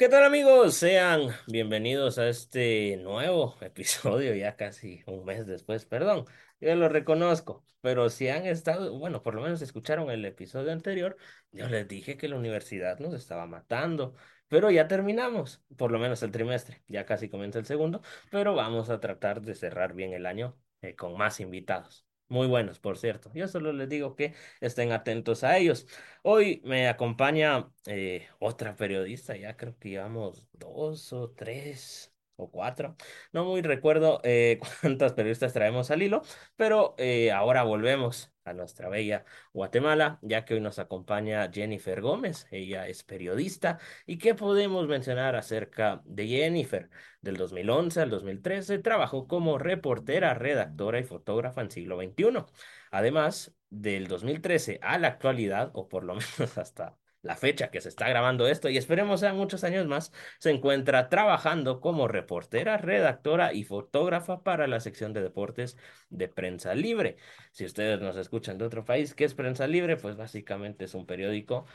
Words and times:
¿Qué 0.00 0.08
tal 0.08 0.24
amigos? 0.24 0.76
Sean 0.76 1.28
bienvenidos 1.46 2.16
a 2.16 2.26
este 2.26 2.96
nuevo 3.02 3.58
episodio, 3.60 4.34
ya 4.34 4.56
casi 4.56 5.02
un 5.06 5.26
mes 5.26 5.46
después, 5.46 5.84
perdón, 5.84 6.24
yo 6.58 6.74
lo 6.74 6.88
reconozco, 6.88 7.66
pero 7.82 8.08
si 8.08 8.30
han 8.30 8.46
estado, 8.46 8.98
bueno, 8.98 9.22
por 9.22 9.34
lo 9.34 9.42
menos 9.42 9.60
escucharon 9.60 10.10
el 10.10 10.24
episodio 10.24 10.72
anterior, 10.72 11.18
yo 11.52 11.68
les 11.68 11.86
dije 11.86 12.16
que 12.16 12.28
la 12.28 12.36
universidad 12.36 12.98
nos 12.98 13.12
estaba 13.12 13.44
matando, 13.46 14.14
pero 14.48 14.70
ya 14.70 14.88
terminamos, 14.88 15.62
por 15.76 15.92
lo 15.92 15.98
menos 15.98 16.22
el 16.22 16.30
trimestre, 16.30 16.82
ya 16.88 17.04
casi 17.04 17.28
comienza 17.28 17.58
el 17.58 17.66
segundo, 17.66 18.00
pero 18.30 18.54
vamos 18.54 18.88
a 18.88 19.00
tratar 19.00 19.42
de 19.42 19.54
cerrar 19.54 19.92
bien 19.92 20.14
el 20.14 20.24
año 20.24 20.56
eh, 20.80 20.96
con 20.96 21.14
más 21.18 21.40
invitados. 21.40 22.06
Muy 22.30 22.46
buenos, 22.46 22.78
por 22.78 22.96
cierto. 22.96 23.30
Yo 23.34 23.48
solo 23.48 23.72
les 23.72 23.88
digo 23.88 24.14
que 24.14 24.34
estén 24.60 24.92
atentos 24.92 25.42
a 25.44 25.58
ellos. 25.58 25.86
Hoy 26.22 26.62
me 26.64 26.88
acompaña 26.88 27.72
eh, 27.86 28.28
otra 28.38 28.76
periodista, 28.76 29.36
ya 29.36 29.56
creo 29.56 29.76
que 29.78 29.90
llevamos 29.90 30.46
dos 30.52 31.12
o 31.12 31.30
tres 31.32 32.09
o 32.40 32.50
cuatro. 32.50 32.96
No 33.32 33.44
muy 33.44 33.62
recuerdo 33.62 34.20
eh, 34.24 34.60
cuántas 34.80 35.12
periodistas 35.12 35.52
traemos 35.52 35.90
al 35.90 36.02
hilo, 36.02 36.22
pero 36.56 36.94
eh, 36.98 37.32
ahora 37.32 37.62
volvemos 37.62 38.32
a 38.44 38.52
nuestra 38.52 38.88
bella 38.88 39.24
Guatemala, 39.52 40.18
ya 40.22 40.44
que 40.44 40.54
hoy 40.54 40.60
nos 40.60 40.78
acompaña 40.78 41.50
Jennifer 41.52 42.00
Gómez. 42.00 42.46
Ella 42.50 42.88
es 42.88 43.04
periodista. 43.04 43.78
¿Y 44.06 44.18
qué 44.18 44.34
podemos 44.34 44.86
mencionar 44.88 45.36
acerca 45.36 46.02
de 46.04 46.26
Jennifer? 46.26 46.90
Del 47.20 47.36
2011 47.36 48.00
al 48.00 48.10
2013 48.10 48.78
trabajó 48.78 49.26
como 49.26 49.58
reportera, 49.58 50.34
redactora 50.34 50.98
y 51.00 51.04
fotógrafa 51.04 51.60
en 51.60 51.70
siglo 51.70 51.98
XXI. 52.00 52.44
Además, 52.90 53.54
del 53.70 54.08
2013 54.08 54.80
a 54.82 54.98
la 54.98 55.08
actualidad, 55.08 55.70
o 55.74 55.88
por 55.88 56.04
lo 56.04 56.14
menos 56.38 56.58
hasta 56.58 56.96
la 57.22 57.36
fecha 57.36 57.70
que 57.70 57.80
se 57.80 57.88
está 57.88 58.08
grabando 58.08 58.48
esto, 58.48 58.68
y 58.68 58.78
esperemos 58.78 59.20
sean 59.20 59.36
muchos 59.36 59.62
años 59.64 59.86
más, 59.86 60.12
se 60.38 60.50
encuentra 60.50 61.08
trabajando 61.08 61.80
como 61.80 62.08
reportera, 62.08 62.78
redactora 62.78 63.52
y 63.52 63.64
fotógrafa 63.64 64.42
para 64.42 64.66
la 64.66 64.80
sección 64.80 65.12
de 65.12 65.22
deportes 65.22 65.76
de 66.08 66.28
Prensa 66.28 66.74
Libre. 66.74 67.16
Si 67.52 67.64
ustedes 67.64 68.00
nos 68.00 68.16
escuchan 68.16 68.56
de 68.56 68.64
otro 68.64 68.84
país, 68.84 69.14
¿qué 69.14 69.24
es 69.24 69.34
Prensa 69.34 69.66
Libre? 69.66 69.96
Pues 69.96 70.16
básicamente 70.16 70.86
es 70.86 70.94
un 70.94 71.04
periódico 71.04 71.66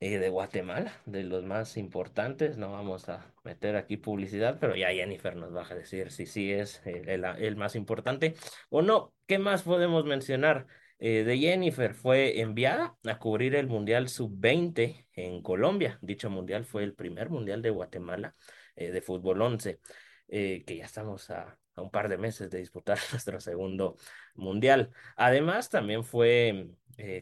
eh, 0.00 0.18
de 0.18 0.28
Guatemala, 0.28 0.92
de 1.06 1.22
los 1.22 1.44
más 1.44 1.76
importantes. 1.78 2.58
No 2.58 2.72
vamos 2.72 3.08
a 3.08 3.32
meter 3.42 3.76
aquí 3.76 3.96
publicidad, 3.96 4.58
pero 4.60 4.76
ya 4.76 4.90
Jennifer 4.90 5.34
nos 5.34 5.54
va 5.54 5.66
a 5.66 5.74
decir 5.74 6.10
si 6.10 6.26
sí 6.26 6.52
es 6.52 6.82
el, 6.84 7.08
el, 7.08 7.24
el 7.24 7.56
más 7.56 7.74
importante 7.74 8.34
o 8.68 8.82
no. 8.82 9.14
¿Qué 9.26 9.38
más 9.38 9.62
podemos 9.62 10.04
mencionar? 10.04 10.66
Eh, 10.98 11.24
de 11.24 11.38
Jennifer 11.38 11.94
fue 11.94 12.40
enviada 12.40 12.96
a 13.04 13.18
cubrir 13.18 13.54
el 13.54 13.66
Mundial 13.66 14.08
Sub-20 14.08 15.06
en 15.12 15.42
Colombia. 15.42 15.98
Dicho 16.02 16.30
mundial 16.30 16.64
fue 16.64 16.84
el 16.84 16.94
primer 16.94 17.30
mundial 17.30 17.62
de 17.62 17.70
Guatemala 17.70 18.34
eh, 18.76 18.90
de 18.90 19.02
fútbol 19.02 19.42
11, 19.42 19.80
eh, 20.28 20.64
que 20.66 20.76
ya 20.76 20.84
estamos 20.84 21.30
a, 21.30 21.58
un 21.76 21.90
par 21.90 22.08
de 22.08 22.18
meses 22.18 22.50
de 22.50 22.58
disputar 22.58 22.98
nuestro 23.12 23.40
segundo 23.40 23.96
mundial. 24.34 24.90
Además, 25.16 25.68
también 25.68 26.04
fue 26.04 26.70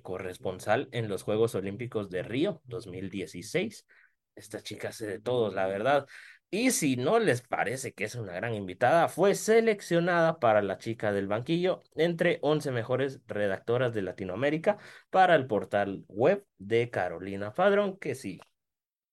corresponsal 0.03 0.89
en 0.93 1.09
los 1.09 1.23
Juegos 1.23 1.55
Olímpicos 1.55 2.11
de 2.11 2.23
Río 2.23 2.61
2016. 2.67 3.87
Esta 4.35 4.63
chica 4.63 4.89
hace 4.89 5.07
de 5.07 5.19
todos, 5.19 5.55
la 5.55 5.67
verdad. 5.67 6.07
Y 6.55 6.71
si 6.73 6.97
no 6.97 7.19
les 7.19 7.41
parece 7.41 7.95
que 7.95 8.05
es 8.05 8.15
una 8.15 8.35
gran 8.35 8.55
invitada, 8.55 9.09
fue 9.09 9.35
seleccionada 9.35 10.39
para 10.39 10.61
la 10.61 10.77
chica 10.77 11.11
del 11.11 11.27
banquillo 11.27 11.83
entre 11.95 12.39
11 12.43 12.71
mejores 12.73 13.21
redactoras 13.27 13.95
de 13.95 14.03
Latinoamérica 14.03 14.77
para 15.11 15.35
el 15.35 15.47
portal 15.47 16.05
web 16.09 16.47
de 16.59 16.91
Carolina 16.91 17.55
Padrón, 17.55 17.97
que 17.99 18.15
sí, 18.15 18.39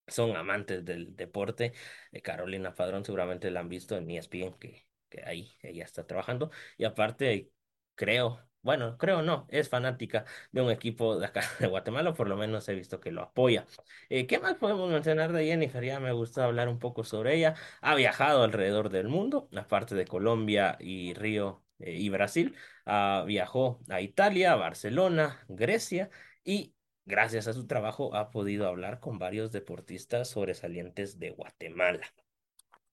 son 0.08 0.36
amantes 0.36 0.86
del 0.86 1.16
deporte. 1.16 1.74
de 2.12 2.22
Carolina 2.22 2.76
Padrón 2.76 3.06
seguramente 3.06 3.52
la 3.52 3.62
han 3.62 3.70
visto 3.70 3.98
en 3.98 4.10
ESPN, 4.12 4.56
que, 4.60 4.88
que 5.10 5.24
ahí 5.26 5.54
ella 5.62 5.86
está 5.86 6.08
trabajando. 6.08 6.52
Y 6.78 6.86
aparte, 6.86 7.52
creo, 7.96 8.49
bueno, 8.62 8.98
creo 8.98 9.22
no, 9.22 9.48
es 9.50 9.70
fanática 9.70 10.26
de 10.52 10.62
un 10.62 10.70
equipo 10.72 11.18
de 11.18 11.28
acá 11.28 11.42
de 11.60 11.68
Guatemala, 11.68 12.14
por 12.14 12.28
lo 12.28 12.38
menos 12.38 12.68
he 12.70 12.76
visto 12.76 13.00
que 13.00 13.12
lo 13.12 13.22
apoya. 13.22 13.66
Eh, 14.10 14.28
¿qué 14.28 14.40
más 14.40 14.56
podemos 14.56 14.92
mencionar 14.92 15.32
de 15.34 15.46
Jennifer? 15.46 15.84
Ya 15.84 16.00
me 16.00 16.12
gusta 16.12 16.46
hablar 16.46 16.68
un 16.68 16.80
poco 16.80 17.04
sobre 17.04 17.36
ella. 17.36 17.56
Ha 17.82 17.96
viajado 17.96 18.44
alrededor 18.44 18.90
del 18.90 19.08
mundo, 19.08 19.50
aparte 19.56 19.96
de 19.96 20.06
Colombia 20.06 20.78
y 20.80 21.14
Río 21.14 21.64
eh, 21.80 21.94
y 21.94 22.10
Brasil. 22.10 22.56
Ah, 22.86 23.24
viajó 23.26 23.80
a 23.90 24.02
Italia, 24.02 24.56
Barcelona, 24.56 25.44
Grecia 25.48 26.10
y 26.44 26.76
gracias 27.06 27.48
a 27.48 27.54
su 27.54 27.68
trabajo 27.68 28.16
ha 28.16 28.30
podido 28.32 28.68
hablar 28.68 29.00
con 29.00 29.20
varios 29.20 29.52
deportistas 29.52 30.30
sobresalientes 30.30 31.20
de 31.20 31.32
Guatemala. 31.32 32.08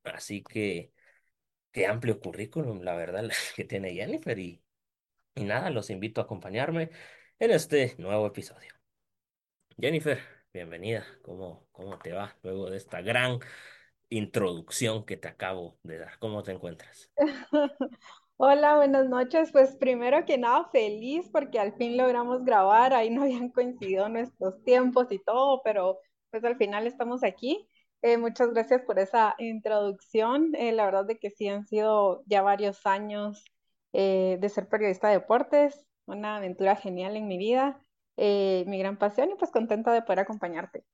Así 0.04 0.42
que 0.42 0.92
qué 1.72 1.86
amplio 1.86 2.20
currículum, 2.20 2.82
la 2.82 2.96
verdad, 2.96 3.30
que 3.56 3.64
tiene 3.64 3.94
Jennifer 3.94 4.38
y 4.38 4.62
y 5.36 5.44
nada, 5.44 5.70
los 5.70 5.90
invito 5.90 6.20
a 6.20 6.24
acompañarme 6.24 6.90
en 7.38 7.50
este 7.50 7.94
nuevo 7.98 8.26
episodio. 8.26 8.72
Jennifer, 9.78 10.18
bienvenida. 10.52 11.04
¿Cómo, 11.22 11.68
cómo 11.72 11.98
te 11.98 12.12
va 12.12 12.34
luego 12.42 12.70
de 12.70 12.78
esta 12.78 13.02
gran 13.02 13.38
introducción 14.08 15.04
que 15.04 15.18
te 15.18 15.28
acabo 15.28 15.78
de 15.82 15.98
dar? 15.98 16.18
¿Cómo 16.18 16.42
te 16.42 16.52
encuentras? 16.52 17.12
Hola, 18.38 18.76
buenas 18.76 19.08
noches. 19.10 19.52
Pues 19.52 19.76
primero 19.76 20.24
que 20.24 20.38
nada, 20.38 20.70
feliz 20.72 21.28
porque 21.30 21.58
al 21.58 21.74
fin 21.74 21.98
logramos 21.98 22.42
grabar. 22.42 22.94
Ahí 22.94 23.10
no 23.10 23.24
habían 23.24 23.50
coincidido 23.50 24.08
nuestros 24.08 24.64
tiempos 24.64 25.12
y 25.12 25.18
todo, 25.18 25.60
pero 25.62 25.98
pues 26.30 26.42
al 26.44 26.56
final 26.56 26.86
estamos 26.86 27.22
aquí. 27.22 27.68
Eh, 28.00 28.16
muchas 28.16 28.52
gracias 28.52 28.82
por 28.86 28.98
esa 28.98 29.34
introducción. 29.38 30.54
Eh, 30.54 30.72
la 30.72 30.86
verdad 30.86 31.04
de 31.04 31.18
que 31.18 31.30
sí 31.30 31.46
han 31.48 31.66
sido 31.66 32.22
ya 32.24 32.40
varios 32.40 32.86
años 32.86 33.44
eh, 33.92 34.38
de 34.40 34.48
ser 34.48 34.68
periodista 34.68 35.08
de 35.08 35.14
deportes, 35.14 35.86
una 36.06 36.36
aventura 36.36 36.76
genial 36.76 37.16
en 37.16 37.26
mi 37.26 37.38
vida, 37.38 37.80
eh, 38.16 38.64
mi 38.66 38.78
gran 38.78 38.98
pasión 38.98 39.30
y 39.30 39.34
pues 39.34 39.50
contenta 39.50 39.92
de 39.92 40.02
poder 40.02 40.20
acompañarte. 40.20 40.84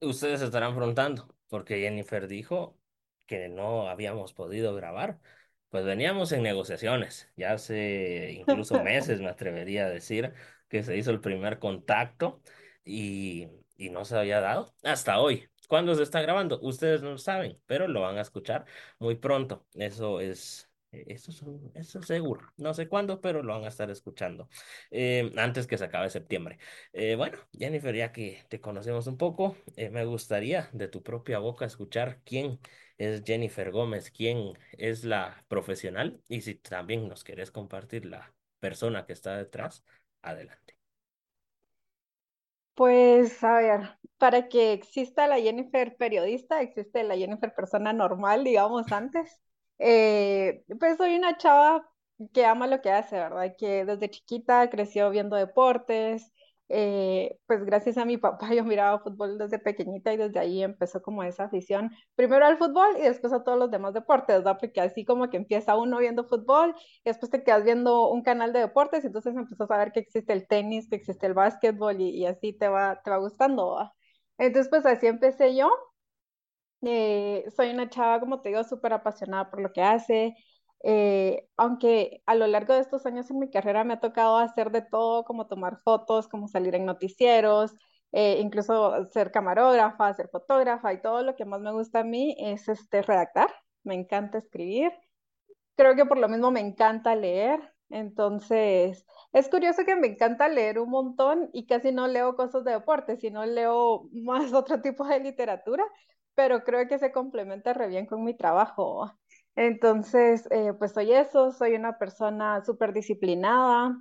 Ustedes 0.00 0.42
estarán 0.42 0.74
preguntando, 0.74 1.34
porque 1.48 1.80
Jennifer 1.80 2.26
dijo 2.26 2.78
que 3.26 3.48
no 3.48 3.88
habíamos 3.88 4.34
podido 4.34 4.74
grabar. 4.74 5.20
Pues 5.70 5.84
veníamos 5.84 6.30
en 6.30 6.42
negociaciones, 6.42 7.32
ya 7.36 7.52
hace 7.52 8.32
incluso 8.32 8.80
meses 8.84 9.20
me 9.20 9.28
atrevería 9.28 9.86
a 9.86 9.90
decir 9.90 10.32
que 10.68 10.84
se 10.84 10.96
hizo 10.96 11.10
el 11.10 11.20
primer 11.20 11.58
contacto 11.58 12.40
y, 12.84 13.48
y 13.76 13.90
no 13.90 14.04
se 14.04 14.16
había 14.16 14.40
dado 14.40 14.72
hasta 14.84 15.18
hoy. 15.18 15.48
¿Cuándo 15.68 15.94
se 15.96 16.04
está 16.04 16.20
grabando? 16.20 16.60
Ustedes 16.62 17.02
no 17.02 17.10
lo 17.10 17.18
saben, 17.18 17.60
pero 17.66 17.88
lo 17.88 18.02
van 18.02 18.18
a 18.18 18.20
escuchar 18.20 18.66
muy 19.00 19.16
pronto. 19.16 19.66
Eso 19.74 20.20
es 20.20 20.70
Eso 21.06 21.30
es, 21.30 21.42
un- 21.42 21.70
eso 21.74 21.98
es 22.00 22.06
seguro. 22.06 22.52
No 22.56 22.74
sé 22.74 22.88
cuándo, 22.88 23.20
pero 23.20 23.42
lo 23.42 23.52
van 23.54 23.64
a 23.64 23.68
estar 23.68 23.90
escuchando 23.90 24.48
eh, 24.90 25.32
antes 25.36 25.66
que 25.66 25.78
se 25.78 25.84
acabe 25.84 26.10
septiembre. 26.10 26.58
Eh, 26.92 27.14
bueno, 27.16 27.38
Jennifer, 27.52 27.94
ya 27.94 28.12
que 28.12 28.44
te 28.48 28.60
conocemos 28.60 29.06
un 29.06 29.16
poco, 29.18 29.56
eh, 29.76 29.90
me 29.90 30.04
gustaría 30.04 30.68
de 30.72 30.88
tu 30.88 31.02
propia 31.02 31.38
boca 31.38 31.64
escuchar 31.66 32.20
quién 32.24 32.60
es 32.98 33.22
Jennifer 33.24 33.70
Gómez, 33.70 34.10
quién 34.10 34.54
es 34.72 35.04
la 35.04 35.44
profesional 35.48 36.20
y 36.28 36.42
si 36.42 36.54
también 36.56 37.08
nos 37.08 37.24
querés 37.24 37.50
compartir 37.50 38.06
la 38.06 38.34
persona 38.60 39.06
que 39.06 39.12
está 39.12 39.36
detrás, 39.36 39.84
adelante. 40.22 40.76
Pues 42.74 43.42
a 43.44 43.56
ver, 43.58 43.98
para 44.18 44.48
que 44.48 44.72
exista 44.72 45.26
la 45.28 45.38
Jennifer 45.40 45.96
periodista, 45.96 46.60
existe 46.62 47.02
la 47.04 47.16
Jennifer 47.16 47.54
persona 47.54 47.92
normal, 47.92 48.44
digamos 48.44 48.90
antes. 48.92 49.40
Eh, 49.78 50.64
pues 50.78 50.96
soy 50.96 51.16
una 51.16 51.36
chava 51.36 51.88
que 52.32 52.44
ama 52.46 52.66
lo 52.66 52.80
que 52.80 52.90
hace, 52.90 53.16
¿verdad? 53.16 53.54
Que 53.58 53.84
desde 53.84 54.10
chiquita 54.10 54.70
creció 54.70 55.10
viendo 55.10 55.36
deportes. 55.36 56.32
eh, 56.70 57.38
pues 57.46 57.62
gracias 57.64 57.98
a 57.98 58.04
mi 58.06 58.16
papá 58.18 58.54
yo 58.54 58.64
miraba 58.64 58.98
fútbol 59.00 59.36
desde 59.38 59.58
pequeñita 59.58 60.12
y 60.12 60.16
desde 60.16 60.38
ahí 60.40 60.62
empezó 60.62 61.02
como 61.02 61.22
esa 61.22 61.44
afición, 61.44 61.90
primero 62.14 62.46
al 62.46 62.56
fútbol 62.56 62.96
y 62.98 63.02
después 63.02 63.32
a 63.34 63.44
todos 63.44 63.58
los 63.58 63.70
demás 63.70 63.92
deportes, 63.94 64.36
¿verdad? 64.38 64.56
Porque 64.60 64.80
así 64.80 65.04
como 65.04 65.28
que 65.30 65.36
empieza 65.36 65.76
uno 65.76 65.98
viendo 65.98 66.24
fútbol 66.24 66.74
y 67.04 67.10
después 67.10 67.30
te 67.30 67.42
quedas 67.44 67.64
viendo 67.64 68.08
un 68.10 68.22
canal 68.22 68.52
de 68.52 68.60
deportes 68.60 69.04
y 69.04 69.08
entonces 69.08 69.36
empiezas 69.36 69.70
a 69.70 69.76
ver 69.76 69.92
que 69.92 70.00
existe 70.00 70.32
el 70.32 70.46
tenis, 70.46 70.88
que 70.88 70.96
existe 70.96 71.26
el 71.26 71.34
básquetbol 71.34 72.00
y, 72.00 72.10
y 72.10 72.26
así 72.26 72.52
te 72.54 72.68
va, 72.68 73.00
te 73.02 73.10
va 73.10 73.18
gustando, 73.18 73.72
¿va? 73.72 73.92
Entonces, 74.38 74.68
pues 74.70 74.86
así 74.86 75.06
empecé 75.06 75.54
yo. 75.56 75.70
Eh, 76.86 77.44
soy 77.56 77.70
una 77.70 77.88
chava, 77.88 78.20
como 78.20 78.40
te 78.40 78.50
digo, 78.50 78.64
súper 78.64 78.92
apasionada 78.92 79.50
por 79.50 79.60
lo 79.60 79.72
que 79.72 79.82
hace. 79.82 80.36
Eh, 80.82 81.48
aunque 81.56 82.22
a 82.26 82.34
lo 82.34 82.46
largo 82.46 82.74
de 82.74 82.80
estos 82.80 83.06
años 83.06 83.30
en 83.30 83.38
mi 83.38 83.50
carrera 83.50 83.84
me 83.84 83.94
ha 83.94 84.00
tocado 84.00 84.36
hacer 84.38 84.70
de 84.70 84.82
todo, 84.82 85.24
como 85.24 85.46
tomar 85.46 85.80
fotos, 85.82 86.28
como 86.28 86.48
salir 86.48 86.74
en 86.74 86.84
noticieros, 86.84 87.72
eh, 88.12 88.38
incluso 88.40 89.06
ser 89.10 89.32
camarógrafa, 89.32 90.12
ser 90.14 90.28
fotógrafa 90.28 90.92
y 90.92 91.00
todo 91.00 91.22
lo 91.22 91.36
que 91.36 91.44
más 91.46 91.60
me 91.60 91.72
gusta 91.72 92.00
a 92.00 92.04
mí 92.04 92.36
es 92.38 92.68
este, 92.68 93.02
redactar. 93.02 93.50
Me 93.82 93.94
encanta 93.94 94.38
escribir. 94.38 94.92
Creo 95.76 95.96
que 95.96 96.06
por 96.06 96.18
lo 96.18 96.28
mismo 96.28 96.50
me 96.50 96.60
encanta 96.60 97.14
leer. 97.16 97.60
Entonces, 97.90 99.04
es 99.32 99.48
curioso 99.48 99.84
que 99.84 99.96
me 99.96 100.08
encanta 100.08 100.48
leer 100.48 100.78
un 100.78 100.90
montón 100.90 101.50
y 101.52 101.66
casi 101.66 101.92
no 101.92 102.08
leo 102.08 102.34
cosas 102.36 102.64
de 102.64 102.72
deporte, 102.72 103.16
sino 103.16 103.44
leo 103.46 104.08
más 104.12 104.52
otro 104.54 104.80
tipo 104.80 105.04
de 105.06 105.20
literatura, 105.20 105.84
pero 106.34 106.64
creo 106.64 106.88
que 106.88 106.98
se 106.98 107.12
complementa 107.12 107.72
re 107.72 107.88
bien 107.88 108.06
con 108.06 108.24
mi 108.24 108.34
trabajo. 108.36 109.12
Entonces, 109.56 110.48
eh, 110.50 110.72
pues 110.78 110.92
soy 110.92 111.12
eso, 111.12 111.52
soy 111.52 111.74
una 111.74 111.98
persona 111.98 112.64
súper 112.64 112.92
disciplinada, 112.92 113.96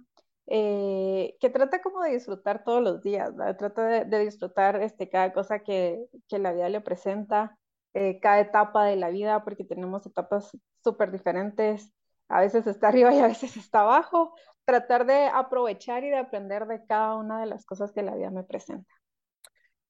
eh, 0.47 1.35
que 1.39 1.49
trata 1.49 1.81
como 1.81 2.01
de 2.01 2.11
disfrutar 2.11 2.63
todos 2.63 2.81
los 2.81 3.01
días. 3.01 3.31
Trata 3.57 3.85
de, 3.87 4.05
de 4.05 4.19
disfrutar 4.25 4.81
este, 4.81 5.09
cada 5.09 5.33
cosa 5.33 5.59
que, 5.59 6.05
que 6.27 6.39
la 6.39 6.53
vida 6.53 6.69
le 6.69 6.81
presenta, 6.81 7.57
eh, 7.93 8.19
cada 8.19 8.39
etapa 8.39 8.85
de 8.85 8.95
la 8.95 9.09
vida, 9.09 9.43
porque 9.43 9.63
tenemos 9.65 10.05
etapas 10.05 10.51
súper 10.83 11.11
diferentes, 11.11 11.93
a 12.29 12.41
veces 12.41 12.67
está 12.67 12.87
arriba 12.89 13.13
y 13.13 13.19
a 13.19 13.27
veces 13.27 13.55
está 13.57 13.81
abajo, 13.81 14.33
tratar 14.65 15.05
de 15.05 15.27
aprovechar 15.27 16.03
y 16.03 16.09
de 16.09 16.17
aprender 16.17 16.65
de 16.67 16.85
cada 16.85 17.15
una 17.15 17.39
de 17.39 17.45
las 17.47 17.65
cosas 17.65 17.91
que 17.91 18.01
la 18.03 18.15
vida 18.15 18.31
me 18.31 18.43
presenta. 18.43 19.02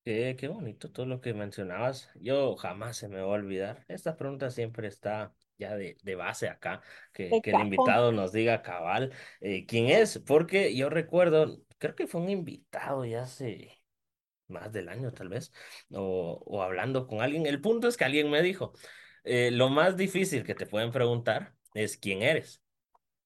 Qué, 0.05 0.35
qué 0.37 0.49
bonito 0.49 0.91
todo 0.91 1.05
lo 1.05 1.21
que 1.21 1.33
mencionabas. 1.33 2.09
Yo 2.15 2.57
jamás 2.57 2.97
se 2.97 3.07
me 3.07 3.17
va 3.21 3.23
a 3.23 3.27
olvidar. 3.27 3.85
Esta 3.87 4.17
pregunta 4.17 4.49
siempre 4.51 4.87
está 4.89 5.33
ya 5.57 5.77
de, 5.77 5.97
de 6.03 6.15
base 6.15 6.49
acá, 6.49 6.81
que, 7.13 7.37
De 7.37 7.41
que 7.41 7.51
el 7.51 7.59
cajón. 7.59 7.61
invitado 7.61 8.11
nos 8.11 8.33
diga 8.33 8.61
cabal 8.61 9.13
eh, 9.39 9.65
quién 9.65 9.87
es, 9.87 10.19
porque 10.19 10.75
yo 10.75 10.89
recuerdo, 10.89 11.57
creo 11.77 11.95
que 11.95 12.07
fue 12.07 12.19
un 12.21 12.29
invitado 12.29 13.05
ya 13.05 13.21
hace 13.23 13.81
más 14.47 14.71
del 14.73 14.89
año 14.89 15.11
tal 15.13 15.29
vez, 15.29 15.51
o, 15.91 16.41
o 16.45 16.63
hablando 16.63 17.07
con 17.07 17.21
alguien. 17.21 17.45
El 17.47 17.61
punto 17.61 17.87
es 17.87 17.97
que 17.97 18.05
alguien 18.05 18.29
me 18.31 18.41
dijo, 18.43 18.73
eh, 19.25 19.51
lo 19.51 19.69
más 19.69 19.97
difícil 19.97 20.43
que 20.43 20.55
te 20.55 20.65
pueden 20.67 20.91
preguntar 20.91 21.55
es 21.73 21.97
quién 21.97 22.23
eres. 22.23 22.61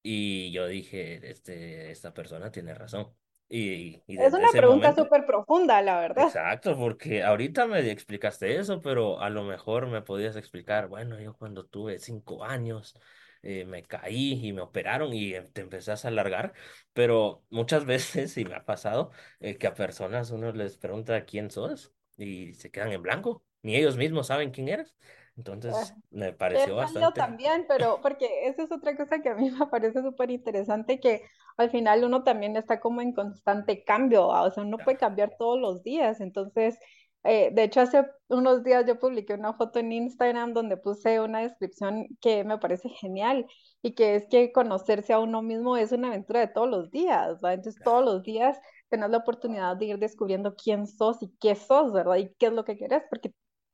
Y 0.04 0.52
yo 0.54 0.68
dije, 0.68 1.30
este, 1.32 1.92
esta 1.92 2.14
persona 2.14 2.52
tiene 2.52 2.74
razón. 2.76 3.16
Y, 3.50 4.02
y 4.08 4.18
Es 4.18 4.34
una 4.34 4.52
pregunta 4.52 4.94
súper 4.94 5.26
profunda, 5.26 5.82
la 5.82 6.00
verdad. 6.00 6.34
Exacto, 6.34 6.76
porque 6.78 7.24
ahorita 7.24 7.68
me 7.68 7.92
explicaste 7.92 8.58
eso, 8.58 8.82
pero 8.82 9.22
a 9.22 9.30
lo 9.30 9.44
mejor 9.44 9.86
me 9.88 10.02
podías 10.02 10.36
explicar, 10.36 10.88
bueno, 10.88 11.20
yo 11.20 11.36
cuando 11.38 11.66
tuve 11.68 12.00
cinco 12.00 12.44
años 12.44 12.96
eh, 13.44 13.66
me 13.66 13.84
caí 13.84 14.34
y 14.48 14.52
me 14.52 14.62
operaron 14.62 15.14
y 15.14 15.36
eh, 15.36 15.44
te 15.54 15.62
empezás 15.62 16.06
a 16.06 16.08
alargar, 16.08 16.54
pero 16.94 17.46
muchas 17.52 17.86
veces, 17.86 18.36
y 18.38 18.46
me 18.46 18.56
ha 18.56 18.66
pasado, 18.66 19.12
eh, 19.40 19.58
que 19.58 19.68
a 19.68 19.76
personas 19.76 20.32
uno 20.32 20.52
les 20.54 20.78
pregunta 20.78 21.24
quién 21.26 21.52
sos 21.52 21.94
y 22.18 22.54
se 22.56 22.72
quedan 22.72 22.92
en 22.94 23.04
blanco, 23.04 23.44
ni 23.62 23.76
ellos 23.76 23.96
mismos 23.96 24.28
saben 24.28 24.50
quién 24.52 24.70
eres. 24.70 24.96
Entonces, 25.36 25.96
me 26.10 26.34
Que 26.34 26.38
pareció 26.40 26.76
bastante, 26.76 27.14
también, 27.14 27.66
pero 27.68 28.02
porque 28.02 28.48
esa 28.48 28.64
es 28.64 28.72
otra 28.72 28.96
cosa 28.96 29.22
que 29.22 29.30
a 29.30 29.36
mí 29.36 29.50
me 29.52 29.68
parece 29.68 30.02
súper 30.02 30.32
interesante, 30.32 31.00
que 31.00 31.24
al 31.57 31.69
final 31.71 32.04
uno 32.04 32.24
también 32.24 32.56
está 32.56 32.80
como 32.80 33.01
en 33.01 33.13
constante 33.13 33.83
cambio, 33.83 34.27
¿va? 34.27 34.44
o 34.44 34.51
sea, 34.51 34.63
uno 34.63 34.77
puede 34.77 34.98
cambiar 34.98 35.36
todos 35.38 35.59
los 35.59 35.83
días. 35.83 36.21
Entonces, 36.21 36.77
eh, 37.24 37.50
de 37.54 37.63
hecho, 37.63 37.81
hace 37.81 38.06
unos 38.30 38.63
días 38.63 38.86
yo 38.88 39.00
publiqué 39.00 39.33
una 39.33 39.54
foto 39.54 39.80
en 39.80 39.92
Instagram 39.92 40.54
donde 40.54 40.77
puse 40.77 41.19
una 41.19 41.42
descripción 41.42 42.07
que 42.21 42.44
me 42.44 42.57
parece 42.57 42.89
genial 42.89 43.45
y 43.81 43.95
que 43.95 44.15
es 44.15 44.27
que 44.30 44.51
conocerse 44.51 45.13
a 45.13 45.19
uno 45.19 45.42
mismo 45.42 45.77
es 45.77 45.92
una 45.92 46.07
aventura 46.09 46.39
de 46.42 46.48
todos 46.48 46.69
los 46.69 46.92
días, 46.92 47.39
¿va? 47.44 47.54
Entonces, 47.54 47.81
todos 47.83 48.06
los 48.06 48.24
días 48.24 48.57
tenés 48.89 49.09
la 49.09 49.18
oportunidad 49.18 49.75
de 49.77 49.88
ir 49.88 50.00
descubriendo 50.00 50.56
quién 50.56 50.88
sos 50.88 51.21
y 51.21 51.30
qué 51.39 51.56
sos, 51.56 51.92
¿verdad? 51.92 52.18
Y 52.18 52.33
qué 52.36 52.48
es 52.48 52.54
lo 52.54 52.63
que 52.63 52.77
querés, 52.77 53.04
porque 53.09 53.33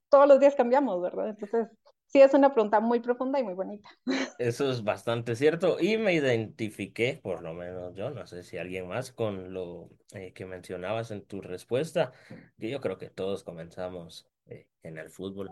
todos 0.09 0.27
los 0.27 0.39
días 0.39 0.56
cambiamos, 0.56 1.01
¿verdad? 1.01 1.30
Entonces, 1.30 1.68
Sí, 2.13 2.21
es 2.21 2.33
una 2.36 2.54
pregunta 2.54 2.80
muy 2.80 3.00
profunda 3.00 3.39
y 3.39 3.44
muy 3.44 3.56
bonita. 3.56 3.89
Eso 4.38 4.69
es 4.69 4.83
bastante 4.83 5.36
cierto 5.36 5.77
y 5.80 5.98
me 5.98 6.13
identifiqué, 6.13 7.19
por 7.24 7.42
lo 7.42 7.54
menos 7.56 7.95
yo, 7.95 8.12
no 8.12 8.27
sé 8.27 8.44
si 8.44 8.57
alguien 8.57 8.88
más, 8.88 9.12
con 9.12 9.51
lo 9.51 9.89
eh, 10.13 10.31
que 10.33 10.45
mencionabas 10.45 11.10
en 11.10 11.25
tu 11.25 11.42
respuesta, 11.42 12.12
que 12.60 12.69
yo 12.69 12.80
creo 12.81 13.00
que 13.00 13.10
todos 13.10 13.44
comenzamos 13.44 14.27
eh, 14.45 14.68
en 14.83 15.00
el 15.00 15.10
fútbol, 15.10 15.50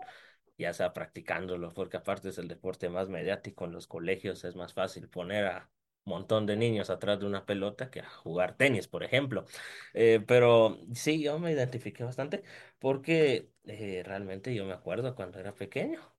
ya 0.56 0.72
sea 0.72 0.92
practicándolo, 0.92 1.74
porque 1.74 1.96
aparte 1.96 2.28
es 2.28 2.38
el 2.38 2.46
deporte 2.46 2.88
más 2.88 3.08
mediático 3.08 3.64
en 3.64 3.72
los 3.72 3.88
colegios, 3.88 4.44
es 4.44 4.54
más 4.54 4.72
fácil 4.72 5.08
poner 5.08 5.46
a 5.46 5.70
montón 6.04 6.46
de 6.46 6.56
niños 6.56 6.90
atrás 6.90 7.18
de 7.20 7.26
una 7.26 7.44
pelota 7.46 7.90
que 7.90 8.00
a 8.00 8.08
jugar 8.08 8.56
tenis, 8.56 8.86
por 8.88 9.02
ejemplo. 9.04 9.46
Eh, 9.94 10.22
pero 10.26 10.78
sí, 10.94 11.22
yo 11.22 11.38
me 11.40 11.52
identifiqué 11.52 12.04
bastante 12.04 12.42
porque 12.78 13.50
eh, 13.64 14.02
realmente 14.04 14.54
yo 14.54 14.64
me 14.64 14.72
acuerdo 14.72 15.14
cuando 15.14 15.38
era 15.40 15.54
pequeño 15.54 16.11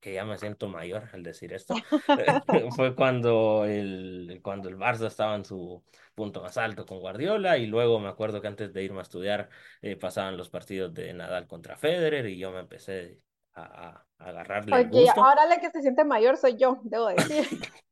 que 0.00 0.14
ya 0.14 0.24
me 0.24 0.38
siento 0.38 0.68
mayor 0.68 1.08
al 1.12 1.22
decir 1.22 1.52
esto, 1.52 1.82
fue 2.76 2.94
cuando 2.94 3.64
el, 3.64 4.40
cuando 4.42 4.68
el 4.68 4.76
Barça 4.76 5.06
estaba 5.06 5.34
en 5.36 5.44
su 5.44 5.84
punto 6.14 6.42
más 6.42 6.56
alto 6.58 6.86
con 6.86 7.00
Guardiola 7.00 7.58
y 7.58 7.66
luego 7.66 7.98
me 8.00 8.08
acuerdo 8.08 8.40
que 8.40 8.48
antes 8.48 8.72
de 8.72 8.82
irme 8.84 9.00
a 9.00 9.02
estudiar 9.02 9.48
eh, 9.82 9.96
pasaban 9.96 10.36
los 10.36 10.50
partidos 10.50 10.92
de 10.94 11.12
Nadal 11.14 11.46
contra 11.46 11.76
Federer 11.76 12.26
y 12.26 12.38
yo 12.38 12.50
me 12.52 12.60
empecé 12.60 13.20
a, 13.54 13.62
a 13.88 14.04
a 14.20 14.30
agarrarle 14.30 14.74
el 14.76 14.86
Ok, 14.86 14.90
gusto. 14.90 15.22
ahora 15.22 15.46
la 15.46 15.60
que 15.60 15.70
se 15.70 15.80
siente 15.82 16.04
mayor 16.04 16.36
soy 16.36 16.56
yo, 16.56 16.80
debo 16.84 17.08
decir. 17.08 17.46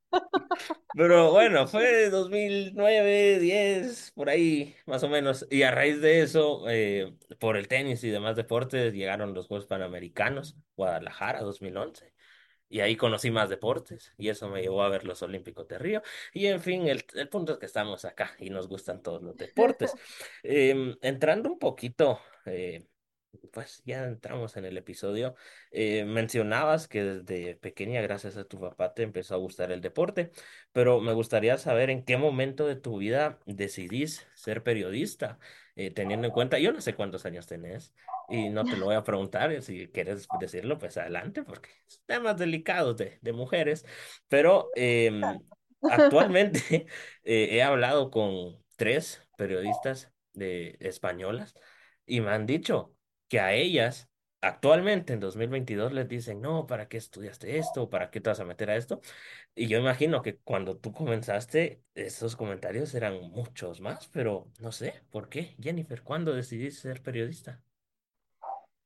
Pero 0.94 1.30
bueno, 1.32 1.66
fue 1.66 2.08
2009, 2.10 3.38
10, 3.38 4.12
por 4.12 4.30
ahí 4.30 4.74
más 4.86 5.02
o 5.02 5.08
menos. 5.08 5.46
Y 5.50 5.62
a 5.62 5.70
raíz 5.70 6.00
de 6.00 6.22
eso, 6.22 6.64
eh, 6.68 7.14
por 7.38 7.56
el 7.56 7.68
tenis 7.68 8.02
y 8.04 8.10
demás 8.10 8.36
deportes, 8.36 8.94
llegaron 8.94 9.34
los 9.34 9.46
Juegos 9.46 9.66
Panamericanos, 9.66 10.56
Guadalajara 10.76 11.42
2011. 11.42 12.14
Y 12.68 12.80
ahí 12.80 12.96
conocí 12.96 13.30
más 13.30 13.48
deportes 13.48 14.12
y 14.18 14.28
eso 14.28 14.48
me 14.48 14.60
llevó 14.60 14.82
a 14.82 14.88
ver 14.88 15.04
los 15.04 15.22
Olímpicos 15.22 15.68
de 15.68 15.78
Río. 15.78 16.02
Y 16.32 16.46
en 16.46 16.60
fin, 16.60 16.88
el, 16.88 17.04
el 17.14 17.28
punto 17.28 17.52
es 17.52 17.58
que 17.58 17.66
estamos 17.66 18.04
acá 18.04 18.34
y 18.38 18.50
nos 18.50 18.66
gustan 18.68 19.02
todos 19.02 19.22
los 19.22 19.36
deportes. 19.36 19.94
Em, 20.42 20.96
entrando 21.02 21.48
un 21.50 21.58
poquito, 21.58 22.20
eh, 22.44 22.86
pues 23.52 23.82
ya 23.84 24.04
entramos 24.04 24.56
en 24.56 24.64
el 24.64 24.76
episodio. 24.76 25.34
Eh, 25.70 26.04
mencionabas 26.04 26.88
que 26.88 27.04
desde 27.04 27.56
pequeña, 27.56 28.00
gracias 28.00 28.36
a 28.36 28.44
tu 28.44 28.60
papá, 28.60 28.94
te 28.94 29.02
empezó 29.02 29.34
a 29.34 29.38
gustar 29.38 29.72
el 29.72 29.80
deporte, 29.80 30.30
pero 30.72 31.00
me 31.00 31.12
gustaría 31.12 31.58
saber 31.58 31.90
en 31.90 32.04
qué 32.04 32.16
momento 32.16 32.66
de 32.66 32.76
tu 32.76 32.98
vida 32.98 33.38
decidís 33.46 34.26
ser 34.34 34.62
periodista, 34.62 35.38
eh, 35.76 35.90
teniendo 35.90 36.26
en 36.26 36.32
cuenta, 36.32 36.58
yo 36.58 36.72
no 36.72 36.80
sé 36.80 36.94
cuántos 36.94 37.26
años 37.26 37.46
tenés. 37.46 37.92
Y 38.28 38.48
no 38.48 38.64
te 38.64 38.76
lo 38.76 38.86
voy 38.86 38.96
a 38.96 39.04
preguntar, 39.04 39.62
si 39.62 39.86
quieres 39.88 40.26
decirlo, 40.40 40.78
pues 40.78 40.96
adelante, 40.96 41.44
porque 41.44 41.70
es 41.86 42.02
temas 42.06 42.36
delicados 42.36 42.96
de, 42.96 43.18
de 43.22 43.32
mujeres. 43.32 43.86
Pero 44.28 44.70
em, 44.74 45.22
actualmente 45.82 46.60
eh, 47.24 47.48
he 47.52 47.62
hablado 47.62 48.10
con 48.10 48.56
tres 48.76 49.22
periodistas 49.36 50.12
de, 50.32 50.76
españolas 50.80 51.54
y 52.04 52.20
me 52.20 52.30
han 52.30 52.46
dicho 52.46 52.95
que 53.28 53.40
a 53.40 53.52
ellas 53.54 54.08
actualmente 54.40 55.12
en 55.12 55.20
2022 55.20 55.92
les 55.92 56.08
dicen, 56.08 56.40
no, 56.40 56.66
¿para 56.66 56.88
qué 56.88 56.96
estudiaste 56.96 57.58
esto? 57.58 57.90
¿Para 57.90 58.10
qué 58.10 58.20
te 58.20 58.30
vas 58.30 58.40
a 58.40 58.44
meter 58.44 58.70
a 58.70 58.76
esto? 58.76 59.00
Y 59.54 59.66
yo 59.68 59.78
imagino 59.78 60.22
que 60.22 60.38
cuando 60.38 60.76
tú 60.76 60.92
comenzaste, 60.92 61.82
esos 61.94 62.36
comentarios 62.36 62.94
eran 62.94 63.20
muchos 63.30 63.80
más, 63.80 64.08
pero 64.08 64.46
no 64.60 64.72
sé, 64.72 65.02
¿por 65.10 65.28
qué? 65.28 65.56
Jennifer, 65.60 66.02
¿cuándo 66.02 66.32
decidiste 66.32 66.82
ser 66.82 67.02
periodista? 67.02 67.60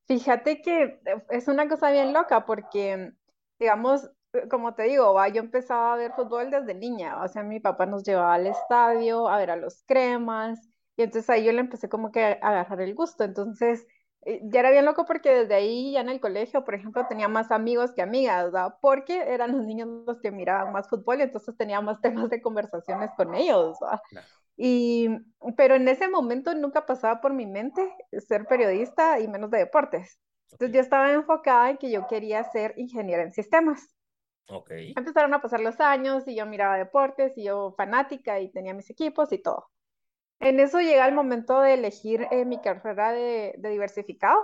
Fíjate 0.07 0.61
que 0.63 1.01
es 1.31 1.47
una 1.47 1.69
cosa 1.69 1.91
bien 1.93 2.13
loca 2.13 2.45
porque, 2.45 3.13
digamos, 3.59 4.11
como 4.49 4.75
te 4.75 4.85
digo, 4.85 5.15
yo 5.29 5.41
empezaba 5.41 5.95
a 5.95 5.97
ver 5.97 6.13
fútbol 6.13 6.51
desde 6.51 6.75
niña, 6.75 7.23
o 7.23 7.29
sea, 7.29 7.43
mi 7.43 7.61
papá 7.61 7.87
nos 7.87 8.03
llevaba 8.05 8.35
al 8.35 8.47
estadio 8.47 9.29
a 9.29 9.39
ver 9.39 9.51
a 9.51 9.57
los 9.57 9.83
cremas 9.87 10.61
y 10.97 11.03
entonces 11.03 11.29
ahí 11.31 11.45
yo 11.45 11.53
le 11.53 11.61
empecé 11.61 11.89
como 11.89 12.11
que 12.13 12.25
a 12.25 12.33
agarrar 12.33 12.81
el 12.81 12.95
gusto, 12.95 13.25
entonces 13.25 13.81
eh, 13.83 13.87
ya 14.25 14.61
era 14.61 14.71
bien 14.71 14.85
loco 14.85 15.05
porque 15.07 15.31
desde 15.31 15.55
ahí 15.55 15.93
ya 15.93 16.01
en 16.03 16.09
el 16.11 16.21
colegio, 16.21 16.65
por 16.65 16.75
ejemplo, 16.75 17.07
tenía 17.09 17.29
más 17.29 17.51
amigos 17.51 17.93
que 17.95 18.03
amigas, 18.03 18.47
¿verdad? 18.47 18.75
Porque 18.81 19.19
eran 19.33 19.53
los 19.53 19.65
niños 19.65 19.89
los 20.07 20.21
que 20.21 20.31
miraban 20.31 20.73
más 20.73 20.89
fútbol 20.89 21.21
y 21.21 21.23
entonces 21.23 21.57
tenía 21.57 21.81
más 21.81 22.01
temas 22.03 22.31
de 22.31 22.43
conversaciones 22.43 23.11
con 23.17 23.35
ellos, 23.35 23.79
¿verdad? 23.81 24.01
Claro, 24.09 24.29
Y, 24.57 25.09
pero 25.57 25.75
en 25.77 25.89
ese 25.89 26.09
momento 26.09 26.55
nunca 26.55 26.87
pasaba 26.87 27.21
por 27.21 27.33
mi 27.35 27.47
mente 27.47 27.83
ser 28.29 28.47
periodista 28.47 29.21
y 29.21 29.29
menos 29.29 29.51
de 29.51 29.59
deportes. 29.59 30.21
Entonces 30.53 30.75
yo 30.77 30.81
estaba 30.83 31.13
enfocada 31.13 31.71
en 31.71 31.79
que 31.79 31.91
yo 31.91 32.07
quería 32.09 32.45
ser 32.45 32.75
ingeniera 32.79 33.23
en 33.23 33.33
sistemas. 33.33 33.95
ok, 34.49 34.71
Empezaron 34.95 35.35
a 35.35 35.43
pasar 35.43 35.59
los 35.61 35.81
años 35.81 36.29
y 36.29 36.37
yo 36.37 36.47
miraba 36.47 36.77
deportes 36.79 37.37
y 37.37 37.43
yo 37.45 37.75
fanática 37.77 38.39
y 38.41 38.53
tenía 38.53 38.73
mis 38.73 38.89
equipos 38.91 39.33
y 39.33 39.39
todo. 39.43 39.69
En 40.41 40.59
eso 40.61 40.81
llega 40.81 41.07
el 41.07 41.15
momento 41.15 41.61
de 41.61 41.75
elegir 41.75 42.27
eh, 42.31 42.45
mi 42.45 42.61
carrera 42.61 43.13
de, 43.13 43.55
diversificado. 43.59 44.39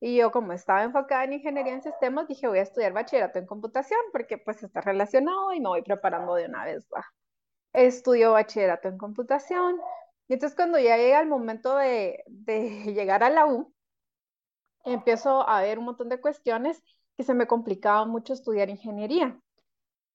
Y 0.00 0.16
yo 0.16 0.30
como 0.30 0.52
estaba 0.52 0.84
enfocada 0.84 1.24
en 1.24 1.34
ingeniería 1.34 1.72
en 1.74 1.82
sistemas, 1.82 2.28
dije 2.28 2.48
voy 2.48 2.58
a 2.58 2.62
estudiar 2.62 2.92
bachillerato 2.92 3.38
en 3.38 3.46
computación 3.46 4.00
porque 4.12 4.38
pues 4.38 4.62
está 4.62 4.80
relacionado 4.82 5.52
y 5.54 5.60
me 5.60 5.68
voy 5.68 5.82
preparando 5.82 6.34
de 6.34 6.46
una 6.46 6.64
vez. 6.64 6.86
¿va? 6.94 7.04
Estudio 7.72 8.32
bachillerato 8.32 8.88
en 8.88 8.98
computación. 8.98 9.80
Y 10.28 10.34
entonces 10.34 10.56
cuando 10.56 10.78
ya 10.78 10.96
llega 10.96 11.20
el 11.20 11.28
momento 11.28 11.76
de, 11.76 12.24
de 12.26 12.92
llegar 12.94 13.22
a 13.24 13.30
la 13.30 13.46
U, 13.46 13.72
empiezo 14.84 15.48
a 15.48 15.60
ver 15.62 15.78
un 15.78 15.86
montón 15.86 16.08
de 16.08 16.20
cuestiones 16.20 16.82
que 17.16 17.24
se 17.24 17.34
me 17.34 17.46
complicaba 17.46 18.04
mucho 18.06 18.32
estudiar 18.32 18.70
ingeniería. 18.70 19.38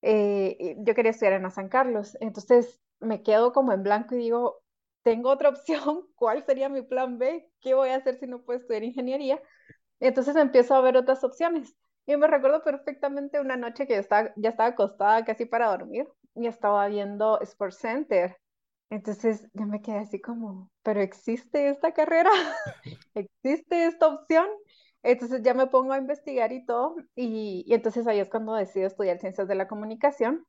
eh, 0.01 0.75
yo 0.79 0.95
quería 0.95 1.11
estudiar 1.11 1.33
en 1.33 1.51
San 1.51 1.69
Carlos, 1.69 2.17
entonces 2.21 2.79
me 2.99 3.23
quedo 3.23 3.53
como 3.53 3.73
en 3.73 3.83
blanco 3.83 4.15
y 4.15 4.19
digo, 4.19 4.61
tengo 5.03 5.29
otra 5.29 5.49
opción, 5.49 6.07
¿cuál 6.15 6.43
sería 6.45 6.69
mi 6.69 6.81
plan 6.81 7.17
B? 7.17 7.49
¿Qué 7.61 7.73
voy 7.73 7.89
a 7.89 7.97
hacer 7.97 8.19
si 8.19 8.27
no 8.27 8.43
puedo 8.43 8.59
estudiar 8.59 8.83
ingeniería? 8.83 9.41
Entonces 9.99 10.35
empiezo 10.35 10.75
a 10.75 10.81
ver 10.81 10.97
otras 10.97 11.23
opciones. 11.23 11.75
Y 12.05 12.17
me 12.17 12.27
recuerdo 12.27 12.63
perfectamente 12.63 13.39
una 13.39 13.57
noche 13.57 13.87
que 13.87 13.97
estaba, 13.97 14.33
ya 14.35 14.49
estaba 14.49 14.69
acostada 14.69 15.23
casi 15.25 15.45
para 15.45 15.69
dormir 15.69 16.07
y 16.35 16.47
estaba 16.47 16.87
viendo 16.87 17.39
Sports 17.41 17.77
Center. 17.77 18.37
Entonces 18.89 19.47
yo 19.53 19.65
me 19.67 19.81
quedé 19.81 19.99
así 19.99 20.19
como, 20.19 20.71
¿pero 20.83 21.01
existe 21.01 21.69
esta 21.69 21.93
carrera? 21.93 22.29
¿Existe 23.13 23.85
esta 23.85 24.07
opción? 24.07 24.47
Entonces 25.03 25.41
ya 25.43 25.53
me 25.53 25.67
pongo 25.67 25.93
a 25.93 25.97
investigar 25.97 26.51
y 26.51 26.65
todo, 26.65 26.95
y, 27.15 27.63
y 27.67 27.73
entonces 27.73 28.05
ahí 28.07 28.19
es 28.19 28.29
cuando 28.29 28.53
decido 28.53 28.85
estudiar 28.87 29.17
ciencias 29.19 29.47
de 29.47 29.55
la 29.55 29.67
comunicación, 29.67 30.45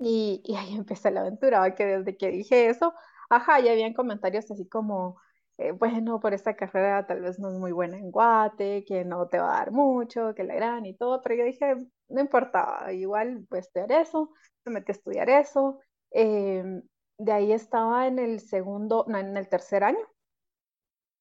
y, 0.00 0.42
y 0.44 0.56
ahí 0.56 0.74
empecé 0.76 1.10
la 1.10 1.20
aventura, 1.20 1.74
que 1.74 1.84
desde 1.86 2.16
que 2.16 2.28
dije 2.30 2.68
eso, 2.68 2.94
ajá, 3.28 3.60
ya 3.60 3.72
habían 3.72 3.94
comentarios 3.94 4.50
así 4.50 4.68
como, 4.68 5.20
eh, 5.58 5.72
bueno, 5.72 6.20
por 6.20 6.34
esta 6.34 6.56
carrera 6.56 7.06
tal 7.06 7.20
vez 7.20 7.38
no 7.38 7.48
es 7.50 7.54
muy 7.58 7.72
buena 7.72 7.98
en 7.98 8.10
Guate, 8.10 8.84
que 8.84 9.04
no 9.04 9.28
te 9.28 9.38
va 9.38 9.54
a 9.56 9.58
dar 9.60 9.72
mucho, 9.72 10.34
que 10.34 10.44
la 10.44 10.54
gran 10.54 10.86
y 10.86 10.94
todo, 10.96 11.22
pero 11.22 11.34
yo 11.36 11.44
dije, 11.44 11.76
no 12.08 12.20
importaba, 12.20 12.92
igual 12.92 13.44
pues 13.48 13.66
estudiar 13.66 13.92
eso, 13.92 14.32
me 14.64 14.72
metí 14.72 14.92
a 14.92 14.94
estudiar 14.94 15.30
eso, 15.30 15.80
em, 16.10 16.82
de 17.18 17.32
ahí 17.32 17.52
estaba 17.52 18.06
en 18.06 18.18
el 18.18 18.40
segundo, 18.40 19.04
no, 19.08 19.18
en 19.18 19.36
el 19.36 19.48
tercer 19.48 19.84
año, 19.84 19.98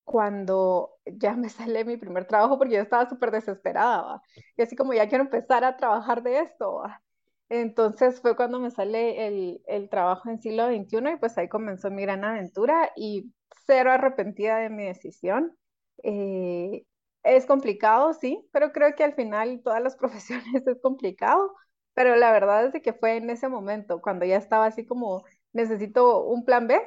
cuando 0.03 0.97
ya 1.05 1.33
me 1.35 1.49
sale 1.49 1.85
mi 1.85 1.97
primer 1.97 2.25
trabajo 2.27 2.57
porque 2.57 2.75
yo 2.75 2.81
estaba 2.81 3.09
súper 3.09 3.31
desesperada. 3.31 4.21
Y 4.57 4.61
así 4.63 4.75
como 4.75 4.93
ya 4.93 5.07
quiero 5.09 5.23
empezar 5.25 5.63
a 5.63 5.77
trabajar 5.77 6.23
de 6.23 6.39
esto, 6.39 6.75
¿va? 6.75 7.01
Entonces 7.49 8.19
fue 8.21 8.35
cuando 8.35 8.59
me 8.59 8.71
sale 8.71 9.27
el, 9.27 9.61
el 9.67 9.89
trabajo 9.89 10.29
en 10.29 10.41
siglo 10.41 10.67
XXI 10.67 11.13
y 11.13 11.17
pues 11.17 11.37
ahí 11.37 11.47
comenzó 11.47 11.89
mi 11.89 12.01
gran 12.01 12.23
aventura 12.25 12.91
y 12.95 13.31
cero 13.65 13.91
arrepentida 13.91 14.57
de 14.57 14.69
mi 14.69 14.85
decisión. 14.85 15.55
Eh, 16.03 16.83
es 17.23 17.45
complicado, 17.45 18.13
sí, 18.13 18.41
pero 18.51 18.71
creo 18.71 18.95
que 18.95 19.03
al 19.03 19.13
final 19.15 19.61
todas 19.63 19.81
las 19.81 19.95
profesiones 19.97 20.65
es 20.67 20.81
complicado, 20.81 21.53
pero 21.93 22.15
la 22.15 22.31
verdad 22.31 22.65
es 22.65 22.73
de 22.73 22.81
que 22.81 22.93
fue 22.93 23.17
en 23.17 23.29
ese 23.29 23.47
momento, 23.49 24.01
cuando 24.01 24.25
ya 24.25 24.37
estaba 24.37 24.65
así 24.65 24.85
como 24.85 25.23
necesito 25.53 26.23
un 26.25 26.45
plan 26.45 26.67
B, 26.67 26.79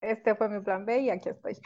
este 0.00 0.34
fue 0.34 0.48
mi 0.48 0.60
plan 0.60 0.84
B 0.84 1.00
y 1.00 1.10
aquí 1.10 1.28
estoy. 1.28 1.56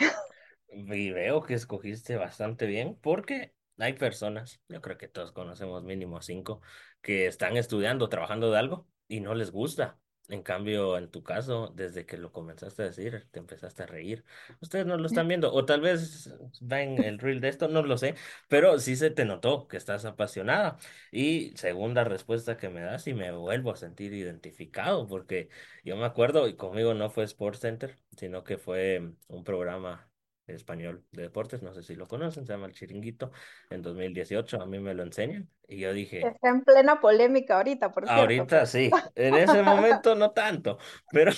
Y 0.69 1.11
veo 1.11 1.43
que 1.43 1.55
escogiste 1.55 2.17
bastante 2.17 2.67
bien 2.67 2.97
porque 3.01 3.55
hay 3.85 3.95
personas, 3.95 4.61
yo 4.69 4.81
creo 4.81 4.99
que 4.99 5.09
todos 5.09 5.33
conocemos 5.33 5.83
mínimo 5.85 6.21
cinco, 6.23 6.63
que 7.03 7.27
están 7.27 7.57
estudiando, 7.57 8.09
trabajando 8.09 8.51
de 8.51 8.59
algo 8.59 8.89
y 9.09 9.21
no 9.21 9.35
les 9.35 9.51
gusta. 9.51 9.99
En 10.29 10.43
cambio, 10.43 10.97
en 10.97 11.11
tu 11.11 11.25
caso, 11.25 11.73
desde 11.75 12.07
que 12.07 12.17
lo 12.17 12.31
comenzaste 12.31 12.83
a 12.83 12.87
decir, 12.87 13.27
te 13.33 13.41
empezaste 13.41 13.83
a 13.83 13.87
reír. 13.87 14.25
Ustedes 14.61 14.87
no 14.87 14.97
lo 14.97 15.07
están 15.07 15.27
viendo, 15.29 15.53
o 15.53 15.65
tal 15.65 15.81
vez 15.81 16.31
ven 16.61 17.03
el 17.03 17.19
reel 17.19 17.41
de 17.41 17.49
esto, 17.49 17.67
no 17.69 17.83
lo 17.83 17.99
sé, 17.99 18.15
pero 18.49 18.79
sí 18.79 18.95
se 18.95 19.11
te 19.11 19.25
notó 19.25 19.67
que 19.67 19.77
estás 19.77 20.05
apasionada. 20.05 20.79
Y 21.11 21.53
segunda 21.57 22.05
respuesta 22.05 22.57
que 22.57 22.69
me 22.69 22.81
das, 22.81 23.07
y 23.09 23.15
me 23.15 23.33
vuelvo 23.33 23.73
a 23.73 23.77
sentir 23.77 24.13
identificado, 24.15 25.09
porque 25.09 25.49
yo 25.85 25.97
me 25.97 26.05
acuerdo, 26.05 26.47
y 26.49 26.55
conmigo 26.57 26.95
no 26.95 27.11
fue 27.11 27.25
Sports 27.25 27.61
Center, 27.61 27.99
sino 28.17 28.45
que 28.45 28.57
fue 28.59 29.15
un 29.29 29.43
programa 29.45 30.10
español 30.55 31.05
de 31.13 31.23
deportes, 31.23 31.63
no 31.63 31.73
sé 31.75 31.83
si 31.83 31.95
lo 31.95 32.09
conocen, 32.09 32.47
se 32.47 32.53
llama 32.53 32.67
El 32.67 32.73
Chiringuito, 32.73 33.33
en 33.71 33.83
2018 33.83 34.61
a 34.61 34.67
mí 34.67 34.79
me 34.79 34.95
lo 34.95 35.03
enseñan 35.03 35.49
y 35.69 35.79
yo 35.79 35.93
dije, 35.93 36.27
Está 36.27 36.49
en 36.49 36.63
plena 36.63 37.01
polémica 37.01 37.57
ahorita, 37.57 37.93
por 37.93 38.05
cierto, 38.05 38.21
ahorita 38.21 38.47
pero 38.47 38.67
sí, 38.67 38.91
en 39.15 39.35
ese 39.35 39.63
momento 39.63 40.15
no 40.15 40.31
tanto, 40.33 40.79
pero 41.13 41.33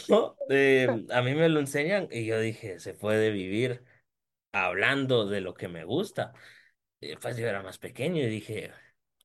eh, 0.48 0.88
a 1.10 1.22
mí 1.22 1.34
me 1.34 1.48
lo 1.48 1.60
enseñan 1.60 2.08
y 2.10 2.26
yo 2.26 2.38
dije, 2.40 2.78
se 2.78 2.94
puede 2.94 3.30
vivir 3.30 3.84
hablando 4.52 5.26
de 5.26 5.40
lo 5.40 5.54
que 5.54 5.68
me 5.68 5.84
gusta. 5.84 6.32
Pues 7.20 7.36
yo 7.36 7.48
era 7.48 7.62
más 7.62 7.78
pequeño 7.78 8.22
y 8.22 8.26
dije, 8.26 8.70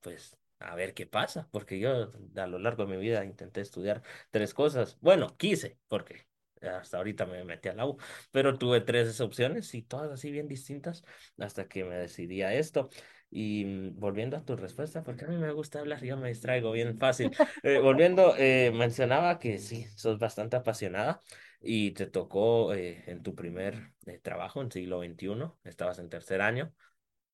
pues 0.02 0.38
a 0.60 0.76
ver 0.76 0.94
qué 0.94 1.06
pasa, 1.06 1.48
porque 1.52 1.80
yo 1.80 2.12
a 2.36 2.48
lo 2.48 2.60
largo 2.60 2.86
de 2.86 2.96
mi 2.96 3.02
vida 3.02 3.24
intenté 3.24 3.62
estudiar 3.62 4.02
tres 4.32 4.54
cosas. 4.54 4.98
Bueno, 5.02 5.38
quise, 5.38 5.78
porque 5.88 6.28
hasta 6.62 6.98
ahorita 6.98 7.26
me 7.26 7.44
metí 7.44 7.70
a 7.70 7.74
la 7.74 7.86
U, 7.86 7.98
pero 8.32 8.58
tuve 8.58 8.82
tres 8.82 9.20
opciones 9.22 9.74
y 9.74 9.82
todas 9.82 10.12
así 10.12 10.32
bien 10.32 10.48
distintas 10.48 11.04
hasta 11.38 11.68
que 11.68 11.84
me 11.84 11.96
decidí 11.96 12.42
a 12.42 12.54
esto. 12.54 12.90
Y 13.30 13.66
mm, 13.66 14.00
volviendo 14.00 14.38
a 14.38 14.46
tu 14.46 14.56
respuesta, 14.56 15.04
porque 15.04 15.26
a 15.26 15.28
mí 15.28 15.38
me 15.38 15.52
gusta 15.52 15.80
hablar, 15.80 16.04
yo 16.04 16.18
me 16.18 16.30
distraigo 16.30 16.72
bien 16.72 16.98
fácil. 16.98 17.32
Eh, 17.64 17.80
volviendo, 17.80 18.36
eh, 18.38 18.72
mencionaba 18.74 19.40
que 19.40 19.58
sí, 19.58 19.86
sos 19.96 20.20
bastante 20.20 20.56
apasionada 20.56 21.22
y 21.62 21.92
te 21.92 22.08
tocó 22.08 22.74
eh, 22.74 23.04
en 23.08 23.24
tu 23.24 23.36
primer 23.36 23.94
eh, 24.06 24.20
trabajo 24.20 24.62
en 24.62 24.72
siglo 24.72 25.00
XXI, 25.00 25.58
estabas 25.64 26.00
en 26.00 26.10
tercer 26.10 26.42
año. 26.42 26.74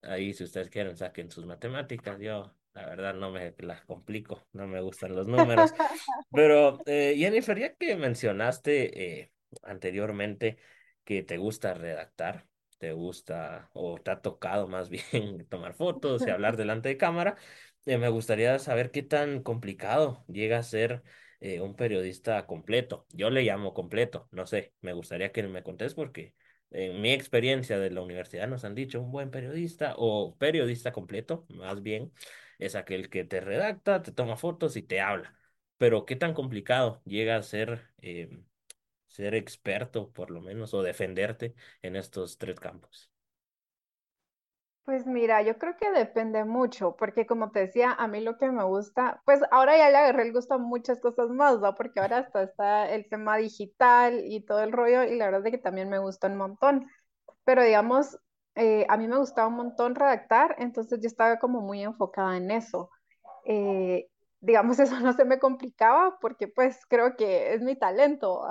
Ahí, 0.01 0.33
si 0.33 0.43
ustedes 0.43 0.69
quieren, 0.69 0.97
saquen 0.97 1.31
sus 1.31 1.45
matemáticas. 1.45 2.19
Yo, 2.19 2.53
la 2.73 2.85
verdad, 2.87 3.13
no 3.13 3.31
me 3.31 3.53
las 3.59 3.85
complico, 3.85 4.47
no 4.53 4.67
me 4.67 4.81
gustan 4.81 5.15
los 5.15 5.27
números. 5.27 5.73
Pero, 6.31 6.79
eh, 6.85 7.15
Jennifer, 7.17 7.57
ya 7.59 7.75
que 7.75 7.95
mencionaste 7.95 9.19
eh, 9.21 9.31
anteriormente 9.61 10.57
que 11.03 11.23
te 11.23 11.37
gusta 11.37 11.73
redactar, 11.73 12.47
te 12.79 12.91
gusta, 12.93 13.69
o 13.73 13.97
te 13.97 14.11
ha 14.11 14.21
tocado 14.21 14.67
más 14.67 14.89
bien 15.13 15.45
tomar 15.49 15.73
fotos 15.73 16.25
y 16.25 16.29
hablar 16.29 16.57
delante 16.57 16.89
de 16.89 16.97
cámara, 16.97 17.37
eh, 17.85 17.97
me 17.97 18.09
gustaría 18.09 18.57
saber 18.59 18.91
qué 18.91 19.03
tan 19.03 19.43
complicado 19.43 20.23
llega 20.27 20.57
a 20.57 20.63
ser 20.63 21.03
eh, 21.39 21.61
un 21.61 21.75
periodista 21.75 22.45
completo. 22.47 23.05
Yo 23.11 23.29
le 23.29 23.43
llamo 23.43 23.73
completo, 23.73 24.27
no 24.31 24.47
sé, 24.47 24.73
me 24.81 24.93
gustaría 24.93 25.31
que 25.31 25.43
me 25.43 25.63
contés 25.63 25.93
porque 25.93 26.33
en 26.71 27.01
mi 27.01 27.11
experiencia 27.11 27.77
de 27.77 27.91
la 27.91 28.01
universidad 28.01 28.47
nos 28.47 28.65
han 28.65 28.73
dicho 28.73 28.99
un 29.01 29.11
buen 29.11 29.29
periodista 29.29 29.93
o 29.97 30.35
periodista 30.37 30.91
completo, 30.91 31.45
más 31.49 31.83
bien, 31.83 32.11
es 32.65 32.75
aquel 32.75 33.09
que 33.09 33.23
te 33.23 33.41
redacta, 33.41 34.01
te 34.03 34.11
toma 34.11 34.37
fotos 34.37 34.75
y 34.77 34.83
te 34.83 35.01
habla. 35.01 35.35
Pero 35.77 36.05
qué 36.05 36.15
tan 36.15 36.33
complicado 36.33 37.01
llega 37.05 37.35
a 37.37 37.43
ser 37.43 37.91
eh, 38.01 38.43
ser 39.07 39.35
experto, 39.35 40.11
por 40.11 40.31
lo 40.31 40.41
menos, 40.41 40.73
o 40.73 40.83
defenderte 40.83 41.55
en 41.83 41.95
estos 41.95 42.37
tres 42.37 42.59
campos. 42.59 43.11
Pues 44.85 45.05
mira, 45.05 45.41
yo 45.43 45.57
creo 45.57 45.77
que 45.77 45.91
depende 45.91 46.43
mucho, 46.43 46.95
porque 46.97 47.25
como 47.25 47.51
te 47.51 47.61
decía, 47.61 47.93
a 47.93 48.07
mí 48.09 48.19
lo 48.19 48.37
que 48.37 48.51
me 48.51 48.65
gusta, 48.65 49.21
pues 49.25 49.39
ahora 49.51 49.77
ya 49.77 49.89
le 49.89 49.97
agarré 49.97 50.23
el 50.23 50.33
gusto 50.33 50.55
a 50.55 50.57
muchas 50.57 50.99
cosas 50.99 51.29
más, 51.29 51.59
¿no? 51.61 51.73
Porque 51.75 52.01
ahora 52.01 52.17
hasta 52.19 52.43
está 52.43 52.89
el 52.91 53.07
tema 53.07 53.37
digital 53.37 54.19
y 54.25 54.41
todo 54.45 54.61
el 54.61 54.73
rollo, 54.73 55.03
y 55.05 55.15
la 55.15 55.25
verdad 55.27 55.45
es 55.47 55.51
que 55.53 55.57
también 55.57 55.87
me 55.89 55.99
gusta 55.99 56.27
un 56.27 56.35
montón. 56.37 56.89
Pero 57.45 57.63
digamos, 57.63 58.17
eh, 58.55 58.85
a 58.89 58.97
mí 58.97 59.07
me 59.07 59.17
gustaba 59.17 59.47
un 59.47 59.55
montón 59.55 59.95
redactar, 59.95 60.55
entonces 60.59 60.99
yo 61.01 61.07
estaba 61.07 61.39
como 61.39 61.61
muy 61.61 61.81
enfocada 61.83 62.37
en 62.37 62.51
eso. 62.51 62.89
Eh, 63.45 64.07
digamos, 64.41 64.79
eso 64.79 64.99
no 64.99 65.13
se 65.13 65.25
me 65.25 65.39
complicaba 65.39 66.17
porque 66.21 66.47
pues 66.47 66.85
creo 66.87 67.15
que 67.15 67.53
es 67.53 67.61
mi 67.61 67.75
talento. 67.75 68.41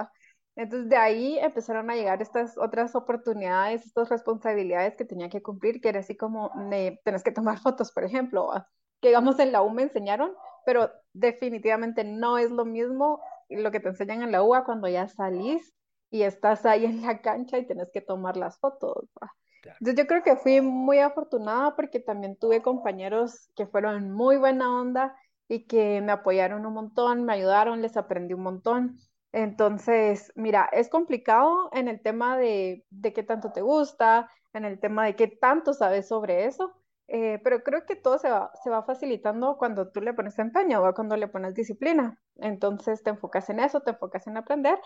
Entonces 0.56 0.88
de 0.88 0.96
ahí 0.96 1.38
empezaron 1.38 1.90
a 1.90 1.94
llegar 1.96 2.20
estas 2.20 2.58
otras 2.58 2.94
oportunidades, 2.94 3.86
estas 3.86 4.08
responsabilidades 4.10 4.96
que 4.96 5.04
tenía 5.04 5.30
que 5.30 5.42
cumplir, 5.42 5.80
que 5.80 5.88
era 5.88 6.00
así 6.00 6.16
como, 6.16 6.50
me, 6.54 7.00
tenés 7.04 7.22
que 7.22 7.32
tomar 7.32 7.58
fotos, 7.58 7.92
por 7.92 8.04
ejemplo, 8.04 8.48
¿va? 8.48 8.68
que 9.00 9.08
digamos 9.08 9.38
en 9.38 9.52
la 9.52 9.62
U 9.62 9.70
me 9.70 9.82
enseñaron, 9.82 10.32
pero 10.66 10.90
definitivamente 11.12 12.04
no 12.04 12.38
es 12.38 12.50
lo 12.50 12.64
mismo 12.64 13.20
lo 13.48 13.70
que 13.70 13.80
te 13.80 13.88
enseñan 13.88 14.22
en 14.22 14.32
la 14.32 14.42
UA 14.42 14.64
cuando 14.64 14.88
ya 14.88 15.08
salís 15.08 15.74
y 16.10 16.22
estás 16.22 16.66
ahí 16.66 16.84
en 16.84 17.02
la 17.02 17.20
cancha 17.20 17.58
y 17.58 17.66
tenés 17.66 17.90
que 17.92 18.00
tomar 18.00 18.36
las 18.36 18.58
fotos. 18.58 19.08
¿va? 19.20 19.32
Yo 19.80 20.06
creo 20.06 20.22
que 20.22 20.36
fui 20.36 20.60
muy 20.60 20.98
afortunada 20.98 21.74
porque 21.74 22.00
también 22.00 22.36
tuve 22.36 22.62
compañeros 22.62 23.50
que 23.56 23.66
fueron 23.66 24.12
muy 24.12 24.36
buena 24.36 24.80
onda 24.80 25.16
y 25.48 25.66
que 25.66 26.00
me 26.00 26.12
apoyaron 26.12 26.66
un 26.66 26.72
montón, 26.74 27.24
me 27.24 27.32
ayudaron, 27.32 27.82
les 27.82 27.96
aprendí 27.96 28.34
un 28.34 28.42
montón. 28.42 28.98
Entonces, 29.32 30.32
mira, 30.36 30.68
es 30.72 30.88
complicado 30.88 31.70
en 31.72 31.88
el 31.88 32.00
tema 32.00 32.36
de, 32.38 32.84
de 32.90 33.12
qué 33.12 33.22
tanto 33.22 33.50
te 33.52 33.60
gusta, 33.62 34.30
en 34.52 34.64
el 34.64 34.78
tema 34.78 35.04
de 35.06 35.16
qué 35.16 35.26
tanto 35.26 35.72
sabes 35.74 36.06
sobre 36.08 36.44
eso, 36.44 36.74
eh, 37.08 37.40
pero 37.42 37.62
creo 37.62 37.84
que 37.86 37.96
todo 37.96 38.18
se 38.18 38.30
va, 38.30 38.50
se 38.62 38.70
va 38.70 38.84
facilitando 38.84 39.56
cuando 39.58 39.90
tú 39.90 40.00
le 40.00 40.14
pones 40.14 40.38
empeño 40.38 40.82
o 40.82 40.94
cuando 40.94 41.16
le 41.16 41.28
pones 41.28 41.54
disciplina. 41.54 42.18
Entonces 42.36 43.02
te 43.02 43.10
enfocas 43.10 43.48
en 43.50 43.60
eso, 43.60 43.80
te 43.80 43.90
enfocas 43.90 44.26
en 44.26 44.36
aprender 44.36 44.78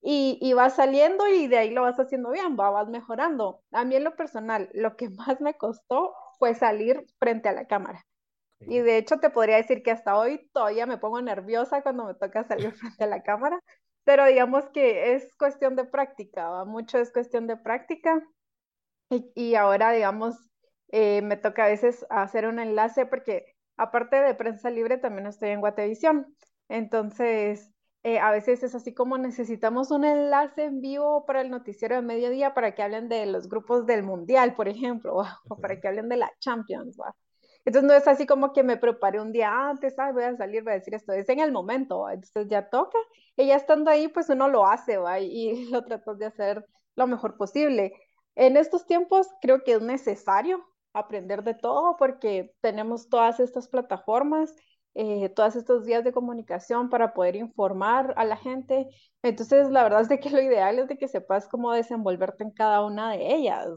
y, 0.00 0.38
y 0.40 0.52
vas 0.54 0.76
saliendo 0.76 1.26
y 1.28 1.48
de 1.48 1.58
ahí 1.58 1.70
lo 1.70 1.82
vas 1.82 1.98
haciendo 1.98 2.30
bien, 2.30 2.56
va, 2.58 2.70
vas 2.70 2.88
mejorando. 2.88 3.62
A 3.72 3.84
mí 3.84 3.96
en 3.96 4.04
lo 4.04 4.16
personal, 4.16 4.70
lo 4.74 4.96
que 4.96 5.10
más 5.10 5.40
me 5.40 5.54
costó 5.54 6.14
fue 6.38 6.54
salir 6.54 7.04
frente 7.18 7.48
a 7.48 7.52
la 7.52 7.66
cámara. 7.66 8.06
Y 8.60 8.80
de 8.80 8.98
hecho 8.98 9.18
te 9.20 9.30
podría 9.30 9.56
decir 9.56 9.82
que 9.82 9.90
hasta 9.92 10.16
hoy 10.18 10.48
todavía 10.52 10.86
me 10.86 10.98
pongo 10.98 11.22
nerviosa 11.22 11.82
cuando 11.82 12.04
me 12.04 12.14
toca 12.14 12.44
salir 12.44 12.72
frente 12.76 13.04
a 13.04 13.06
la 13.06 13.22
cámara, 13.22 13.60
pero 14.04 14.26
digamos 14.26 14.68
que 14.70 15.14
es 15.14 15.34
cuestión 15.36 15.76
de 15.76 15.84
práctica, 15.84 16.48
¿va? 16.48 16.64
Mucho 16.64 16.98
es 16.98 17.12
cuestión 17.12 17.46
de 17.46 17.56
práctica. 17.56 18.22
Y, 19.10 19.32
y 19.34 19.54
ahora, 19.54 19.92
digamos, 19.92 20.36
eh, 20.88 21.22
me 21.22 21.36
toca 21.36 21.64
a 21.64 21.68
veces 21.68 22.06
hacer 22.10 22.46
un 22.46 22.58
enlace 22.58 23.06
porque 23.06 23.54
Aparte 23.80 24.16
de 24.16 24.34
prensa 24.34 24.70
libre, 24.70 24.98
también 24.98 25.28
estoy 25.28 25.50
en 25.50 25.60
Guatevisión. 25.60 26.34
Entonces, 26.68 27.72
eh, 28.04 28.18
a 28.18 28.30
veces 28.30 28.62
es 28.62 28.74
así 28.74 28.94
como 28.94 29.18
necesitamos 29.18 29.90
un 29.90 30.04
enlace 30.04 30.64
en 30.64 30.80
vivo 30.80 31.26
para 31.26 31.40
el 31.40 31.50
noticiero 31.50 31.96
de 31.96 32.02
mediodía 32.02 32.54
para 32.54 32.74
que 32.74 32.82
hablen 32.82 33.08
de 33.08 33.26
los 33.26 33.48
grupos 33.48 33.86
del 33.86 34.02
Mundial, 34.02 34.54
por 34.54 34.68
ejemplo, 34.68 35.16
o 35.48 35.56
para 35.56 35.80
que 35.80 35.88
hablen 35.88 36.08
de 36.08 36.16
la 36.16 36.30
Champions. 36.38 36.96
¿va? 37.00 37.14
Entonces 37.64 37.88
no 37.88 37.94
es 37.94 38.06
así 38.08 38.26
como 38.26 38.52
que 38.52 38.62
me 38.62 38.76
preparé 38.76 39.20
un 39.20 39.32
día 39.32 39.68
antes, 39.68 39.98
ay, 39.98 40.12
voy 40.12 40.24
a 40.24 40.36
salir, 40.36 40.62
voy 40.62 40.72
a 40.72 40.76
decir 40.76 40.94
esto, 40.94 41.12
es 41.12 41.28
en 41.28 41.40
el 41.40 41.52
momento, 41.52 42.00
¿va? 42.00 42.14
entonces 42.14 42.46
ya 42.48 42.70
toca, 42.70 42.98
y 43.36 43.46
ya 43.46 43.56
estando 43.56 43.90
ahí, 43.90 44.08
pues 44.08 44.28
uno 44.30 44.48
lo 44.48 44.66
hace, 44.66 44.96
¿va? 44.96 45.20
y 45.20 45.66
lo 45.70 45.84
tratas 45.84 46.18
de 46.18 46.26
hacer 46.26 46.66
lo 46.96 47.06
mejor 47.06 47.36
posible. 47.36 47.92
En 48.36 48.56
estos 48.56 48.86
tiempos 48.86 49.28
creo 49.40 49.64
que 49.64 49.72
es 49.72 49.82
necesario 49.82 50.64
aprender 50.92 51.42
de 51.42 51.54
todo 51.54 51.96
porque 51.96 52.54
tenemos 52.60 53.08
todas 53.08 53.40
estas 53.40 53.68
plataformas, 53.68 54.54
eh, 55.00 55.28
todos 55.28 55.54
estos 55.54 55.84
días 55.86 56.02
de 56.02 56.12
comunicación 56.12 56.90
para 56.90 57.14
poder 57.14 57.36
informar 57.36 58.14
a 58.16 58.24
la 58.24 58.36
gente. 58.36 58.88
Entonces, 59.22 59.70
la 59.70 59.84
verdad 59.84 60.00
es 60.00 60.08
de 60.08 60.18
que 60.18 60.28
lo 60.30 60.42
ideal 60.42 60.80
es 60.80 60.88
de 60.88 60.98
que 60.98 61.06
sepas 61.06 61.46
cómo 61.48 61.72
desenvolverte 61.72 62.42
en 62.42 62.50
cada 62.50 62.84
una 62.84 63.12
de 63.12 63.32
ellas. 63.34 63.68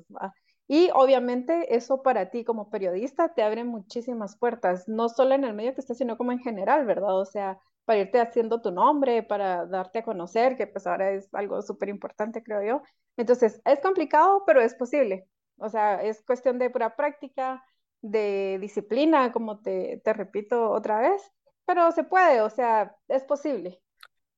Y 0.67 0.89
obviamente 0.95 1.75
eso 1.75 2.01
para 2.01 2.31
ti 2.31 2.43
como 2.43 2.71
periodista 2.71 3.33
te 3.35 3.43
abre 3.43 3.63
muchísimas 3.63 4.35
puertas, 4.37 4.87
no 4.87 5.09
solo 5.09 5.35
en 5.35 5.43
el 5.43 5.53
medio 5.53 5.75
que 5.75 5.81
estás, 5.81 5.97
sino 5.99 6.17
como 6.17 6.31
en 6.31 6.39
general, 6.39 6.85
¿verdad? 6.87 7.19
O 7.19 7.25
sea, 7.25 7.59
para 7.85 7.99
irte 7.99 8.19
haciendo 8.19 8.59
tu 8.61 8.71
nombre, 8.71 9.21
para 9.21 9.67
darte 9.67 9.99
a 9.99 10.03
conocer, 10.03 10.57
que 10.57 10.65
pues 10.65 10.87
ahora 10.87 11.11
es 11.11 11.31
algo 11.33 11.61
súper 11.61 11.89
importante, 11.89 12.41
creo 12.41 12.63
yo. 12.63 12.81
Entonces, 13.17 13.61
es 13.65 13.79
complicado, 13.81 14.43
pero 14.47 14.59
es 14.61 14.73
posible. 14.73 15.27
O 15.57 15.69
sea, 15.69 16.01
es 16.01 16.23
cuestión 16.23 16.57
de 16.57 16.71
pura 16.71 16.95
práctica, 16.95 17.63
de 18.01 18.57
disciplina, 18.61 19.31
como 19.31 19.59
te, 19.61 20.01
te 20.03 20.13
repito 20.13 20.71
otra 20.71 20.99
vez, 21.01 21.21
pero 21.65 21.91
se 21.91 22.03
puede, 22.03 22.41
o 22.41 22.49
sea, 22.49 22.95
es 23.07 23.23
posible. 23.23 23.81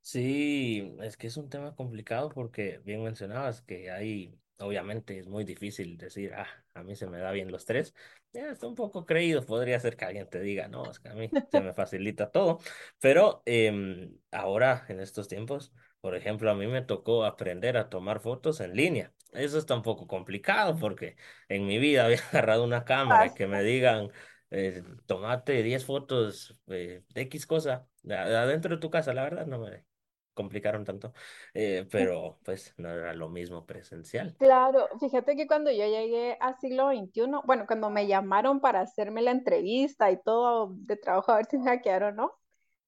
Sí, 0.01 0.95
es 1.01 1.15
que 1.17 1.27
es 1.27 1.37
un 1.37 1.49
tema 1.49 1.75
complicado 1.75 2.29
porque 2.29 2.79
bien 2.79 3.03
mencionabas 3.03 3.61
que 3.61 3.89
hay, 3.89 4.37
obviamente 4.59 5.17
es 5.17 5.27
muy 5.29 5.45
difícil 5.45 5.97
decir, 5.97 6.33
ah, 6.33 6.47
a 6.73 6.83
mí 6.83 6.95
se 6.95 7.07
me 7.07 7.19
da 7.19 7.31
bien 7.31 7.51
los 7.51 7.65
tres. 7.65 7.93
Ya 8.33 8.49
está 8.51 8.67
un 8.67 8.75
poco 8.75 9.05
creído, 9.05 9.45
podría 9.45 9.79
ser 9.79 9.95
que 9.95 10.03
alguien 10.05 10.29
te 10.29 10.41
diga, 10.41 10.67
no, 10.67 10.91
es 10.91 10.99
que 10.99 11.07
a 11.09 11.13
mí 11.13 11.33
se 11.47 11.61
me 11.61 11.73
facilita 11.73 12.31
todo. 12.31 12.59
Pero 12.99 13.43
em, 13.45 14.17
ahora, 14.31 14.85
en 14.89 14.99
estos 14.99 15.27
tiempos, 15.29 15.71
por 16.01 16.15
ejemplo, 16.15 16.51
a 16.51 16.55
mí 16.55 16.67
me 16.67 16.81
tocó 16.81 17.23
aprender 17.23 17.77
a 17.77 17.89
tomar 17.89 18.19
fotos 18.19 18.59
en 18.59 18.75
línea. 18.75 19.13
Eso 19.33 19.57
está 19.57 19.75
un 19.75 19.81
poco 19.81 20.07
complicado 20.07 20.77
porque 20.77 21.15
en 21.49 21.65
mi 21.65 21.77
vida 21.77 22.05
había 22.05 22.19
agarrado 22.31 22.63
una 22.63 22.85
cámara 22.85 23.27
y 23.27 23.33
que 23.33 23.47
me 23.47 23.63
digan, 23.63 24.11
eh, 24.51 24.83
tomate 25.05 25.63
10 25.63 25.85
fotos 25.85 26.57
eh, 26.67 27.03
de 27.13 27.21
X 27.21 27.47
cosa 27.47 27.87
de 28.03 28.15
adentro 28.15 28.75
de 28.75 28.81
tu 28.81 28.89
casa, 28.89 29.13
la 29.13 29.23
verdad 29.23 29.45
no 29.45 29.59
me 29.59 29.85
complicaron 30.33 30.83
tanto, 30.83 31.13
eh, 31.53 31.87
pero 31.91 32.39
pues 32.43 32.73
no 32.77 32.89
era 32.89 33.13
lo 33.13 33.29
mismo 33.29 33.65
presencial. 33.65 34.35
Claro, 34.37 34.89
fíjate 34.99 35.35
que 35.35 35.47
cuando 35.47 35.71
yo 35.71 35.85
llegué 35.85 36.37
a 36.39 36.53
siglo 36.59 36.89
XXI, 36.89 37.41
bueno, 37.45 37.65
cuando 37.65 37.89
me 37.89 38.07
llamaron 38.07 38.59
para 38.59 38.81
hacerme 38.81 39.21
la 39.21 39.31
entrevista 39.31 40.11
y 40.11 40.21
todo 40.21 40.73
de 40.75 40.97
trabajo, 40.97 41.31
a 41.31 41.37
ver 41.37 41.45
si 41.45 41.57
me 41.57 41.65
hackearon 41.65 42.19
o 42.19 42.23
no, 42.23 42.33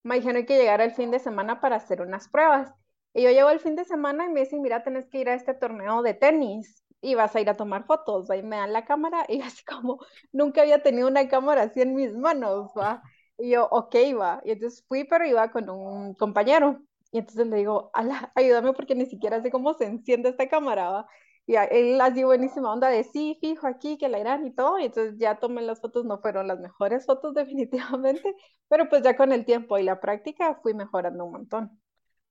me 0.03 0.15
dijeron 0.15 0.45
que 0.45 0.57
llegara 0.57 0.83
el 0.83 0.91
fin 0.91 1.11
de 1.11 1.19
semana 1.19 1.61
para 1.61 1.77
hacer 1.77 2.01
unas 2.01 2.27
pruebas. 2.27 2.73
Y 3.15 3.23
yo 3.23 3.31
llego 3.31 3.49
el 3.49 3.61
fin 3.61 3.75
de 3.77 3.85
semana 3.85 4.25
y 4.25 4.29
me 4.29 4.41
dicen, 4.41 4.61
mira, 4.61 4.83
tenés 4.83 5.07
que 5.07 5.19
ir 5.19 5.29
a 5.29 5.35
este 5.35 5.53
torneo 5.53 6.01
de 6.01 6.13
tenis 6.13 6.83
y 7.01 7.15
vas 7.15 7.33
a 7.35 7.39
ir 7.41 7.49
a 7.49 7.55
tomar 7.55 7.85
fotos. 7.85 8.29
Ahí 8.29 8.43
me 8.43 8.57
dan 8.57 8.73
la 8.73 8.83
cámara 8.85 9.25
y 9.29 9.39
así 9.41 9.63
como 9.63 9.99
nunca 10.33 10.61
había 10.61 10.83
tenido 10.83 11.07
una 11.07 11.27
cámara 11.29 11.63
así 11.63 11.81
en 11.81 11.95
mis 11.95 12.13
manos, 12.13 12.71
¿va? 12.77 13.01
Y 13.37 13.51
yo, 13.51 13.67
ok, 13.71 13.95
va. 14.19 14.41
Y 14.43 14.51
entonces 14.51 14.83
fui, 14.87 15.05
pero 15.05 15.25
iba 15.25 15.49
con 15.51 15.69
un 15.69 16.13
compañero. 16.15 16.81
Y 17.11 17.19
entonces 17.19 17.47
le 17.47 17.55
digo, 17.57 17.89
ala, 17.93 18.31
ayúdame 18.35 18.73
porque 18.73 18.95
ni 18.95 19.05
siquiera 19.05 19.41
sé 19.41 19.49
cómo 19.51 19.73
se 19.75 19.85
enciende 19.85 20.29
esta 20.29 20.49
cámara, 20.49 20.89
¿va? 20.89 21.07
Y 21.47 21.55
él 21.55 22.01
así 22.01 22.23
buenísima 22.23 22.73
onda 22.73 22.89
de 22.89 23.03
sí, 23.05 23.37
fijo 23.39 23.65
aquí, 23.67 23.97
que 23.97 24.09
la 24.09 24.19
irán 24.19 24.45
y 24.45 24.51
todo. 24.53 24.77
Y 24.79 24.85
entonces 24.85 25.15
ya 25.17 25.39
tomé 25.39 25.61
las 25.61 25.79
fotos, 25.79 26.03
no 26.05 26.19
fueron 26.19 26.47
las 26.47 26.59
mejores 26.59 27.05
fotos 27.05 27.33
definitivamente, 27.35 28.35
pero 28.67 28.89
pues 28.89 29.03
ya 29.03 29.15
con 29.15 29.31
el 29.31 29.45
tiempo 29.45 29.77
y 29.77 29.83
la 29.83 30.01
práctica 30.01 30.59
fui 30.61 30.73
mejorando 30.73 31.23
un 31.25 31.31
montón. 31.31 31.81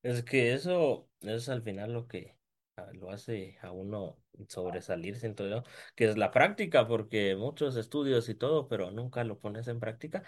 Es 0.05 0.23
que 0.25 0.53
eso 0.55 1.09
es 1.23 1.49
al 1.49 1.63
final 1.63 1.93
lo 1.95 2.07
que 2.09 2.37
ah, 2.77 2.89
lo 2.93 3.11
hace 3.11 3.59
a 3.63 3.73
uno 3.73 4.19
sobresalir, 4.49 5.17
siento 5.19 5.49
yo, 5.49 5.63
que 5.97 6.07
es 6.07 6.19
la 6.19 6.31
práctica, 6.31 6.87
porque 6.87 7.37
muchos 7.37 7.77
estudios 7.77 8.29
y 8.29 8.37
todo, 8.37 8.69
pero 8.69 8.91
nunca 8.93 9.25
lo 9.25 9.39
pones 9.41 9.67
en 9.69 9.81
práctica. 9.81 10.23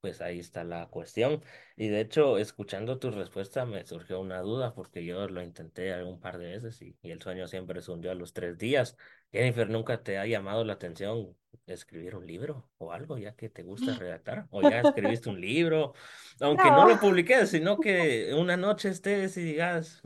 Pues 0.00 0.22
ahí 0.22 0.40
está 0.40 0.64
la 0.64 0.88
cuestión. 0.88 1.44
Y 1.76 1.88
de 1.88 2.00
hecho, 2.00 2.38
escuchando 2.38 2.98
tu 3.00 3.10
respuesta 3.12 3.66
me 3.66 3.86
surgió 3.86 4.20
una 4.20 4.40
duda 4.40 4.74
porque 4.74 5.04
yo 5.04 5.28
lo 5.28 5.42
intenté 5.42 5.92
algún 5.94 6.20
par 6.20 6.38
de 6.38 6.46
veces 6.46 6.82
y, 6.82 6.96
y 7.02 7.10
el 7.12 7.22
sueño 7.22 7.48
siempre 7.48 7.82
se 7.82 7.92
hundió 7.92 8.12
a 8.12 8.16
los 8.16 8.32
tres 8.34 8.58
días. 8.58 8.96
Jennifer, 9.34 9.68
¿nunca 9.68 10.02
te 10.02 10.18
ha 10.18 10.26
llamado 10.26 10.64
la 10.64 10.74
atención 10.74 11.36
escribir 11.66 12.14
un 12.16 12.26
libro 12.26 12.70
o 12.78 12.92
algo 12.92 13.18
ya 13.18 13.34
que 13.36 13.48
te 13.50 13.62
gusta 13.64 13.94
redactar? 13.94 14.46
¿O 14.50 14.62
ya 14.62 14.80
escribiste 14.80 15.28
un 15.30 15.40
libro? 15.40 15.94
Aunque 16.40 16.70
no 16.70 16.84
No, 16.84 16.86
lo 16.86 16.98
publiques, 17.00 17.50
sino 17.50 17.80
que 17.80 18.32
una 18.34 18.56
noche 18.56 18.88
estés 18.90 19.36
y 19.36 19.42
digas, 19.42 20.02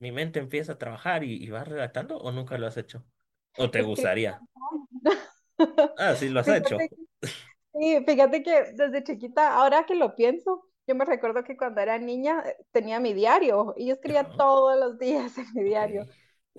mi 0.00 0.12
mente 0.12 0.40
empieza 0.40 0.72
a 0.72 0.78
trabajar 0.78 1.24
y, 1.24 1.34
y 1.42 1.50
vas 1.50 1.68
redactando 1.68 2.18
o 2.18 2.32
nunca 2.32 2.58
lo 2.58 2.66
has 2.66 2.76
hecho? 2.76 3.04
¿O 3.56 3.70
te 3.70 3.82
gustaría? 3.82 4.44
Ah, 5.96 6.14
sí, 6.16 6.28
lo 6.28 6.40
has 6.40 6.48
hecho. 6.48 6.88
Sí, 7.72 8.04
fíjate 8.06 8.42
que 8.42 8.72
desde 8.74 9.02
chiquita, 9.02 9.54
ahora 9.54 9.84
que 9.86 9.94
lo 9.96 10.14
pienso, 10.14 10.64
yo 10.86 10.94
me 10.94 11.04
recuerdo 11.04 11.42
que 11.44 11.56
cuando 11.56 11.80
era 11.80 11.98
niña 11.98 12.42
eh, 12.46 12.56
tenía 12.72 13.00
mi 13.00 13.14
diario 13.14 13.74
y 13.76 13.88
yo 13.88 13.94
escribía 13.94 14.32
todos 14.36 14.78
los 14.78 14.98
días 14.98 15.36
en 15.38 15.46
mi 15.54 15.64
diario. 15.64 16.06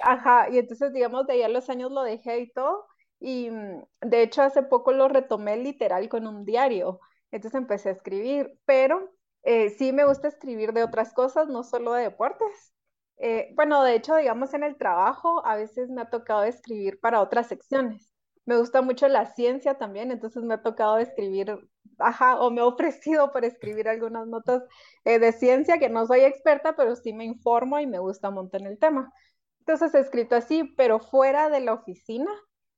Ajá, 0.01 0.49
y 0.49 0.58
entonces 0.60 0.91
digamos 0.93 1.25
de 1.25 1.34
ahí 1.34 1.43
a 1.43 1.47
los 1.49 1.69
años 1.69 1.91
lo 1.91 2.03
dejé 2.03 2.39
y 2.41 2.51
todo, 2.51 2.86
y 3.19 3.49
mm, 3.49 3.84
de 4.01 4.21
hecho 4.23 4.41
hace 4.41 4.62
poco 4.63 4.91
lo 4.91 5.08
retomé 5.08 5.55
literal 5.58 6.10
con 6.10 6.27
un 6.27 6.43
diario, 6.45 6.99
entonces 7.31 7.58
empecé 7.60 7.89
a 7.89 7.91
escribir, 7.93 8.60
pero 8.65 9.10
eh, 9.43 9.69
sí 9.69 9.93
me 9.93 10.05
gusta 10.05 10.27
escribir 10.27 10.73
de 10.73 10.84
otras 10.84 11.13
cosas, 11.13 11.47
no 11.47 11.63
solo 11.63 11.93
de 11.93 12.03
deportes. 12.03 12.73
Eh, 13.17 13.53
bueno, 13.55 13.84
de 13.84 13.95
hecho, 13.95 14.15
digamos 14.17 14.53
en 14.53 14.63
el 14.63 14.75
trabajo, 14.77 15.45
a 15.45 15.55
veces 15.55 15.89
me 15.89 16.01
ha 16.01 16.10
tocado 16.10 16.43
escribir 16.43 16.99
para 16.99 17.21
otras 17.21 17.47
secciones. 17.47 18.12
Me 18.45 18.58
gusta 18.58 18.81
mucho 18.81 19.08
la 19.08 19.25
ciencia 19.34 19.77
también, 19.77 20.12
entonces 20.12 20.43
me 20.43 20.55
ha 20.55 20.62
tocado 20.62 20.97
escribir, 20.97 21.58
ajá, 21.97 22.39
o 22.41 22.51
me 22.51 22.60
he 22.62 22.63
ofrecido 22.63 23.31
para 23.31 23.47
escribir 23.47 23.88
algunas 23.88 24.27
notas 24.27 24.63
eh, 25.05 25.19
de 25.19 25.31
ciencia, 25.31 25.79
que 25.79 25.89
no 25.89 26.05
soy 26.05 26.21
experta, 26.21 26.75
pero 26.75 26.95
sí 26.95 27.13
me 27.13 27.23
informo 27.25 27.79
y 27.79 27.88
me 27.88 27.99
gusta 27.99 28.29
un 28.29 28.49
el 28.53 28.77
tema. 28.77 29.12
Entonces 29.65 29.95
he 29.95 29.99
escrito 29.99 30.36
así, 30.36 30.63
pero 30.78 30.99
fuera 30.99 31.49
de 31.49 31.60
la 31.60 31.73
oficina, 31.73 32.30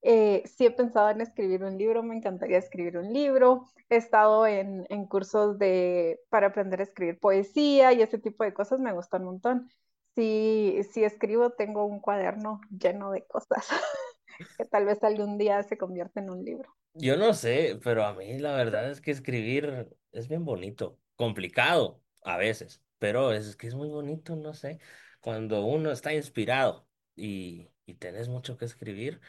eh, 0.01 0.43
sí 0.45 0.65
he 0.65 0.71
pensado 0.71 1.09
en 1.09 1.19
escribir 1.21 1.63
un 1.63 1.77
libro, 1.77 2.01
me 2.01 2.15
encantaría 2.15 2.57
escribir 2.57 2.97
un 2.97 3.11
libro. 3.11 3.67
He 3.89 3.97
estado 3.97 4.47
en, 4.47 4.85
en 4.89 5.05
cursos 5.05 5.57
de, 5.59 6.21
para 6.29 6.47
aprender 6.47 6.79
a 6.79 6.83
escribir 6.83 7.19
poesía 7.19 7.91
y 7.93 8.01
ese 8.01 8.19
tipo 8.19 8.43
de 8.43 8.53
cosas 8.53 8.79
me 8.79 8.93
gustan 8.93 9.23
un 9.23 9.27
montón. 9.27 9.69
Si, 10.15 10.79
si 10.91 11.03
escribo, 11.03 11.51
tengo 11.51 11.85
un 11.85 11.99
cuaderno 11.99 12.61
lleno 12.69 13.11
de 13.11 13.25
cosas 13.25 13.67
que 14.57 14.65
tal 14.65 14.85
vez 14.85 15.03
algún 15.03 15.37
día 15.37 15.61
se 15.63 15.77
convierta 15.77 16.21
en 16.21 16.29
un 16.29 16.43
libro. 16.43 16.73
Yo 16.93 17.17
no 17.17 17.33
sé, 17.33 17.79
pero 17.83 18.05
a 18.05 18.13
mí 18.13 18.39
la 18.39 18.55
verdad 18.55 18.89
es 18.89 19.01
que 19.01 19.11
escribir 19.11 19.89
es 20.11 20.27
bien 20.27 20.45
bonito, 20.45 20.97
complicado 21.15 22.01
a 22.23 22.37
veces, 22.37 22.81
pero 22.97 23.33
es 23.33 23.55
que 23.55 23.67
es 23.67 23.75
muy 23.75 23.89
bonito, 23.89 24.35
no 24.35 24.53
sé, 24.53 24.79
cuando 25.21 25.65
uno 25.65 25.91
está 25.91 26.13
inspirado 26.13 26.87
y, 27.15 27.69
y 27.85 27.95
tenés 27.95 28.29
mucho 28.29 28.57
que 28.57 28.65
escribir, 28.65 29.21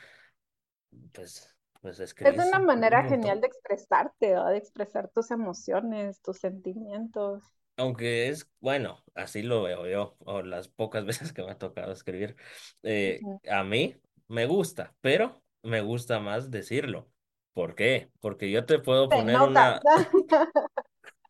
pues, 1.12 1.54
pues 1.80 2.00
Es 2.22 2.38
una 2.38 2.60
un 2.60 2.60
manera 2.60 3.02
genial 3.02 3.40
montón. 3.40 3.40
de 3.40 3.48
expresarte, 3.48 4.32
¿no? 4.32 4.46
De 4.46 4.56
expresar 4.58 5.08
tus 5.10 5.32
emociones, 5.32 6.20
tus 6.22 6.38
sentimientos. 6.38 7.42
Aunque 7.76 8.28
es, 8.28 8.50
bueno, 8.60 9.04
así 9.14 9.42
lo 9.42 9.62
veo 9.62 9.86
yo, 9.86 10.16
o 10.24 10.42
las 10.42 10.68
pocas 10.68 11.04
veces 11.06 11.32
que 11.32 11.42
me 11.42 11.52
ha 11.52 11.58
tocado 11.58 11.92
escribir, 11.92 12.36
eh, 12.82 13.26
Ujú. 13.26 13.40
a 13.48 13.62
mí 13.64 13.96
me 14.28 14.46
gusta, 14.46 14.94
pero 15.00 15.42
me 15.62 15.80
gusta 15.82 16.18
más 16.20 16.50
decirlo. 16.50 17.10
¿Por 17.52 17.74
qué? 17.74 18.10
Porque 18.20 18.50
yo 18.50 18.66
te 18.66 18.78
puedo 18.78 19.10
poner 19.12 19.42
nota. 19.42 19.42
una 19.42 19.88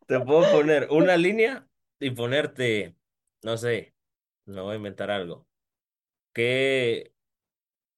Te 0.07 0.19
puedo 0.19 0.49
poner 0.49 0.87
una 0.91 1.17
línea 1.17 1.67
y 1.99 2.11
ponerte, 2.11 2.95
no 3.43 3.57
sé, 3.57 3.93
no 4.49 4.63
voy 4.63 4.73
a 4.73 4.77
inventar 4.77 5.11
algo. 5.11 5.47
¿Qué, 6.33 7.13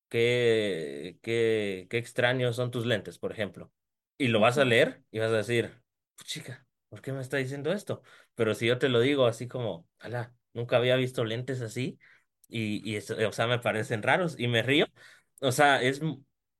qué, 0.09 1.19
qué, 1.21 1.87
qué 1.89 1.97
extraños 1.97 2.55
son 2.55 2.71
tus 2.71 2.85
lentes, 2.85 3.19
por 3.19 3.31
ejemplo? 3.31 3.71
Y 4.17 4.27
lo 4.27 4.39
vas 4.39 4.57
a 4.57 4.65
leer 4.65 5.03
y 5.11 5.19
vas 5.19 5.31
a 5.31 5.37
decir, 5.37 5.81
chica, 6.25 6.67
¿por 6.89 7.01
qué 7.01 7.11
me 7.13 7.21
está 7.21 7.37
diciendo 7.37 7.71
esto? 7.73 8.03
Pero 8.35 8.53
si 8.55 8.67
yo 8.67 8.77
te 8.79 8.89
lo 8.89 8.99
digo 8.99 9.25
así 9.25 9.47
como, 9.47 9.87
ala, 9.99 10.35
nunca 10.53 10.77
había 10.77 10.95
visto 10.95 11.25
lentes 11.25 11.61
así 11.61 11.99
y, 12.49 12.87
y 12.89 12.95
eso, 12.97 13.15
o 13.27 13.31
sea, 13.31 13.47
me 13.47 13.59
parecen 13.59 14.03
raros 14.03 14.35
y 14.39 14.47
me 14.47 14.63
río, 14.63 14.87
o 15.41 15.51
sea, 15.51 15.81
es 15.81 16.01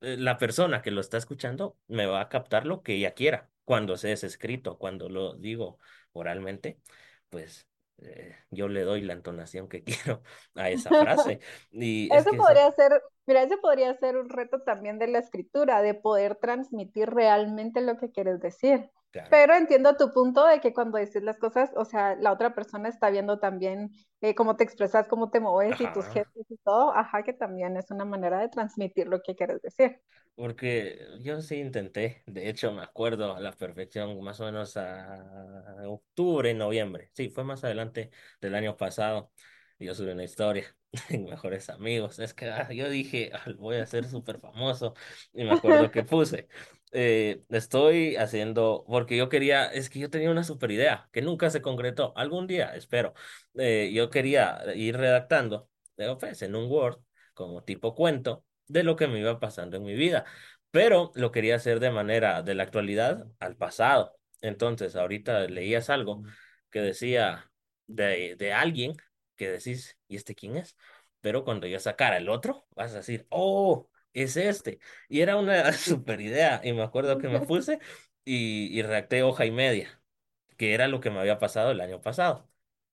eh, 0.02 0.18
la 0.18 0.38
persona 0.38 0.82
que 0.82 0.92
lo 0.92 1.02
está 1.02 1.18
escuchando 1.18 1.78
me 1.88 2.06
va 2.06 2.22
a 2.22 2.30
captar 2.30 2.66
lo 2.66 2.82
que 2.84 2.96
ella 2.96 3.14
quiera. 3.14 3.50
cuando 3.64 3.98
se 3.98 4.12
es 4.12 4.24
escrito, 4.24 4.78
cuando 4.78 5.10
lo 5.10 5.36
digo 5.36 5.80
oralmente, 6.14 6.80
pues 7.30 7.68
eh, 8.02 8.36
yo 8.50 8.68
le 8.68 8.82
doy 8.82 9.02
la 9.02 9.14
entonación 9.14 9.68
que 9.68 9.84
quiero 9.86 10.24
a 10.56 10.70
esa 10.72 10.90
frase. 10.90 11.40
Y 11.72 12.14
es 12.14 12.22
Eso 12.22 12.32
que 12.32 12.38
podría 12.38 12.72
ser, 12.72 13.02
mira, 13.26 13.44
ese 13.44 13.58
podría 13.58 13.94
ser 13.96 14.18
un 14.18 14.30
reto 14.30 14.62
también 14.62 15.00
de 15.00 15.08
la 15.08 15.20
escritura, 15.20 15.82
de 15.82 15.94
poder 15.94 16.36
transmitir 16.36 17.10
realmente 17.10 17.82
lo 17.82 17.98
que 17.98 18.12
quieres 18.12 18.40
decir. 18.42 18.90
Claro. 19.12 19.30
Pero 19.30 19.56
entiendo 19.56 19.96
tu 19.98 20.12
punto 20.14 20.46
de 20.46 20.60
que 20.60 20.74
cuando 20.74 20.98
dices 20.98 21.24
las 21.24 21.38
cosas, 21.40 21.72
o 21.76 21.86
sea, 21.86 22.16
la 22.18 22.34
otra 22.34 22.54
persona 22.54 22.90
está 22.90 23.10
viendo 23.10 23.40
también 23.40 23.92
eh, 24.22 24.36
cómo 24.36 24.58
te 24.58 24.64
expresas, 24.66 25.08
cómo 25.08 25.30
te 25.32 25.40
mueves 25.40 25.80
y 25.82 25.92
tus 25.92 26.08
Ajá. 26.08 26.10
gestos 26.10 26.46
y 26.50 26.58
todo, 26.58 26.94
ajá, 26.94 27.24
que 27.24 27.34
también 27.34 27.78
es 27.78 27.90
una 27.92 28.04
manera 28.06 28.40
de 28.40 28.50
transmitir 28.50 29.08
lo 29.08 29.22
que 29.22 29.36
quieres 29.36 29.62
decir. 29.62 30.02
Porque 30.36 31.00
yo 31.22 31.42
sí 31.42 31.56
intenté, 31.58 32.24
de 32.26 32.50
hecho 32.50 32.72
me 32.72 32.82
acuerdo 32.82 33.36
a 33.36 33.40
la 33.40 33.52
perfección, 33.52 34.20
más 34.24 34.40
o 34.40 34.46
menos 34.46 34.76
a 34.78 35.76
octubre, 35.88 36.54
noviembre, 36.54 37.12
sí, 37.14 37.30
fue 37.30 37.44
más 37.44 37.64
adelante 37.64 38.12
del 38.40 38.56
año 38.56 38.76
pasado, 38.78 39.32
yo 39.86 39.96
subí 39.96 40.12
una 40.12 40.24
historia 40.24 40.76
en 41.10 41.26
Mejores 41.26 41.70
Amigos, 41.70 42.20
es 42.20 42.34
que 42.34 42.50
ah, 42.50 42.72
yo 42.72 42.90
dije, 42.90 43.32
"Ah, 43.34 43.46
voy 43.58 43.78
a 43.78 43.86
ser 43.86 44.06
súper 44.08 44.40
famoso, 44.40 44.94
y 45.34 45.44
me 45.44 45.52
acuerdo 45.54 45.92
que 45.92 46.04
puse, 46.04 46.48
eh, 46.92 47.44
estoy 47.50 48.16
haciendo, 48.18 48.84
porque 48.88 49.18
yo 49.18 49.30
quería, 49.30 49.66
es 49.68 49.90
que 49.90 50.00
yo 50.00 50.10
tenía 50.10 50.32
una 50.32 50.44
super 50.44 50.72
idea, 50.72 51.10
que 51.12 51.22
nunca 51.22 51.50
se 51.50 51.62
concretó, 51.62 52.14
algún 52.18 52.48
día, 52.48 52.76
espero, 52.76 53.14
eh, 53.56 53.92
yo 53.94 54.10
quería 54.10 54.62
ir 54.76 54.98
redactando, 54.98 55.70
eh, 55.98 56.16
pues, 56.20 56.42
en 56.42 56.56
un 56.56 56.70
Word, 56.70 57.00
como 57.34 57.64
tipo 57.64 57.96
cuento, 57.96 58.46
de 58.68 58.84
lo 58.84 58.96
que 58.96 59.08
me 59.08 59.20
iba 59.20 59.40
pasando 59.40 59.78
en 59.78 59.84
mi 59.84 59.94
vida. 59.96 60.26
Pero 60.72 61.12
lo 61.16 61.32
quería 61.32 61.56
hacer 61.56 61.80
de 61.80 61.92
manera 61.92 62.42
de 62.44 62.56
la 62.56 62.64
actualidad 62.64 63.28
al 63.40 63.56
pasado. 63.58 64.18
Entonces, 64.42 64.96
ahorita 64.96 65.42
leías 65.48 65.90
algo 65.90 66.24
que 66.70 66.80
decía 66.82 67.52
de, 67.88 68.36
de 68.38 68.54
alguien 68.54 68.96
que 69.42 69.52
decís, 69.52 69.98
¿y 70.08 70.18
este 70.18 70.36
quién 70.36 70.58
es? 70.58 70.76
Pero 71.22 71.44
cuando 71.44 71.68
yo 71.68 71.80
sacara 71.80 72.18
el 72.18 72.30
otro, 72.30 72.68
vas 72.76 72.94
a 72.94 72.98
decir, 72.98 73.26
oh, 73.30 73.90
es 74.14 74.38
este. 74.38 74.80
Y 75.10 75.22
era 75.22 75.38
una 75.38 75.72
super 75.74 76.22
idea. 76.22 76.62
Y 76.64 76.74
me 76.74 76.84
acuerdo 76.84 77.18
que 77.18 77.28
me 77.30 77.42
puse 77.48 77.80
y, 78.26 78.68
y 78.78 78.82
redacté 78.84 79.24
hoja 79.24 79.46
y 79.46 79.52
media 79.52 80.02
que 80.58 80.76
era 80.76 80.88
lo 80.88 81.00
que 81.00 81.10
me 81.10 81.20
había 81.20 81.40
pasado 81.40 81.72
el 81.72 81.82
año 81.82 82.02
pasado. 82.02 82.48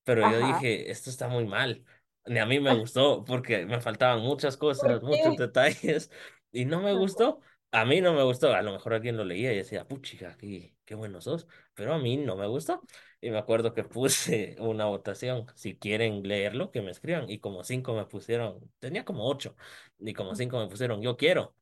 Pero 0.05 0.23
yo 0.31 0.39
dije, 0.47 0.91
esto 0.91 1.11
está 1.11 1.29
muy 1.29 1.45
mal. 1.45 1.85
Ni 2.25 2.39
a 2.39 2.47
mí 2.47 2.61
me 2.61 2.75
gustó 2.75 3.25
porque 3.25 3.67
me 3.67 3.79
faltaban 3.81 4.21
muchas 4.21 4.57
¿Por 4.57 4.71
cosas, 4.71 5.03
muchos 5.03 5.37
detalles 5.37 6.11
y 6.51 6.65
no 6.65 6.81
me 6.81 6.95
gustó. 6.95 7.41
A 7.71 7.85
mí 7.85 8.01
no 8.01 8.15
me 8.15 8.23
gustó. 8.23 8.55
A 8.55 8.63
lo 8.63 8.73
mejor 8.73 8.95
alguien 8.95 9.19
lo 9.19 9.25
leía 9.25 9.53
y 9.53 9.57
decía, 9.57 9.87
puchica, 9.87 10.35
qué, 10.39 10.78
qué 10.89 10.95
bueno 10.95 11.21
sos. 11.21 11.47
Pero 11.75 11.93
a 11.95 11.99
mí 11.99 12.17
no 12.17 12.35
me 12.37 12.47
gustó. 12.47 12.83
Y 13.21 13.31
me 13.31 13.37
acuerdo 13.39 13.75
que 13.75 13.85
puse 13.85 14.57
una 14.61 14.87
votación. 14.87 15.47
Si 15.55 15.77
quieren 15.79 16.23
leerlo, 16.27 16.71
que 16.71 16.81
me 16.83 16.91
escriban. 16.91 17.29
Y 17.29 17.41
como 17.41 17.63
cinco 17.63 17.95
me 17.95 18.07
pusieron, 18.07 18.59
tenía 18.79 19.05
como 19.05 19.29
ocho. 19.29 19.55
Y 19.99 20.15
como 20.15 20.35
cinco 20.35 20.59
me 20.59 20.69
pusieron, 20.69 21.03
yo 21.03 21.17
quiero 21.17 21.55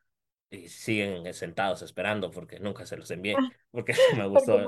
y 0.50 0.68
siguen 0.68 1.32
sentados 1.34 1.82
esperando 1.82 2.30
porque 2.30 2.60
nunca 2.60 2.86
se 2.86 2.96
los 2.96 3.10
envié, 3.10 3.36
porque 3.72 3.94
no 4.12 4.18
me 4.22 4.28
Porque 4.32 4.52
gustó 4.52 4.60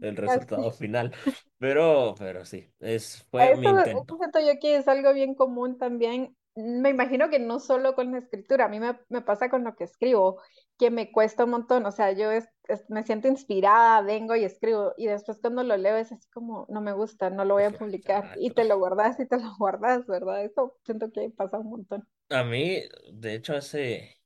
el, 0.00 0.16
resultado 0.16 0.72
final. 0.72 1.12
Pero, 1.58 2.14
pero 2.18 2.44
sí, 2.44 2.70
es, 2.80 3.26
fue 3.30 3.54
mi 3.56 3.68
Eso, 3.68 3.80
intento. 3.80 4.16
yo 4.40 4.52
que 4.60 4.76
es 4.76 4.88
algo 4.88 5.12
bien 5.12 5.34
común 5.34 5.78
también. 5.78 6.36
Me 6.54 6.88
imagino 6.90 7.28
que 7.28 7.38
no 7.38 7.60
solo 7.60 7.94
con 7.94 8.12
la 8.12 8.18
escritura, 8.18 8.64
a 8.66 8.68
mí 8.68 8.80
me, 8.80 8.98
me 9.10 9.20
pasa 9.22 9.50
con 9.50 9.62
lo 9.64 9.74
que 9.76 9.84
escribo, 9.84 10.40
que 10.78 10.90
me 10.90 11.12
cuesta 11.12 11.44
un 11.44 11.50
montón. 11.50 11.84
O 11.86 11.92
sea, 11.92 12.12
yo 12.12 12.30
es- 12.30 12.48
es- 12.68 12.88
me 12.90 13.02
siento 13.04 13.28
inspirada, 13.28 14.02
vengo 14.02 14.36
y 14.36 14.44
escribo, 14.44 14.94
y 14.96 15.06
después 15.06 15.38
cuando 15.40 15.62
lo 15.64 15.76
leo 15.76 15.96
es 15.96 16.12
así 16.12 16.28
como, 16.30 16.66
no 16.68 16.80
me 16.80 16.92
gusta, 16.92 17.30
no 17.30 17.44
lo 17.44 17.54
voy 17.54 17.64
a 17.64 17.76
publicar, 17.76 18.30
y 18.34 18.50
te 18.52 18.64
lo 18.64 18.78
guardas 18.78 19.18
y 19.20 19.26
te 19.26 19.38
lo 19.38 19.44
guardas, 19.58 20.06
¿verdad? 20.06 20.44
Eso 20.44 20.76
siento 20.84 21.10
que 21.12 21.30
pasa 21.30 21.58
un 21.58 21.70
montón. 21.70 22.08
A 22.30 22.42
mí, 22.44 22.82
de 23.12 23.34
hecho, 23.34 23.54
hace, 23.54 24.18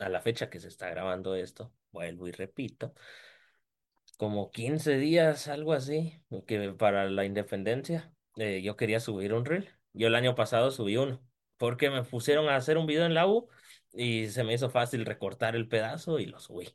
a 0.00 0.08
la 0.08 0.20
fecha 0.22 0.50
que 0.50 0.60
se 0.60 0.68
está 0.68 0.90
grabando 0.90 1.34
esto, 1.36 1.72
vuelvo 1.92 2.28
y 2.28 2.32
repito, 2.32 2.94
como 4.16 4.50
15 4.50 4.96
días, 4.98 5.48
algo 5.48 5.72
así, 5.72 6.22
que 6.46 6.72
para 6.72 7.08
la 7.10 7.24
independencia, 7.24 8.12
eh, 8.36 8.62
yo 8.62 8.76
quería 8.76 9.00
subir 9.00 9.32
un 9.34 9.44
reel. 9.44 9.70
Yo 9.92 10.08
el 10.08 10.14
año 10.14 10.34
pasado 10.34 10.70
subí 10.70 10.96
uno, 10.96 11.20
porque 11.56 11.90
me 11.90 12.02
pusieron 12.04 12.48
a 12.48 12.56
hacer 12.56 12.78
un 12.78 12.86
video 12.86 13.06
en 13.06 13.14
la 13.14 13.26
U 13.26 13.48
y 13.92 14.28
se 14.28 14.44
me 14.44 14.54
hizo 14.54 14.70
fácil 14.70 15.06
recortar 15.06 15.56
el 15.56 15.68
pedazo 15.68 16.18
y 16.18 16.26
lo 16.26 16.40
subí 16.40 16.68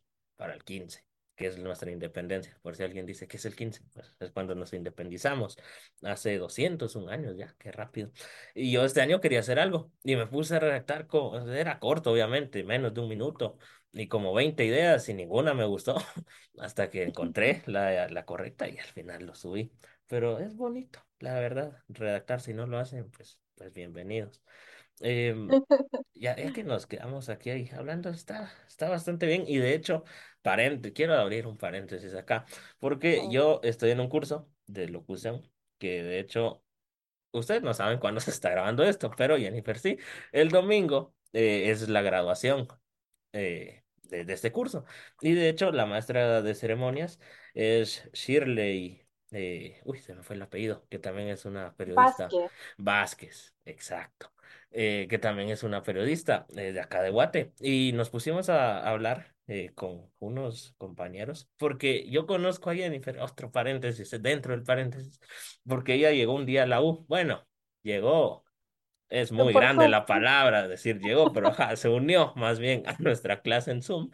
para 0.44 0.56
el 0.56 0.64
15, 0.66 1.06
que 1.38 1.48
es 1.48 1.58
nuestra 1.58 1.90
independencia. 1.90 2.60
Por 2.62 2.76
si 2.76 2.84
alguien 2.84 3.06
dice 3.06 3.30
que 3.30 3.38
es 3.38 3.46
el 3.46 3.56
15, 3.56 3.82
pues 3.94 4.14
es 4.20 4.32
cuando 4.32 4.56
nos 4.56 4.74
independizamos, 4.74 5.58
hace 6.02 6.38
201 6.38 7.08
años 7.08 7.38
ya, 7.38 7.56
qué 7.58 7.72
rápido. 7.72 8.12
Y 8.54 8.74
yo 8.74 8.84
este 8.84 9.00
año 9.00 9.22
quería 9.22 9.40
hacer 9.40 9.58
algo 9.58 9.94
y 10.04 10.18
me 10.18 10.28
puse 10.28 10.58
a 10.58 10.60
redactar, 10.60 11.08
era 11.48 11.80
corto, 11.80 12.12
obviamente, 12.12 12.66
menos 12.66 12.94
de 12.94 13.00
un 13.00 13.08
minuto. 13.08 13.58
Y 13.94 14.10
como 14.10 14.34
20 14.34 14.66
ideas 14.66 15.08
y 15.08 15.14
ninguna 15.14 15.54
me 15.54 15.64
gustó 15.64 15.96
hasta 16.58 16.90
que 16.90 17.04
encontré 17.04 17.64
la, 17.68 18.10
la 18.10 18.26
correcta 18.26 18.68
y 18.68 18.78
al 18.78 18.88
final 18.88 19.26
lo 19.26 19.34
subí. 19.34 19.72
Pero 20.08 20.40
es 20.40 20.58
bonito, 20.58 21.00
la 21.20 21.36
verdad, 21.36 21.82
redactar, 21.88 22.42
si 22.42 22.54
no 22.54 22.68
lo 22.68 22.80
hacen, 22.80 23.10
pues, 23.12 23.40
pues 23.56 23.72
bienvenidos. 23.72 24.44
Em, 25.00 25.48
ya, 26.14 26.36
ya 26.36 26.54
que 26.54 26.64
nos 26.64 26.86
quedamos 26.86 27.30
aquí 27.30 27.50
ahí 27.50 27.70
hablando, 27.76 28.10
está, 28.10 28.52
está 28.68 28.90
bastante 28.90 29.26
bien 29.26 29.44
y 29.48 29.58
de 29.58 29.74
hecho, 29.74 30.04
paréntesis, 30.44 30.94
quiero 30.96 31.16
abrir 31.16 31.48
un 31.48 31.58
paréntesis 31.58 32.14
acá, 32.14 32.46
porque 32.80 33.28
yo 33.32 33.60
estoy 33.64 33.92
en 33.92 34.00
un 34.02 34.10
curso 34.10 34.50
de 34.68 34.90
locución 34.90 35.42
que 35.80 36.04
de 36.04 36.20
hecho, 36.20 36.64
ustedes 37.32 37.64
no 37.64 37.74
saben 37.74 38.00
cuándo 38.00 38.22
se 38.22 38.32
está 38.32 38.50
grabando 38.52 38.84
esto, 38.84 39.12
pero 39.18 39.38
Jennifer 39.38 39.80
sí, 39.80 39.98
el 40.32 40.50
domingo 40.50 41.16
eh, 41.34 41.72
es 41.72 41.90
la 41.90 42.02
graduación 42.02 42.68
eh, 43.34 43.84
de, 44.04 44.26
de 44.26 44.34
este 44.34 44.52
curso. 44.52 44.86
Y 45.22 45.34
de 45.34 45.50
hecho, 45.50 45.72
la 45.72 45.86
maestra 45.86 46.42
de 46.42 46.56
ceremonias 46.56 47.20
es 47.54 48.10
Shirley, 48.14 49.04
eh, 49.34 49.82
uy, 49.84 49.98
se 49.98 50.14
me 50.14 50.22
fue 50.22 50.36
el 50.36 50.42
apellido, 50.44 50.86
que 50.90 51.00
también 51.00 51.28
es 51.28 51.46
una 51.46 51.76
periodista, 51.76 52.30
Vázquez, 52.30 52.52
Vázquez, 52.78 53.56
exacto, 53.66 54.32
eh, 54.70 55.08
que 55.10 55.18
también 55.18 55.50
es 55.50 55.64
una 55.64 55.82
periodista 55.82 56.46
eh, 56.56 56.72
de 56.72 56.80
acá 56.80 57.02
de 57.02 57.10
Guate. 57.10 57.52
Y 57.60 57.92
nos 57.94 58.12
pusimos 58.12 58.50
a, 58.50 58.88
hablar. 58.88 59.33
Eh, 59.48 59.72
con 59.76 60.10
unos 60.20 60.74
compañeros, 60.78 61.50
porque 61.58 62.10
yo 62.10 62.26
conozco 62.26 62.70
a 62.70 62.76
Jennifer, 62.76 63.20
otro 63.20 63.52
paréntesis, 63.52 64.10
dentro 64.22 64.54
del 64.54 64.64
paréntesis, 64.64 65.20
porque 65.68 65.96
ella 65.96 66.12
llegó 66.12 66.34
un 66.34 66.46
día 66.46 66.64
a 66.64 66.68
la 66.68 66.82
U, 66.82 67.06
bueno, 67.08 67.48
llegó 67.82 68.44
es 69.10 69.32
muy 69.32 69.54
grande 69.54 69.88
la 69.90 70.06
palabra 70.06 70.68
decir 70.68 71.00
llegó, 71.00 71.32
pero 71.34 71.50
ajá, 71.50 71.76
se 71.76 71.88
unió 71.88 72.34
más 72.36 72.58
bien 72.58 72.84
a 72.88 72.96
nuestra 73.00 73.42
clase 73.42 73.72
en 73.72 73.84
Zoom 73.84 74.10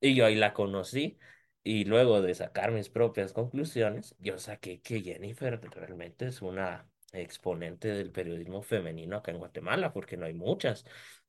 y 0.00 0.14
yo 0.14 0.26
ahí 0.26 0.36
la 0.36 0.52
conocí 0.52 1.18
y 1.64 1.86
luego 1.86 2.22
de 2.22 2.34
sacar 2.34 2.70
mis 2.70 2.88
propias 2.88 3.32
conclusiones, 3.32 4.14
yo 4.20 4.38
saqué 4.38 4.80
que 4.80 5.00
Jennifer 5.00 5.60
realmente 5.72 6.26
es 6.26 6.42
una 6.42 6.86
exponente 7.12 7.88
del 7.88 8.12
periodismo 8.12 8.62
femenino 8.62 9.16
acá 9.16 9.32
en 9.32 9.38
Guatemala, 9.38 9.92
porque 9.92 10.16
no 10.16 10.26
hay 10.26 10.34
muchas 10.34 10.84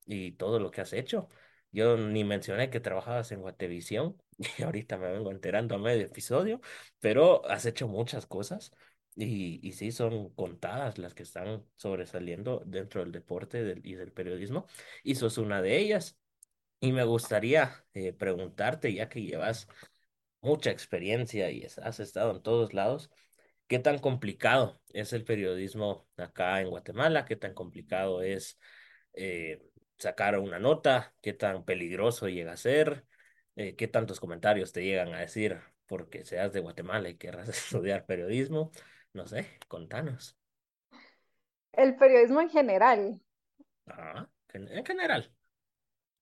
y 0.05 0.33
todo 0.33 0.59
lo 0.59 0.69
que 0.69 0.81
has 0.81 0.93
hecho. 0.93 1.29
Yo 1.75 1.97
ni 1.97 2.23
mencioné 2.23 2.69
que 2.69 2.79
trabajabas 2.79 3.31
en 3.31 3.41
Guatevisión 3.41 4.21
y 4.57 4.63
ahorita 4.63 4.97
me 4.97 5.11
vengo 5.11 5.31
enterando 5.31 5.75
a 5.75 5.77
medio 5.79 6.05
episodio, 6.05 6.61
pero 6.99 7.45
has 7.49 7.65
hecho 7.65 7.87
muchas 7.87 8.25
cosas 8.25 8.71
y, 9.15 9.59
y 9.67 9.73
sí, 9.73 9.91
son 9.91 10.29
contadas 10.33 10.97
las 10.97 11.13
que 11.13 11.23
están 11.23 11.65
sobresaliendo 11.75 12.63
dentro 12.65 13.01
del 13.01 13.11
deporte 13.11 13.63
del- 13.63 13.85
y 13.85 13.95
del 13.95 14.11
periodismo, 14.13 14.65
y 15.03 15.15
sos 15.15 15.37
una 15.37 15.61
de 15.61 15.77
ellas. 15.77 16.17
Y 16.81 16.91
me 16.93 17.03
gustaría 17.05 17.85
eh, 17.93 18.13
preguntarte, 18.13 18.93
ya 18.93 19.09
que 19.09 19.21
llevas 19.23 19.67
mucha 20.41 20.71
experiencia 20.71 21.49
y 21.51 21.63
has 21.65 21.99
estado 21.99 22.31
en 22.35 22.41
todos 22.43 22.73
lados, 22.73 23.09
¿qué 23.67 23.79
tan 23.79 23.99
complicado 23.99 24.81
es 24.89 25.13
el 25.13 25.23
periodismo 25.25 26.07
acá 26.17 26.61
en 26.61 26.69
Guatemala? 26.69 27.25
¿Qué 27.25 27.35
tan 27.35 27.53
complicado 27.53 28.21
es 28.21 28.59
eh, 29.13 29.61
sacar 29.97 30.37
una 30.39 30.59
nota? 30.59 31.13
¿Qué 31.21 31.33
tan 31.33 31.65
peligroso 31.65 32.27
llega 32.29 32.53
a 32.53 32.57
ser? 32.57 33.05
Eh, 33.55 33.75
¿qué 33.75 33.87
tantos 33.87 34.19
comentarios 34.19 34.73
te 34.73 34.83
llegan 34.83 35.13
a 35.13 35.19
decir 35.19 35.59
porque 35.87 36.25
seas 36.25 36.51
de 36.53 36.59
Guatemala 36.61 37.09
y 37.09 37.17
querrás 37.17 37.49
estudiar 37.49 38.05
periodismo? 38.05 38.71
No 39.13 39.27
sé, 39.27 39.47
contanos. 39.67 40.37
El 41.73 41.95
periodismo 41.95 42.41
en 42.41 42.49
general. 42.49 43.21
Ah, 43.87 44.27
en 44.53 44.67
en 44.69 44.85
general. 44.85 45.31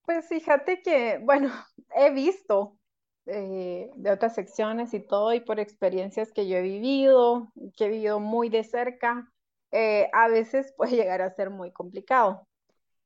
Pues 0.05 0.27
fíjate 0.27 0.81
que, 0.81 1.19
bueno, 1.23 1.51
he 1.95 2.11
visto 2.11 2.77
eh, 3.25 3.89
de 3.95 4.11
otras 4.11 4.35
secciones 4.35 4.93
y 4.93 4.99
todo, 4.99 5.33
y 5.33 5.39
por 5.41 5.59
experiencias 5.59 6.31
que 6.31 6.47
yo 6.47 6.57
he 6.57 6.61
vivido, 6.61 7.51
que 7.77 7.85
he 7.85 7.89
vivido 7.89 8.19
muy 8.19 8.49
de 8.49 8.63
cerca, 8.63 9.31
eh, 9.71 10.09
a 10.13 10.27
veces 10.27 10.73
puede 10.77 10.95
llegar 10.95 11.21
a 11.21 11.33
ser 11.35 11.49
muy 11.49 11.71
complicado. 11.71 12.47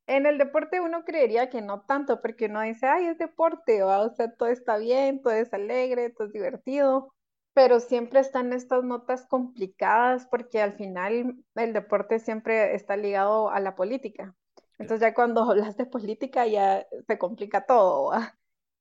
En 0.08 0.26
el 0.26 0.38
deporte 0.38 0.80
uno 0.80 1.04
creería 1.04 1.50
que 1.50 1.62
no 1.62 1.82
tanto, 1.82 2.22
porque 2.22 2.46
uno 2.46 2.62
dice, 2.62 2.88
ay, 2.88 3.08
es 3.08 3.18
deporte, 3.18 3.84
¿va? 3.84 4.00
o 4.02 4.10
sea, 4.10 4.32
todo 4.34 4.50
está 4.50 4.78
bien, 4.78 5.22
todo 5.22 5.34
es 5.34 5.54
alegre, 5.54 6.10
todo 6.12 6.28
es 6.28 6.34
divertido, 6.34 7.14
pero 7.54 7.80
siempre 7.82 8.22
están 8.22 8.54
estas 8.54 8.84
notas 8.84 9.26
complicadas 9.28 10.26
porque 10.28 10.62
al 10.62 10.74
final 10.74 11.36
el 11.56 11.74
deporte 11.74 12.20
siempre 12.20 12.74
está 12.76 12.96
ligado 12.96 13.50
a 13.50 13.60
la 13.60 13.76
política. 13.76 14.36
Entonces 14.78 15.02
ya 15.02 15.14
cuando 15.14 15.42
hablas 15.52 15.76
de 15.78 15.86
política 15.86 16.48
ya 16.48 16.86
se 17.08 17.18
complica 17.18 17.66
todo, 17.66 18.12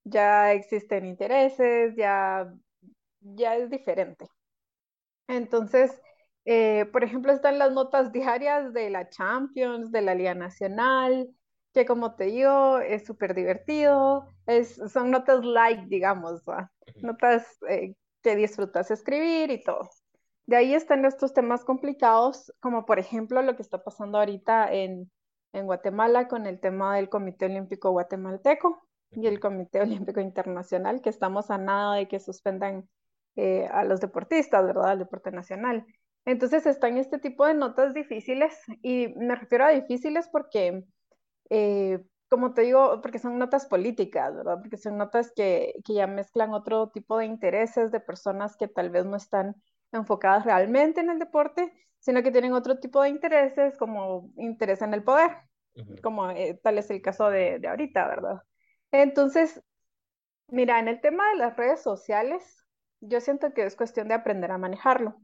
ya 0.04 0.52
existen 0.52 1.06
intereses, 1.06 1.94
ya, 1.96 2.52
ya 3.20 3.56
es 3.56 3.70
diferente. 3.70 4.26
Entonces, 5.28 6.00
eh, 6.46 6.86
por 6.92 7.02
ejemplo, 7.02 7.32
están 7.32 7.58
las 7.58 7.72
notas 7.72 8.12
diarias 8.12 8.72
de 8.72 8.88
la 8.88 9.08
Champions, 9.08 9.90
de 9.90 10.00
la 10.00 10.14
Liga 10.14 10.34
Nacional, 10.34 11.28
que 11.74 11.84
como 11.84 12.14
te 12.14 12.26
digo, 12.26 12.78
es 12.78 13.04
súper 13.04 13.34
divertido, 13.34 14.32
es, 14.46 14.80
son 14.92 15.10
notas 15.10 15.44
light, 15.44 15.80
digamos, 15.88 16.42
notas 17.02 17.58
eh, 17.68 17.96
que 18.22 18.36
disfrutas 18.36 18.90
escribir 18.92 19.50
y 19.50 19.62
todo. 19.62 19.90
De 20.46 20.54
ahí 20.54 20.72
están 20.74 21.04
estos 21.04 21.34
temas 21.34 21.64
complicados, 21.64 22.52
como 22.60 22.86
por 22.86 23.00
ejemplo 23.00 23.42
lo 23.42 23.56
que 23.56 23.62
está 23.62 23.82
pasando 23.82 24.18
ahorita 24.18 24.72
en, 24.72 25.10
en 25.52 25.66
Guatemala 25.66 26.28
con 26.28 26.46
el 26.46 26.60
tema 26.60 26.94
del 26.94 27.08
Comité 27.08 27.46
Olímpico 27.46 27.90
Guatemalteco 27.90 28.86
y 29.10 29.26
el 29.26 29.40
Comité 29.40 29.80
Olímpico 29.80 30.20
Internacional, 30.20 31.02
que 31.02 31.10
estamos 31.10 31.50
a 31.50 31.58
nada 31.58 31.96
de 31.96 32.06
que 32.06 32.20
suspendan 32.20 32.88
eh, 33.34 33.66
a 33.66 33.82
los 33.84 34.00
deportistas, 34.00 34.64
¿verdad? 34.64 34.90
Al 34.92 35.00
deporte 35.00 35.32
nacional. 35.32 35.84
Entonces 36.26 36.66
están 36.66 36.98
este 36.98 37.20
tipo 37.20 37.46
de 37.46 37.54
notas 37.54 37.94
difíciles 37.94 38.54
y 38.82 39.08
me 39.16 39.36
refiero 39.36 39.66
a 39.66 39.70
difíciles 39.70 40.28
porque, 40.30 40.84
eh, 41.50 42.00
como 42.28 42.54
te 42.54 42.62
digo, 42.62 43.00
porque 43.02 43.18
son 43.20 43.38
notas 43.38 43.66
políticas, 43.66 44.34
¿verdad? 44.36 44.58
Porque 44.60 44.76
son 44.78 44.98
notas 44.98 45.32
que, 45.34 45.74
que 45.84 45.94
ya 45.94 46.06
mezclan 46.08 46.52
otro 46.54 46.90
tipo 46.90 47.18
de 47.18 47.26
intereses 47.26 47.92
de 47.92 48.00
personas 48.00 48.56
que 48.56 48.68
tal 48.68 48.90
vez 48.90 49.06
no 49.06 49.16
están 49.16 49.56
enfocadas 49.92 50.44
realmente 50.44 51.00
en 51.00 51.10
el 51.10 51.18
deporte, 51.20 51.72
sino 52.00 52.22
que 52.22 52.32
tienen 52.32 52.52
otro 52.54 52.78
tipo 52.80 53.02
de 53.02 53.10
intereses 53.10 53.76
como 53.78 54.30
interés 54.36 54.82
en 54.82 54.94
el 54.94 55.04
poder, 55.04 55.30
como 56.02 56.30
eh, 56.30 56.60
tal 56.62 56.78
es 56.78 56.90
el 56.90 57.02
caso 57.02 57.30
de, 57.30 57.58
de 57.60 57.68
ahorita, 57.68 58.06
¿verdad? 58.08 58.42
Entonces, 58.92 59.62
mira, 60.48 60.80
en 60.80 60.88
el 60.88 61.00
tema 61.00 61.28
de 61.30 61.36
las 61.36 61.56
redes 61.56 61.82
sociales, 61.82 62.64
yo 63.00 63.20
siento 63.20 63.54
que 63.54 63.64
es 63.66 63.76
cuestión 63.76 64.08
de 64.08 64.14
aprender 64.14 64.50
a 64.52 64.58
manejarlo. 64.58 65.20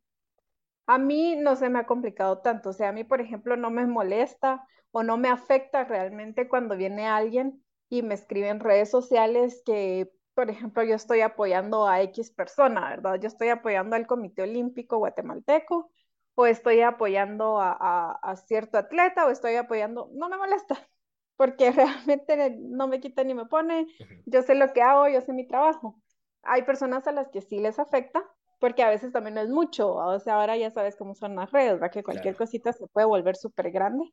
A 0.93 0.99
mí 0.99 1.37
no 1.37 1.57
se 1.57 1.71
me 1.71 1.79
ha 1.79 1.87
complicado 1.87 2.41
tanto, 2.41 2.69
o 2.69 2.73
sea, 2.75 2.91
a 2.91 2.93
mí, 2.93 3.03
por 3.03 3.23
ejemplo, 3.23 3.57
no 3.57 3.71
me 3.71 3.87
molesta 3.87 4.69
o 4.91 5.03
no 5.03 5.17
me 5.17 5.31
afecta 5.31 5.85
realmente 5.85 6.49
cuando 6.49 6.77
viene 6.77 7.07
alguien 7.09 7.65
y 7.89 8.03
me 8.03 8.13
escribe 8.13 8.51
en 8.51 8.61
redes 8.61 8.91
sociales 8.91 9.63
que, 9.65 10.13
por 10.35 10.51
ejemplo, 10.51 10.83
yo 10.85 10.95
estoy 10.95 11.23
apoyando 11.23 11.89
a 11.89 12.03
X 12.03 12.31
persona, 12.33 12.91
¿verdad? 12.91 13.19
Yo 13.19 13.29
estoy 13.29 13.49
apoyando 13.49 13.97
al 13.97 14.07
Comité 14.07 14.43
Olímpico 14.43 14.99
Guatemalteco 14.99 15.91
o 16.35 16.45
estoy 16.45 16.83
apoyando 16.83 17.59
a, 17.59 18.13
a 18.13 18.37
cierto 18.37 18.77
atleta 18.77 19.25
o 19.27 19.31
estoy 19.31 19.55
apoyando, 19.57 20.11
no 20.13 20.29
me 20.29 20.37
molesta, 20.37 20.77
porque 21.37 21.73
realmente 21.73 22.55
no 22.61 22.87
me 22.87 23.01
quita 23.01 23.25
ni 23.25 23.33
me 23.33 23.47
pone, 23.47 23.87
yo 24.27 24.43
sé 24.43 24.55
lo 24.55 24.75
que 24.75 24.83
hago, 24.83 25.09
yo 25.09 25.23
sé 25.23 25.33
mi 25.33 25.47
trabajo. 25.49 25.99
Hay 26.43 26.65
personas 26.65 27.07
a 27.07 27.13
las 27.13 27.31
que 27.31 27.41
sí 27.41 27.61
les 27.61 27.79
afecta, 27.79 28.23
porque 28.63 28.85
a 28.85 28.91
veces 28.91 29.11
también 29.11 29.35
no 29.35 29.41
es 29.41 29.49
mucho, 29.49 29.93
o 29.93 30.21
sea, 30.21 30.37
ahora 30.37 30.57
ya 30.57 30.71
sabes 30.71 30.95
cómo 30.95 31.17
son 31.17 31.35
las 31.35 31.51
redes, 31.51 31.73
¿verdad? 31.73 31.91
Que 31.91 32.05
cualquier 32.05 32.37
cosita 32.37 32.73
se 32.73 32.87
puede 32.87 33.09
volver 33.09 33.35
súper 33.35 33.73
grande. 33.73 34.05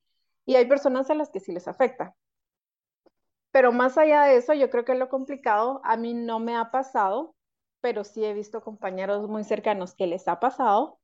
Y 0.44 0.56
hay 0.56 0.66
personas 0.66 1.08
a 1.12 1.14
las 1.14 1.30
que 1.30 1.40
sí 1.40 1.52
les 1.52 1.68
afecta. 1.68 2.16
Pero 3.52 3.72
más 3.72 4.00
allá 4.00 4.24
de 4.24 4.38
eso, 4.38 4.56
yo 4.56 4.72
creo 4.72 4.86
que 4.86 4.96
lo 4.96 5.08
complicado 5.08 5.82
a 5.84 5.98
mí 5.98 6.16
no 6.16 6.40
me 6.40 6.56
ha 6.58 6.72
pasado, 6.72 7.36
pero 7.80 8.04
sí 8.04 8.26
he 8.26 8.34
visto 8.34 8.64
compañeros 8.64 9.28
muy 9.30 9.44
cercanos 9.44 9.94
que 9.94 10.08
les 10.08 10.28
ha 10.28 10.40
pasado, 10.40 10.98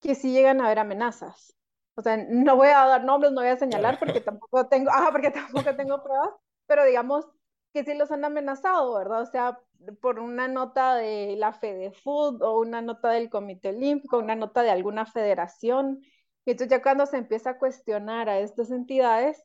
que 0.00 0.16
sí 0.16 0.32
llegan 0.32 0.60
a 0.60 0.66
haber 0.66 0.80
amenazas. 0.80 1.54
O 1.94 2.02
sea, 2.02 2.16
no 2.16 2.56
voy 2.56 2.66
a 2.66 2.84
dar 2.84 3.04
nombres, 3.04 3.30
no 3.30 3.42
voy 3.42 3.50
a 3.50 3.56
señalar 3.56 4.00
porque 4.00 4.20
tampoco 4.20 4.66
tengo, 4.66 4.90
ah, 4.92 5.10
porque 5.12 5.30
tampoco 5.30 5.76
tengo 5.76 6.02
pruebas, 6.02 6.30
pero 6.66 6.84
digamos 6.84 7.26
que 7.72 7.84
sí 7.84 7.94
los 7.94 8.10
han 8.10 8.24
amenazado, 8.24 8.94
¿verdad? 8.94 9.22
O 9.22 9.26
sea, 9.26 9.60
por 10.00 10.18
una 10.18 10.48
nota 10.48 10.94
de 10.96 11.36
la 11.36 11.52
FedeFood 11.52 12.42
o 12.42 12.58
una 12.60 12.82
nota 12.82 13.10
del 13.10 13.30
Comité 13.30 13.68
Olímpico, 13.70 14.18
una 14.18 14.34
nota 14.36 14.62
de 14.62 14.70
alguna 14.70 15.06
federación. 15.06 16.00
Y 16.44 16.52
entonces 16.52 16.70
ya 16.70 16.82
cuando 16.82 17.06
se 17.06 17.18
empieza 17.18 17.50
a 17.50 17.58
cuestionar 17.58 18.28
a 18.28 18.38
estas 18.40 18.70
entidades, 18.70 19.42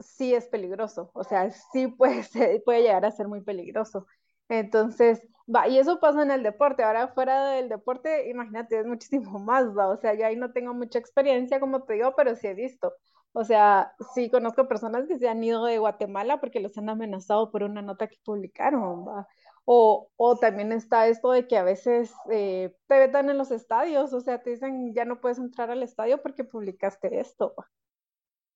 sí 0.00 0.34
es 0.34 0.46
peligroso, 0.48 1.10
o 1.14 1.24
sea, 1.24 1.50
sí 1.50 1.88
puede, 1.88 2.22
puede 2.64 2.82
llegar 2.82 3.04
a 3.04 3.10
ser 3.10 3.28
muy 3.28 3.40
peligroso. 3.42 4.06
Entonces, 4.48 5.20
va, 5.54 5.68
y 5.68 5.78
eso 5.78 6.00
pasa 6.00 6.22
en 6.22 6.30
el 6.30 6.42
deporte. 6.42 6.82
Ahora, 6.82 7.08
fuera 7.08 7.50
del 7.52 7.68
deporte, 7.68 8.28
imagínate, 8.30 8.80
es 8.80 8.86
muchísimo 8.86 9.38
más, 9.40 9.66
¿va? 9.76 9.88
O 9.88 9.96
sea, 9.96 10.14
yo 10.14 10.26
ahí 10.26 10.36
no 10.36 10.52
tengo 10.52 10.74
mucha 10.74 10.98
experiencia, 10.98 11.60
como 11.60 11.84
te 11.84 11.94
digo, 11.94 12.14
pero 12.16 12.34
sí 12.36 12.46
he 12.46 12.54
visto. 12.54 12.94
O 13.32 13.44
sea, 13.44 13.92
sí 14.14 14.30
conozco 14.30 14.68
personas 14.68 15.06
que 15.06 15.18
se 15.18 15.28
han 15.28 15.42
ido 15.44 15.64
de 15.64 15.78
Guatemala 15.78 16.40
porque 16.40 16.60
los 16.60 16.76
han 16.78 16.88
amenazado 16.88 17.50
por 17.50 17.62
una 17.62 17.82
nota 17.82 18.08
que 18.08 18.16
publicaron, 18.24 19.06
¿va? 19.06 19.28
O, 19.64 20.10
o, 20.16 20.36
también 20.38 20.72
está 20.72 21.08
esto 21.08 21.30
de 21.30 21.46
que 21.46 21.58
a 21.58 21.62
veces 21.62 22.10
eh, 22.30 22.74
te 22.86 22.98
vetan 22.98 23.28
en 23.28 23.36
los 23.36 23.50
estadios, 23.50 24.14
o 24.14 24.20
sea, 24.20 24.42
te 24.42 24.50
dicen 24.50 24.94
ya 24.94 25.04
no 25.04 25.20
puedes 25.20 25.38
entrar 25.38 25.70
al 25.70 25.82
estadio 25.82 26.22
porque 26.22 26.42
publicaste 26.42 27.20
esto. 27.20 27.54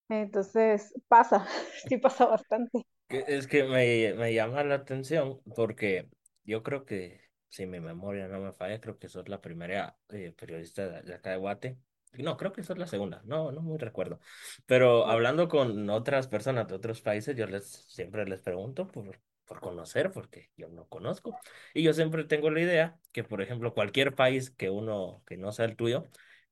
Entonces, 0.08 0.94
pasa, 1.08 1.46
sí 1.88 1.98
pasa 1.98 2.26
bastante. 2.26 2.86
Es 3.08 3.46
que 3.46 3.64
me, 3.64 4.14
me 4.14 4.32
llama 4.32 4.64
la 4.64 4.76
atención 4.76 5.40
porque 5.54 6.08
yo 6.44 6.62
creo 6.62 6.84
que, 6.86 7.20
si 7.48 7.66
mi 7.66 7.80
memoria 7.80 8.28
no 8.28 8.40
me 8.40 8.52
falla, 8.52 8.80
creo 8.80 8.98
que 8.98 9.08
sos 9.08 9.28
la 9.28 9.40
primera 9.40 9.98
eh, 10.08 10.32
periodista 10.32 11.02
de, 11.02 11.14
acá 11.14 11.30
de 11.30 11.36
Guate. 11.36 11.78
No, 12.18 12.36
creo 12.36 12.52
que 12.52 12.62
sos 12.62 12.78
la 12.78 12.86
segunda, 12.86 13.22
no, 13.24 13.52
no 13.52 13.62
muy 13.62 13.78
recuerdo. 13.78 14.20
Pero 14.66 15.06
hablando 15.06 15.48
con 15.48 15.88
otras 15.88 16.28
personas 16.28 16.68
de 16.68 16.74
otros 16.74 17.00
países, 17.00 17.36
yo 17.36 17.46
les 17.46 17.66
siempre 17.88 18.26
les 18.26 18.42
pregunto 18.42 18.86
por 18.88 19.18
por 19.52 19.60
conocer, 19.60 20.12
porque 20.12 20.50
yo 20.56 20.68
no 20.68 20.88
conozco. 20.88 21.36
Y 21.74 21.82
yo 21.82 21.92
siempre 21.92 22.24
tengo 22.24 22.50
la 22.50 22.60
idea 22.60 22.98
que, 23.12 23.22
por 23.22 23.42
ejemplo, 23.42 23.74
cualquier 23.74 24.14
país 24.14 24.50
que 24.50 24.70
uno, 24.70 25.22
que 25.26 25.36
no 25.36 25.52
sea 25.52 25.66
el 25.66 25.76
tuyo, 25.76 26.04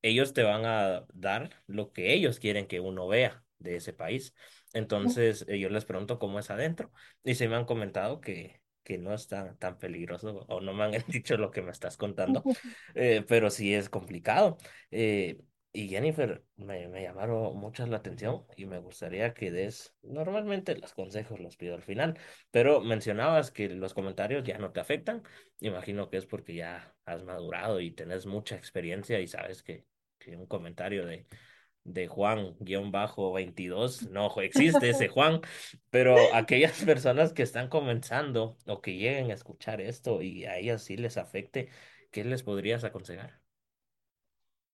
ellos 0.03 0.33
te 0.33 0.43
van 0.43 0.65
a 0.65 1.05
dar 1.13 1.49
lo 1.67 1.91
que 1.93 2.13
ellos 2.13 2.39
quieren 2.39 2.67
que 2.67 2.79
uno 2.79 3.07
vea 3.07 3.43
de 3.59 3.75
ese 3.77 3.93
país. 3.93 4.35
Entonces, 4.73 5.45
eh, 5.47 5.59
yo 5.59 5.69
les 5.69 5.85
pregunto 5.85 6.19
cómo 6.19 6.37
es 6.39 6.49
adentro 6.51 6.91
y 7.23 7.35
se 7.35 7.47
me 7.47 7.55
han 7.55 7.65
comentado 7.65 8.21
que, 8.21 8.61
que 8.83 8.97
no 8.97 9.13
es 9.13 9.27
tan, 9.27 9.57
tan 9.57 9.77
peligroso 9.77 10.45
o 10.47 10.61
no 10.61 10.73
me 10.73 10.83
han 10.83 10.91
dicho 11.07 11.37
lo 11.37 11.51
que 11.51 11.61
me 11.61 11.71
estás 11.71 11.97
contando, 11.97 12.43
eh, 12.95 13.23
pero 13.27 13.49
sí 13.49 13.73
es 13.73 13.89
complicado. 13.89 14.57
Eh, 14.91 15.39
y 15.73 15.87
Jennifer, 15.87 16.43
me, 16.57 16.87
me 16.89 17.03
llamaron 17.03 17.57
mucho 17.57 17.85
la 17.87 17.97
atención 17.97 18.45
y 18.57 18.65
me 18.65 18.79
gustaría 18.79 19.33
que 19.33 19.51
des, 19.51 19.95
normalmente 20.01 20.75
los 20.75 20.93
consejos 20.93 21.39
los 21.39 21.55
pido 21.55 21.75
al 21.75 21.81
final, 21.81 22.19
pero 22.51 22.81
mencionabas 22.81 23.51
que 23.51 23.69
los 23.69 23.93
comentarios 23.93 24.43
ya 24.43 24.57
no 24.57 24.71
te 24.71 24.81
afectan. 24.81 25.23
Imagino 25.61 26.09
que 26.09 26.17
es 26.17 26.25
porque 26.25 26.55
ya 26.55 26.93
has 27.05 27.23
madurado 27.23 27.79
y 27.79 27.91
tenés 27.91 28.25
mucha 28.25 28.55
experiencia 28.57 29.19
y 29.21 29.27
sabes 29.27 29.63
que, 29.63 29.85
que 30.19 30.35
un 30.35 30.45
comentario 30.45 31.05
de, 31.05 31.25
de 31.85 32.07
Juan-22 32.07 34.09
no 34.09 34.29
existe 34.41 34.89
ese 34.89 35.07
Juan, 35.07 35.39
pero 35.89 36.17
aquellas 36.33 36.83
personas 36.83 37.31
que 37.33 37.43
están 37.43 37.69
comenzando 37.69 38.57
o 38.67 38.81
que 38.81 38.97
lleguen 38.97 39.31
a 39.31 39.35
escuchar 39.35 39.79
esto 39.81 40.21
y 40.21 40.45
a 40.45 40.57
ellas 40.57 40.83
sí 40.83 40.97
les 40.97 41.17
afecte, 41.17 41.69
¿qué 42.11 42.25
les 42.25 42.43
podrías 42.43 42.83
aconsejar? 42.83 43.40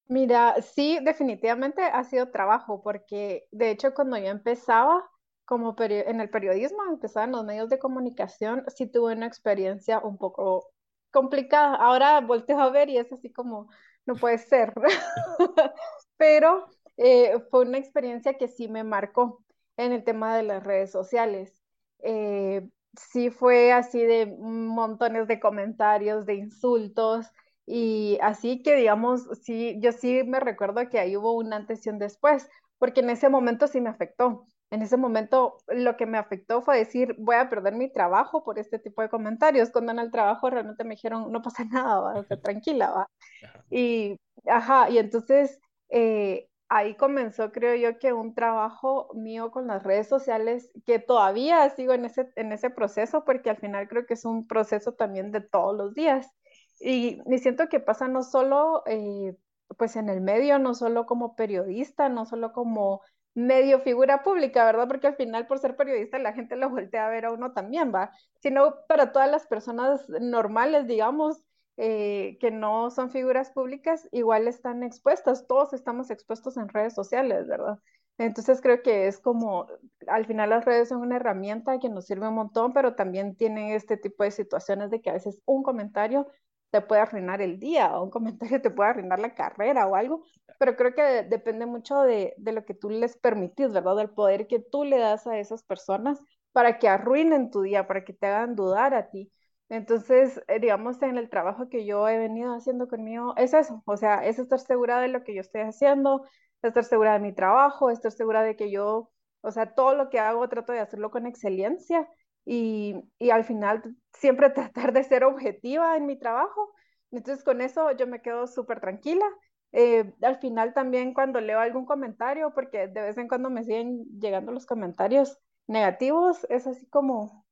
Mira, 0.10 0.56
sí, 0.62 1.00
definitivamente 1.04 1.82
ha 1.84 2.04
sido 2.06 2.30
trabajo, 2.32 2.82
porque 2.82 3.46
de 3.52 3.72
hecho 3.72 3.94
cuando 3.94 4.18
yo 4.18 4.28
empezaba 4.28 5.04
como 5.46 5.76
en 5.80 6.22
el 6.22 6.30
periodismo, 6.30 6.80
empezaba 6.90 7.26
en 7.26 7.32
los 7.34 7.44
medios 7.46 7.70
de 7.70 7.80
comunicación, 7.80 8.64
sí 8.76 8.88
tuve 8.88 9.14
una 9.14 9.26
experiencia 9.28 10.00
un 10.00 10.18
poco 10.18 10.70
complicada. 11.12 11.76
Ahora 11.76 12.22
volteo 12.22 12.60
a 12.60 12.70
ver 12.70 12.90
y 12.90 12.98
es 12.98 13.12
así 13.12 13.32
como, 13.32 13.70
no 14.06 14.16
puede 14.16 14.38
ser, 14.38 14.74
pero 16.18 16.68
eh, 16.98 17.40
fue 17.52 17.62
una 17.66 17.78
experiencia 17.78 18.36
que 18.36 18.48
sí 18.48 18.68
me 18.68 18.84
marcó 18.84 19.44
en 19.78 19.92
el 19.92 20.04
tema 20.04 20.36
de 20.36 20.44
las 20.44 20.64
redes 20.64 20.92
sociales. 20.92 21.62
Eh, 22.00 22.68
sí 23.12 23.30
fue 23.30 23.72
así 23.74 24.02
de 24.04 24.26
montones 24.40 25.28
de 25.28 25.40
comentarios, 25.40 26.26
de 26.26 26.36
insultos 26.36 27.28
y 27.70 28.18
así 28.22 28.64
que, 28.64 28.76
digamos, 28.76 29.28
sí, 29.44 29.78
yo 29.82 29.92
sí 29.92 30.24
me 30.24 30.40
recuerdo 30.40 30.88
que 30.90 31.00
ahí 31.00 31.18
hubo 31.18 31.34
un 31.34 31.52
antes 31.52 31.86
y 31.86 31.90
un 31.90 32.00
después, 32.00 32.50
porque 32.80 33.02
en 33.02 33.10
ese 33.10 33.28
momento 33.28 33.68
sí 33.68 33.82
me 33.82 33.90
afectó. 33.90 34.46
En 34.70 34.82
ese 34.82 34.96
momento 34.96 35.58
lo 35.68 35.98
que 35.98 36.06
me 36.06 36.18
afectó 36.18 36.62
fue 36.62 36.78
decir, 36.78 37.16
voy 37.20 37.36
a 37.36 37.50
perder 37.50 37.76
mi 37.76 37.92
trabajo 37.92 38.46
por 38.46 38.58
este 38.58 38.80
tipo 38.80 39.02
de 39.02 39.10
comentarios. 39.10 39.70
Cuando 39.70 39.92
en 39.92 40.00
el 40.00 40.12
trabajo 40.12 40.50
realmente 40.50 40.86
me 40.86 40.96
dijeron, 40.96 41.30
no 41.30 41.42
pasa 41.42 41.66
nada, 41.72 42.00
¿va? 42.00 42.20
O 42.20 42.24
sea, 42.24 42.40
tranquila, 42.42 42.90
va. 42.92 43.10
Y, 43.70 44.18
ajá, 44.46 44.90
y 44.90 44.98
entonces 44.98 45.60
eh, 45.90 46.48
ahí 46.70 46.96
comenzó, 46.96 47.52
creo 47.52 47.76
yo, 47.76 48.00
que 48.00 48.14
un 48.14 48.34
trabajo 48.34 49.10
mío 49.14 49.52
con 49.52 49.68
las 49.68 49.84
redes 49.84 50.08
sociales, 50.08 50.72
que 50.86 51.00
todavía 51.00 51.70
sigo 51.72 51.94
en 51.94 52.06
ese, 52.06 52.30
en 52.38 52.54
ese 52.54 52.70
proceso, 52.70 53.26
porque 53.26 53.50
al 53.50 53.58
final 53.58 53.90
creo 53.90 54.06
que 54.06 54.14
es 54.14 54.24
un 54.24 54.48
proceso 54.48 54.94
también 54.94 55.34
de 55.34 55.42
todos 55.42 55.76
los 55.76 55.94
días 55.94 56.32
Y, 56.80 57.22
y 57.26 57.38
siento 57.40 57.70
que 57.70 57.80
pasa 57.80 58.08
no 58.08 58.24
solo 58.24 58.84
eh, 58.86 59.36
pues 59.78 59.96
en 59.96 60.10
el 60.10 60.22
medio, 60.22 60.60
no 60.60 60.74
solo 60.74 61.06
como 61.06 61.36
periodista, 61.36 62.10
no 62.10 62.26
solo 62.26 62.54
como 62.54 63.02
medio 63.34 63.80
figura 63.82 64.24
pública, 64.24 64.66
¿verdad? 64.66 64.88
Porque 64.88 65.08
al 65.08 65.16
final 65.16 65.46
por 65.48 65.60
ser 65.60 65.76
periodista 65.76 66.18
la 66.18 66.34
gente 66.34 66.56
lo 66.56 66.70
voltea 66.70 67.06
a 67.08 67.10
ver 67.10 67.26
a 67.26 67.32
uno 67.32 67.54
también, 67.54 67.94
¿va? 67.94 68.12
Sino 68.42 68.76
para 68.88 69.12
todas 69.12 69.30
las 69.30 69.46
personas 69.46 70.08
normales, 70.10 70.88
digamos, 70.88 71.44
eh, 71.78 72.38
que 72.40 72.50
no 72.50 72.90
son 72.90 73.12
figuras 73.12 73.52
públicas, 73.52 74.08
igual 74.12 74.48
están 74.48 74.82
expuestas, 74.82 75.46
todos 75.46 75.74
estamos 75.74 76.10
expuestos 76.10 76.58
en 76.58 76.70
redes 76.70 76.96
sociales, 76.96 77.48
¿verdad? 77.48 77.78
Entonces 78.18 78.62
creo 78.62 78.82
que 78.82 79.08
es 79.08 79.20
como, 79.20 79.68
al 80.08 80.26
final 80.26 80.50
las 80.50 80.66
redes 80.66 80.90
son 80.90 81.02
una 81.02 81.18
herramienta 81.18 81.78
que 81.78 81.90
nos 81.90 82.08
sirve 82.08 82.28
un 82.28 82.34
montón, 82.34 82.74
pero 82.74 82.96
también 82.96 83.36
tienen 83.36 83.70
este 83.70 83.98
tipo 83.98 84.24
de 84.24 84.32
situaciones 84.32 84.90
de 84.90 85.02
que 85.02 85.12
a 85.12 85.14
veces 85.14 85.40
un 85.46 85.62
comentario 85.62 86.26
te 86.72 86.82
puede 86.82 87.02
arruinar 87.02 87.42
el 87.42 87.60
día 87.60 87.98
o 87.98 88.04
un 88.04 88.10
comentario 88.12 88.62
te 88.62 88.70
puede 88.72 88.90
arruinar 88.92 89.20
la 89.20 89.34
carrera 89.36 89.88
o 89.88 89.96
algo, 89.96 90.24
pero 90.60 90.76
creo 90.76 90.94
que 90.96 91.02
de- 91.02 91.24
depende 91.24 91.66
mucho 91.66 92.02
de, 92.02 92.34
de 92.38 92.52
lo 92.52 92.66
que 92.66 92.74
tú 92.74 92.90
les 92.90 93.18
permitís, 93.18 93.72
¿verdad? 93.74 93.96
Del 93.98 94.10
poder 94.10 94.48
que 94.48 94.60
tú 94.60 94.84
le 94.84 94.98
das 94.98 95.28
a 95.28 95.38
esas 95.40 95.64
personas 95.64 96.20
para 96.52 96.80
que 96.80 96.88
arruinen 96.90 97.52
tu 97.52 97.62
día, 97.62 97.88
para 97.88 98.04
que 98.04 98.14
te 98.14 98.28
hagan 98.28 98.56
dudar 98.56 98.94
a 98.94 99.10
ti. 99.10 99.32
Entonces, 99.70 100.42
eh, 100.48 100.60
digamos, 100.60 101.02
en 101.02 101.18
el 101.18 101.30
trabajo 101.30 101.70
que 101.70 101.86
yo 101.86 102.08
he 102.08 102.18
venido 102.18 102.54
haciendo 102.56 102.88
conmigo, 102.88 103.34
es 103.38 103.54
eso, 103.54 103.84
o 103.86 103.98
sea, 103.98 104.26
es 104.26 104.40
estar 104.40 104.60
segura 104.60 105.02
de 105.02 105.10
lo 105.10 105.24
que 105.24 105.34
yo 105.36 105.42
estoy 105.42 105.62
haciendo, 105.62 106.24
estar 106.62 106.84
segura 106.84 107.14
de 107.14 107.20
mi 107.20 107.34
trabajo, 107.34 107.90
estar 107.90 108.12
segura 108.12 108.44
de 108.44 108.56
que 108.56 108.72
yo, 108.72 109.12
o 109.42 109.52
sea, 109.52 109.74
todo 109.76 109.94
lo 109.96 110.10
que 110.10 110.20
hago 110.20 110.48
trato 110.50 110.72
de 110.74 110.80
hacerlo 110.80 111.12
con 111.12 111.26
excelencia 111.28 112.08
y, 112.50 112.96
y 113.20 113.30
al 113.32 113.44
final 113.44 113.84
siempre 114.14 114.50
tratar 114.52 114.94
de 114.94 115.04
ser 115.04 115.26
objetiva 115.26 115.98
en 115.98 116.06
mi 116.06 116.18
trabajo. 116.18 116.74
Entonces, 117.12 117.44
con 117.44 117.62
eso 117.62 117.92
yo 117.92 118.08
me 118.08 118.22
quedo 118.22 118.48
súper 118.48 118.80
tranquila. 118.80 119.26
Eh, 119.74 120.14
al 120.22 120.38
final 120.40 120.74
también 120.74 121.14
cuando 121.14 121.42
leo 121.42 121.60
algún 121.60 121.86
comentario, 121.86 122.54
porque 122.54 122.88
de 122.88 123.02
vez 123.02 123.18
en 123.18 123.28
cuando 123.28 123.50
me 123.50 123.64
siguen 123.66 124.06
llegando 124.20 124.54
los 124.54 124.66
comentarios 124.66 125.38
negativos, 125.68 126.48
es 126.50 126.66
así 126.68 126.88
como, 126.88 127.46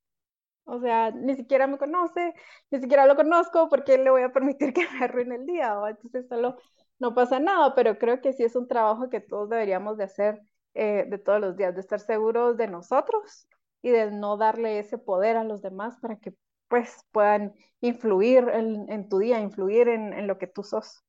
o 0.65 0.79
sea, 0.79 1.12
ni 1.12 1.36
siquiera 1.36 1.67
me 1.67 1.77
conoce, 1.77 2.34
ni 2.71 2.79
siquiera 2.79 3.05
lo 3.05 3.17
conozco, 3.17 3.69
porque 3.69 3.97
le 3.97 4.10
voy 4.12 4.23
a 4.23 4.31
permitir 4.31 4.73
que 4.73 4.88
me 4.93 5.05
arruine 5.05 5.36
el 5.36 5.45
día? 5.45 5.73
¿va? 5.75 5.89
Entonces 5.91 6.27
solo 6.29 6.58
no 6.99 7.13
pasa 7.13 7.39
nada, 7.39 7.75
pero 7.75 7.97
creo 7.99 8.21
que 8.21 8.34
sí 8.34 8.43
es 8.43 8.55
un 8.55 8.67
trabajo 8.67 9.10
que 9.10 9.19
todos 9.19 9.49
deberíamos 9.49 9.97
de 9.97 10.05
hacer 10.05 10.41
eh, 10.73 11.05
de 11.10 11.17
todos 11.17 11.41
los 11.41 11.58
días, 11.58 11.75
de 11.75 11.81
estar 11.81 11.99
seguros 11.99 12.58
de 12.58 12.67
nosotros 12.67 13.47
y 13.86 13.91
de 13.91 14.10
no 14.10 14.36
darle 14.36 14.80
ese 14.80 14.98
poder 14.98 15.38
a 15.38 15.43
los 15.43 15.62
demás 15.62 15.95
para 16.02 16.17
que 16.17 16.34
pues 16.67 17.06
puedan 17.12 17.54
influir 17.82 18.50
en, 18.50 19.08
tu 19.08 19.19
día, 19.19 19.39
influir 19.39 19.89
en, 19.89 20.26
lo 20.26 20.39
que 20.39 20.48
tú 20.48 20.63
sos. 20.63 21.04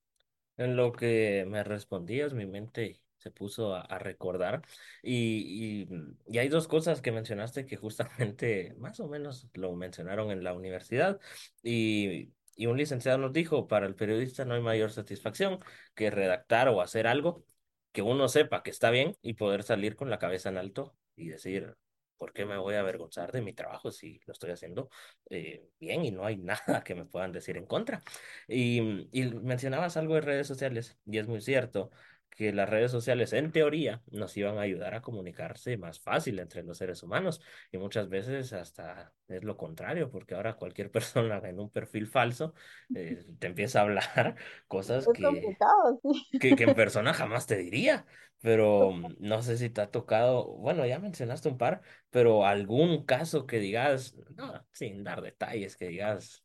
En 0.59 0.77
lo 0.77 0.93
que 0.93 1.47
me 1.49 1.65
respondías, 1.65 2.35
mi 2.35 2.45
mente 2.45 3.01
se 3.17 3.31
puso 3.31 3.75
a, 3.75 3.99
recordar 3.99 4.61
y, 5.03 5.87
y, 5.89 5.89
y 6.27 6.37
hay 6.37 6.49
dos 6.49 6.69
cosas 6.69 7.01
que 7.01 7.13
mencionaste 7.13 7.65
que 7.65 7.79
justamente 7.79 8.75
más 8.79 9.01
o 9.01 9.09
menos 9.09 9.49
lo 9.55 9.75
mencionaron 9.75 10.31
en 10.31 10.45
la 10.45 10.53
universidad 10.53 11.19
y, 11.63 12.35
y 12.57 12.67
un 12.67 12.77
licenciado 12.77 13.17
nos 13.17 13.33
dijo, 13.33 13.69
para 13.69 13.87
el 13.87 13.95
periodista 13.95 14.45
no 14.45 14.53
hay 14.53 14.61
mayor 14.61 14.91
satisfacción 14.91 15.61
que 15.95 16.11
redactar 16.11 16.69
o 16.69 16.83
hacer 16.83 17.07
algo 17.07 17.43
que 17.93 18.03
uno 18.03 18.29
sepa 18.29 18.63
que 18.63 18.71
está 18.71 18.91
bien 18.91 19.17
y 19.23 19.33
poder 19.33 19.63
salir 19.63 19.97
con 19.97 20.11
la 20.11 20.19
cabeza 20.19 20.51
en 20.51 20.59
alto 20.59 20.95
y 21.17 21.29
decir, 21.29 21.75
¿por 22.17 22.33
qué 22.33 22.45
me 22.47 22.57
voy 22.59 22.75
a 22.75 22.81
avergonzar 22.81 23.33
de 23.33 23.43
mi 23.43 23.53
trabajo 23.53 23.91
si 23.91 24.21
lo 24.27 24.33
estoy 24.33 24.51
haciendo 24.51 24.89
eh, 25.31 25.69
bien 25.79 26.05
y 26.05 26.11
no 26.11 26.25
hay 26.25 26.37
nada 26.39 26.83
que 26.85 26.95
me 26.95 27.05
puedan 27.07 27.33
decir 27.33 27.57
en 27.57 27.67
contra? 27.67 28.03
Y, 28.49 29.09
y 29.13 29.25
mencionabas 29.35 29.97
algo 29.97 30.15
de 30.15 30.21
redes 30.23 30.47
sociales, 30.47 30.99
y 31.07 31.19
es 31.19 31.29
muy 31.29 31.41
cierto 31.41 31.91
que 32.37 32.53
las 32.53 32.69
redes 32.69 32.91
sociales 32.91 33.33
en 33.33 33.51
teoría 33.51 34.03
nos 34.11 34.37
iban 34.37 34.59
a 34.59 34.61
ayudar 34.61 34.95
a 34.95 35.01
comunicarse 35.01 35.77
más 35.79 35.99
fácil 36.01 36.39
entre 36.39 36.63
los 36.63 36.79
seres 36.79 37.03
humanos, 37.03 37.41
y 37.73 37.79
muchas 37.79 38.09
veces 38.09 38.53
hasta 38.53 39.13
es 39.27 39.43
lo 39.43 39.57
contrario, 39.57 40.11
porque 40.11 40.35
ahora 40.35 40.55
cualquier 40.55 40.91
persona 40.93 41.41
en 41.43 41.59
un 41.59 41.71
perfil 41.71 42.07
falso 42.07 42.55
eh, 42.95 43.25
te 43.39 43.47
empieza 43.47 43.81
a 43.81 43.83
hablar 43.83 44.37
cosas 44.69 45.09
que, 45.13 45.57
sí. 46.03 46.39
que, 46.39 46.55
que 46.55 46.65
en 46.65 46.75
persona 46.75 47.13
jamás 47.15 47.47
te 47.47 47.57
diría. 47.57 48.07
Pero 48.43 48.93
no 49.19 49.41
sé 49.41 49.57
si 49.57 49.71
te 49.71 49.81
ha 49.81 49.91
tocado, 49.91 50.45
bueno, 50.59 50.85
ya 50.85 50.99
mencionaste 50.99 51.49
un 51.49 51.57
par, 51.57 51.81
pero 52.11 52.45
algún 52.45 53.07
caso 53.07 53.47
que 53.47 53.59
digas, 53.59 54.15
no, 54.37 54.65
sin 54.73 55.03
dar 55.05 55.23
detalles, 55.23 55.75
que 55.77 55.89
digas, 55.89 56.45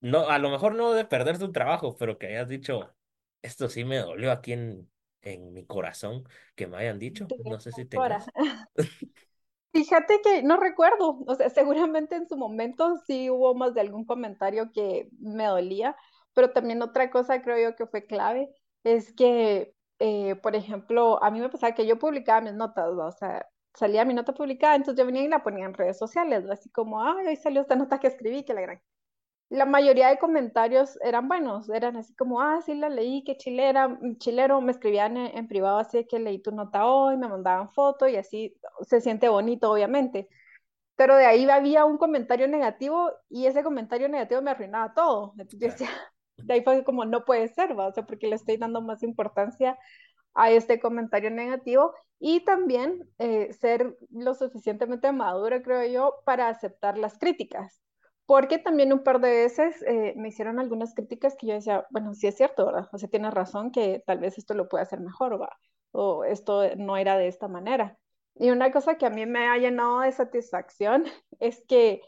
no, 0.00 0.28
a 0.28 0.38
lo 0.38 0.50
mejor 0.50 0.74
no 0.74 0.92
de 0.92 1.06
perder 1.06 1.38
tu 1.38 1.50
trabajo, 1.50 1.96
pero 1.96 2.18
que 2.18 2.26
hayas 2.26 2.48
dicho, 2.48 2.94
esto 3.40 3.70
sí 3.70 3.84
me 3.84 3.96
dolió 3.96 4.32
aquí 4.32 4.52
en, 4.52 4.90
en 5.24 5.52
mi 5.52 5.64
corazón, 5.64 6.24
que 6.54 6.66
me 6.66 6.76
hayan 6.76 6.98
dicho. 6.98 7.26
No 7.44 7.60
sé 7.60 7.72
si 7.72 7.84
tengas. 7.84 8.26
Fíjate 9.72 10.20
que 10.22 10.42
no 10.44 10.56
recuerdo, 10.56 11.18
o 11.26 11.34
sea, 11.34 11.50
seguramente 11.50 12.14
en 12.14 12.28
su 12.28 12.36
momento 12.36 12.96
sí 13.08 13.28
hubo 13.28 13.56
más 13.56 13.74
de 13.74 13.80
algún 13.80 14.04
comentario 14.04 14.70
que 14.72 15.08
me 15.18 15.46
dolía, 15.46 15.96
pero 16.32 16.52
también 16.52 16.80
otra 16.80 17.10
cosa 17.10 17.42
creo 17.42 17.70
yo 17.70 17.74
que 17.74 17.86
fue 17.86 18.06
clave 18.06 18.48
es 18.84 19.12
que, 19.14 19.74
eh, 19.98 20.36
por 20.36 20.54
ejemplo, 20.54 21.20
a 21.24 21.30
mí 21.32 21.40
me 21.40 21.48
pasaba 21.48 21.74
que 21.74 21.86
yo 21.86 21.98
publicaba 21.98 22.40
mis 22.40 22.54
notas, 22.54 22.92
¿no? 22.94 23.06
O 23.06 23.10
sea, 23.10 23.48
salía 23.74 24.04
mi 24.04 24.14
nota 24.14 24.32
publicada, 24.32 24.76
entonces 24.76 24.98
yo 25.00 25.06
venía 25.06 25.24
y 25.24 25.28
la 25.28 25.42
ponía 25.42 25.64
en 25.64 25.74
redes 25.74 25.98
sociales, 25.98 26.44
¿no? 26.44 26.52
Así 26.52 26.70
como, 26.70 27.02
ay, 27.02 27.26
hoy 27.26 27.36
salió 27.36 27.62
esta 27.62 27.74
nota 27.74 27.98
que 27.98 28.06
escribí, 28.06 28.44
que 28.44 28.54
la 28.54 28.60
gran 28.60 28.80
la 29.50 29.66
mayoría 29.66 30.08
de 30.08 30.18
comentarios 30.18 30.98
eran 31.02 31.28
buenos, 31.28 31.68
eran 31.70 31.96
así 31.96 32.14
como, 32.16 32.40
ah, 32.40 32.60
sí 32.64 32.74
la 32.74 32.88
leí, 32.88 33.22
qué 33.24 33.36
chilera, 33.36 33.88
mm, 33.88 34.18
chilero, 34.18 34.60
me 34.60 34.72
escribían 34.72 35.16
en, 35.16 35.36
en 35.38 35.48
privado 35.48 35.78
así 35.78 35.98
de 35.98 36.06
que 36.06 36.18
leí 36.18 36.40
tu 36.42 36.52
nota 36.52 36.86
hoy, 36.86 37.16
me 37.16 37.28
mandaban 37.28 37.70
foto 37.72 38.08
y 38.08 38.16
así 38.16 38.56
se 38.82 39.00
siente 39.00 39.28
bonito, 39.28 39.70
obviamente. 39.72 40.28
Pero 40.96 41.16
de 41.16 41.26
ahí 41.26 41.48
había 41.50 41.84
un 41.84 41.98
comentario 41.98 42.48
negativo 42.48 43.10
y 43.28 43.46
ese 43.46 43.64
comentario 43.64 44.08
negativo 44.08 44.42
me 44.42 44.50
arruinaba 44.52 44.94
todo. 44.94 45.32
Entonces 45.38 45.60
yo 45.60 45.68
Claro. 45.68 45.72
decía, 45.72 45.88
de 46.38 46.54
ahí 46.54 46.62
fue 46.62 46.84
como, 46.84 47.04
no 47.04 47.24
puede 47.24 47.48
ser, 47.48 47.78
¿va? 47.78 47.88
O 47.88 47.92
sea, 47.92 48.06
porque 48.06 48.28
le 48.28 48.36
estoy 48.36 48.56
dando 48.58 48.80
más 48.80 49.02
importancia 49.02 49.78
a 50.34 50.50
este 50.52 50.80
comentario 50.80 51.30
negativo 51.32 51.94
y 52.20 52.44
también 52.44 53.10
eh, 53.18 53.52
ser 53.54 53.96
lo 54.10 54.34
suficientemente 54.34 55.12
madura, 55.12 55.62
creo 55.62 55.86
yo, 55.92 56.16
para 56.26 56.48
aceptar 56.48 56.98
las 56.98 57.18
críticas. 57.18 57.83
Porque 58.26 58.58
también 58.58 58.92
un 58.92 59.02
par 59.02 59.20
de 59.20 59.30
veces 59.30 59.82
eh, 59.82 60.14
me 60.16 60.28
hicieron 60.28 60.58
algunas 60.58 60.94
críticas 60.94 61.36
que 61.36 61.46
yo 61.46 61.54
decía, 61.54 61.86
bueno, 61.90 62.14
sí 62.14 62.26
es 62.26 62.36
cierto, 62.36 62.64
¿verdad? 62.66 62.88
O 62.92 62.98
sea, 62.98 63.08
tienes 63.08 63.34
razón 63.34 63.70
que 63.70 64.02
tal 64.06 64.18
vez 64.18 64.38
esto 64.38 64.54
lo 64.54 64.68
puede 64.68 64.82
hacer 64.84 65.00
mejor. 65.00 65.38
O 65.92 66.24
esto 66.24 66.62
no 66.76 66.96
era 66.96 67.18
de 67.18 67.28
esta 67.28 67.48
manera. 67.48 67.98
Y 68.36 68.50
una 68.50 68.72
cosa 68.72 68.96
que 68.96 69.06
a 69.06 69.10
mí 69.10 69.26
me 69.26 69.46
ha 69.48 69.58
llenado 69.58 70.00
de 70.00 70.12
satisfacción 70.12 71.04
es 71.40 71.62
que 71.68 72.00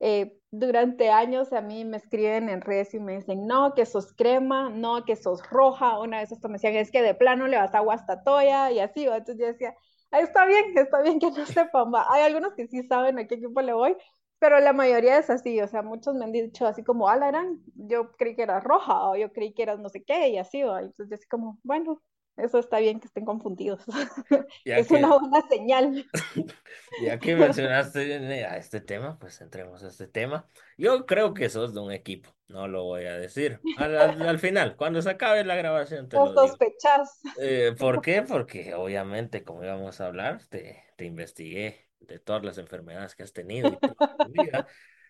eh, 0.00 0.38
durante 0.50 1.10
años 1.10 1.52
a 1.52 1.60
mí 1.60 1.84
me 1.84 1.96
escriben 1.96 2.48
en 2.48 2.60
redes 2.60 2.94
y 2.94 3.00
me 3.00 3.16
dicen, 3.16 3.46
no, 3.46 3.74
que 3.74 3.86
sos 3.86 4.12
crema, 4.14 4.70
no, 4.70 5.04
que 5.04 5.16
sos 5.16 5.42
roja. 5.50 5.98
Una 6.00 6.20
vez 6.20 6.32
hasta 6.32 6.48
me 6.48 6.54
decían, 6.54 6.76
es 6.76 6.90
que 6.90 7.02
de 7.02 7.14
plano 7.14 7.46
le 7.48 7.56
vas 7.58 7.74
a 7.74 7.80
Guastatoya 7.80 8.70
y 8.72 8.78
así. 8.80 9.06
¿va? 9.06 9.16
Entonces 9.18 9.40
yo 9.40 9.46
decía, 9.52 9.74
"Ah, 10.10 10.20
está 10.20 10.46
bien, 10.46 10.76
está 10.78 11.02
bien 11.02 11.18
que 11.18 11.30
no 11.30 11.44
sepan. 11.46 11.92
¿va?". 11.92 12.06
Hay 12.10 12.22
algunos 12.22 12.54
que 12.54 12.66
sí 12.68 12.82
saben 12.84 13.18
a 13.18 13.26
qué 13.26 13.34
equipo 13.36 13.60
le 13.62 13.72
voy, 13.72 13.96
pero 14.38 14.60
la 14.60 14.72
mayoría 14.72 15.18
es 15.18 15.30
así. 15.30 15.60
O 15.60 15.68
sea, 15.68 15.82
muchos 15.82 16.14
me 16.14 16.24
han 16.24 16.32
dicho 16.32 16.66
así 16.66 16.82
como, 16.84 17.08
ah, 17.08 17.16
la 17.16 17.28
gran, 17.28 17.58
yo 17.74 18.12
creí 18.12 18.36
que 18.36 18.42
eras 18.42 18.64
roja 18.64 19.08
o 19.08 19.16
yo 19.16 19.32
creí 19.32 19.54
que 19.54 19.62
eras 19.62 19.78
no 19.80 19.88
sé 19.88 20.04
qué 20.04 20.28
y 20.28 20.38
así. 20.38 20.62
¿va? 20.62 20.80
Entonces 20.80 21.08
yo 21.10 21.14
así 21.16 21.26
como, 21.28 21.58
bueno, 21.62 22.02
eso 22.36 22.58
está 22.58 22.78
bien 22.78 23.00
que 23.00 23.06
estén 23.08 23.24
confundidos. 23.24 23.84
Es 24.64 24.90
una 24.90 25.18
buena 25.18 25.40
señal. 25.48 26.06
ya 26.96 27.20
que 27.20 27.34
mencionaste 27.36 28.44
a 28.44 28.56
este 28.56 28.80
tema, 28.80 29.18
pues 29.18 29.40
entremos 29.40 29.82
a 29.84 29.88
este 29.88 30.06
tema. 30.08 30.48
Yo 30.76 31.06
creo 31.06 31.34
que 31.34 31.48
sos 31.48 31.74
de 31.74 31.80
un 31.80 31.92
equipo, 31.92 32.30
no 32.48 32.68
lo 32.68 32.84
voy 32.84 33.04
a 33.06 33.16
decir. 33.16 33.64
Al, 33.74 33.96
al, 33.96 34.22
al 34.22 34.38
final, 34.38 34.76
cuando 34.76 35.02
se 35.02 35.10
acabe 35.10 35.44
la 35.44 35.56
grabación, 35.56 36.08
te 36.08 36.18
O 36.18 36.26
lo 36.26 36.34
digo. 36.34 36.46
sospechas. 36.48 37.20
Eh, 37.34 37.74
¿por 37.78 38.00
qué? 38.02 38.22
Porque 38.22 38.74
obviamente, 38.74 39.44
como 39.44 39.62
íbamos 39.64 40.00
a 40.00 40.06
hablar, 40.06 40.42
te, 40.48 40.84
te 40.96 41.04
investigué 41.04 41.85
de 42.06 42.18
todas 42.18 42.44
las 42.44 42.58
enfermedades 42.58 43.14
que 43.14 43.22
has 43.22 43.32
tenido 43.32 43.70
y 43.72 43.78
toda 43.78 43.96
tu 44.22 44.30
vida, 44.30 44.66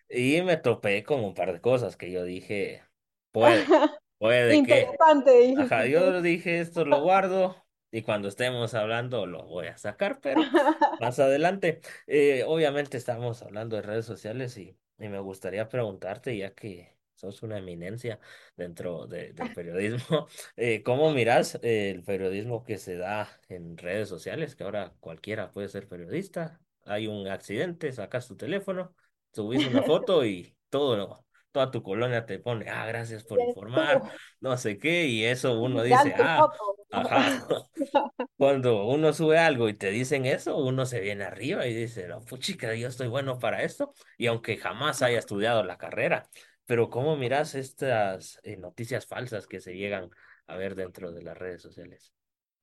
y 0.09 0.41
me 0.41 0.57
topé 0.57 1.03
con 1.03 1.23
un 1.23 1.33
par 1.33 1.53
de 1.53 1.61
cosas 1.61 1.97
que 1.97 2.11
yo 2.11 2.23
dije, 2.23 2.83
puede, 3.31 3.73
puede 4.17 4.61
que. 4.61 4.97
Interesante, 4.97 5.31
Ajá, 5.53 5.85
dijiste, 5.85 5.91
yo 5.91 6.21
dije, 6.21 6.59
esto 6.59 6.85
lo 6.85 7.01
guardo 7.01 7.55
y 7.91 8.03
cuando 8.03 8.27
estemos 8.27 8.73
hablando 8.75 9.25
lo 9.25 9.45
voy 9.47 9.67
a 9.67 9.77
sacar, 9.77 10.19
pero 10.21 10.53
más 10.99 11.19
adelante. 11.19 11.81
Eh, 12.07 12.43
obviamente 12.45 12.97
estamos 12.97 13.41
hablando 13.41 13.75
de 13.75 13.81
redes 13.81 14.05
sociales 14.05 14.57
y, 14.57 14.77
y 14.99 15.07
me 15.09 15.19
gustaría 15.19 15.67
preguntarte, 15.69 16.37
ya 16.37 16.53
que 16.53 16.95
sos 17.15 17.41
una 17.43 17.57
eminencia 17.57 18.19
dentro 18.55 19.07
de- 19.07 19.33
del 19.33 19.51
periodismo, 19.51 20.27
eh, 20.57 20.83
¿cómo 20.83 21.11
miras 21.11 21.59
el 21.63 22.03
periodismo 22.03 22.63
que 22.63 22.77
se 22.77 22.95
da 22.97 23.27
en 23.49 23.77
redes 23.77 24.09
sociales? 24.09 24.55
Que 24.55 24.63
ahora 24.63 24.93
cualquiera 24.99 25.51
puede 25.51 25.69
ser 25.69 25.87
periodista. 25.87 26.59
Hay 26.87 27.07
un 27.07 27.27
accidente, 27.27 27.91
sacas 27.91 28.27
tu 28.27 28.35
teléfono, 28.35 28.93
subís 29.33 29.65
una 29.67 29.83
foto 29.83 30.25
y 30.25 30.55
todo, 30.69 31.25
toda 31.51 31.71
tu 31.71 31.83
colonia 31.83 32.25
te 32.25 32.39
pone, 32.39 32.69
ah, 32.69 32.85
gracias 32.85 33.23
por 33.23 33.39
informar, 33.39 34.01
no 34.39 34.57
sé 34.57 34.77
qué, 34.77 35.07
y 35.07 35.25
eso 35.25 35.59
uno 35.59 35.83
dice, 35.83 36.13
ah, 36.17 36.47
ajá. 36.91 37.47
Cuando 38.37 38.85
uno 38.85 39.13
sube 39.13 39.37
algo 39.37 39.69
y 39.69 39.73
te 39.73 39.89
dicen 39.89 40.25
eso, 40.25 40.57
uno 40.57 40.85
se 40.85 40.99
viene 40.99 41.23
arriba 41.23 41.65
y 41.67 41.73
dice, 41.73 42.07
no, 42.07 42.21
puchica, 42.21 42.73
yo 42.75 42.87
estoy 42.87 43.07
bueno 43.07 43.39
para 43.39 43.63
esto, 43.63 43.93
y 44.17 44.27
aunque 44.27 44.57
jamás 44.57 45.01
haya 45.01 45.19
estudiado 45.19 45.63
la 45.63 45.77
carrera, 45.77 46.27
pero 46.65 46.89
¿cómo 46.89 47.15
miras 47.15 47.55
estas 47.55 48.39
eh, 48.43 48.57
noticias 48.57 49.05
falsas 49.05 49.47
que 49.47 49.59
se 49.59 49.75
llegan 49.75 50.09
a 50.47 50.55
ver 50.55 50.75
dentro 50.75 51.11
de 51.11 51.23
las 51.23 51.37
redes 51.37 51.61
sociales? 51.61 52.13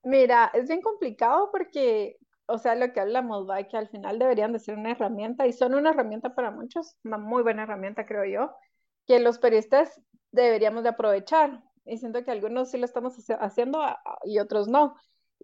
Mira, 0.05 0.51
es 0.53 0.68
bien 0.68 0.83
complicado 0.83 1.49
porque, 1.51 2.18
o 2.47 2.59
sea, 2.59 2.74
lo 2.74 2.92
que 2.92 3.01
hablamos, 3.01 3.49
va, 3.49 3.62
que 3.64 3.76
al 3.76 3.88
final 3.88 4.18
deberían 4.18 4.53
de 4.53 4.59
ser 4.59 4.76
una 4.76 4.92
herramienta 4.92 5.47
y 5.47 5.53
son 5.53 5.74
una 5.74 5.90
herramienta 5.90 6.34
para 6.34 6.51
muchos, 6.51 6.97
una 7.05 7.18
muy 7.18 7.42
buena 7.42 7.62
herramienta, 7.64 8.07
creo 8.07 8.24
yo, 8.24 8.55
que 9.07 9.20
los 9.20 9.38
periodistas 9.38 10.01
deberíamos 10.32 10.82
de 10.82 10.90
aprovechar. 10.90 11.62
Y 11.86 11.99
siento 11.99 12.24
que 12.24 12.30
algunos 12.30 12.70
sí 12.70 12.78
lo 12.78 12.86
estamos 12.86 13.14
haciendo 13.40 13.80
y 14.24 14.38
otros 14.38 14.68
no. 14.68 14.97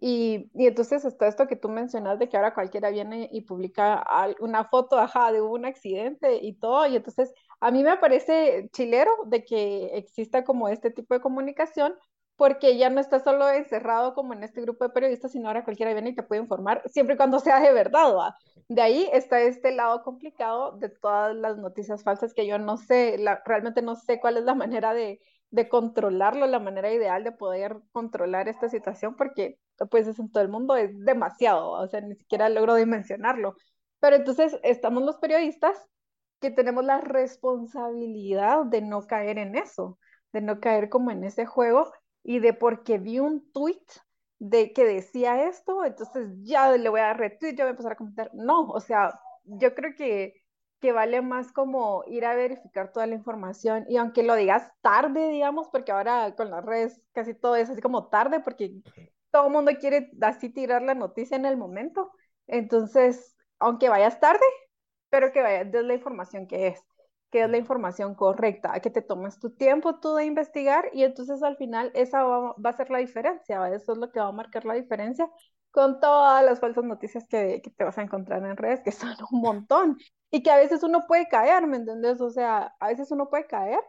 Y, 0.03 0.49
y 0.55 0.65
entonces 0.65 1.05
está 1.05 1.27
esto 1.27 1.47
que 1.47 1.55
tú 1.55 1.69
mencionas 1.69 2.17
de 2.17 2.27
que 2.27 2.35
ahora 2.35 2.55
cualquiera 2.55 2.89
viene 2.89 3.29
y 3.31 3.41
publica 3.41 4.03
una 4.39 4.65
foto, 4.65 4.97
ajá, 4.97 5.31
de 5.31 5.41
un 5.41 5.65
accidente 5.65 6.37
y 6.41 6.53
todo. 6.57 6.87
Y 6.87 6.95
entonces 6.95 7.31
a 7.59 7.69
mí 7.71 7.83
me 7.83 7.97
parece 7.97 8.69
chilero 8.73 9.11
de 9.27 9.43
que 9.43 9.97
exista 9.97 10.43
como 10.43 10.67
este 10.69 10.89
tipo 10.89 11.13
de 11.13 11.21
comunicación 11.21 11.93
porque 12.41 12.75
ya 12.75 12.89
no 12.89 12.99
está 12.99 13.19
solo 13.19 13.47
encerrado 13.51 14.15
como 14.15 14.33
en 14.33 14.41
este 14.43 14.61
grupo 14.61 14.83
de 14.83 14.89
periodistas, 14.89 15.31
sino 15.31 15.47
ahora 15.47 15.63
cualquiera 15.63 15.93
viene 15.93 16.09
y 16.09 16.15
te 16.15 16.23
puede 16.23 16.41
informar, 16.41 16.81
siempre 16.89 17.13
y 17.13 17.17
cuando 17.17 17.37
sea 17.37 17.59
de 17.59 17.71
verdad, 17.71 18.15
¿va? 18.15 18.35
De 18.67 18.81
ahí 18.81 19.07
está 19.13 19.39
este 19.41 19.71
lado 19.71 20.01
complicado 20.01 20.71
de 20.71 20.89
todas 20.89 21.35
las 21.35 21.59
noticias 21.59 22.01
falsas 22.01 22.33
que 22.33 22.47
yo 22.47 22.57
no 22.57 22.77
sé, 22.77 23.19
la, 23.19 23.43
realmente 23.45 23.83
no 23.83 23.95
sé 23.95 24.19
cuál 24.19 24.37
es 24.37 24.43
la 24.43 24.55
manera 24.55 24.95
de, 24.95 25.21
de 25.51 25.69
controlarlo, 25.69 26.47
la 26.47 26.57
manera 26.57 26.91
ideal 26.91 27.23
de 27.23 27.31
poder 27.31 27.77
controlar 27.91 28.47
esta 28.47 28.69
situación, 28.69 29.15
porque 29.15 29.59
pues 29.91 30.07
es 30.07 30.17
en 30.17 30.31
todo 30.31 30.41
el 30.41 30.49
mundo, 30.49 30.75
es 30.75 30.97
demasiado, 31.05 31.69
o 31.69 31.87
sea, 31.89 32.01
ni 32.01 32.15
siquiera 32.15 32.49
logro 32.49 32.73
dimensionarlo. 32.73 33.53
Pero 33.99 34.15
entonces 34.15 34.57
estamos 34.63 35.03
los 35.03 35.17
periodistas 35.17 35.77
que 36.39 36.49
tenemos 36.49 36.83
la 36.85 37.01
responsabilidad 37.01 38.65
de 38.65 38.81
no 38.81 39.05
caer 39.05 39.37
en 39.37 39.55
eso, 39.55 39.99
de 40.33 40.41
no 40.41 40.59
caer 40.59 40.89
como 40.89 41.11
en 41.11 41.23
ese 41.23 41.45
juego 41.45 41.91
y 42.23 42.39
de 42.39 42.53
porque 42.53 42.97
vi 42.97 43.19
un 43.19 43.51
tweet 43.51 43.85
de 44.39 44.73
que 44.73 44.85
decía 44.85 45.47
esto, 45.47 45.85
entonces 45.85 46.29
ya 46.41 46.71
le 46.75 46.89
voy 46.89 46.99
a 46.99 47.07
dar 47.07 47.19
retweet, 47.19 47.55
ya 47.55 47.63
voy 47.65 47.69
a 47.69 47.71
empezar 47.71 47.91
a 47.93 47.95
comentar. 47.95 48.31
No, 48.33 48.61
o 48.69 48.79
sea, 48.79 49.19
yo 49.43 49.75
creo 49.75 49.93
que, 49.95 50.33
que 50.79 50.91
vale 50.91 51.21
más 51.21 51.51
como 51.51 52.03
ir 52.07 52.25
a 52.25 52.35
verificar 52.35 52.91
toda 52.91 53.05
la 53.07 53.15
información 53.15 53.85
y 53.87 53.97
aunque 53.97 54.23
lo 54.23 54.35
digas 54.35 54.71
tarde, 54.81 55.29
digamos, 55.29 55.69
porque 55.69 55.91
ahora 55.91 56.33
con 56.35 56.49
las 56.49 56.65
redes 56.65 57.01
casi 57.13 57.33
todo 57.35 57.55
es 57.55 57.69
así 57.69 57.81
como 57.81 58.09
tarde, 58.09 58.39
porque 58.39 58.73
todo 59.31 59.47
el 59.47 59.53
mundo 59.53 59.71
quiere 59.79 60.11
así 60.21 60.49
tirar 60.49 60.81
la 60.81 60.95
noticia 60.95 61.37
en 61.37 61.45
el 61.45 61.57
momento. 61.57 62.11
Entonces, 62.47 63.35
aunque 63.59 63.89
vayas 63.89 64.19
tarde, 64.19 64.43
pero 65.09 65.31
que 65.31 65.41
vayas 65.41 65.71
de 65.71 65.83
la 65.83 65.93
información 65.93 66.47
que 66.47 66.67
es 66.67 66.83
que 67.31 67.43
es 67.43 67.49
la 67.49 67.57
información 67.57 68.13
correcta, 68.13 68.79
que 68.81 68.89
te 68.89 69.01
tomes 69.01 69.39
tu 69.39 69.51
tiempo 69.51 69.99
tú 69.99 70.15
de 70.15 70.25
investigar 70.25 70.89
y 70.93 71.03
entonces 71.03 71.41
al 71.41 71.55
final 71.57 71.91
esa 71.95 72.23
va, 72.23 72.55
a 72.63 72.73
ser 72.73 72.89
la 72.89 72.99
diferencia, 72.99 73.73
eso 73.73 73.93
es 73.93 73.97
lo 73.97 74.11
que 74.11 74.19
va 74.19 74.27
a 74.27 74.31
marcar 74.33 74.65
la 74.65 74.73
diferencia 74.73 75.29
con 75.71 76.01
todas 76.01 76.43
las 76.43 76.59
falsas 76.59 76.83
noticias 76.83 77.25
que, 77.29 77.61
te 77.77 77.83
vas 77.85 77.97
a 77.97 78.01
encontrar 78.01 78.43
en 78.45 78.57
redes, 78.57 78.81
que 78.81 78.91
son 78.91 79.15
un 79.31 79.41
montón 79.41 79.97
y 80.29 80.43
que 80.43 80.51
a 80.51 80.57
veces 80.57 80.83
uno 80.83 81.05
puede 81.07 81.27
caer, 81.29 81.65
¿me 81.67 81.77
entiendes? 81.77 82.19
O 82.21 82.29
sea, 82.29 82.75
a 82.79 82.87
veces 82.89 83.11
uno 83.11 83.29
puede 83.29 83.47
caer, 83.47 83.79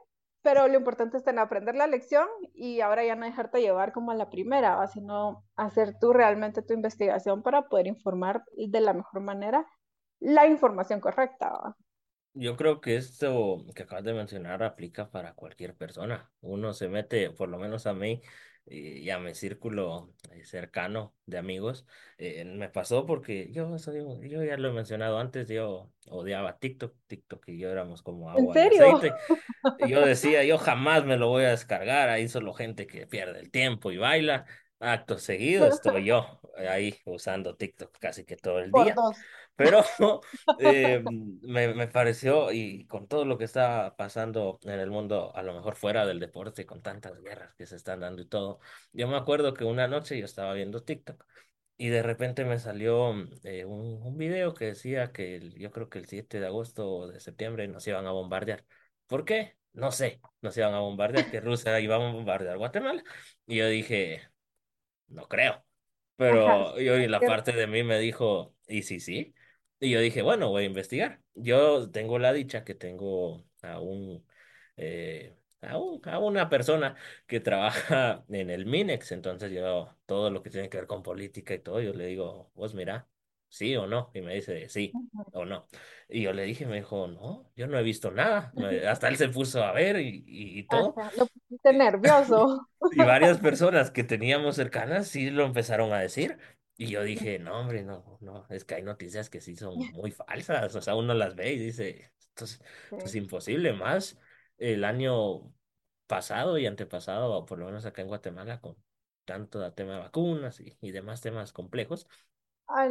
pero 0.42 0.68
lo 0.68 0.76
importante 0.76 1.16
es 1.16 1.24
tener, 1.24 1.40
aprender 1.40 1.74
la 1.74 1.86
lección 1.88 2.28
y 2.54 2.80
ahora 2.80 3.04
ya 3.04 3.16
no 3.16 3.26
dejarte 3.26 3.60
llevar 3.60 3.92
como 3.92 4.12
a 4.12 4.14
la 4.14 4.30
primera, 4.30 4.86
sino 4.88 5.44
hacer 5.56 5.98
tú 6.00 6.12
realmente 6.12 6.62
tu 6.62 6.74
investigación 6.74 7.42
para 7.42 7.68
poder 7.68 7.88
informar 7.88 8.44
de 8.56 8.80
la 8.80 8.92
mejor 8.92 9.20
manera 9.20 9.66
la 10.20 10.46
información 10.46 11.00
correcta. 11.00 11.76
Yo 12.34 12.56
creo 12.56 12.80
que 12.80 12.96
esto 12.96 13.66
que 13.74 13.82
acabas 13.82 14.04
de 14.04 14.14
mencionar 14.14 14.62
aplica 14.62 15.10
para 15.10 15.34
cualquier 15.34 15.74
persona. 15.76 16.30
Uno 16.40 16.72
se 16.72 16.88
mete, 16.88 17.30
por 17.30 17.48
lo 17.50 17.58
menos 17.58 17.86
a 17.86 17.92
mí 17.92 18.22
y 18.64 19.10
a 19.10 19.18
mi 19.18 19.34
círculo 19.34 20.14
eh, 20.30 20.44
cercano 20.44 21.14
de 21.26 21.36
amigos, 21.38 21.84
eh, 22.16 22.44
me 22.44 22.68
pasó 22.70 23.04
porque 23.06 23.50
yo, 23.52 23.76
soy, 23.78 23.98
yo 24.30 24.42
ya 24.44 24.56
lo 24.56 24.68
he 24.68 24.72
mencionado 24.72 25.18
antes, 25.18 25.48
yo 25.48 25.92
odiaba 26.08 26.58
TikTok, 26.58 26.94
TikTok 27.06 27.48
y 27.48 27.58
yo 27.58 27.68
éramos 27.70 28.02
como 28.02 28.30
¿En 28.34 28.46
agua 28.46 28.58
y 28.58 28.64
serio? 28.72 28.80
aceite. 28.80 29.16
Y 29.76 29.88
yo 29.90 30.00
decía, 30.06 30.44
yo 30.44 30.58
jamás 30.58 31.04
me 31.04 31.16
lo 31.18 31.28
voy 31.28 31.44
a 31.44 31.50
descargar, 31.50 32.08
ahí 32.08 32.28
solo 32.28 32.54
gente 32.54 32.86
que 32.86 33.06
pierde 33.06 33.40
el 33.40 33.50
tiempo 33.50 33.90
y 33.92 33.98
baila. 33.98 34.46
Acto 34.80 35.18
seguido 35.18 35.66
estoy 35.68 36.04
yo 36.06 36.40
ahí 36.56 36.98
usando 37.06 37.56
TikTok 37.56 37.98
casi 37.98 38.24
que 38.24 38.36
todo 38.36 38.58
el 38.60 38.72
Por 38.72 38.74
día. 38.74 38.94
dos. 38.94 39.26
Pero 39.56 39.82
eh, 40.56 41.00
me, 41.04 41.74
me 41.74 41.88
pareció, 41.88 42.52
y 42.52 42.86
con 42.86 43.06
todo 43.08 43.24
lo 43.24 43.38
que 43.38 43.44
está 43.44 43.94
pasando 43.96 44.58
en 44.64 44.80
el 44.80 44.90
mundo, 44.90 45.34
a 45.36 45.42
lo 45.42 45.54
mejor 45.54 45.76
fuera 45.76 46.06
del 46.06 46.20
deporte, 46.20 46.66
con 46.66 46.82
tantas 46.82 47.20
guerras 47.22 47.54
que 47.54 47.66
se 47.66 47.76
están 47.76 48.00
dando 48.00 48.22
y 48.22 48.26
todo, 48.26 48.60
yo 48.92 49.08
me 49.08 49.16
acuerdo 49.16 49.54
que 49.54 49.64
una 49.64 49.88
noche 49.88 50.18
yo 50.18 50.24
estaba 50.24 50.54
viendo 50.54 50.82
TikTok 50.84 51.24
y 51.76 51.88
de 51.88 52.02
repente 52.02 52.44
me 52.44 52.58
salió 52.58 53.12
eh, 53.44 53.64
un, 53.64 54.02
un 54.02 54.16
video 54.16 54.54
que 54.54 54.66
decía 54.66 55.12
que 55.12 55.36
el- 55.36 55.54
yo 55.58 55.70
creo 55.70 55.88
que 55.88 55.98
el 55.98 56.06
7 56.06 56.40
de 56.40 56.46
agosto 56.46 56.88
o 56.90 57.08
de 57.08 57.20
septiembre 57.20 57.66
nos 57.68 57.86
iban 57.86 58.06
a 58.06 58.12
bombardear. 58.12 58.64
¿Por 59.06 59.24
qué? 59.24 59.56
No 59.72 59.90
sé, 59.92 60.22
nos 60.42 60.56
iban 60.56 60.74
a 60.74 60.80
bombardear, 60.80 61.28
que 61.28 61.40
Rusia 61.40 61.80
iba 61.80 61.96
a 61.96 61.98
bombardear 61.98 62.58
Guatemala. 62.58 63.02
Y 63.46 63.56
yo 63.56 63.66
dije, 63.68 64.22
no 65.08 65.28
creo. 65.28 65.64
Pero 66.16 66.78
yo 66.78 66.96
y 66.98 67.08
la 67.08 67.24
parte 67.24 67.52
de 67.52 67.66
mí 67.66 67.82
me 67.82 67.98
dijo, 67.98 68.54
¿y 68.68 68.82
sí, 68.82 69.00
sí? 69.00 69.34
Y 69.80 69.90
yo 69.90 70.00
dije, 70.00 70.22
bueno, 70.22 70.50
voy 70.50 70.64
a 70.64 70.66
investigar. 70.66 71.22
Yo 71.34 71.90
tengo 71.90 72.18
la 72.18 72.32
dicha 72.32 72.64
que 72.64 72.74
tengo 72.74 73.44
a 73.62 73.80
un, 73.80 74.24
eh, 74.76 75.36
a 75.60 75.78
un, 75.78 76.00
a 76.08 76.18
una 76.18 76.48
persona 76.48 76.96
que 77.26 77.40
trabaja 77.40 78.24
en 78.28 78.50
el 78.50 78.66
Minex, 78.66 79.12
entonces 79.12 79.50
yo 79.52 79.96
todo 80.06 80.30
lo 80.30 80.42
que 80.42 80.50
tiene 80.50 80.68
que 80.68 80.78
ver 80.78 80.86
con 80.86 81.02
política 81.02 81.54
y 81.54 81.58
todo, 81.60 81.80
yo 81.80 81.92
le 81.94 82.06
digo, 82.06 82.52
vos 82.54 82.74
mira, 82.74 83.08
sí 83.52 83.76
o 83.76 83.86
no, 83.86 84.10
y 84.14 84.22
me 84.22 84.34
dice 84.34 84.68
sí 84.68 84.92
o 85.32 85.44
no. 85.44 85.66
Y 86.08 86.22
yo 86.22 86.32
le 86.32 86.44
dije, 86.44 86.66
me 86.66 86.76
dijo, 86.76 87.06
no, 87.06 87.50
yo 87.54 87.66
no 87.66 87.78
he 87.78 87.82
visto 87.82 88.10
nada. 88.10 88.52
Hasta 88.88 89.08
él 89.08 89.16
se 89.16 89.28
puso 89.28 89.62
a 89.62 89.72
ver 89.72 90.00
y, 90.00 90.24
y, 90.26 90.58
y 90.58 90.62
todo. 90.66 90.94
Ajá, 90.98 91.12
lo 91.16 91.26
pusiste 91.26 91.72
nervioso. 91.72 92.68
Y 92.94 92.98
varias 92.98 93.38
personas 93.38 93.90
que 93.90 94.04
teníamos 94.04 94.56
cercanas 94.56 95.06
sí 95.06 95.30
lo 95.30 95.44
empezaron 95.44 95.92
a 95.92 96.00
decir. 96.00 96.38
Y 96.76 96.88
yo 96.88 97.02
dije, 97.02 97.38
no, 97.38 97.60
hombre, 97.60 97.84
no, 97.84 98.18
no, 98.20 98.46
es 98.50 98.64
que 98.64 98.74
hay 98.74 98.82
noticias 98.82 99.30
que 99.30 99.40
sí 99.40 99.54
son 99.54 99.76
muy 99.92 100.10
falsas. 100.10 100.74
O 100.74 100.82
sea, 100.82 100.96
uno 100.96 101.14
las 101.14 101.36
ve 101.36 101.52
y 101.52 101.58
dice, 101.58 102.12
esto 102.18 102.44
es, 102.44 102.60
esto 102.90 103.04
es 103.04 103.14
imposible. 103.14 103.72
Más 103.72 104.18
el 104.58 104.84
año 104.84 105.52
pasado 106.06 106.58
y 106.58 106.66
antepasado, 106.66 107.44
por 107.46 107.58
lo 107.58 107.66
menos 107.66 107.86
acá 107.86 108.02
en 108.02 108.08
Guatemala, 108.08 108.60
con 108.60 108.76
tanto 109.24 109.72
tema 109.74 109.94
de 109.94 109.98
vacunas 110.00 110.60
y, 110.60 110.76
y 110.80 110.90
demás 110.90 111.20
temas 111.20 111.52
complejos, 111.52 112.08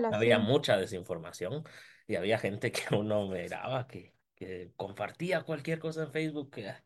Había 0.09 0.39
mucha 0.39 0.77
desinformación 0.77 1.63
y 2.07 2.15
había 2.15 2.37
gente 2.37 2.71
que 2.71 2.83
uno 2.95 3.27
miraba 3.27 3.87
que, 3.87 4.13
que 4.35 4.71
compartía 4.75 5.41
cualquier 5.43 5.79
cosa 5.79 6.03
en 6.03 6.11
Facebook 6.11 6.51
que 6.51 6.69
ah, 6.69 6.83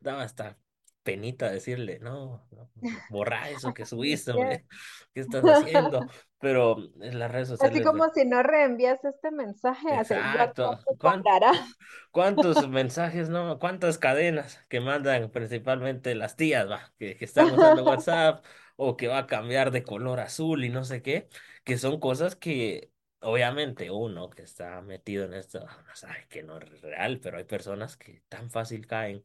daba 0.00 0.22
hasta 0.22 0.58
penita 1.02 1.50
decirle, 1.50 1.98
no, 2.00 2.46
no, 2.50 2.70
borra 3.08 3.50
eso 3.50 3.72
que 3.74 3.84
subiste, 3.86 4.32
hombre, 4.32 4.66
¿qué 5.14 5.20
estás 5.20 5.46
haciendo? 5.46 6.06
Pero 6.38 6.76
en 7.00 7.18
las 7.18 7.30
redes 7.30 7.48
Así 7.58 7.80
sociales, 7.80 7.82
como 7.82 8.08
si 8.14 8.24
no 8.24 8.42
reenvías 8.42 9.04
este 9.04 9.30
mensaje, 9.30 9.88
así, 9.94 10.14
exacto, 10.20 10.80
te 10.86 10.96
¿cuán- 10.98 11.22
cobrará. 11.22 11.52
¿cuántos 12.12 12.68
mensajes, 12.68 13.28
no? 13.28 13.58
¿Cuántas 13.58 13.98
cadenas 13.98 14.64
que 14.68 14.80
mandan 14.80 15.30
principalmente 15.30 16.14
las 16.14 16.36
tías, 16.36 16.70
va, 16.70 16.92
que, 16.98 17.16
que 17.16 17.24
están 17.24 17.50
usando 17.50 17.84
WhatsApp 17.84 18.44
o 18.76 18.96
que 18.96 19.08
va 19.08 19.18
a 19.20 19.26
cambiar 19.26 19.70
de 19.72 19.84
color 19.84 20.20
azul 20.20 20.64
y 20.64 20.68
no 20.70 20.84
sé 20.84 21.02
qué, 21.02 21.28
que 21.64 21.78
son 21.78 22.00
cosas 22.00 22.36
que 22.36 22.92
obviamente 23.20 23.90
uno 23.90 24.30
que 24.30 24.42
está 24.42 24.80
metido 24.82 25.24
en 25.24 25.34
esto 25.34 25.60
no 25.60 25.96
sabe 25.96 26.26
que 26.28 26.42
no 26.42 26.58
es 26.58 26.80
real, 26.82 27.20
pero 27.20 27.38
hay 27.38 27.44
personas 27.44 27.96
que 27.96 28.22
tan 28.28 28.50
fácil 28.50 28.86
caen 28.86 29.22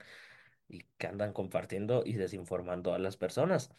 y 0.67 0.83
que 0.97 1.07
andan 1.07 1.33
compartiendo 1.33 2.03
y 2.05 2.13
desinformando 2.15 2.93
a 2.93 2.99
las 2.99 3.17
personas. 3.17 3.71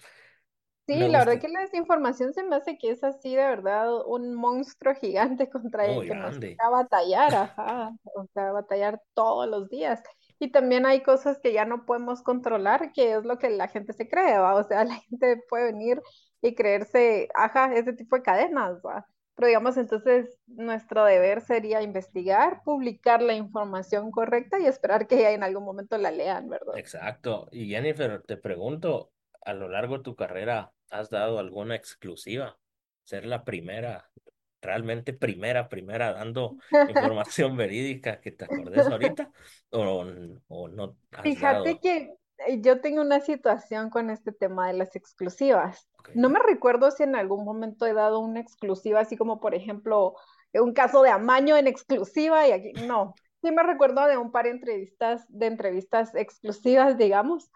Me 0.91 1.07
Sí, 1.07 1.09
la 1.09 1.21
verdad 1.25 1.41
gusta, 1.41 1.41
que 1.41 1.49
la 1.49 1.61
desinformación 1.63 2.35
se 2.35 2.43
me 2.45 2.57
hace 2.57 2.77
que 2.77 2.91
es 2.91 3.03
así 3.03 3.31
de 3.35 3.43
verdad 3.43 3.89
un 4.07 4.35
monstruo 4.35 4.95
gigante 5.01 5.49
contra 5.49 5.87
el 5.87 5.99
muy 5.99 6.07
que 6.07 6.15
nos 6.15 6.35
grande. 6.35 6.61
toca 6.61 6.69
batallar, 6.71 7.35
ajá, 7.57 7.91
o 8.15 8.27
sea, 8.35 8.53
batallar 8.53 9.01
todos 9.15 9.49
los 9.49 9.71
días. 9.71 10.03
Y 10.39 10.53
también 10.53 10.85
hay 10.85 11.03
cosas 11.03 11.39
que 11.43 11.55
ya 11.55 11.65
no 11.65 11.87
podemos 11.87 12.23
controlar, 12.23 12.93
que 12.93 13.15
es 13.15 13.25
lo 13.25 13.39
que 13.39 13.49
la 13.51 13.69
gente 13.69 13.95
se 13.95 14.09
cree, 14.09 14.37
¿va? 14.39 14.55
O 14.57 14.65
sea, 14.65 14.85
la 14.85 14.97
gente 14.97 15.41
puede 15.49 15.73
venir 15.73 16.03
y 16.45 16.55
creerse, 16.55 17.29
ajá, 17.35 17.75
ese 17.75 17.93
tipo 17.95 18.17
de 18.17 18.23
cadenas, 18.23 18.81
¿va? 18.85 19.07
Pero 19.35 19.49
digamos, 19.49 19.77
entonces 19.77 20.39
nuestro 20.47 21.05
deber 21.05 21.41
sería 21.41 21.83
investigar, 21.83 22.63
publicar 22.65 23.23
la 23.23 23.35
información 23.35 24.11
correcta 24.11 24.59
y 24.61 24.67
esperar 24.67 25.07
que 25.07 25.31
en 25.31 25.43
algún 25.43 25.65
momento 25.65 25.99
la 25.99 26.11
lean, 26.11 26.49
¿verdad? 26.49 26.75
Exacto. 26.75 27.49
Y 27.53 27.69
Jennifer, 27.69 28.23
te 28.23 28.37
pregunto, 28.37 29.13
a 29.45 29.55
lo 29.55 29.69
largo 29.69 29.99
de 29.99 30.05
tu 30.05 30.17
carrera, 30.17 30.73
¿has 30.91 31.11
dado 31.11 31.39
alguna 31.39 31.75
exclusiva? 31.77 32.59
Ser 33.05 33.27
la 33.27 33.45
primera, 33.45 34.11
realmente 34.61 35.13
primera, 35.13 35.69
primera, 35.69 36.13
dando 36.13 36.57
información 36.89 37.57
verídica 37.57 38.21
que 38.21 38.33
te 38.33 38.45
acordes 38.45 38.89
ahorita, 38.91 39.31
o, 39.71 40.05
o 40.49 40.69
no 40.69 40.97
has 41.13 41.25
Fíjate 41.25 41.39
dado. 41.39 41.81
que 41.81 42.15
yo 42.61 42.81
tengo 42.81 43.01
una 43.01 43.21
situación 43.21 43.91
con 43.91 44.11
este 44.11 44.33
tema 44.33 44.69
de 44.69 44.75
las 44.75 44.97
exclusivas. 44.97 45.89
No 46.15 46.29
me 46.29 46.39
recuerdo 46.39 46.91
si 46.91 47.03
en 47.03 47.17
algún 47.17 47.45
momento 47.45 47.87
he 47.87 47.95
dado 47.95 48.21
una 48.21 48.41
exclusiva, 48.41 49.01
así 49.01 49.17
como 49.17 49.41
por 49.41 49.55
ejemplo 49.55 50.15
un 50.53 50.73
caso 50.73 51.03
de 51.03 51.11
amaño 51.11 51.57
en 51.57 51.67
exclusiva 51.67 52.47
y 52.47 52.53
aquí 52.53 52.73
no. 52.87 53.15
Sí 53.43 53.51
me 53.51 53.63
recuerdo 53.63 54.07
de 54.07 54.17
un 54.17 54.31
par 54.31 54.45
de 54.45 54.53
entrevistas, 54.53 55.25
de 55.29 55.47
entrevistas 55.47 56.15
exclusivas, 56.15 56.97
digamos, 56.97 57.51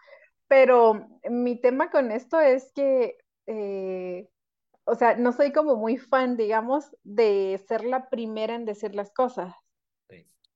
pero 0.47 1.07
mi 1.29 1.59
tema 1.59 1.89
con 1.89 2.11
esto 2.11 2.39
es 2.39 2.71
que, 2.73 3.17
eh, 3.47 4.27
o 4.83 4.95
sea, 4.95 5.15
no 5.15 5.31
soy 5.31 5.51
como 5.51 5.75
muy 5.75 5.97
fan, 5.97 6.37
digamos, 6.37 6.95
de 7.03 7.63
ser 7.67 7.85
la 7.85 8.09
primera 8.09 8.55
en 8.55 8.65
decir 8.65 8.95
las 8.95 9.11
cosas. 9.11 9.53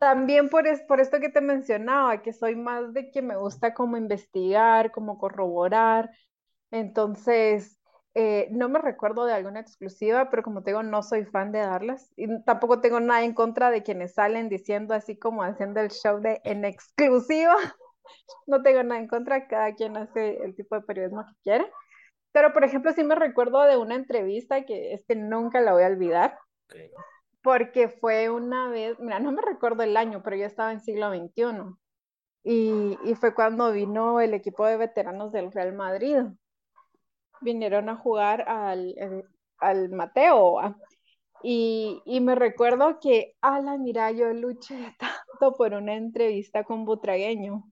También 0.04 0.50
por, 0.50 0.68
es, 0.68 0.82
por 0.82 1.00
esto 1.00 1.22
que 1.22 1.30
te 1.30 1.40
mencionaba, 1.40 2.22
que 2.22 2.34
soy 2.34 2.58
más 2.58 2.94
de 2.94 3.10
que 3.10 3.22
me 3.22 3.38
gusta 3.38 3.74
como 3.74 3.96
investigar, 3.96 4.92
como 4.92 5.18
corroborar. 5.18 6.12
Entonces, 6.72 7.80
eh, 8.14 8.50
no 8.52 8.68
me 8.68 8.80
recuerdo 8.80 9.24
de 9.24 9.32
alguna 9.32 9.62
exclusiva, 9.62 10.30
pero 10.30 10.44
como 10.44 10.62
te 10.62 10.72
digo, 10.72 10.84
no 10.84 11.04
soy 11.04 11.24
fan 11.24 11.54
de 11.54 11.60
darlas. 11.60 12.12
Y 12.18 12.28
tampoco 12.44 12.82
tengo 12.82 13.00
nada 13.00 13.24
en 13.24 13.34
contra 13.34 13.72
de 13.72 13.82
quienes 13.82 14.16
salen 14.16 14.50
diciendo 14.50 14.94
así 14.94 15.18
como 15.18 15.42
haciendo 15.42 15.80
el 15.80 15.90
show 15.90 16.20
de 16.20 16.42
en 16.44 16.66
exclusiva. 16.66 17.56
No 18.46 18.62
tengo 18.62 18.84
nada 18.84 19.00
en 19.00 19.08
contra, 19.08 19.48
cada 19.48 19.74
quien 19.74 19.96
hace 19.96 20.44
el 20.44 20.56
tipo 20.56 20.76
de 20.76 20.82
periodismo 20.82 21.26
que 21.26 21.34
quiere. 21.44 21.72
Pero, 22.34 22.52
por 22.52 22.66
ejemplo, 22.66 22.92
sí 22.92 23.04
me 23.06 23.16
recuerdo 23.16 23.64
de 23.64 23.78
una 23.78 23.96
entrevista 23.96 24.66
que 24.66 24.94
es 24.94 25.06
que 25.06 25.16
nunca 25.16 25.62
la 25.62 25.72
voy 25.72 25.84
a 25.84 25.88
olvidar 25.88 26.38
ok, 26.70 26.76
porque 27.44 27.90
fue 27.90 28.30
una 28.30 28.70
vez, 28.70 28.98
mira, 29.00 29.20
no 29.20 29.32
me 29.32 29.42
recuerdo 29.42 29.84
el 29.84 29.98
año, 29.98 30.24
pero 30.24 30.38
yo 30.38 30.46
estaba 30.46 30.72
en 30.72 30.80
siglo 30.80 31.12
XXI 31.14 31.76
y, 32.44 32.98
fue 33.16 33.36
cuando 33.36 33.72
vino 33.72 34.20
el 34.22 34.34
equipo 34.34 34.66
de 34.66 34.78
veteranos 34.78 35.32
del 35.32 35.52
Real 35.52 35.74
Madrid. 35.74 36.18
Vinieron 37.42 37.90
a 37.90 37.98
jugar 37.98 38.48
al, 38.48 38.96
eh, 38.98 39.24
Mateo 39.90 40.76
y, 41.44 42.02
y 42.06 42.22
me 42.22 42.36
recuerdo 42.36 43.00
que, 43.00 43.36
ala, 43.42 43.78
mira, 43.78 44.12
yo 44.12 44.34
luché 44.34 44.76
tanto 45.00 45.56
por 45.58 45.74
una 45.74 45.96
entrevista 45.96 46.64
con 46.64 46.86
Butragueño. 46.86 47.66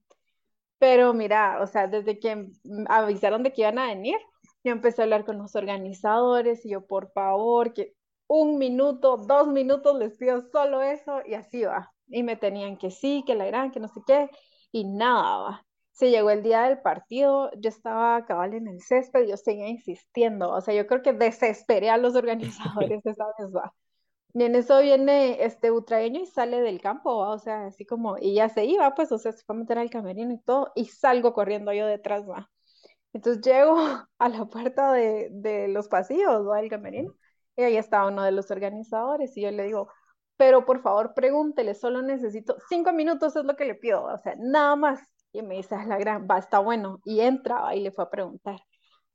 Pero 0.78 1.14
mira, 1.14 1.60
o 1.62 1.66
sea, 1.66 1.86
desde 1.86 2.18
que 2.18 2.48
avisaron 2.88 3.42
de 3.42 3.52
que 3.52 3.62
iban 3.62 3.78
a 3.78 3.86
venir, 3.86 4.18
yo 4.64 4.72
empecé 4.72 5.02
a 5.02 5.04
hablar 5.04 5.24
con 5.24 5.38
los 5.38 5.54
organizadores 5.56 6.64
y 6.66 6.70
yo, 6.70 6.86
por 6.86 7.12
favor, 7.12 7.72
que 7.72 7.94
un 8.32 8.58
minuto, 8.58 9.18
dos 9.18 9.46
minutos 9.48 9.98
les 9.98 10.16
pido 10.16 10.40
solo 10.50 10.82
eso 10.82 11.20
y 11.26 11.34
así 11.34 11.64
va. 11.64 11.92
Y 12.08 12.22
me 12.22 12.36
tenían 12.36 12.78
que 12.78 12.90
sí, 12.90 13.22
que 13.26 13.34
la 13.34 13.44
gran, 13.46 13.70
que 13.70 13.80
no 13.80 13.88
sé 13.88 14.00
qué, 14.06 14.30
y 14.72 14.84
nada 14.84 15.38
va. 15.38 15.66
Se 15.92 16.10
llegó 16.10 16.30
el 16.30 16.42
día 16.42 16.62
del 16.62 16.80
partido, 16.80 17.50
yo 17.58 17.68
estaba 17.68 18.24
cabal 18.24 18.54
en 18.54 18.68
el 18.68 18.80
césped, 18.80 19.28
yo 19.28 19.36
seguía 19.36 19.68
insistiendo, 19.68 20.50
o 20.50 20.60
sea, 20.62 20.74
yo 20.74 20.86
creo 20.86 21.02
que 21.02 21.12
desesperé 21.12 21.90
a 21.90 21.98
los 21.98 22.14
organizadores 22.16 23.04
esa 23.06 23.26
vez 23.38 23.54
va. 23.54 23.74
Y 24.34 24.44
en 24.44 24.56
eso 24.56 24.80
viene 24.80 25.44
este 25.44 25.70
utraeño 25.70 26.20
y 26.22 26.26
sale 26.26 26.60
del 26.62 26.80
campo, 26.80 27.18
¿va? 27.18 27.30
o 27.32 27.38
sea, 27.38 27.66
así 27.66 27.84
como, 27.86 28.16
y 28.18 28.34
ya 28.34 28.48
se 28.48 28.64
iba, 28.64 28.94
pues, 28.94 29.12
o 29.12 29.18
sea, 29.18 29.32
se 29.32 29.44
fue 29.44 29.56
a 29.56 29.58
meter 29.60 29.78
al 29.78 29.90
camerino 29.90 30.32
y 30.34 30.40
todo, 30.40 30.72
y 30.74 30.86
salgo 30.86 31.34
corriendo 31.34 31.72
yo 31.74 31.86
detrás, 31.86 32.28
va. 32.28 32.50
Entonces 33.12 33.42
llego 33.44 33.76
a 34.18 34.28
la 34.28 34.46
puerta 34.46 34.92
de, 34.92 35.28
de 35.32 35.68
los 35.68 35.88
pasillos, 35.88 36.48
¿va? 36.48 36.58
Del 36.58 36.70
camerino, 36.70 37.14
y 37.62 37.64
ahí 37.64 37.76
está 37.76 38.06
uno 38.06 38.22
de 38.24 38.32
los 38.32 38.50
organizadores, 38.50 39.36
y 39.36 39.42
yo 39.42 39.50
le 39.50 39.64
digo, 39.64 39.88
pero 40.36 40.64
por 40.64 40.82
favor 40.82 41.14
pregúntele, 41.14 41.74
solo 41.74 42.02
necesito 42.02 42.56
cinco 42.68 42.92
minutos, 42.92 43.36
es 43.36 43.44
lo 43.44 43.56
que 43.56 43.64
le 43.64 43.74
pido, 43.74 44.04
o 44.04 44.18
sea, 44.18 44.34
nada 44.38 44.76
más. 44.76 45.00
Y 45.32 45.42
me 45.42 45.56
dice, 45.56 45.74
"Ah, 45.74 45.84
la 45.86 45.96
gran, 45.98 46.26
va, 46.30 46.38
está 46.38 46.58
bueno, 46.58 47.00
y 47.04 47.20
entra, 47.20 47.60
¿va? 47.62 47.74
y 47.74 47.80
le 47.80 47.90
fue 47.92 48.04
a 48.04 48.10
preguntar. 48.10 48.60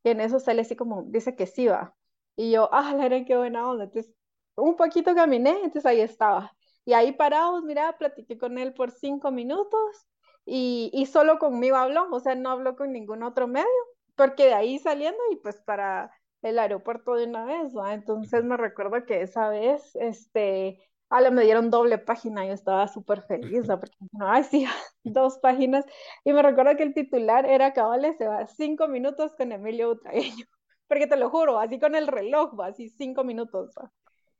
Y 0.03 0.09
en 0.09 0.21
eso 0.21 0.39
sale 0.39 0.61
así 0.61 0.75
como, 0.75 1.03
dice 1.07 1.35
que 1.35 1.45
sí 1.47 1.67
va. 1.67 1.95
Y 2.35 2.51
yo, 2.51 2.69
ah, 2.73 2.93
la 2.93 3.05
gran, 3.05 3.25
qué 3.25 3.35
buena 3.37 3.69
onda. 3.69 3.85
Entonces, 3.85 4.13
un 4.55 4.75
poquito 4.75 5.13
caminé, 5.15 5.51
entonces 5.51 5.85
ahí 5.85 6.01
estaba. 6.01 6.51
Y 6.85 6.93
ahí 6.93 7.11
parados, 7.11 7.63
mira, 7.63 7.97
platiqué 7.97 8.37
con 8.37 8.57
él 8.57 8.73
por 8.73 8.91
cinco 8.91 9.31
minutos 9.31 10.07
y, 10.45 10.89
y 10.93 11.05
solo 11.07 11.37
conmigo 11.39 11.75
habló, 11.75 12.07
o 12.11 12.19
sea, 12.19 12.35
no 12.35 12.49
habló 12.51 12.75
con 12.75 12.93
ningún 12.93 13.23
otro 13.23 13.47
medio, 13.47 13.67
porque 14.15 14.45
de 14.45 14.53
ahí 14.53 14.79
saliendo 14.79 15.19
y 15.31 15.35
pues 15.37 15.61
para 15.61 16.11
el 16.49 16.59
aeropuerto 16.59 17.15
de 17.15 17.25
una 17.25 17.45
vez. 17.45 17.73
Entonces 17.91 18.43
me 18.43 18.57
recuerdo 18.57 19.05
que 19.05 19.21
esa 19.21 19.49
vez, 19.49 19.95
este, 19.95 20.79
ah, 21.09 21.29
me 21.29 21.43
dieron 21.43 21.69
doble 21.69 21.97
página, 21.97 22.45
yo 22.45 22.53
estaba 22.53 22.87
súper 22.87 23.23
feliz. 23.23 23.67
Porque, 23.67 23.97
no, 24.11 24.29
ay, 24.29 24.43
sí, 24.43 24.65
dos 25.03 25.39
páginas. 25.39 25.85
Y 26.23 26.33
me 26.33 26.41
recuerdo 26.41 26.75
que 26.77 26.83
el 26.83 26.93
titular 26.93 27.45
era 27.45 27.73
Cabales, 27.73 28.17
se 28.17 28.27
va 28.27 28.45
cinco 28.47 28.87
minutos 28.87 29.35
con 29.35 29.51
Emilio 29.51 29.89
Butragueño. 29.89 30.45
Porque 30.87 31.07
te 31.07 31.17
lo 31.17 31.29
juro, 31.29 31.59
así 31.59 31.79
con 31.79 31.95
el 31.95 32.07
reloj. 32.07 32.59
Así 32.61 32.89
cinco 32.89 33.23
minutos. 33.23 33.75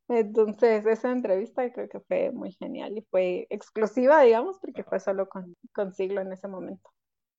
Entonces, 0.10 0.86
esa 0.86 1.12
entrevista 1.12 1.70
creo 1.74 1.90
que 1.90 2.00
fue 2.00 2.32
muy 2.32 2.54
genial 2.54 2.98
y 2.98 3.02
fue 3.02 3.46
exclusiva, 3.50 4.22
digamos, 4.22 4.58
porque 4.60 4.84
fue 4.86 5.02
solo 5.02 5.28
con, 5.28 5.54
con 5.74 5.92
Siglo 5.94 6.22
en 6.22 6.32
ese 6.32 6.48
momento. 6.48 6.90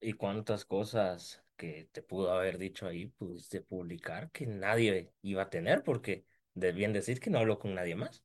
¿Y 0.00 0.12
cuántas 0.12 0.66
cosas 0.66 1.42
que 1.59 1.90
te 1.92 2.00
pudo 2.00 2.32
haber 2.32 2.56
dicho 2.56 2.86
ahí 2.86 3.09
pudiste 3.09 3.61
publicar 3.61 4.30
que 4.30 4.46
nadie 4.46 5.12
iba 5.20 5.42
a 5.42 5.50
tener? 5.50 5.82
Porque 5.82 6.24
debían 6.54 6.94
decir 6.94 7.20
que 7.20 7.28
no 7.28 7.38
habló 7.38 7.59
con 7.59 7.74
nadie 7.74 7.96
más. 7.96 8.24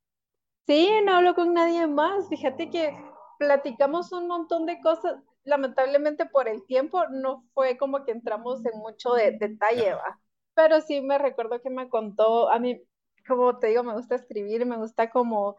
Sí, 0.66 0.88
no 1.04 1.16
hablo 1.16 1.34
con 1.34 1.52
nadie 1.52 1.86
más. 1.86 2.28
Fíjate 2.30 2.70
que 2.70 2.96
platicamos 3.38 4.12
un 4.12 4.28
montón 4.28 4.64
de 4.64 4.80
cosas. 4.80 5.16
Lamentablemente 5.44 6.24
por 6.24 6.48
el 6.48 6.64
tiempo 6.64 7.06
no 7.10 7.44
fue 7.52 7.76
como 7.76 8.04
que 8.04 8.12
entramos 8.12 8.64
en 8.64 8.78
mucho 8.78 9.12
de, 9.12 9.32
detalle, 9.32 9.92
va. 9.92 10.18
Pero 10.54 10.80
sí 10.80 11.02
me 11.02 11.18
recuerdo 11.18 11.60
que 11.60 11.68
me 11.68 11.90
contó, 11.90 12.48
a 12.48 12.58
mí, 12.58 12.80
como 13.26 13.58
te 13.58 13.66
digo, 13.66 13.82
me 13.82 13.92
gusta 13.92 14.14
escribir, 14.14 14.64
me 14.64 14.78
gusta 14.78 15.10
como 15.10 15.56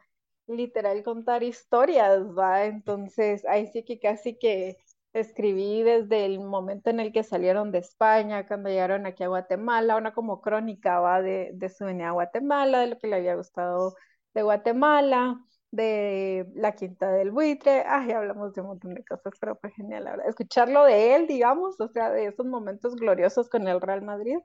literal 0.48 1.04
contar 1.04 1.44
historias, 1.44 2.24
va. 2.36 2.66
Entonces 2.66 3.46
ahí 3.46 3.68
sí 3.68 3.84
que 3.84 4.00
casi 4.00 4.38
que 4.40 4.78
escribí 5.20 5.84
desde 5.84 6.26
el 6.26 6.40
momento 6.40 6.90
en 6.90 7.00
el 7.00 7.12
que 7.14 7.24
salieron 7.24 7.72
de 7.72 7.80
España, 7.80 8.48
cuando 8.48 8.70
llegaron 8.70 9.06
aquí 9.06 9.24
a 9.24 9.28
Guatemala, 9.30 9.98
una 9.98 10.14
como 10.14 10.42
crónica, 10.42 11.00
va, 11.00 11.22
de, 11.22 11.52
de 11.54 11.70
su 11.70 11.86
venida 11.86 12.10
a 12.10 12.12
Guatemala, 12.12 12.80
de 12.82 12.88
lo 12.88 12.98
que 13.00 13.08
le 13.08 13.16
había 13.18 13.36
gustado 13.36 13.96
de 14.34 14.44
Guatemala, 14.44 15.40
de 15.72 16.48
la 16.56 16.74
Quinta 16.74 17.12
del 17.12 17.32
Buitre, 17.32 17.84
ay, 17.88 18.12
hablamos 18.12 18.54
de 18.54 18.62
un 18.62 18.68
montón 18.68 18.94
de 18.96 19.04
cosas, 19.06 19.34
pero 19.40 19.56
fue 19.58 19.72
genial, 19.72 20.04
la 20.06 20.12
verdad. 20.12 20.30
Escucharlo 20.30 20.84
de 20.86 21.16
él, 21.16 21.28
digamos, 21.28 21.80
o 21.82 21.88
sea, 21.90 22.10
de 22.12 22.28
esos 22.28 22.46
momentos 22.46 22.96
gloriosos 22.96 23.50
con 23.50 23.68
el 23.68 23.82
Real 23.82 24.02
Madrid, 24.04 24.38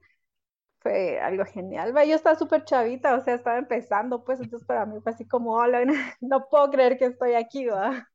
fue 0.81 1.21
algo 1.21 1.45
genial. 1.47 1.95
Yo 2.09 2.17
estaba 2.17 2.37
súper 2.39 2.65
chavita, 2.65 3.15
o 3.17 3.25
sea, 3.25 3.35
estaba 3.35 3.59
empezando, 3.59 4.25
pues, 4.25 4.41
entonces 4.41 4.67
para 4.67 4.87
mí 4.87 5.01
fue 5.03 5.13
así 5.13 5.27
como, 5.29 5.59
no 6.23 6.49
puedo 6.51 6.71
creer 6.71 6.99
que 6.99 7.07
estoy 7.07 7.35
aquí, 7.35 7.67
va. 7.67 8.10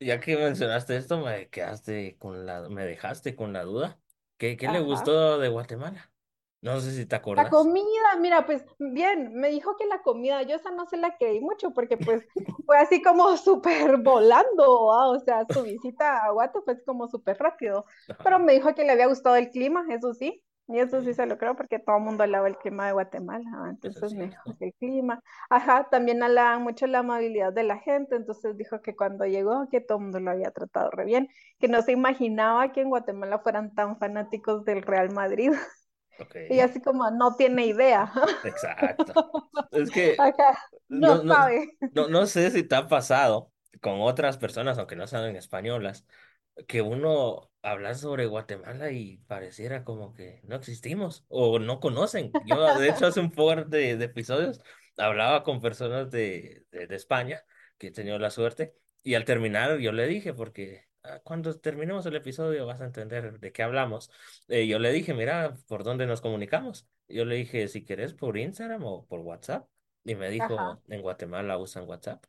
Ya 0.00 0.20
que 0.20 0.36
mencionaste 0.36 0.96
esto, 0.96 1.18
me 1.24 1.48
quedaste 1.50 2.16
con 2.18 2.46
la, 2.46 2.68
me 2.68 2.84
dejaste 2.84 3.34
con 3.34 3.52
la 3.52 3.64
duda. 3.64 4.00
¿Qué, 4.36 4.56
qué 4.56 4.68
le 4.68 4.78
Ajá. 4.78 4.80
gustó 4.80 5.38
de 5.38 5.48
Guatemala? 5.48 6.12
No 6.60 6.80
sé 6.80 6.92
si 6.94 7.04
te 7.06 7.16
La 7.34 7.48
acordás. 7.48 7.48
comida, 7.48 8.16
mira, 8.20 8.46
pues 8.46 8.64
bien, 8.78 9.34
me 9.34 9.48
dijo 9.50 9.76
que 9.76 9.86
la 9.86 10.02
comida, 10.02 10.42
yo 10.42 10.56
esa 10.56 10.70
no 10.72 10.86
se 10.86 10.96
la 10.96 11.16
creí 11.18 11.40
mucho 11.40 11.72
porque 11.72 11.96
pues 11.96 12.26
fue 12.66 12.78
así 12.78 13.00
como 13.02 13.36
súper 13.36 13.98
volando, 13.98 14.86
¿va? 14.86 15.08
O 15.08 15.20
sea, 15.20 15.46
su 15.52 15.62
visita 15.62 16.24
a 16.24 16.32
Guate 16.32 16.60
fue 16.62 16.82
como 16.84 17.06
súper 17.08 17.38
rápido, 17.38 17.84
pero 18.22 18.38
Ajá, 18.38 18.40
me 18.40 18.54
dijo 18.54 18.74
que 18.74 18.84
le 18.84 18.92
había 18.92 19.06
gustado 19.06 19.36
el 19.36 19.50
clima, 19.50 19.84
eso 19.90 20.14
sí, 20.14 20.42
y 20.68 20.78
eso 20.80 21.02
sí 21.02 21.12
sí, 21.12 21.14
se 21.14 21.26
lo 21.26 21.38
creo 21.38 21.56
porque 21.56 21.78
todo 21.78 21.96
el 21.98 22.02
mundo 22.04 22.24
hablaba 22.24 22.44
del 22.46 22.58
clima 22.58 22.86
de 22.86 22.92
Guatemala, 22.92 23.68
entonces 23.70 24.12
me 24.12 24.26
dijo 24.28 24.42
cierto. 24.44 24.58
que 24.58 24.66
el 24.66 24.74
clima, 24.74 25.22
ajá, 25.50 25.88
también 25.90 26.22
hablaban 26.22 26.62
mucho 26.62 26.86
la 26.86 27.00
amabilidad 27.00 27.52
de 27.52 27.64
la 27.64 27.78
gente, 27.78 28.16
entonces 28.16 28.56
dijo 28.56 28.80
que 28.82 28.94
cuando 28.96 29.24
llegó 29.26 29.68
que 29.70 29.80
todo 29.80 29.98
el 29.98 30.04
mundo 30.04 30.20
lo 30.20 30.30
había 30.30 30.50
tratado 30.50 30.90
re 30.90 31.04
bien, 31.06 31.28
que 31.58 31.68
no 31.68 31.82
se 31.82 31.92
imaginaba 31.92 32.72
que 32.72 32.82
en 32.82 32.90
Guatemala 32.90 33.38
fueran 33.40 33.74
tan 33.74 33.98
fanáticos 33.98 34.64
del 34.64 34.82
Real 34.82 35.10
Madrid. 35.12 35.52
Ok, 36.18 36.36
Y 36.48 36.60
así 36.60 36.80
como 36.80 37.10
no 37.10 37.36
tiene 37.36 37.66
idea. 37.66 38.12
exacto. 38.42 39.14
Es 39.70 39.90
que 39.90 40.26
Acá 40.26 40.58
no, 40.88 41.18
no 41.18 41.22
no, 41.22 41.36
sabe. 41.36 41.76
no, 41.90 42.08
no 42.08 42.26
sé 42.26 42.50
si 42.50 42.62
te 42.64 42.76
ha 42.76 42.88
pasado 42.88 43.52
con 43.80 44.00
otras 44.00 44.38
personas, 44.38 44.78
aunque 44.78 44.96
no 44.96 45.06
sean 45.06 45.36
españolas, 45.36 46.06
que 46.66 46.82
uno 46.82 47.50
habla 47.62 47.94
sobre 47.94 48.26
Guatemala 48.26 48.90
y 48.90 49.18
pareciera 49.26 49.84
como 49.84 50.12
que 50.14 50.40
no 50.44 50.56
existimos 50.56 51.24
o 51.28 51.58
no 51.58 51.80
conocen. 51.80 52.36
Yo, 52.42 52.74
de 52.74 52.88
hecho, 52.88 53.06
hace 53.06 53.20
un 53.20 53.30
par 53.30 53.66
de, 53.68 53.96
de 53.96 54.04
episodios 54.04 54.60
hablaba 54.96 55.44
con 55.44 55.60
personas 55.60 56.10
de, 56.10 56.64
de, 56.70 56.86
de 56.86 56.96
España, 56.96 57.42
que 57.78 57.88
he 57.88 57.90
tenido 57.92 58.18
la 58.18 58.30
suerte, 58.30 58.74
y 59.02 59.14
al 59.14 59.24
terminar 59.24 59.78
yo 59.78 59.92
le 59.92 60.06
dije, 60.06 60.34
porque 60.34 60.86
ah, 61.04 61.20
cuando 61.24 61.58
terminemos 61.58 62.04
el 62.06 62.16
episodio 62.16 62.66
vas 62.66 62.80
a 62.80 62.86
entender 62.86 63.38
de 63.38 63.52
qué 63.52 63.62
hablamos. 63.62 64.10
Eh, 64.48 64.66
yo 64.66 64.78
le 64.78 64.92
dije, 64.92 65.14
mira, 65.14 65.54
¿por 65.66 65.84
dónde 65.84 66.06
nos 66.06 66.20
comunicamos? 66.20 66.88
Yo 67.08 67.24
le 67.24 67.36
dije, 67.36 67.68
si 67.68 67.84
querés, 67.84 68.14
por 68.14 68.36
Instagram 68.36 68.84
o 68.84 69.06
por 69.06 69.20
WhatsApp. 69.20 69.68
Y 70.04 70.14
me 70.14 70.26
Ajá. 70.26 70.32
dijo, 70.32 70.82
en 70.88 71.02
Guatemala 71.02 71.58
usan 71.58 71.88
WhatsApp. 71.88 72.24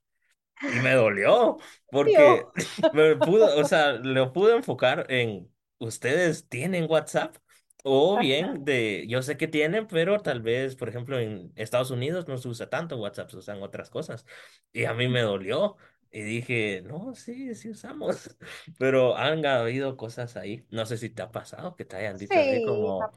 Y 0.62 0.80
me 0.80 0.93
dolió, 0.93 1.57
porque 1.89 2.43
me 2.93 3.16
pudo, 3.16 3.57
o 3.60 3.64
sea, 3.64 3.93
lo 3.93 4.34
pude 4.34 4.55
enfocar 4.55 5.05
en, 5.10 5.51
¿ustedes 5.80 6.47
tienen 6.49 6.88
WhatsApp? 6.89 7.38
O 7.84 8.20
bien 8.20 8.66
de, 8.66 9.05
yo 9.07 9.22
sé 9.22 9.38
que 9.38 9.47
tienen, 9.47 9.88
pero 9.88 10.20
tal 10.20 10.41
vez, 10.41 10.76
por 10.76 10.89
ejemplo, 10.89 11.18
en 11.18 11.53
Estados 11.55 11.91
Unidos 11.91 12.28
no 12.28 12.38
se 12.38 12.49
usa 12.49 12.70
tanto 12.70 12.97
WhatsApp, 12.97 13.30
se 13.30 13.38
usan 13.38 13.64
otras 13.64 13.89
cosas. 13.89 14.26
Y 14.74 14.84
a 14.84 14.93
mí 14.93 15.07
me 15.07 15.22
dolió. 15.22 15.78
Y 16.12 16.22
dije, 16.22 16.82
no, 16.84 17.14
sí, 17.14 17.53
sí 17.53 17.70
usamos. 17.70 18.36
Pero 18.80 19.16
han 19.16 19.45
habido 19.45 19.95
cosas 19.95 20.36
ahí. 20.38 20.66
No 20.72 20.86
sé 20.86 20.97
si 20.97 21.10
te 21.10 21.22
ha 21.22 21.32
pasado 21.32 21.76
que 21.76 21.86
te 21.86 21.97
hayan 21.97 22.18
dicho 22.18 22.34
Sí, 22.34 22.64
como 22.66 23.12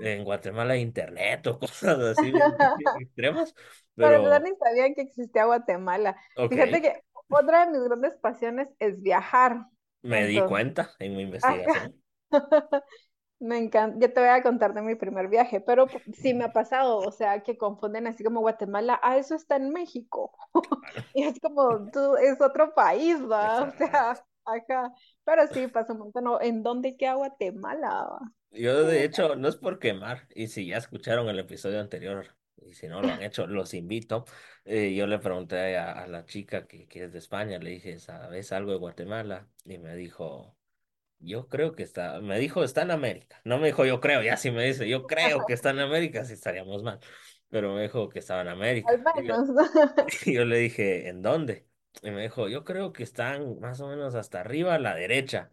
en 0.00 0.24
Guatemala 0.24 0.76
internet 0.76 1.46
o 1.46 1.58
cosas 1.60 1.98
así 1.98 2.32
extremas. 3.00 3.54
Pero, 3.94 4.38
ni 4.40 4.54
sabían 4.56 4.94
que 4.94 5.02
existía 5.02 5.44
Guatemala. 5.46 6.16
Fíjate 6.48 6.82
que 6.82 7.02
otra 7.30 7.64
de 7.66 7.72
mis 7.72 7.82
grandes 7.82 8.14
pasiones 8.16 8.68
es 8.78 9.00
viajar. 9.00 9.66
Me 10.02 10.26
di 10.26 10.34
Entonces, 10.34 10.48
cuenta 10.48 10.90
en 10.98 11.16
mi 11.16 11.22
investigación. 11.22 11.94
Me 13.44 13.58
encanta. 13.58 13.98
Yo 14.00 14.12
te 14.12 14.20
voy 14.20 14.30
a 14.30 14.42
contar 14.42 14.74
de 14.74 14.82
mi 14.82 14.94
primer 14.94 15.28
viaje, 15.28 15.60
pero 15.60 15.86
sí 16.12 16.34
me 16.34 16.44
ha 16.44 16.52
pasado, 16.52 16.98
o 16.98 17.12
sea, 17.12 17.42
que 17.42 17.58
confunden 17.58 18.06
así 18.06 18.24
como 18.24 18.40
Guatemala, 18.40 18.98
ah, 19.02 19.18
eso 19.18 19.34
está 19.34 19.56
en 19.56 19.70
México. 19.70 20.32
Y 21.14 21.22
es 21.24 21.38
como, 21.40 21.90
tú, 21.90 22.16
es 22.16 22.40
otro 22.40 22.74
país, 22.74 23.18
¿va? 23.30 23.64
O 23.64 23.70
sea, 23.76 24.16
acá. 24.44 24.92
Pero 25.24 25.46
sí, 25.48 25.68
pasa 25.68 25.92
un 25.92 26.00
montón. 26.00 26.24
¿no? 26.24 26.40
¿En 26.40 26.62
dónde 26.62 26.96
queda 26.96 27.14
Guatemala? 27.14 27.88
va? 28.10 28.20
Yo, 28.50 28.84
de 28.84 29.04
hecho, 29.04 29.36
no 29.36 29.48
es 29.48 29.56
por 29.56 29.78
quemar, 29.78 30.26
y 30.34 30.48
si 30.48 30.66
ya 30.66 30.78
escucharon 30.78 31.28
el 31.28 31.38
episodio 31.38 31.80
anterior, 31.80 32.26
y 32.56 32.72
si 32.74 32.88
no 32.88 33.02
lo 33.02 33.08
han 33.08 33.22
hecho, 33.22 33.46
los 33.46 33.74
invito. 33.74 34.24
Eh, 34.64 34.94
yo 34.94 35.06
le 35.06 35.18
pregunté 35.18 35.76
a, 35.76 35.92
a 35.92 36.06
la 36.06 36.24
chica 36.24 36.66
que, 36.66 36.86
que 36.86 37.04
es 37.04 37.12
de 37.12 37.18
España, 37.18 37.58
le 37.58 37.70
dije, 37.70 37.98
¿sabes 37.98 38.52
algo 38.52 38.72
de 38.72 38.78
Guatemala? 38.78 39.48
Y 39.64 39.78
me 39.78 39.94
dijo, 39.96 40.56
yo 41.18 41.48
creo 41.48 41.74
que 41.74 41.82
está, 41.82 42.20
me 42.20 42.38
dijo, 42.38 42.64
está 42.64 42.82
en 42.82 42.90
América. 42.90 43.40
No 43.44 43.58
me 43.58 43.68
dijo, 43.68 43.84
yo 43.84 44.00
creo, 44.00 44.22
ya 44.22 44.36
si 44.36 44.50
me 44.50 44.64
dice, 44.64 44.88
yo 44.88 45.06
creo 45.06 45.44
que 45.46 45.52
está 45.52 45.70
en 45.70 45.80
América, 45.80 46.24
sí 46.24 46.34
estaríamos 46.34 46.82
mal. 46.82 47.00
Pero 47.48 47.74
me 47.74 47.82
dijo 47.82 48.08
que 48.08 48.18
estaba 48.18 48.42
en 48.42 48.48
al 48.48 48.54
América. 48.54 48.94
Y 49.22 49.26
yo, 49.26 49.36
y 50.26 50.32
yo 50.34 50.44
le 50.44 50.58
dije, 50.58 51.08
¿en 51.08 51.22
dónde? 51.22 51.68
Y 52.02 52.10
me 52.10 52.22
dijo, 52.22 52.48
yo 52.48 52.64
creo 52.64 52.92
que 52.92 53.02
están 53.02 53.58
más 53.60 53.80
o 53.80 53.88
menos 53.88 54.14
hasta 54.14 54.40
arriba 54.40 54.74
a 54.74 54.78
la 54.78 54.94
derecha. 54.94 55.52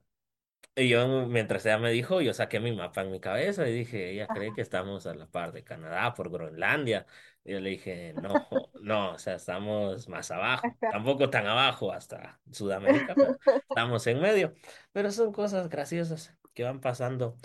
Y 0.76 0.88
yo, 0.88 1.28
mientras 1.28 1.66
ella 1.66 1.78
me 1.78 1.91
dijo, 1.91 2.22
yo 2.22 2.34
saqué 2.34 2.59
mi 2.59 2.72
mapa 2.72 3.01
en 3.01 3.12
mi 3.12 3.20
cabeza 3.20 3.68
y 3.68 3.74
dije, 3.74 4.12
ella 4.12 4.28
cree 4.28 4.53
que 4.53 4.62
estamos 4.62 5.05
a 5.05 5.14
la 5.14 5.28
par 5.28 5.51
de 5.51 5.64
Canadá 5.64 6.14
por 6.14 6.30
Groenlandia. 6.30 7.05
Yo 7.44 7.60
le 7.60 7.72
dije, 7.72 8.14
no, 8.14 8.48
no, 8.82 9.14
o 9.14 9.18
sea, 9.20 9.36
estamos 9.36 10.08
más 10.08 10.30
abajo, 10.32 10.78
tampoco 10.89 11.30
tan 11.30 11.48
abajo 11.48 11.92
hasta 11.92 12.39
Sudamérica, 12.52 13.16
pero 13.16 13.38
estamos 13.68 14.06
en 14.08 14.22
medio. 14.22 14.54
Pero 14.92 15.12
son 15.12 15.32
cosas 15.32 15.70
graciosas 15.70 16.36
que 16.54 16.64
van 16.64 16.82
pasando 16.82 17.36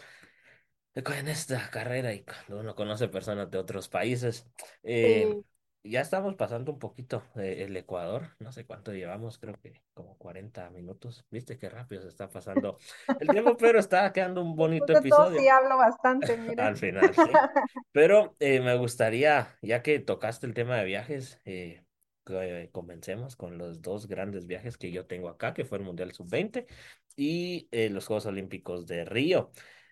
en 0.95 1.29
esta 1.29 1.71
carrera 1.71 2.13
y 2.15 2.25
cuando 2.25 2.61
uno 2.61 2.75
conoce 2.75 3.09
personas 3.09 3.51
de 3.51 3.59
otros 3.59 3.89
países. 3.89 4.47
Eh, 4.83 5.27
Sí, 5.27 5.45
ya 5.89 6.01
estamos 6.01 6.35
pasando 6.35 6.73
un 6.73 6.79
poquito 6.79 7.23
eh, 7.37 7.65
el 7.65 7.77
Ecuador, 7.77 8.31
no 8.39 8.53
sé 8.53 8.65
cuánto 8.65 8.93
llevamos, 8.93 9.39
creo 9.39 9.55
que 9.61 9.83
como 9.95 10.17
40 10.19 10.71
minutos. 10.71 11.25
Viste 11.31 11.59
qué 11.59 11.69
rápido 11.69 12.03
se 12.03 12.09
está 12.09 12.29
pasando 12.29 12.79
el 13.21 13.29
tiempo, 13.29 13.57
pero 13.57 13.79
está 13.79 14.13
quedando 14.13 14.43
un 14.43 14.55
bonito 14.57 14.87
todo 14.87 15.01
sí 15.01 15.09
episodio 15.09 15.53
hablo 15.53 15.77
bastante, 15.77 16.37
mira. 16.37 16.67
al 16.69 16.77
final, 16.77 17.15
sí. 17.15 17.21
Pero 17.93 18.37
eh, 18.41 18.61
me 18.61 18.77
gustaría, 18.77 19.57
ya 19.63 19.83
que 19.83 19.99
tocaste 19.99 20.47
el 20.47 20.55
tema 20.55 20.77
de 20.77 20.85
viajes, 20.85 21.41
eh, 21.45 21.85
que 22.25 22.71
comencemos 22.73 23.37
con 23.37 23.59
los 23.59 23.83
dos 23.83 24.09
grandes 24.09 24.47
viajes 24.47 24.77
que 24.77 24.91
yo 24.91 25.07
tengo 25.07 25.29
acá, 25.29 25.55
que 25.55 25.65
fue 25.65 25.79
el 25.79 25.85
Mundial 25.85 26.13
Sub-20 26.13 26.67
y 27.17 27.69
eh, 27.71 27.89
los 27.89 28.07
Juegos 28.07 28.27
Olímpicos 28.27 28.87
de 28.87 29.05
Río. 29.05 29.51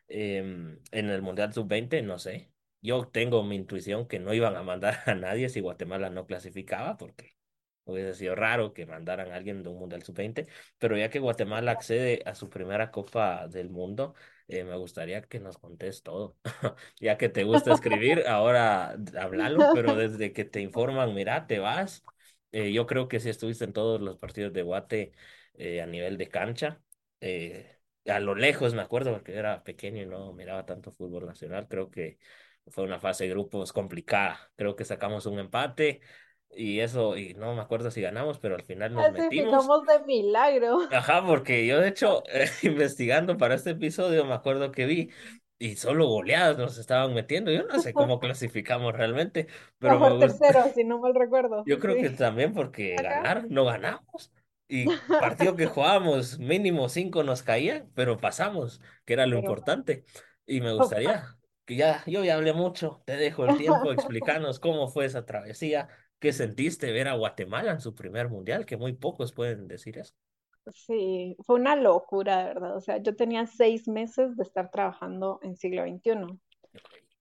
Em, 0.08 0.78
en 0.90 1.08
el 1.08 1.22
Mundial 1.22 1.52
Sub-20, 1.52 2.02
no 2.04 2.18
sé. 2.18 2.50
Yo 2.84 3.08
tengo 3.08 3.42
mi 3.42 3.56
intuición 3.56 4.06
que 4.06 4.18
no 4.18 4.34
iban 4.34 4.56
a 4.56 4.62
mandar 4.62 5.00
a 5.06 5.14
nadie 5.14 5.48
si 5.48 5.60
Guatemala 5.60 6.10
no 6.10 6.26
clasificaba, 6.26 6.98
porque 6.98 7.34
hubiese 7.84 8.12
sido 8.14 8.34
raro 8.34 8.74
que 8.74 8.84
mandaran 8.84 9.32
a 9.32 9.36
alguien 9.36 9.62
de 9.62 9.70
un 9.70 9.78
Mundial 9.78 10.02
Sub-20, 10.02 10.46
pero 10.78 10.94
ya 10.98 11.08
que 11.08 11.18
Guatemala 11.18 11.72
accede 11.72 12.22
a 12.26 12.34
su 12.34 12.50
primera 12.50 12.90
Copa 12.90 13.48
del 13.48 13.70
Mundo, 13.70 14.14
eh, 14.48 14.64
me 14.64 14.76
gustaría 14.76 15.22
que 15.22 15.40
nos 15.40 15.56
contés 15.58 16.02
todo. 16.02 16.36
Ya 17.00 17.16
que 17.16 17.30
te 17.30 17.44
gusta 17.44 17.72
escribir, 17.72 18.24
ahora 18.28 18.96
háblalo, 19.18 19.70
pero 19.72 19.94
desde 19.96 20.34
que 20.34 20.44
te 20.44 20.60
informan, 20.60 21.14
mira, 21.14 21.46
te 21.46 21.58
vas. 21.60 22.04
Eh, 22.52 22.72
yo 22.72 22.86
creo 22.86 23.08
que 23.08 23.18
sí 23.18 23.30
estuviste 23.30 23.64
en 23.64 23.72
todos 23.72 24.00
los 24.02 24.18
partidos 24.18 24.52
de 24.52 24.62
Guate 24.62 25.12
eh, 25.54 25.80
a 25.80 25.86
nivel 25.86 26.18
de 26.18 26.28
cancha. 26.28 26.82
A 28.06 28.20
lo 28.20 28.34
lejos 28.34 28.74
me 28.74 28.82
acuerdo 28.82 29.12
porque 29.12 29.34
era 29.34 29.64
pequeño 29.64 30.02
y 30.02 30.06
no 30.06 30.32
miraba 30.34 30.66
tanto 30.66 30.90
fútbol 30.92 31.24
nacional. 31.26 31.66
Creo 31.68 31.90
que 31.90 32.18
fue 32.68 32.84
una 32.84 32.98
fase 33.00 33.24
de 33.24 33.30
grupos 33.30 33.72
complicada. 33.72 34.52
Creo 34.56 34.76
que 34.76 34.84
sacamos 34.84 35.26
un 35.26 35.38
empate 35.38 36.00
y 36.50 36.80
eso, 36.80 37.16
y 37.16 37.34
no 37.34 37.54
me 37.54 37.62
acuerdo 37.62 37.90
si 37.90 38.00
ganamos, 38.00 38.38
pero 38.38 38.54
al 38.56 38.62
final 38.62 38.94
nos 38.94 39.10
metimos. 39.10 39.70
Clasificamos 39.70 39.86
de 39.86 39.98
milagro. 40.06 40.78
Ajá, 40.88 41.24
porque 41.26 41.66
yo 41.66 41.80
de 41.80 41.88
hecho, 41.88 42.22
eh, 42.32 42.48
investigando 42.62 43.36
para 43.36 43.54
este 43.54 43.70
episodio, 43.70 44.24
me 44.24 44.34
acuerdo 44.34 44.70
que 44.72 44.86
vi 44.86 45.10
y 45.58 45.76
solo 45.76 46.06
goleadas 46.08 46.58
nos 46.58 46.78
estaban 46.78 47.14
metiendo. 47.14 47.50
Yo 47.50 47.64
no 47.64 47.78
sé 47.78 47.94
cómo 47.94 48.20
clasificamos 48.20 48.92
realmente, 48.94 49.48
pero 49.78 49.98
me 50.00 50.10
Mejor 50.10 50.12
gusta. 50.12 50.38
tercero, 50.38 50.70
si 50.74 50.84
no 50.84 50.98
mal 50.98 51.14
recuerdo. 51.14 51.64
Yo 51.64 51.78
creo 51.78 51.98
que 51.98 52.10
Sí. 52.10 52.16
también 52.16 52.52
porque 52.54 52.94
Acá. 53.00 53.08
ganar, 53.08 53.46
no 53.50 53.64
ganamos. 53.64 54.32
Y 54.68 54.92
partido 55.18 55.56
que 55.56 55.66
jugábamos, 55.66 56.38
mínimo 56.38 56.88
cinco 56.88 57.22
nos 57.22 57.42
caían, 57.42 57.90
pero 57.94 58.18
pasamos, 58.20 58.80
que 59.04 59.14
era 59.14 59.26
lo 59.26 59.36
Pero 59.36 59.38
importante. 59.38 60.04
Y 60.46 60.60
me 60.60 60.72
gustaría 60.72 61.36
que 61.64 61.76
ya, 61.76 62.02
yo 62.06 62.24
ya 62.24 62.34
hablé 62.36 62.52
mucho, 62.52 63.02
te 63.06 63.16
dejo 63.16 63.44
el 63.44 63.54
tiempo, 63.54 63.92
explícanos 63.92 64.60
cómo 64.60 64.88
fue 64.88 65.06
esa 65.06 65.26
travesía, 65.26 65.88
qué 66.18 66.32
sentiste 66.32 66.92
ver 66.92 67.08
a 67.08 67.14
Guatemala 67.14 67.72
en 67.72 67.80
su 67.80 67.94
primer 67.94 68.28
mundial, 68.28 68.66
que 68.66 68.76
muy 68.76 68.92
pocos 68.94 69.32
pueden 69.32 69.68
decir 69.68 69.98
eso. 69.98 70.14
sí, 70.72 71.36
fue 71.46 71.56
una 71.56 71.76
locura, 71.76 72.38
de 72.38 72.44
verdad. 72.54 72.76
O 72.76 72.80
sea, 72.80 72.98
yo 72.98 73.16
tenía 73.16 73.46
seis 73.46 73.88
meses 73.88 74.36
de 74.36 74.42
estar 74.42 74.70
trabajando 74.70 75.38
en 75.42 75.56
siglo 75.56 75.82
veintiuno 75.82 76.38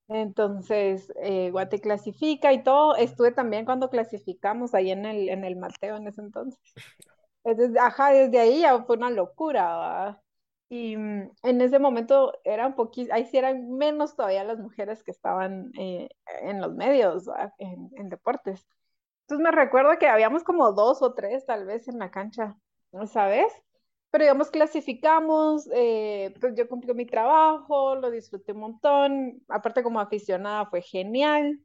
Entonces, 0.08 1.12
eh, 1.22 1.50
Guate 1.50 1.80
clasifica 1.80 2.52
y 2.52 2.62
todo. 2.62 2.96
Estuve 2.96 3.32
también 3.32 3.64
cuando 3.64 3.90
clasificamos 3.90 4.74
ahí 4.74 4.90
en 4.90 5.06
el, 5.06 5.28
en 5.30 5.44
el 5.44 5.56
Mateo 5.56 5.96
en 5.96 6.08
ese 6.08 6.22
entonces. 6.22 6.60
Desde, 7.44 7.78
ajá, 7.80 8.12
desde 8.12 8.40
ahí 8.40 8.62
ya 8.62 8.82
fue 8.84 8.96
una 8.96 9.10
locura, 9.10 9.64
¿va? 9.76 10.23
Y 10.68 10.96
mm, 10.96 11.30
en 11.42 11.60
ese 11.60 11.78
momento 11.78 12.32
era 12.44 12.66
un 12.66 12.74
poquito, 12.74 13.12
ahí 13.14 13.26
sí 13.26 13.36
eran 13.38 13.70
menos 13.72 14.16
todavía 14.16 14.44
las 14.44 14.58
mujeres 14.58 15.02
que 15.04 15.10
estaban 15.10 15.70
eh, 15.78 16.08
en 16.42 16.60
los 16.60 16.74
medios, 16.74 17.28
¿va? 17.28 17.54
En, 17.58 17.90
en 17.96 18.08
deportes. 18.08 18.66
Entonces 19.22 19.44
me 19.44 19.50
recuerdo 19.52 19.98
que 19.98 20.08
habíamos 20.08 20.44
como 20.44 20.72
dos 20.72 21.02
o 21.02 21.14
tres 21.14 21.46
tal 21.46 21.64
vez 21.66 21.88
en 21.88 21.98
la 21.98 22.10
cancha, 22.10 22.56
¿sabes? 23.12 23.46
Pero 24.10 24.24
digamos, 24.24 24.50
clasificamos, 24.50 25.68
eh, 25.74 26.34
pues 26.40 26.54
yo 26.56 26.68
cumplí 26.68 26.94
mi 26.94 27.06
trabajo, 27.06 27.96
lo 27.96 28.10
disfruté 28.10 28.52
un 28.52 28.60
montón, 28.60 29.42
aparte 29.48 29.82
como 29.82 30.00
aficionada 30.00 30.66
fue 30.66 30.82
genial, 30.82 31.60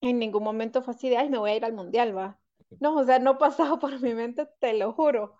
en 0.00 0.18
ningún 0.18 0.44
momento 0.44 0.82
fue 0.82 0.94
así 0.94 1.08
de, 1.08 1.16
ay, 1.18 1.28
me 1.30 1.38
voy 1.38 1.50
a 1.50 1.56
ir 1.56 1.64
al 1.64 1.74
mundial, 1.74 2.16
va. 2.16 2.40
No, 2.80 2.96
o 2.96 3.04
sea, 3.04 3.18
no 3.18 3.38
pasaba 3.38 3.78
por 3.78 4.00
mi 4.00 4.14
mente, 4.14 4.46
te 4.60 4.74
lo 4.74 4.92
juro. 4.92 5.34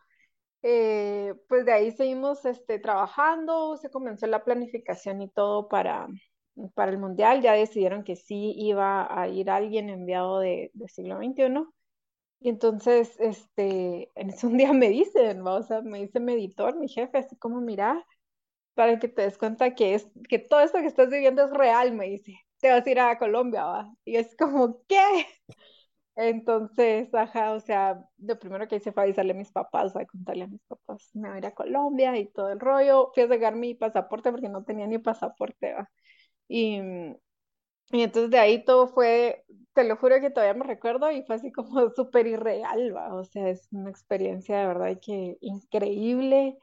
Eh, 0.62 1.34
pues 1.48 1.64
de 1.66 1.72
ahí 1.72 1.92
seguimos 1.92 2.44
este, 2.44 2.78
trabajando, 2.80 3.76
se 3.76 3.90
comenzó 3.90 4.26
la 4.26 4.44
planificación 4.44 5.22
y 5.22 5.28
todo 5.30 5.68
para, 5.68 6.08
para 6.74 6.90
el 6.90 6.98
mundial, 6.98 7.42
ya 7.42 7.52
decidieron 7.52 8.02
que 8.04 8.16
sí 8.16 8.54
iba 8.56 9.06
a 9.20 9.28
ir 9.28 9.50
alguien 9.50 9.88
enviado 9.88 10.40
de, 10.40 10.70
de 10.74 10.88
siglo 10.88 11.18
veintiuno 11.18 11.72
y 12.40 12.48
entonces, 12.50 13.16
este, 13.20 14.10
en 14.16 14.32
un 14.42 14.56
día 14.56 14.72
me 14.72 14.88
dicen, 14.90 15.44
¿va? 15.46 15.58
o 15.60 15.82
me 15.82 16.00
dice 16.00 16.20
mi 16.20 16.34
editor, 16.34 16.76
mi 16.76 16.88
jefe, 16.88 17.18
así 17.18 17.36
como, 17.36 17.60
mira, 17.60 18.04
para 18.74 18.98
que 18.98 19.08
te 19.08 19.22
des 19.22 19.38
cuenta 19.38 19.74
que 19.74 19.94
es, 19.94 20.08
que 20.28 20.38
todo 20.38 20.60
esto 20.60 20.80
que 20.80 20.86
estás 20.86 21.10
viviendo 21.10 21.44
es 21.44 21.52
real, 21.52 21.92
me 21.94 22.06
dice, 22.08 22.34
te 22.60 22.70
vas 22.70 22.86
a 22.86 22.90
ir 22.90 23.00
a 23.00 23.18
Colombia, 23.18 23.64
¿va? 23.66 23.94
Y 24.04 24.16
es 24.16 24.36
como, 24.36 24.82
¿qué? 24.88 24.98
Entonces, 26.20 27.14
ajá, 27.14 27.52
o 27.52 27.60
sea, 27.60 28.04
lo 28.18 28.38
primero 28.40 28.66
que 28.66 28.76
hice 28.76 28.90
fue 28.92 29.04
avisarle 29.04 29.32
a 29.32 29.34
mis 29.36 29.52
papás, 29.52 29.94
a 29.96 30.04
contarle 30.06 30.44
a 30.44 30.48
mis 30.48 30.62
papás, 30.66 31.10
me 31.14 31.28
voy 31.28 31.36
a 31.36 31.38
ir 31.38 31.46
a 31.46 31.54
Colombia 31.54 32.16
y 32.18 32.26
todo 32.32 32.50
el 32.50 32.58
rollo. 32.60 33.12
Fui 33.14 33.22
a 33.22 33.28
sacar 33.28 33.54
mi 33.56 33.74
pasaporte 33.74 34.30
porque 34.32 34.48
no 34.48 34.64
tenía 34.64 34.86
ni 34.88 34.98
pasaporte, 34.98 35.74
¿va? 35.74 35.88
Y, 36.48 36.80
Y 37.90 38.02
entonces 38.02 38.30
de 38.30 38.38
ahí 38.38 38.64
todo 38.64 38.88
fue, 38.88 39.44
te 39.74 39.84
lo 39.84 39.96
juro 39.96 40.20
que 40.20 40.30
todavía 40.30 40.54
me 40.54 40.66
recuerdo 40.66 41.10
y 41.10 41.22
fue 41.24 41.36
así 41.36 41.50
como 41.52 41.90
súper 41.96 42.26
irreal, 42.26 42.94
¿va? 42.94 43.14
O 43.14 43.24
sea, 43.24 43.48
es 43.48 43.68
una 43.72 43.90
experiencia 43.90 44.58
de 44.60 44.66
verdad 44.66 44.98
que 45.02 45.38
increíble. 45.40 46.58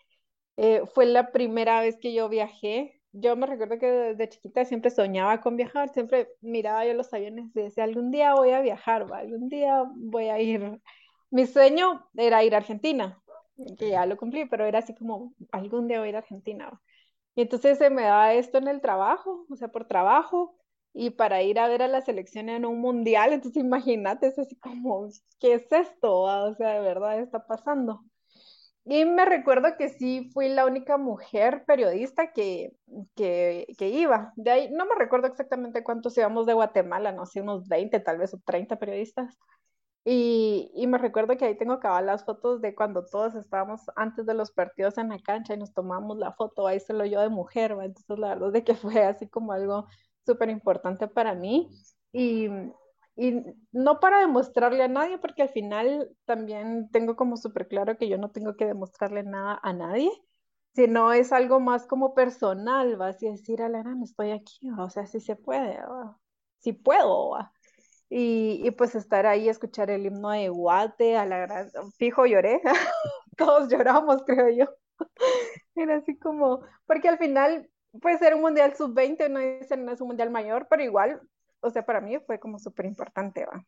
Eh, 0.58 0.84
fue 0.96 1.06
la 1.08 1.32
primera 1.34 1.82
vez 1.82 1.98
que 2.00 2.14
yo 2.14 2.30
viajé. 2.30 2.95
Yo 3.18 3.38
me 3.38 3.48
recuerdo 3.48 3.80
que 3.80 3.90
desde 3.90 4.28
chiquita 4.28 4.66
siempre 4.66 4.92
soñaba 4.92 5.40
con 5.40 5.56
viajar, 5.56 5.88
siempre 5.88 6.28
miraba 6.42 6.86
yo 6.86 6.94
los 6.94 7.14
aviones 7.14 7.46
y 7.56 7.62
decía, 7.62 7.86
algún 7.86 8.12
día 8.12 8.34
voy 8.34 8.52
a 8.52 8.60
viajar, 8.60 9.06
algún 9.14 9.48
día 9.48 9.84
voy 9.96 10.26
a 10.26 10.42
ir. 10.42 10.82
Mi 11.32 11.46
sueño 11.46 12.06
era 12.18 12.44
ir 12.44 12.54
a 12.54 12.58
Argentina, 12.58 13.22
que 13.78 13.92
ya 13.92 14.06
lo 14.06 14.18
cumplí, 14.18 14.46
pero 14.46 14.66
era 14.66 14.80
así 14.80 14.94
como, 14.94 15.34
algún 15.54 15.88
día 15.88 16.00
voy 16.00 16.08
a 16.08 16.10
ir 16.10 16.16
a 16.18 16.20
Argentina. 16.20 16.82
Y 17.36 17.44
entonces 17.44 17.78
se 17.78 17.90
me 17.90 18.02
da 18.04 18.34
esto 18.34 18.58
en 18.58 18.68
el 18.68 18.82
trabajo, 18.82 19.46
o 19.50 19.56
sea, 19.56 19.70
por 19.70 19.88
trabajo, 19.88 20.58
y 20.94 21.12
para 21.12 21.42
ir 21.42 21.58
a 21.60 21.70
ver 21.70 21.84
a 21.84 21.88
la 21.88 22.02
selección 22.02 22.50
en 22.50 22.66
un 22.66 22.82
mundial, 22.82 23.32
entonces 23.32 23.64
imagínate, 23.64 24.28
es 24.28 24.40
así 24.40 24.58
como, 24.58 25.08
¿qué 25.40 25.54
es 25.54 25.72
esto? 25.72 26.20
O 26.20 26.54
sea, 26.56 26.74
de 26.74 26.80
verdad 26.82 27.20
está 27.20 27.48
pasando. 27.48 28.04
Y 28.88 29.04
me 29.06 29.26
recuerdo 29.26 29.76
que 29.78 29.90
sí 29.90 30.30
fui 30.34 30.48
la 30.50 30.66
única 30.66 30.98
mujer 30.98 31.64
periodista 31.66 32.32
que, 32.34 32.72
que, 33.16 33.66
que, 33.80 33.90
iba. 33.90 34.32
De 34.36 34.52
ahí, 34.52 34.72
no 34.72 34.86
me 34.86 34.94
recuerdo 34.96 35.28
exactamente 35.28 35.84
cuántos 35.84 36.16
íbamos 36.18 36.46
de 36.46 36.54
Guatemala, 36.54 37.12
no 37.12 37.26
sé, 37.26 37.42
unos 37.42 37.68
20 37.68 38.00
tal 38.00 38.20
vez 38.20 38.34
o 38.36 38.40
30 38.46 38.78
periodistas. 38.78 39.36
Y, 40.06 40.72
y 40.76 40.88
me 40.88 41.00
recuerdo 41.00 41.36
que 41.38 41.46
ahí 41.46 41.58
tengo 41.58 41.74
acabar 41.74 42.04
las 42.04 42.26
fotos 42.26 42.62
de 42.62 42.76
cuando 42.76 43.06
todos 43.06 43.34
estábamos 43.36 43.82
antes 43.96 44.26
de 44.28 44.36
los 44.36 44.52
partidos 44.52 45.00
en 45.00 45.10
la 45.10 45.20
cancha 45.20 45.56
y 45.56 45.58
nos 45.58 45.74
tomamos 45.74 46.18
la 46.18 46.34
foto, 46.34 46.68
ahí 46.68 46.80
solo 46.80 47.06
yo 47.06 47.22
de 47.22 47.30
mujer, 47.30 47.78
¿va? 47.78 47.86
entonces 47.86 48.20
la 48.20 48.30
verdad 48.30 48.50
es 48.50 48.54
de 48.54 48.64
que 48.64 48.76
fue 48.76 49.04
así 49.04 49.28
como 49.28 49.52
algo 49.54 49.88
súper 50.26 50.50
importante 50.52 51.08
para 51.08 51.34
mí. 51.34 51.72
Y, 52.14 52.50
y 53.16 53.44
no 53.72 54.00
para 54.00 54.20
demostrarle 54.20 54.84
a 54.84 54.88
nadie, 54.88 55.18
porque 55.18 55.44
al 55.44 55.50
final 55.50 56.10
también 56.26 56.90
tengo 56.92 57.16
como 57.16 57.38
súper 57.38 57.68
claro 57.68 57.98
que 57.98 58.10
yo 58.10 58.18
no 58.18 58.32
tengo 58.32 58.56
que 58.56 58.66
demostrarle 58.66 59.24
nada 59.24 59.60
a 59.64 59.74
nadie, 59.74 60.12
sino 60.74 61.14
es 61.14 61.32
algo 61.32 61.60
más 61.60 61.88
como 61.88 62.14
personal, 62.14 62.98
vas 62.98 63.24
a 63.24 63.28
decir, 63.28 63.62
Alana, 63.62 63.98
estoy 64.04 64.32
aquí, 64.32 64.70
o 64.78 64.90
sea, 64.90 65.06
sí 65.08 65.22
se 65.22 65.36
puede, 65.38 65.80
si 66.60 66.74
puedo, 66.74 67.32
¿va? 67.32 67.54
Y, 68.10 68.62
y, 68.64 68.72
pues 68.72 68.96
estar 68.96 69.26
ahí, 69.26 69.50
escuchar 69.50 69.90
el 69.90 70.06
himno 70.06 70.30
de 70.30 70.50
Guate, 70.50 71.18
a 71.18 71.26
la 71.26 71.40
gran, 71.40 71.72
fijo 71.98 72.26
lloré, 72.26 72.62
todos 73.38 73.70
lloramos, 73.70 74.24
creo 74.26 74.50
yo. 74.50 74.66
Era 75.76 75.98
así 75.98 76.18
como, 76.20 76.62
porque 76.86 77.10
al 77.10 77.18
final 77.18 77.70
puede 78.02 78.18
ser 78.20 78.36
un 78.36 78.42
mundial 78.42 78.76
sub-20, 78.76 79.30
no 79.30 79.40
es, 79.40 79.70
no 79.78 79.92
es 79.92 80.02
un 80.02 80.08
mundial 80.08 80.30
mayor, 80.30 80.68
pero 80.70 80.84
igual 80.84 81.22
o 81.66 81.70
sea, 81.72 81.86
para 81.86 82.02
mí 82.02 82.18
fue 82.26 82.40
como 82.40 82.60
súper 82.60 82.86
importante, 82.86 83.46
va. 83.46 83.66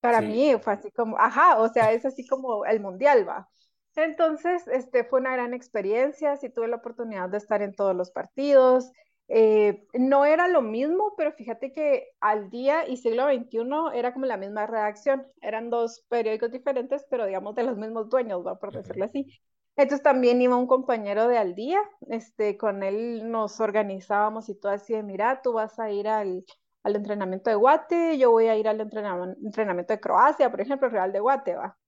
Para 0.00 0.20
Sí. 0.20 0.24
mí 0.26 0.54
fue 0.60 0.72
así 0.74 0.90
como, 0.92 1.16
ajá, 1.18 1.58
o 1.60 1.68
sea, 1.68 1.92
es 1.92 2.04
así 2.04 2.26
como 2.26 2.64
el 2.66 2.80
mundial, 2.80 3.28
va. 3.28 3.48
Entonces, 3.94 4.66
este, 4.68 5.04
fue 5.04 5.20
una 5.20 5.32
gran 5.32 5.54
experiencia, 5.54 6.36
sí 6.36 6.48
tuve 6.50 6.66
la 6.68 6.76
oportunidad 6.76 7.28
de 7.28 7.38
estar 7.38 7.62
en 7.62 7.74
todos 7.74 7.94
los 7.94 8.10
partidos. 8.10 8.90
Eh, 9.28 9.86
no 9.94 10.24
era 10.24 10.48
lo 10.48 10.60
mismo, 10.62 11.14
pero 11.16 11.32
fíjate 11.32 11.72
que 11.72 12.08
al 12.20 12.50
día 12.50 12.88
y 12.88 12.96
siglo 12.96 13.26
XXI 13.26 13.90
era 13.94 14.12
como 14.12 14.26
la 14.26 14.36
misma 14.36 14.66
redacción. 14.66 15.26
Eran 15.40 15.70
dos 15.70 16.04
periódicos 16.08 16.50
diferentes, 16.50 17.06
pero 17.08 17.26
digamos 17.26 17.54
de 17.54 17.62
los 17.64 17.76
mismos 17.76 18.08
dueños, 18.08 18.44
va, 18.46 18.58
por 18.58 18.72
decirlo 18.72 19.04
así. 19.04 19.26
Entonces 19.76 20.02
también 20.02 20.42
iba 20.42 20.56
un 20.56 20.66
compañero 20.66 21.28
de 21.28 21.38
al 21.38 21.54
día, 21.54 21.78
este, 22.08 22.56
con 22.58 22.82
él 22.82 23.30
nos 23.30 23.58
organizábamos 23.60 24.48
y 24.48 24.54
todo 24.58 24.72
así 24.72 24.92
de, 24.94 25.02
mira, 25.02 25.40
tú 25.42 25.52
vas 25.54 25.78
a 25.78 25.90
ir 25.90 26.08
al, 26.08 26.44
al 26.82 26.96
entrenamiento 26.96 27.50
de 27.50 27.56
Guate, 27.56 28.18
yo 28.18 28.30
voy 28.30 28.46
a 28.48 28.56
ir 28.56 28.68
al 28.68 28.80
entrenam 28.80 29.34
entrenamiento 29.44 29.92
de 29.92 30.00
Croacia, 30.00 30.50
por 30.50 30.60
ejemplo, 30.60 30.88
Real 30.88 31.12
de 31.12 31.20
Guate, 31.20 31.54
va. 31.54 31.78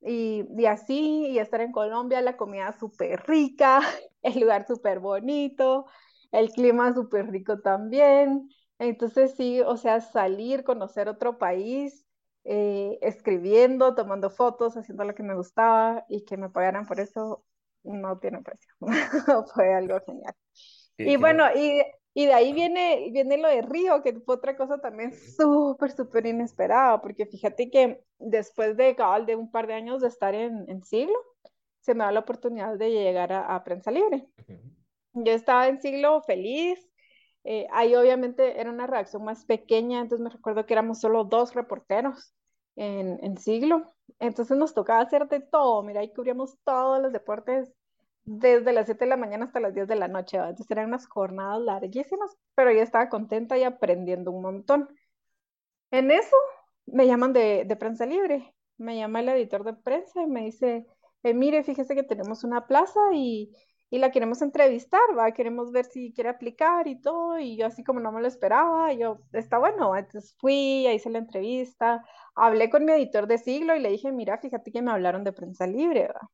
Y, 0.00 0.44
y 0.56 0.66
así, 0.66 1.26
y 1.28 1.38
estar 1.38 1.60
en 1.60 1.72
Colombia, 1.72 2.20
la 2.20 2.36
comida 2.36 2.72
súper 2.78 3.26
rica, 3.26 3.80
el 4.22 4.40
lugar 4.40 4.66
súper 4.66 5.00
bonito, 5.00 5.86
el 6.30 6.50
clima 6.50 6.92
súper 6.94 7.30
rico 7.30 7.60
también. 7.60 8.48
Entonces 8.78 9.34
sí, 9.36 9.60
o 9.60 9.76
sea, 9.76 10.00
salir, 10.00 10.64
conocer 10.64 11.08
otro 11.08 11.38
país, 11.38 12.04
eh, 12.44 12.98
escribiendo, 13.00 13.94
tomando 13.94 14.30
fotos, 14.30 14.76
haciendo 14.76 15.04
lo 15.04 15.14
que 15.14 15.22
me 15.22 15.34
gustaba 15.34 16.04
y 16.08 16.24
que 16.24 16.36
me 16.36 16.50
pagaran 16.50 16.86
por 16.86 17.00
eso, 17.00 17.44
no 17.82 18.18
tiene 18.18 18.42
precio. 18.42 18.72
Fue 19.54 19.72
algo 19.74 20.00
genial. 20.04 20.34
Y 20.98 21.16
bueno. 21.16 21.44
y, 21.56 21.82
y 22.14 22.26
de 22.26 22.32
ahí 22.32 22.52
viene, 22.52 23.10
viene 23.12 23.36
lo 23.38 23.48
de 23.48 23.62
Río, 23.62 24.02
que 24.02 24.14
fue 24.20 24.36
otra 24.36 24.56
cosa 24.56 24.78
también 24.78 25.12
súper, 25.12 25.90
súper 25.90 26.26
inesperada, 26.26 27.00
porque 27.02 27.26
fíjate 27.26 27.70
que 27.70 28.04
después 28.18 28.76
de 28.76 28.96
de 29.26 29.36
un 29.36 29.50
par 29.50 29.66
de 29.66 29.74
años 29.74 30.00
de 30.00 30.08
estar 30.08 30.34
en, 30.34 30.64
en 30.68 30.84
Siglo, 30.84 31.14
se 31.80 31.94
me 31.94 32.04
da 32.04 32.12
la 32.12 32.20
oportunidad 32.20 32.78
de 32.78 32.90
llegar 32.90 33.32
a, 33.32 33.54
a 33.54 33.64
Prensa 33.64 33.90
Libre. 33.90 34.26
Yo 35.12 35.32
estaba 35.32 35.68
en 35.68 35.80
Siglo 35.80 36.22
feliz, 36.22 36.88
eh, 37.44 37.66
ahí 37.72 37.94
obviamente 37.94 38.60
era 38.60 38.70
una 38.70 38.86
redacción 38.86 39.24
más 39.24 39.44
pequeña, 39.44 40.00
entonces 40.00 40.24
me 40.24 40.30
recuerdo 40.30 40.64
que 40.66 40.74
éramos 40.74 41.00
solo 41.00 41.24
dos 41.24 41.54
reporteros 41.54 42.34
en, 42.76 43.18
en 43.22 43.36
Siglo, 43.36 43.94
entonces 44.18 44.56
nos 44.56 44.72
tocaba 44.72 45.00
hacer 45.00 45.28
de 45.28 45.40
todo, 45.40 45.82
mira, 45.82 46.00
ahí 46.00 46.12
cubríamos 46.12 46.56
todos 46.64 47.02
los 47.02 47.12
deportes 47.12 47.72
desde 48.24 48.72
las 48.72 48.86
7 48.86 49.04
de 49.04 49.10
la 49.10 49.16
mañana 49.16 49.44
hasta 49.46 49.60
las 49.60 49.74
10 49.74 49.88
de 49.88 49.96
la 49.96 50.08
noche, 50.08 50.38
¿va? 50.38 50.48
entonces 50.50 50.70
eran 50.70 50.86
unas 50.88 51.06
jornadas 51.06 51.60
larguísimas, 51.62 52.36
pero 52.54 52.72
yo 52.72 52.80
estaba 52.82 53.08
contenta 53.08 53.58
y 53.58 53.64
aprendiendo 53.64 54.30
un 54.32 54.42
montón. 54.42 54.88
En 55.90 56.10
eso 56.10 56.36
me 56.86 57.06
llaman 57.06 57.32
de, 57.32 57.64
de 57.66 57.76
Prensa 57.76 58.06
Libre, 58.06 58.54
me 58.78 58.96
llama 58.96 59.20
el 59.20 59.28
editor 59.30 59.64
de 59.64 59.74
prensa 59.74 60.22
y 60.22 60.26
me 60.26 60.44
dice, 60.44 60.86
eh, 61.22 61.34
mire, 61.34 61.62
fíjese 61.64 61.94
que 61.94 62.02
tenemos 62.02 62.44
una 62.44 62.66
plaza 62.66 63.00
y, 63.14 63.52
y 63.90 63.98
la 63.98 64.10
queremos 64.10 64.42
entrevistar, 64.42 65.00
¿va? 65.16 65.32
Queremos 65.32 65.70
ver 65.72 65.84
si 65.86 66.12
quiere 66.12 66.30
aplicar 66.30 66.88
y 66.88 67.00
todo, 67.00 67.38
y 67.38 67.56
yo 67.56 67.66
así 67.66 67.84
como 67.84 68.00
no 68.00 68.12
me 68.12 68.20
lo 68.20 68.26
esperaba, 68.28 68.92
yo, 68.92 69.20
está 69.32 69.58
bueno, 69.58 69.96
entonces 69.96 70.34
fui, 70.38 70.88
hice 70.88 71.10
la 71.10 71.18
entrevista, 71.18 72.04
hablé 72.34 72.70
con 72.70 72.84
mi 72.84 72.92
editor 72.92 73.26
de 73.26 73.38
siglo 73.38 73.76
y 73.76 73.80
le 73.80 73.90
dije, 73.90 74.12
mira, 74.12 74.38
fíjate 74.38 74.72
que 74.72 74.82
me 74.82 74.90
hablaron 74.90 75.24
de 75.24 75.32
Prensa 75.32 75.66
Libre, 75.66 76.08
¿va? 76.08 76.30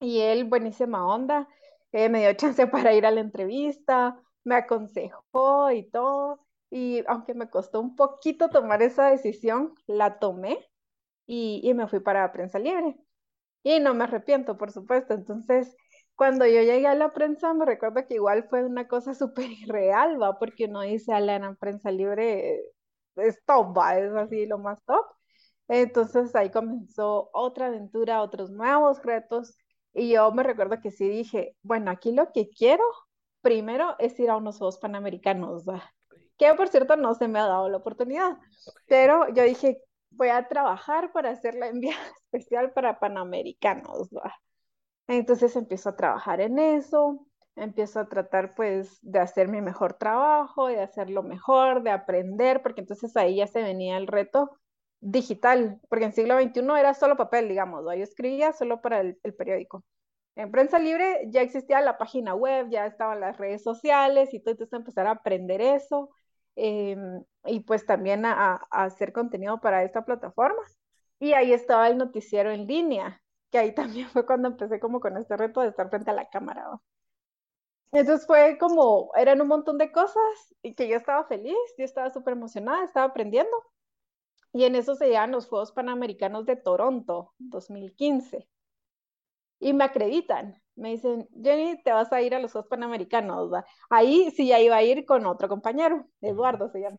Y 0.00 0.20
él, 0.20 0.44
buenísima 0.44 1.06
onda, 1.06 1.48
eh, 1.92 2.08
me 2.08 2.20
dio 2.20 2.32
chance 2.36 2.66
para 2.66 2.94
ir 2.94 3.06
a 3.06 3.10
la 3.10 3.20
entrevista, 3.20 4.20
me 4.44 4.54
aconsejó 4.56 5.70
y 5.72 5.88
todo. 5.90 6.46
Y 6.70 7.02
aunque 7.06 7.34
me 7.34 7.48
costó 7.50 7.80
un 7.80 7.96
poquito 7.96 8.50
tomar 8.50 8.82
esa 8.82 9.10
decisión, 9.10 9.74
la 9.86 10.18
tomé 10.18 10.58
y, 11.26 11.60
y 11.64 11.74
me 11.74 11.88
fui 11.88 12.00
para 12.00 12.32
Prensa 12.32 12.58
Libre. 12.58 12.96
Y 13.64 13.80
no 13.80 13.94
me 13.94 14.04
arrepiento, 14.04 14.58
por 14.58 14.72
supuesto. 14.72 15.14
Entonces, 15.14 15.76
cuando 16.16 16.46
yo 16.46 16.62
llegué 16.62 16.86
a 16.88 16.94
la 16.96 17.12
prensa, 17.14 17.54
me 17.54 17.66
recuerdo 17.66 18.06
que 18.08 18.14
igual 18.16 18.48
fue 18.50 18.64
una 18.64 18.88
cosa 18.88 19.14
súper 19.16 19.50
irreal, 19.52 20.20
¿va? 20.22 20.38
Porque 20.38 20.66
uno 20.66 20.82
dice, 20.82 21.12
a 21.14 21.20
la 21.20 21.54
prensa 21.60 21.90
libre 21.92 22.60
es 23.16 23.44
top, 23.46 23.76
¿va? 23.78 23.98
Es 23.98 24.12
así 24.14 24.46
lo 24.46 24.58
más 24.58 24.82
top. 24.84 25.04
Entonces 25.68 26.34
ahí 26.34 26.50
comenzó 26.50 27.30
otra 27.32 27.66
aventura, 27.66 28.22
otros 28.22 28.50
nuevos 28.50 29.02
retos. 29.02 29.56
Y 29.98 30.10
yo 30.10 30.30
me 30.32 30.42
recuerdo 30.42 30.80
que 30.80 30.90
sí 30.90 31.08
dije, 31.08 31.56
bueno, 31.62 31.90
aquí 31.90 32.12
lo 32.12 32.32
que 32.32 32.48
quiero 32.48 32.84
primero 33.40 33.96
es 33.98 34.18
ir 34.20 34.30
a 34.30 34.36
unos 34.36 34.58
Juegos 34.58 34.78
Panamericanos, 34.78 35.64
que 36.36 36.54
por 36.54 36.68
cierto 36.68 36.96
no 36.96 37.14
se 37.14 37.28
me 37.28 37.38
ha 37.38 37.46
dado 37.46 37.68
la 37.68 37.78
oportunidad, 37.78 38.38
pero 38.86 39.32
yo 39.34 39.42
dije, 39.42 39.82
voy 40.10 40.28
a 40.28 40.48
trabajar 40.48 41.12
para 41.12 41.30
hacer 41.30 41.54
la 41.54 41.68
enviada 41.68 42.02
especial 42.24 42.72
para 42.72 42.98
Panamericanos, 42.98 44.08
¿va? 44.14 44.34
Entonces 45.06 45.56
empiezo 45.56 45.90
a 45.90 45.96
trabajar 45.96 46.40
en 46.40 46.58
eso, 46.58 47.26
empiezo 47.56 48.00
a 48.00 48.08
tratar 48.08 48.54
pues 48.54 48.98
de 49.02 49.18
hacer 49.18 49.48
mi 49.48 49.60
mejor 49.60 49.94
trabajo, 49.94 50.68
de 50.68 50.80
hacerlo 50.80 51.22
mejor, 51.22 51.82
de 51.82 51.90
aprender, 51.90 52.62
porque 52.62 52.82
entonces 52.82 53.16
ahí 53.16 53.36
ya 53.36 53.46
se 53.46 53.62
venía 53.62 53.96
el 53.96 54.06
reto 54.06 54.50
digital, 55.00 55.80
porque 55.88 56.06
en 56.06 56.12
siglo 56.12 56.40
XXI 56.40 56.60
era 56.78 56.94
solo 56.94 57.16
papel, 57.16 57.48
digamos, 57.48 57.84
¿no? 57.84 57.94
yo 57.94 58.02
escribía 58.02 58.52
solo 58.52 58.80
para 58.80 59.00
el, 59.00 59.16
periódico. 59.36 59.84
En 60.36 60.50
prensa 60.50 60.78
libre 60.78 61.24
ya 61.28 61.42
existía 61.42 61.80
la 61.80 61.98
página 61.98 62.34
web, 62.34 62.68
ya 62.70 62.86
estaban 62.86 63.20
las 63.20 63.36
redes 63.38 63.62
sociales 63.62 64.32
y 64.34 64.40
todo, 64.40 64.52
entonces 64.52 64.78
empezar 64.78 65.06
a 65.06 65.12
aprender 65.12 65.60
eso 65.60 66.10
eh, 66.56 66.96
y 67.44 67.60
pues 67.60 67.86
también 67.86 68.24
a, 68.24 68.54
a, 68.70 68.84
hacer 68.84 69.12
contenido 69.12 69.60
para 69.60 69.84
esta 69.84 70.04
plataforma. 70.04 70.62
Y 71.20 71.32
ahí 71.32 71.52
estaba 71.52 71.88
el 71.88 71.98
noticiero 71.98 72.50
en 72.52 72.66
línea, 72.66 73.20
que 73.50 73.58
ahí 73.58 73.74
también 73.74 74.08
fue 74.10 74.26
cuando 74.26 74.48
empecé 74.48 74.80
como 74.80 75.00
con 75.00 75.16
este 75.16 75.36
reto 75.36 75.60
de 75.60 75.68
estar 75.68 75.88
frente 75.90 76.10
a 76.10 76.14
la 76.14 76.28
cámara. 76.28 76.64
¿no? 76.64 76.82
Entonces 77.92 78.26
fue 78.26 78.58
como, 78.58 79.10
eran 79.16 79.40
un 79.40 79.48
montón 79.48 79.78
de 79.78 79.90
cosas 79.92 80.22
y 80.62 80.74
que 80.74 80.88
yo 80.88 80.96
estaba 80.96 81.24
feliz, 81.24 81.56
yo 81.78 81.84
estaba 81.84 82.10
súper 82.10 82.32
emocionada, 82.34 82.84
estaba 82.84 83.06
aprendiendo. 83.06 83.50
Y 84.52 84.64
en 84.64 84.74
eso 84.74 84.94
se 84.94 85.06
llegan 85.06 85.32
los 85.32 85.46
Juegos 85.46 85.72
Panamericanos 85.72 86.46
de 86.46 86.56
Toronto, 86.56 87.34
2015. 87.38 88.48
y 89.60 89.72
me 89.72 89.84
acreditan. 89.84 90.62
Me 90.76 90.90
dicen, 90.90 91.28
Jenny, 91.42 91.82
te 91.82 91.92
vas 91.92 92.12
a 92.12 92.22
ir 92.22 92.34
a 92.34 92.38
los 92.40 92.52
Juegos 92.52 92.68
Panamericanos. 92.70 93.52
¿va? 93.52 93.64
Ahí 93.90 94.30
sí 94.32 94.46
ya 94.48 94.60
iba 94.60 94.76
a 94.76 94.82
ir 94.82 95.04
con 95.06 95.26
otro 95.26 95.48
compañero. 95.48 96.06
Eduardo 96.20 96.68
se 96.70 96.80
llama. 96.80 96.98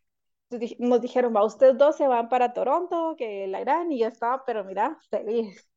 Entonces, 0.50 0.80
nos 0.80 1.02
dijeron, 1.02 1.36
va, 1.36 1.46
ustedes 1.46 1.78
dos 1.78 1.96
se 1.98 2.08
van 2.08 2.28
para 2.30 2.54
Toronto, 2.54 3.16
que 3.18 3.48
la 3.48 3.62
irán, 3.62 3.92
y 3.92 4.00
yo 4.00 4.08
estaba, 4.08 4.44
pero 4.46 4.64
mira, 4.66 4.98
feliz. 5.10 5.70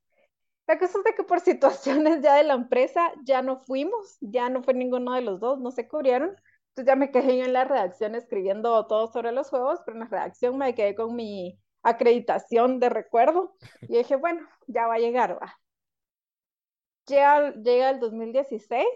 La 0.67 0.79
cosa 0.79 0.99
es 0.99 1.05
de 1.05 1.15
que 1.15 1.25
por 1.25 1.41
situaciones 1.43 2.23
ya 2.23 2.37
de 2.37 2.45
la 2.45 2.55
empresa 2.55 3.13
ya 3.25 3.43
no 3.43 3.59
fuimos, 3.61 4.19
ya 4.21 4.49
no 4.51 4.63
fue 4.63 4.75
ninguno 4.75 5.15
de 5.15 5.23
los 5.23 5.41
dos, 5.41 5.61
no 5.61 5.71
se 5.71 5.89
cubrieron. 5.89 6.31
Entonces 6.71 6.87
ya 6.87 6.97
me 6.97 7.11
quedé 7.13 7.39
yo 7.39 7.45
en 7.45 7.53
la 7.55 7.65
redacción 7.65 8.15
escribiendo 8.15 8.87
todo 8.87 9.09
sobre 9.09 9.33
los 9.33 9.51
juegos, 9.51 9.81
pero 9.85 9.97
en 9.99 10.01
la 10.05 10.09
redacción 10.11 10.59
me 10.59 10.75
quedé 10.75 10.95
con 10.95 11.15
mi 11.17 11.61
acreditación 11.83 12.81
de 12.81 12.89
recuerdo 12.89 13.55
y 13.83 13.99
dije, 13.99 14.17
bueno, 14.17 14.47
ya 14.67 14.87
va 14.87 14.95
a 14.95 14.99
llegar, 14.99 15.39
va. 15.41 15.59
Llega, 17.07 17.53
llega 17.55 17.91
el 17.91 18.01
2016 18.01 18.87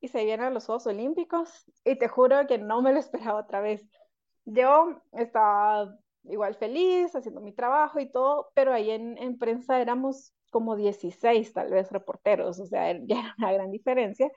y 0.00 0.08
se 0.08 0.24
vienen 0.24 0.54
los 0.54 0.66
Juegos 0.66 0.86
Olímpicos 0.86 1.64
y 1.84 1.96
te 1.96 2.08
juro 2.08 2.46
que 2.46 2.58
no 2.58 2.82
me 2.82 2.92
lo 2.92 2.98
esperaba 2.98 3.40
otra 3.40 3.60
vez. 3.60 3.86
Yo 4.44 5.00
estaba 5.12 5.94
igual 6.24 6.54
feliz 6.56 7.14
haciendo 7.14 7.40
mi 7.40 7.52
trabajo 7.52 8.00
y 8.00 8.10
todo, 8.10 8.50
pero 8.54 8.72
ahí 8.72 8.90
en, 8.90 9.18
en 9.18 9.38
prensa 9.38 9.80
éramos 9.80 10.32
como 10.50 10.76
16 10.76 11.52
tal 11.52 11.70
vez 11.70 11.90
reporteros, 11.92 12.58
o 12.60 12.66
sea, 12.66 12.92
ya 13.06 13.20
era 13.20 13.34
una 13.38 13.52
gran 13.52 13.70
diferencia. 13.70 14.30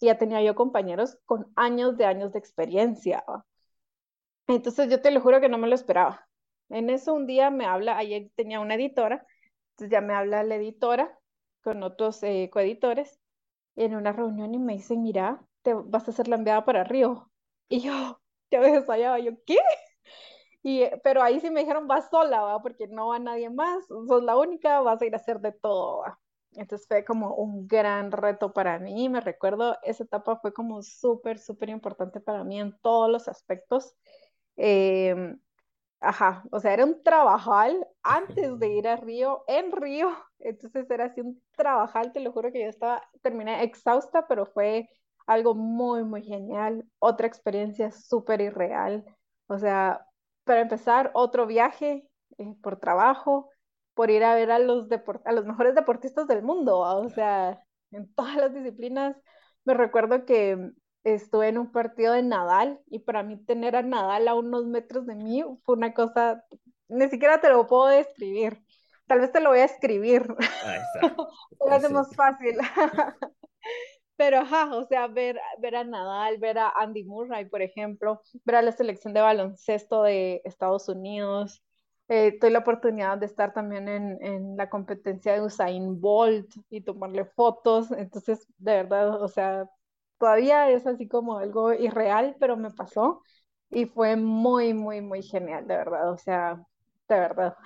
Y 0.00 0.06
ya 0.06 0.18
tenía 0.18 0.42
yo 0.42 0.54
compañeros 0.54 1.18
con 1.24 1.52
años 1.56 1.96
de 1.96 2.04
años 2.06 2.32
de 2.32 2.38
experiencia. 2.38 3.24
¿va? 3.28 3.44
Entonces 4.46 4.90
yo 4.90 5.00
te 5.00 5.10
lo 5.10 5.20
juro 5.20 5.40
que 5.40 5.48
no 5.48 5.58
me 5.58 5.68
lo 5.68 5.74
esperaba. 5.74 6.27
En 6.70 6.90
eso 6.90 7.14
un 7.14 7.26
día 7.26 7.50
me 7.50 7.66
habla, 7.66 7.98
ayer 7.98 8.30
tenía 8.36 8.60
una 8.60 8.74
editora, 8.74 9.26
entonces 9.72 9.90
ya 9.92 10.00
me 10.00 10.14
habla 10.14 10.42
la 10.44 10.56
editora 10.56 11.18
con 11.62 11.82
otros 11.82 12.22
eh, 12.22 12.50
coeditores 12.52 13.20
en 13.76 13.94
una 13.96 14.12
reunión 14.12 14.54
y 14.54 14.58
me 14.58 14.74
dice, 14.74 14.96
mira, 14.96 15.44
te 15.62 15.74
vas 15.74 16.08
a 16.08 16.10
hacer 16.12 16.28
la 16.28 16.36
enviada 16.36 16.64
para 16.64 16.84
Río. 16.84 17.30
Y 17.68 17.80
yo, 17.82 18.20
ya 18.50 18.60
ves, 18.60 18.88
allá, 18.90 19.18
yo, 19.18 19.32
¿qué? 19.46 19.56
Eh, 20.64 21.00
pero 21.04 21.22
ahí 21.22 21.40
sí 21.40 21.50
me 21.50 21.60
dijeron, 21.60 21.86
vas 21.86 22.10
sola, 22.10 22.40
¿va? 22.42 22.60
Porque 22.62 22.88
no 22.88 23.08
va 23.08 23.18
nadie 23.18 23.50
más, 23.50 23.86
sos 23.86 24.22
la 24.22 24.36
única, 24.36 24.80
vas 24.80 25.00
a 25.00 25.06
ir 25.06 25.14
a 25.14 25.18
hacer 25.18 25.40
de 25.40 25.52
todo, 25.52 25.98
¿va? 26.00 26.18
Entonces 26.52 26.86
fue 26.88 27.04
como 27.04 27.34
un 27.34 27.66
gran 27.68 28.10
reto 28.10 28.52
para 28.52 28.78
mí, 28.78 29.08
me 29.08 29.20
recuerdo, 29.20 29.76
esa 29.82 30.04
etapa 30.04 30.36
fue 30.40 30.52
como 30.52 30.82
súper, 30.82 31.38
súper 31.38 31.68
importante 31.68 32.20
para 32.20 32.42
mí 32.44 32.58
en 32.60 32.76
todos 32.80 33.10
los 33.10 33.28
aspectos. 33.28 33.94
Eh, 34.56 35.36
Ajá, 36.00 36.44
o 36.52 36.60
sea, 36.60 36.74
era 36.74 36.84
un 36.84 37.02
trabajal 37.02 37.86
antes 38.02 38.58
de 38.58 38.68
ir 38.78 38.86
a 38.88 38.96
Río, 38.96 39.44
en 39.48 39.72
Río, 39.72 40.10
entonces 40.38 40.88
era 40.90 41.06
así 41.06 41.20
un 41.20 41.42
trabajal, 41.56 42.12
te 42.12 42.20
lo 42.20 42.32
juro 42.32 42.52
que 42.52 42.62
yo 42.62 42.68
estaba, 42.68 43.02
terminé 43.22 43.62
exhausta, 43.64 44.26
pero 44.28 44.46
fue 44.46 44.88
algo 45.26 45.54
muy, 45.54 46.04
muy 46.04 46.22
genial, 46.22 46.84
otra 47.00 47.26
experiencia 47.26 47.90
súper 47.90 48.40
irreal, 48.40 49.04
o 49.48 49.58
sea, 49.58 50.06
para 50.44 50.60
empezar, 50.60 51.10
otro 51.14 51.46
viaje 51.46 52.08
eh, 52.38 52.54
por 52.62 52.78
trabajo, 52.78 53.50
por 53.94 54.10
ir 54.10 54.22
a 54.24 54.34
ver 54.34 54.50
a 54.52 54.58
los, 54.60 54.88
deport 54.88 55.26
a 55.26 55.32
los 55.32 55.44
mejores 55.46 55.74
deportistas 55.74 56.28
del 56.28 56.42
mundo, 56.42 56.80
¿va? 56.80 56.94
o 56.96 57.08
sea, 57.10 57.60
en 57.90 58.12
todas 58.14 58.36
las 58.36 58.54
disciplinas, 58.54 59.16
me 59.64 59.74
recuerdo 59.74 60.24
que 60.24 60.70
estuve 61.14 61.48
en 61.48 61.58
un 61.58 61.72
partido 61.72 62.12
de 62.14 62.22
Nadal 62.22 62.80
y 62.86 63.00
para 63.00 63.22
mí 63.22 63.36
tener 63.44 63.76
a 63.76 63.82
Nadal 63.82 64.28
a 64.28 64.34
unos 64.34 64.66
metros 64.66 65.06
de 65.06 65.14
mí 65.16 65.44
fue 65.64 65.76
una 65.76 65.94
cosa, 65.94 66.44
ni 66.88 67.08
siquiera 67.08 67.40
te 67.40 67.48
lo 67.50 67.66
puedo 67.66 67.86
describir. 67.88 68.62
Tal 69.06 69.20
vez 69.20 69.32
te 69.32 69.40
lo 69.40 69.50
voy 69.50 69.60
a 69.60 69.64
escribir, 69.64 70.26
Ahí 70.60 70.78
está. 70.82 71.22
lo 71.60 71.72
hace 71.72 71.88
Ese. 71.88 71.90
más 71.90 72.14
fácil. 72.14 72.56
Pero 74.16 74.38
ajá, 74.38 74.74
o 74.76 74.86
sea, 74.86 75.06
ver, 75.06 75.38
ver 75.60 75.76
a 75.76 75.84
Nadal, 75.84 76.38
ver 76.38 76.58
a 76.58 76.70
Andy 76.70 77.04
Murray, 77.04 77.44
por 77.48 77.62
ejemplo, 77.62 78.20
ver 78.44 78.56
a 78.56 78.62
la 78.62 78.72
selección 78.72 79.14
de 79.14 79.20
baloncesto 79.20 80.02
de 80.02 80.42
Estados 80.44 80.88
Unidos. 80.88 81.62
Eh, 82.08 82.38
tuve 82.40 82.50
la 82.50 82.60
oportunidad 82.60 83.18
de 83.18 83.26
estar 83.26 83.52
también 83.52 83.86
en, 83.88 84.18
en 84.24 84.56
la 84.56 84.70
competencia 84.70 85.34
de 85.34 85.42
Usain 85.42 86.00
Bolt 86.00 86.50
y 86.70 86.80
tomarle 86.82 87.26
fotos. 87.26 87.92
Entonces, 87.92 88.46
de 88.58 88.72
verdad, 88.82 89.22
o 89.22 89.28
sea, 89.28 89.68
todavía 90.18 90.70
es 90.70 90.86
así 90.86 91.08
como 91.08 91.38
algo 91.38 91.72
irreal, 91.74 92.36
pero 92.40 92.56
me 92.56 92.70
pasó 92.70 93.22
y 93.70 93.86
fue 93.86 94.16
muy, 94.16 94.74
muy, 94.74 95.00
muy 95.00 95.22
genial, 95.22 95.66
de 95.66 95.76
verdad. 95.76 96.10
O 96.12 96.18
sea, 96.18 96.54
de 97.08 97.20
verdad. 97.20 97.56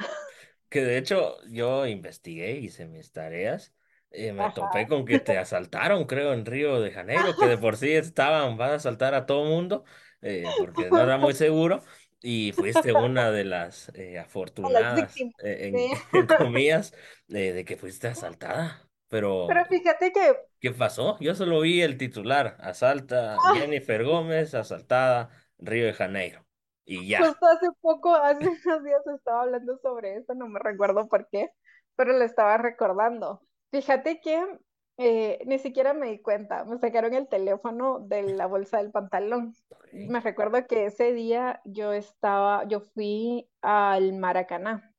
Que 0.69 0.81
de 0.85 0.97
hecho 0.99 1.37
yo 1.49 1.87
investigué, 1.87 2.53
hice 2.59 2.87
mis 2.87 3.13
tareas, 3.13 3.75
eh, 4.11 4.33
me 4.33 4.51
topé 4.51 4.87
Ajá. 4.87 4.89
con 4.89 5.05
que 5.05 5.19
te 5.19 5.37
asaltaron, 5.39 6.05
creo, 6.07 6.33
en 6.33 6.47
Río 6.47 6.81
de 6.81 6.91
Janeiro, 6.93 7.37
que 7.37 7.47
de 7.47 7.59
por 7.59 7.77
sí 7.77 7.93
estaban, 7.93 8.57
van 8.57 8.71
a 8.73 8.75
asaltar 8.77 9.15
a 9.15 9.27
todo 9.27 9.45
mundo, 9.45 9.85
eh, 10.23 10.55
porque 10.57 10.91
no 10.91 11.03
era 11.03 11.19
muy 11.19 11.35
seguro, 11.35 11.85
y 12.23 12.53
fuiste 12.53 12.93
una 12.95 13.31
de 13.31 13.45
las 13.45 13.91
eh, 13.95 14.19
afortunadas, 14.19 15.27
eh, 15.39 15.69
en, 15.69 15.91
en 16.13 16.29
comillas, 16.35 16.95
eh, 17.29 17.53
de 17.53 17.65
que 17.65 17.77
fuiste 17.77 18.09
asaltada. 18.09 18.89
Pero, 19.13 19.45
Pero 19.47 19.67
fíjate 19.67 20.11
que 20.11 20.37
¿qué 20.59 20.71
pasó? 20.71 21.19
Yo 21.21 21.35
solo 21.35 21.61
vi 21.61 21.83
el 21.83 21.99
titular, 21.99 22.57
asalta 22.61 23.37
Jennifer 23.53 24.03
Gómez, 24.05 24.55
asaltada, 24.55 25.29
Río 25.59 25.85
de 25.85 25.93
Janeiro, 25.93 26.47
y 26.87 27.07
ya. 27.09 27.19
Justo 27.19 27.45
hace 27.47 27.67
poco, 27.83 28.15
hace 28.15 28.39
unos 28.67 28.83
días 28.83 29.07
estaba 29.15 29.43
hablando 29.43 29.77
sobre 29.83 30.17
eso, 30.17 30.35
no 30.35 30.49
me 30.49 30.59
recuerdo 30.61 31.11
por 31.11 31.29
qué, 31.29 31.51
pero 31.95 32.15
lo 32.15 32.25
estaba 32.25 32.57
recordando. 32.57 33.43
Fíjate 33.71 34.23
que 34.23 34.47
eh, 34.97 35.41
ni 35.45 35.59
siquiera 35.59 35.93
me 35.93 36.09
di 36.09 36.23
cuenta, 36.23 36.65
me 36.65 36.79
sacaron 36.79 37.13
el 37.13 37.29
teléfono 37.29 38.01
de 38.01 38.23
la 38.23 38.47
bolsa 38.47 38.79
del 38.79 38.93
pantalón. 38.93 39.55
Me 39.93 40.21
recuerdo 40.21 40.67
que 40.67 40.87
ese 40.87 41.13
día 41.13 41.61
yo 41.67 41.93
estaba, 41.93 42.67
yo 42.67 42.81
fui 42.81 43.47
al 43.61 44.15
Maracaná. 44.15 44.91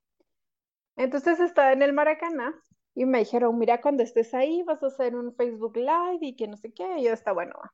Entonces 0.97 1.39
estaba 1.39 1.71
en 1.71 1.81
el 1.81 1.93
Maracaná 1.93 2.53
y 2.95 3.05
me 3.05 3.19
dijeron, 3.19 3.57
mira, 3.59 3.81
cuando 3.81 4.03
estés 4.03 4.33
ahí 4.33 4.63
vas 4.63 4.83
a 4.83 4.87
hacer 4.87 5.15
un 5.15 5.35
Facebook 5.35 5.77
Live 5.77 6.19
y 6.21 6.35
que 6.35 6.47
no 6.47 6.57
sé 6.57 6.73
qué. 6.73 6.99
Y 6.99 7.03
yo 7.05 7.13
está 7.13 7.31
bueno. 7.33 7.53
va". 7.63 7.73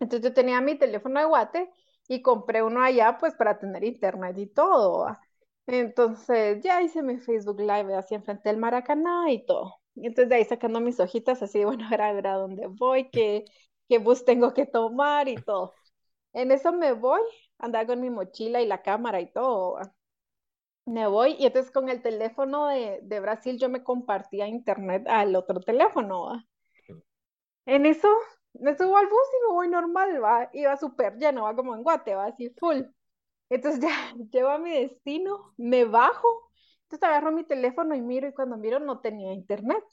Entonces 0.00 0.28
yo 0.30 0.34
tenía 0.34 0.60
mi 0.60 0.76
teléfono 0.78 1.20
de 1.20 1.26
Guate 1.26 1.70
y 2.08 2.22
compré 2.22 2.62
uno 2.62 2.82
allá 2.82 3.18
pues 3.18 3.34
para 3.34 3.58
tener 3.58 3.84
internet 3.84 4.36
y 4.38 4.46
todo. 4.46 5.04
¿va? 5.04 5.20
Entonces 5.66 6.60
ya 6.62 6.82
hice 6.82 7.02
mi 7.02 7.18
Facebook 7.18 7.60
Live 7.60 7.94
así 7.94 8.14
enfrente 8.14 8.48
del 8.48 8.58
Maracaná 8.58 9.30
y 9.30 9.44
todo. 9.46 9.76
Entonces 9.96 10.28
de 10.28 10.36
ahí 10.36 10.44
sacando 10.44 10.80
mis 10.80 10.98
hojitas 11.00 11.42
así, 11.42 11.64
bueno, 11.64 11.86
a 11.90 12.12
ver 12.12 12.26
a 12.26 12.34
dónde 12.34 12.66
voy, 12.68 13.10
qué, 13.10 13.44
qué 13.88 13.98
bus 13.98 14.24
tengo 14.24 14.54
que 14.54 14.66
tomar 14.66 15.28
y 15.28 15.42
todo. 15.42 15.74
En 16.32 16.52
eso 16.52 16.72
me 16.72 16.92
voy, 16.92 17.20
andaba 17.58 17.86
con 17.86 18.00
mi 18.00 18.10
mochila 18.10 18.60
y 18.62 18.66
la 18.66 18.82
cámara 18.82 19.20
y 19.20 19.32
todo. 19.32 19.74
¿va? 19.74 19.94
Me 20.90 21.06
voy 21.06 21.36
y 21.38 21.46
entonces 21.46 21.72
con 21.72 21.88
el 21.88 22.02
teléfono 22.02 22.66
de, 22.66 23.00
de 23.02 23.20
Brasil 23.20 23.58
yo 23.58 23.68
me 23.70 23.82
compartía 23.82 24.46
internet 24.48 25.06
al 25.08 25.34
otro 25.36 25.60
teléfono. 25.60 26.24
¿va? 26.26 26.44
En 27.66 27.86
eso 27.86 28.08
me 28.54 28.76
subo 28.76 28.96
al 28.96 29.06
bus 29.06 29.28
y 29.38 29.46
me 29.48 29.52
voy 29.54 29.68
normal, 29.68 30.22
va. 30.22 30.50
Iba 30.52 30.76
súper 30.76 31.16
lleno, 31.16 31.44
va 31.44 31.54
como 31.56 31.74
en 31.74 31.82
Guate, 31.82 32.14
va 32.14 32.26
así 32.26 32.50
full. 32.58 32.82
Entonces 33.50 33.80
ya 33.82 33.90
llego 34.32 34.48
a 34.50 34.58
mi 34.58 34.72
destino, 34.72 35.54
me 35.58 35.84
bajo, 35.84 36.28
entonces 36.84 37.08
agarro 37.08 37.32
mi 37.32 37.44
teléfono 37.44 37.94
y 37.94 38.02
miro 38.02 38.28
y 38.28 38.34
cuando 38.34 38.56
miro 38.58 38.80
no 38.80 39.00
tenía 39.00 39.32
internet. 39.32 39.84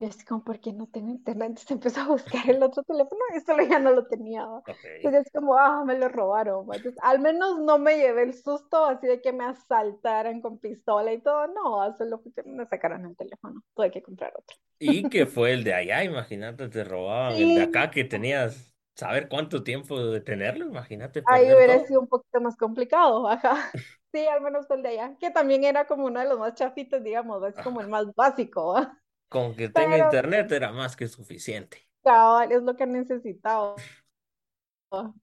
Y 0.00 0.06
así 0.06 0.24
como, 0.24 0.42
¿por 0.42 0.58
qué 0.60 0.72
no 0.72 0.86
tengo 0.86 1.10
internet? 1.10 1.48
Entonces 1.50 1.70
empezó 1.70 2.00
a 2.00 2.06
buscar 2.08 2.48
el 2.48 2.62
otro 2.62 2.82
teléfono 2.82 3.20
y 3.36 3.40
solo 3.40 3.62
ya 3.64 3.78
no 3.78 3.92
lo 3.92 4.06
tenía. 4.06 4.46
¿va? 4.46 4.58
Ok. 4.58 4.84
Entonces 4.96 5.26
es 5.26 5.32
como, 5.32 5.58
ah, 5.58 5.84
me 5.84 5.98
lo 5.98 6.08
robaron. 6.08 6.64
Entonces, 6.64 6.96
al 7.02 7.20
menos 7.20 7.58
no 7.60 7.78
me 7.78 7.98
llevé 7.98 8.22
el 8.22 8.32
susto 8.32 8.86
así 8.86 9.06
de 9.06 9.20
que 9.20 9.32
me 9.34 9.44
asaltaran 9.44 10.40
con 10.40 10.58
pistola 10.58 11.12
y 11.12 11.20
todo. 11.20 11.48
No, 11.48 11.96
solo 11.98 12.18
fue 12.18 12.32
que 12.32 12.42
me 12.44 12.64
sacaron 12.64 13.04
el 13.04 13.14
teléfono. 13.14 13.62
Tuve 13.74 13.90
que 13.90 14.02
comprar 14.02 14.32
otro. 14.36 14.56
Y 14.78 15.08
que 15.10 15.26
fue 15.26 15.52
el 15.52 15.64
de 15.64 15.74
allá, 15.74 16.02
imagínate, 16.02 16.68
te 16.70 16.82
robaban 16.82 17.34
el 17.34 17.54
de 17.54 17.62
acá 17.62 17.90
que 17.90 18.04
tenías, 18.04 18.72
saber 18.94 19.28
cuánto 19.28 19.62
tiempo 19.62 20.00
de 20.00 20.22
tenerlo, 20.22 20.64
imagínate 20.66 21.22
ahí 21.26 21.44
hubiera 21.54 21.76
todo. 21.76 21.86
sido 21.86 22.00
un 22.00 22.08
poquito 22.08 22.40
más 22.40 22.56
complicado, 22.56 23.28
ajá. 23.28 23.70
Sí, 24.12 24.26
al 24.26 24.40
menos 24.40 24.66
fue 24.66 24.76
el 24.76 24.82
de 24.82 24.88
allá, 24.88 25.16
que 25.20 25.30
también 25.30 25.62
era 25.64 25.86
como 25.86 26.06
uno 26.06 26.20
de 26.20 26.28
los 26.28 26.38
más 26.38 26.54
chafitos, 26.54 27.02
digamos, 27.04 27.42
es 27.44 27.54
como 27.62 27.80
el 27.80 27.88
más 27.88 28.12
básico, 28.14 28.72
¿va? 28.74 28.98
Con 29.30 29.56
que 29.56 29.68
tenga 29.70 29.98
Pero 29.98 30.06
internet 30.06 30.52
era 30.52 30.72
más 30.72 30.94
que 30.96 31.08
suficiente. 31.08 31.78
cabal, 32.04 32.52
es 32.52 32.62
lo 32.62 32.76
que 32.76 32.86
necesitaba, 32.86 33.82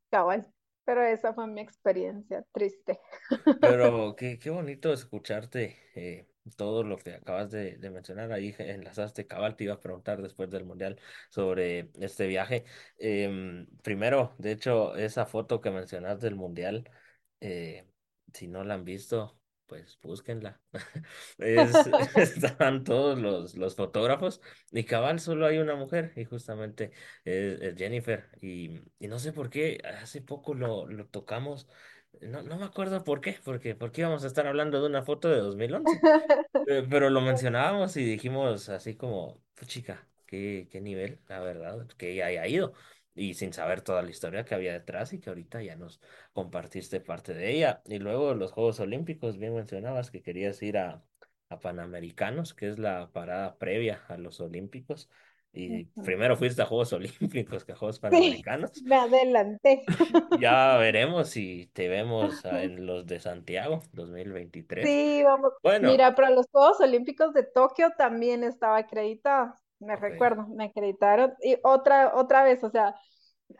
cabal. 0.10 0.48
Pero 0.86 1.04
esa 1.04 1.34
fue 1.34 1.48
mi 1.48 1.62
experiencia, 1.62 2.46
triste. 2.54 3.00
Pero 3.60 4.16
qué, 4.16 4.38
qué 4.40 4.50
bonito 4.52 4.94
escucharte 4.94 5.78
eh, 5.96 6.30
todo 6.56 6.84
lo 6.84 6.98
que 6.98 7.16
acabas 7.16 7.50
de, 7.52 7.78
de 7.78 7.90
mencionar 7.90 8.32
ahí, 8.32 8.56
enlazaste 8.60 9.26
cabal, 9.28 9.56
te 9.56 9.64
iba 9.66 9.74
a 9.74 9.80
preguntar 9.82 10.22
después 10.22 10.50
del 10.50 10.64
mundial 10.66 11.00
sobre 11.30 11.90
este 12.00 12.28
viaje. 12.28 12.66
Em, 12.98 13.68
primero, 13.84 14.36
de 14.38 14.52
hecho, 14.52 14.96
esa 14.96 15.26
foto 15.26 15.60
que 15.62 15.72
mencionaste 15.72 16.28
del 16.28 16.36
mundial, 16.36 16.90
eh, 17.42 17.88
si 18.34 18.48
no 18.48 18.64
la 18.64 18.76
han 18.76 18.86
visto. 18.86 19.37
Pues 19.68 20.00
búsquenla. 20.02 20.62
Es, 21.38 21.72
están 22.16 22.84
todos 22.84 23.20
los, 23.20 23.56
los 23.56 23.76
fotógrafos 23.76 24.42
y 24.72 24.84
cabal 24.86 25.20
solo 25.20 25.46
hay 25.46 25.58
una 25.60 25.76
mujer 25.76 26.14
y 26.16 26.26
justamente 26.26 26.92
es, 27.26 27.62
es 27.62 27.76
Jennifer. 27.78 28.30
Y, 28.42 28.82
y 29.00 29.08
no 29.08 29.20
sé 29.20 29.34
por 29.34 29.50
qué, 29.50 29.80
hace 30.02 30.22
poco 30.22 30.54
lo, 30.56 30.88
lo 30.88 31.08
tocamos, 31.08 31.68
no, 32.22 32.42
no 32.44 32.58
me 32.58 32.66
acuerdo 32.66 33.04
por 33.04 33.22
qué, 33.22 33.38
porque, 33.44 33.76
porque 33.76 34.02
íbamos 34.02 34.24
a 34.24 34.28
estar 34.28 34.48
hablando 34.48 34.82
de 34.82 34.88
una 34.88 35.04
foto 35.04 35.30
de 35.30 35.38
2011. 35.40 36.06
Eh, 36.66 36.86
Pero 36.90 37.10
lo 37.10 37.22
mencionábamos 37.22 37.96
y 37.98 38.04
dijimos 38.04 38.70
así 38.70 38.96
como, 38.96 39.42
chica, 39.66 40.08
qué, 40.26 40.68
qué 40.72 40.82
nivel, 40.82 41.22
la 41.28 41.40
verdad, 41.42 41.88
que 41.98 42.12
ella 42.14 42.28
haya 42.28 42.48
ido. 42.48 42.74
Y 43.18 43.34
sin 43.34 43.52
saber 43.54 43.82
toda 43.82 44.04
la 44.04 44.12
historia 44.12 44.46
que 44.46 44.56
había 44.56 44.74
detrás 44.74 45.12
y 45.14 45.20
que 45.20 45.30
ahorita 45.30 45.62
ya 45.64 45.76
nos 45.76 46.02
compartiste 46.34 47.00
parte 47.02 47.34
de 47.34 47.52
ella. 47.52 47.82
Y 47.86 48.00
luego 48.00 48.34
los 48.36 48.52
Juegos 48.52 48.80
Olímpicos, 48.80 49.38
bien 49.38 49.56
mencionabas 49.56 50.12
que 50.12 50.22
querías 50.22 50.62
ir 50.62 50.78
a, 50.78 51.04
a 51.50 51.60
Panamericanos, 51.60 52.54
que 52.54 52.70
es 52.70 52.80
la 52.80 53.12
parada 53.12 53.58
previa 53.58 54.04
a 54.08 54.18
los 54.18 54.40
Olímpicos. 54.40 55.10
Y 55.54 55.86
primero 56.04 56.38
fuiste 56.38 56.62
a 56.62 56.66
Juegos 56.66 56.94
Olímpicos 56.94 57.66
que 57.66 57.72
a 57.72 57.76
Juegos 57.76 57.98
Sí, 57.98 58.02
Panamericanos. 58.02 58.84
me 58.84 58.96
adelanté. 58.96 59.84
Ya 60.42 60.78
veremos 60.78 61.30
si 61.30 61.68
te 61.74 61.88
vemos 61.88 62.46
en 62.46 62.86
los 62.86 63.08
de 63.08 63.20
Santiago 63.20 63.82
2023. 63.94 64.86
Sí, 64.86 65.24
vamos. 65.24 65.54
Bueno, 65.64 65.90
Mira, 65.90 66.14
para 66.16 66.30
los 66.30 66.46
Juegos 66.52 66.80
Olímpicos 66.80 67.34
de 67.34 67.44
Tokio 67.44 67.92
también 67.98 68.44
estaba 68.44 68.78
acreditada, 68.78 69.60
me 69.80 69.96
recuerdo, 69.96 70.48
me 70.48 70.66
acreditaron. 70.66 71.34
Y 71.42 71.58
otra, 71.64 72.16
otra 72.16 72.44
vez, 72.44 72.64
o 72.64 72.70
sea, 72.70 72.96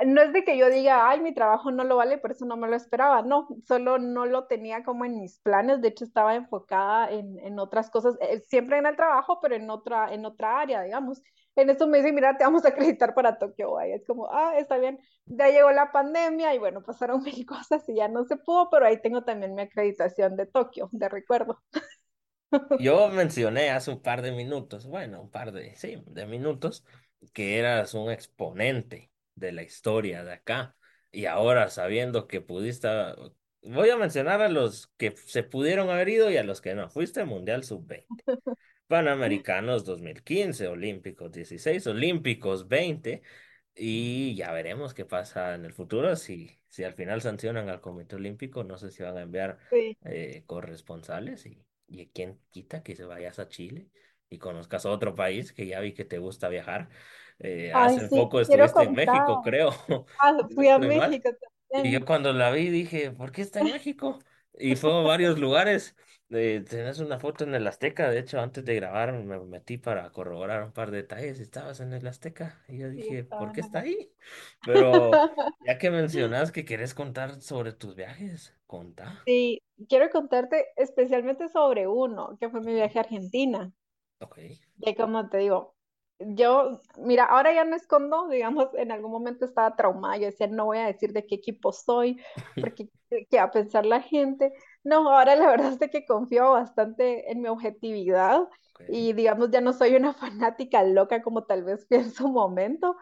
no 0.06 0.22
es 0.22 0.34
de 0.34 0.44
que 0.44 0.58
yo 0.58 0.70
diga, 0.70 1.10
ay, 1.10 1.22
mi 1.22 1.34
trabajo 1.34 1.72
no 1.72 1.84
lo 1.84 1.96
vale, 1.96 2.18
por 2.18 2.32
eso 2.32 2.46
no 2.46 2.58
me 2.58 2.68
lo 2.68 2.76
esperaba, 2.76 3.22
no, 3.22 3.48
solo 3.66 3.98
no 4.00 4.26
lo 4.26 4.46
tenía 4.48 4.84
como 4.84 5.06
en 5.06 5.20
mis 5.20 5.40
planes, 5.40 5.82
de 5.82 5.90
hecho 5.90 6.04
estaba 6.06 6.36
enfocada 6.36 7.10
en, 7.12 7.40
en 7.40 7.58
otras 7.60 7.90
cosas, 7.90 8.16
eh, 8.22 8.42
siempre 8.48 8.78
en 8.78 8.86
el 8.86 8.96
trabajo, 8.98 9.40
pero 9.42 9.56
en 9.56 9.70
otra, 9.70 10.14
en 10.14 10.26
otra 10.26 10.60
área, 10.60 10.82
digamos. 10.84 11.22
En 11.56 11.70
eso 11.72 11.88
me 11.88 11.98
dicen, 12.00 12.14
mira, 12.16 12.38
te 12.38 12.44
vamos 12.44 12.66
a 12.66 12.70
acreditar 12.70 13.16
para 13.16 13.40
Tokio, 13.40 13.72
vaya. 13.74 13.96
Es 13.96 14.06
como, 14.06 14.28
ah, 14.32 14.54
está 14.58 14.78
bien. 14.78 15.00
Ya 15.26 15.48
llegó 15.50 15.72
la 15.72 15.92
pandemia 15.92 16.54
y 16.54 16.60
bueno, 16.60 16.84
pasaron 16.84 17.24
mil 17.24 17.46
cosas 17.46 17.88
y 17.90 17.96
ya 17.96 18.08
no 18.08 18.26
se 18.26 18.38
pudo, 18.38 18.70
pero 18.70 18.86
ahí 18.86 19.02
tengo 19.02 19.24
también 19.24 19.56
mi 19.56 19.64
acreditación 19.64 20.36
de 20.36 20.46
Tokio, 20.46 20.90
de 20.92 21.10
recuerdo. 21.10 21.62
Yo 22.80 23.10
mencioné 23.10 23.70
hace 23.70 23.92
un 23.92 24.02
par 24.02 24.22
de 24.22 24.32
minutos, 24.32 24.86
bueno, 24.88 25.22
un 25.22 25.30
par 25.30 25.52
de, 25.52 25.76
sí, 25.76 26.02
de 26.06 26.26
minutos, 26.26 26.86
que 27.34 27.58
eras 27.60 27.94
un 27.94 28.12
exponente 28.12 29.12
de 29.36 29.52
la 29.52 29.64
historia 29.64 30.24
de 30.24 30.34
acá. 30.34 30.76
Y 31.12 31.26
ahora, 31.26 31.70
sabiendo 31.70 32.28
que 32.28 32.42
pudiste, 32.42 32.88
voy 33.64 33.90
a 33.90 33.98
mencionar 33.98 34.42
a 34.42 34.50
los 34.50 34.88
que 34.98 35.16
se 35.16 35.44
pudieron 35.44 35.90
haber 35.90 36.10
ido 36.10 36.30
y 36.32 36.38
a 36.38 36.44
los 36.44 36.62
que 36.62 36.76
no. 36.76 36.90
Fuiste 36.90 37.24
Mundial 37.26 37.64
Sub-20, 37.64 38.06
Panamericanos 38.88 39.84
2015, 39.86 40.68
Olímpicos 40.68 41.32
16, 41.32 41.88
Olímpicos 41.88 42.68
20, 42.68 43.22
y 43.76 44.36
ya 44.36 44.52
veremos 44.52 44.94
qué 44.94 45.06
pasa 45.06 45.56
en 45.56 45.66
el 45.66 45.74
futuro. 45.74 46.16
Si, 46.16 46.60
si 46.68 46.84
al 46.84 46.94
final 46.94 47.22
sancionan 47.22 47.70
al 47.70 47.82
Comité 47.82 48.16
Olímpico, 48.16 48.64
no 48.64 48.78
sé 48.78 48.92
si 48.92 49.04
van 49.04 49.18
a 49.18 49.22
enviar 49.22 49.58
Sí. 49.70 49.98
eh, 50.06 50.44
corresponsales 50.46 51.46
y, 51.46 51.67
y 51.88 52.08
quién 52.10 52.40
quita 52.52 52.84
que 52.84 52.96
se 52.96 53.06
vayas 53.06 53.40
a 53.40 53.48
Chile 53.50 53.90
y 54.30 54.40
conozcas 54.40 54.86
otro 54.86 55.16
país 55.16 55.54
que 55.54 55.68
ya 55.68 55.80
vi 55.80 55.94
que 55.94 56.06
te 56.06 56.18
gusta 56.20 56.50
viajar. 56.50 56.90
Eh, 57.40 57.72
Ay, 57.72 58.00
hace 58.00 58.10
sí, 58.10 58.16
poco 58.16 58.40
estuviste 58.42 58.84
en. 58.84 58.94
México, 58.96 59.42
creo, 59.42 59.72
Ah, 60.20 60.34
fui 60.54 60.70
a. 60.70 60.80
México 60.80 61.30
Y 61.76 61.92
yo 61.92 62.04
también. 62.04 62.06
cuando 62.06 62.34
la 62.34 62.52
vi 62.52 62.70
dije, 62.70 63.12
¿por 63.12 63.32
qué 63.32 63.42
está 63.42 63.62
en 63.62 63.70
México? 63.70 64.20
Y 64.60 64.76
fue 64.76 64.94
a 64.94 65.02
varios 65.02 65.40
lugares. 65.40 65.96
Eh, 66.30 66.64
tenés 66.68 67.00
una 67.00 67.20
foto 67.20 67.44
en 67.44 67.56
el 67.56 67.66
Azteca. 67.68 68.10
De 68.10 68.20
hecho, 68.20 68.40
antes 68.40 68.66
de 68.66 68.76
grabar 68.76 69.14
me 69.14 69.40
metí 69.40 69.78
para 69.78 70.12
corroborar 70.12 70.64
un 70.64 70.74
par 70.74 70.92
de 70.92 70.98
detalles. 70.98 71.40
Estabas 71.40 71.80
en 71.80 71.94
el 71.94 72.06
Azteca. 72.08 72.62
Y 72.68 72.80
yo 72.80 72.90
dije, 72.90 73.24
¿por 73.24 73.52
qué 73.52 73.62
está 73.62 73.80
ahí? 73.80 74.12
Pero 74.66 75.12
ya 75.66 75.78
que 75.78 75.90
mencionas 75.90 76.52
que 76.52 76.66
quieres 76.66 76.94
contar 76.94 77.42
sobre 77.42 77.72
tus 77.72 77.96
viajes, 77.96 78.56
contá. 78.66 79.24
Sí, 79.26 79.62
quiero 79.88 80.10
contarte 80.10 80.66
especialmente 80.76 81.48
sobre 81.48 81.88
uno, 81.88 82.38
que 82.40 82.50
fue 82.50 82.62
mi 82.62 82.74
viaje 82.74 83.00
a 83.00 83.04
Argentina. 83.04 83.72
ok. 84.20 84.40
Que 84.82 84.96
como 84.96 85.30
te 85.30 85.38
digo, 85.38 85.77
yo, 86.20 86.82
mira, 86.98 87.26
ahora 87.26 87.54
ya 87.54 87.64
no 87.64 87.76
escondo, 87.76 88.28
digamos, 88.28 88.70
en 88.74 88.92
algún 88.92 89.12
momento 89.12 89.46
estaba 89.46 89.76
traumada, 89.76 90.18
yo 90.18 90.26
decía, 90.26 90.48
no 90.48 90.66
voy 90.66 90.80
a 90.80 90.88
decir 90.88 91.14
de 91.14 91.26
qué 91.26 91.36
equipo 91.36 91.72
soy, 91.72 92.22
porque 92.60 92.90
qué 93.10 93.38
va 93.38 93.44
a 93.44 93.52
pensar 93.52 93.86
la 93.86 94.02
gente. 94.02 94.54
No, 94.84 95.10
ahora 95.12 95.36
la 95.36 95.48
verdad 95.52 95.78
es 95.80 95.92
que 95.92 96.06
confío 96.06 96.52
bastante 96.52 97.32
en 97.32 97.42
mi 97.42 97.50
objetividad 97.50 98.48
y 98.90 99.14
digamos, 99.14 99.52
ya 99.52 99.62
no 99.62 99.74
soy 99.74 99.96
una 99.96 100.14
fanática 100.14 100.84
loca 100.84 101.22
como 101.22 101.46
tal 101.46 101.64
vez 101.64 101.88
fui 101.88 101.98
en 101.98 102.12
su 102.12 102.28
momento, 102.30 102.96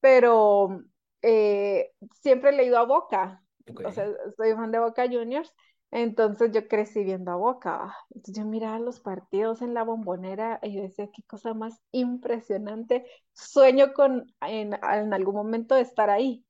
pero 0.00 0.82
eh, 1.22 1.92
siempre 2.20 2.50
he 2.50 2.52
leído 2.52 2.78
a 2.78 2.84
Boca, 2.86 3.42
Ok, 3.70 3.80
o 3.84 3.92
sea, 3.92 4.06
soy 4.36 4.52
fan 4.54 4.72
de 4.72 4.78
Boca 4.78 5.06
Juniors. 5.06 5.52
Entonces 5.92 6.52
yo 6.52 6.68
crecí 6.68 7.04
viendo 7.04 7.30
a 7.32 7.36
Boca. 7.36 7.94
Entonces 8.10 8.42
yo 8.42 8.48
miraba 8.48 8.78
los 8.78 9.00
partidos 9.00 9.62
en 9.62 9.74
la 9.74 9.84
bombonera 9.84 10.58
y 10.62 10.74
yo 10.74 10.82
decía, 10.82 11.10
qué 11.14 11.22
cosa 11.24 11.54
más 11.54 11.80
impresionante. 11.92 13.06
Sueño 13.34 13.92
con 13.92 14.34
en, 14.40 14.74
algún 14.82 15.34
momento 15.34 15.74
de 15.74 15.82
estar 15.82 16.10
ahí. 16.10 16.44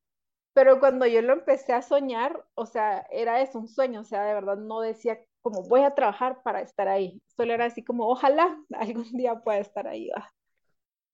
Pero 0.54 0.80
cuando 0.80 1.06
yo 1.06 1.22
lo 1.22 1.34
empecé 1.34 1.72
a 1.72 1.82
soñar, 1.82 2.44
o 2.54 2.66
sea, 2.66 3.06
era 3.10 3.42
eso, 3.42 3.58
un 3.58 3.68
sueño, 3.68 4.02
o 4.02 4.04
sea, 4.04 4.24
de 4.24 4.34
verdad 4.34 4.56
no 4.58 4.80
decía 4.80 5.18
como 5.42 5.62
voy 5.64 5.82
a 5.82 5.94
trabajar 5.94 6.42
para 6.42 6.62
estar 6.62 6.88
ahí. 6.88 7.22
Solo 7.36 7.54
era 7.54 7.66
así 7.66 7.84
como, 7.84 8.08
ojalá 8.08 8.58
algún 8.74 9.10
día 9.12 9.40
pueda 9.42 9.58
estar 9.58 9.88
ahí. 9.88 10.08
va. 10.10 10.32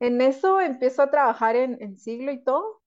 En 0.01 0.20
eso 0.20 0.61
empiezo 0.61 1.03
a 1.03 1.11
trabajar 1.11 1.57
en, 1.57 1.83
en 1.83 1.97
siglo 1.97 2.33
y 2.33 2.43
todo. 2.45 2.83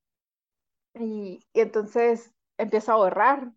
Y, 0.95 1.39
y 1.53 1.59
entonces 1.61 2.33
empiezo 2.57 2.91
a 2.91 2.95
ahorrar 2.95 3.51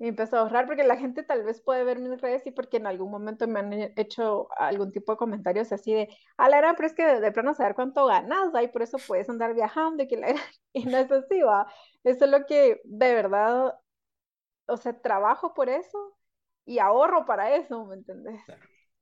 y 0.00 0.08
empecé 0.08 0.36
a 0.36 0.40
ahorrar 0.40 0.66
porque 0.66 0.84
la 0.84 0.98
gente 0.98 1.22
tal 1.24 1.44
vez 1.44 1.62
puede 1.62 1.84
ver 1.84 2.00
mis 2.00 2.20
redes 2.20 2.46
y 2.48 2.52
porque 2.52 2.78
en 2.78 2.88
algún 2.88 3.12
momento 3.12 3.48
me 3.48 3.60
han 3.60 3.72
he- 3.74 3.94
hecho 3.98 4.48
algún 4.58 4.92
tipo 4.92 5.12
de 5.12 5.18
comentarios 5.18 5.72
así 5.72 5.94
de, 5.94 6.10
a 6.38 6.50
la 6.50 6.58
gran, 6.58 6.76
pero 6.76 6.88
es 6.88 6.94
que 6.94 7.06
de, 7.06 7.20
de 7.20 7.32
plano 7.32 7.54
saber 7.54 7.76
cuánto 7.76 8.06
ganas, 8.06 8.50
¿va? 8.54 8.62
y 8.64 8.68
por 8.68 8.82
eso 8.82 9.06
puedes 9.06 9.30
andar 9.30 9.54
viajando 9.54 10.02
y 10.04 10.08
que 10.08 10.18
la 10.18 10.28
y 10.74 10.86
no 10.86 10.98
es 10.98 11.12
así, 11.12 11.40
va. 11.42 11.68
Eso 12.04 12.26
es 12.26 12.32
lo 12.32 12.46
que 12.46 12.80
de 12.84 13.14
verdad, 13.14 13.78
o 14.66 14.76
sea, 14.76 15.00
trabajo 15.00 15.54
por 15.54 15.68
eso 15.68 16.16
y 16.64 16.78
ahorro 16.78 17.26
para 17.26 17.56
eso, 17.56 17.84
¿me 17.86 17.96
entendés? 17.96 18.40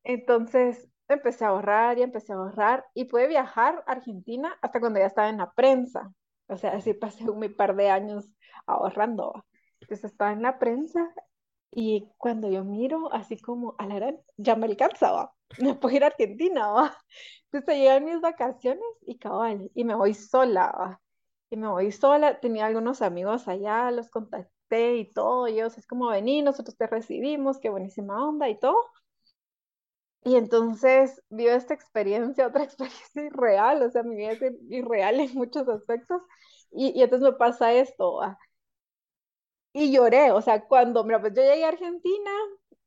Entonces 0.04 0.88
empecé 1.08 1.44
a 1.46 1.48
ahorrar 1.50 1.98
y 1.98 2.02
empecé 2.02 2.32
a 2.32 2.36
ahorrar 2.36 2.86
y 2.94 3.06
pude 3.06 3.28
viajar 3.28 3.84
a 3.86 3.92
Argentina 3.92 4.58
hasta 4.62 4.80
cuando 4.80 5.00
ya 5.00 5.06
estaba 5.06 5.28
en 5.30 5.38
la 5.38 5.52
prensa. 5.52 6.12
O 6.48 6.56
sea, 6.56 6.72
así 6.72 6.94
pasé 6.94 7.24
un 7.30 7.54
par 7.56 7.76
de 7.76 7.90
años 7.90 8.26
ahorrando. 8.66 9.44
¿Va? 9.88 9.94
Entonces 9.94 10.12
estaba 10.12 10.32
en 10.32 10.42
la 10.42 10.58
prensa 10.58 11.14
y 11.72 12.08
cuando 12.18 12.50
yo 12.50 12.64
miro, 12.64 13.12
así 13.12 13.38
como, 13.40 13.76
a 13.78 13.86
la 13.86 13.96
gran, 13.96 14.18
ya 14.36 14.56
me 14.56 14.66
alcanzaba, 14.66 15.34
me 15.60 15.74
puedo 15.74 15.96
ir 15.96 16.04
a 16.04 16.08
Argentina, 16.08 16.68
¿va? 16.72 16.96
Entonces 17.52 17.76
llegan 17.80 18.04
mis 18.04 18.20
vacaciones 18.20 18.84
y 19.06 19.18
cabal, 19.18 19.70
y 19.74 19.84
me 19.84 19.94
voy 19.94 20.14
sola, 20.14 20.72
¿va? 20.78 21.02
Y 21.50 21.56
me 21.56 21.68
voy 21.68 21.92
sola, 21.92 22.40
tenía 22.40 22.66
algunos 22.66 23.02
amigos 23.02 23.48
allá, 23.48 23.90
los 23.90 24.10
contacté 24.10 24.96
y 24.98 25.10
todo, 25.12 25.48
y 25.48 25.54
ellos 25.54 25.78
es 25.78 25.86
como, 25.86 26.08
vení, 26.08 26.42
nosotros 26.42 26.76
te 26.76 26.86
recibimos, 26.86 27.58
qué 27.60 27.70
buenísima 27.70 28.26
onda 28.28 28.48
y 28.50 28.58
todo. 28.60 28.76
Y 30.24 30.36
entonces 30.36 31.22
vio 31.30 31.52
esta 31.52 31.74
experiencia, 31.74 32.46
otra 32.46 32.64
experiencia 32.64 33.22
irreal, 33.24 33.82
o 33.82 33.90
sea, 33.90 34.02
mi 34.02 34.16
vida 34.16 34.32
es 34.32 34.40
ir- 34.42 34.58
irreal 34.68 35.20
en 35.20 35.34
muchos 35.34 35.68
aspectos, 35.68 36.22
y, 36.72 36.98
y 36.98 37.02
entonces 37.02 37.30
me 37.32 37.36
pasa 37.38 37.72
esto, 37.72 38.16
¿va? 38.16 38.38
Y 39.80 39.92
lloré, 39.92 40.32
o 40.32 40.40
sea, 40.42 40.64
cuando, 40.66 41.04
mira, 41.04 41.20
pues 41.20 41.34
yo 41.34 41.42
llegué 41.42 41.64
a 41.64 41.68
Argentina 41.68 42.30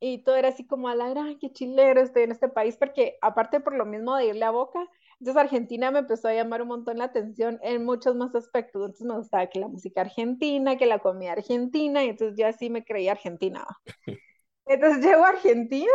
y 0.01 0.23
todo 0.23 0.35
era 0.35 0.49
así 0.49 0.65
como 0.67 0.89
a 0.89 0.95
la 0.95 1.09
gran, 1.09 1.37
qué 1.39 1.51
chilero 1.51 2.01
estoy 2.01 2.23
en 2.23 2.31
este 2.31 2.49
país, 2.49 2.75
porque 2.75 3.17
aparte 3.21 3.59
por 3.61 3.75
lo 3.75 3.85
mismo 3.85 4.15
de 4.17 4.25
irle 4.27 4.43
a 4.45 4.51
Boca, 4.51 4.85
entonces 5.19 5.41
Argentina 5.41 5.91
me 5.91 5.99
empezó 5.99 6.27
a 6.27 6.33
llamar 6.33 6.61
un 6.63 6.67
montón 6.69 6.97
la 6.97 7.05
atención 7.05 7.59
en 7.61 7.85
muchos 7.85 8.15
más 8.15 8.35
aspectos, 8.35 8.81
entonces 8.81 9.07
me 9.07 9.15
gustaba 9.15 9.47
que 9.47 9.59
la 9.59 9.67
música 9.69 10.01
argentina, 10.01 10.75
que 10.77 10.85
la 10.87 10.99
comida 10.99 11.31
argentina, 11.33 12.03
y 12.03 12.09
entonces 12.09 12.35
yo 12.37 12.47
así 12.47 12.69
me 12.69 12.83
creía 12.83 13.13
argentina. 13.13 13.65
Entonces 14.65 15.03
llego 15.05 15.25
a 15.25 15.29
Argentina 15.29 15.91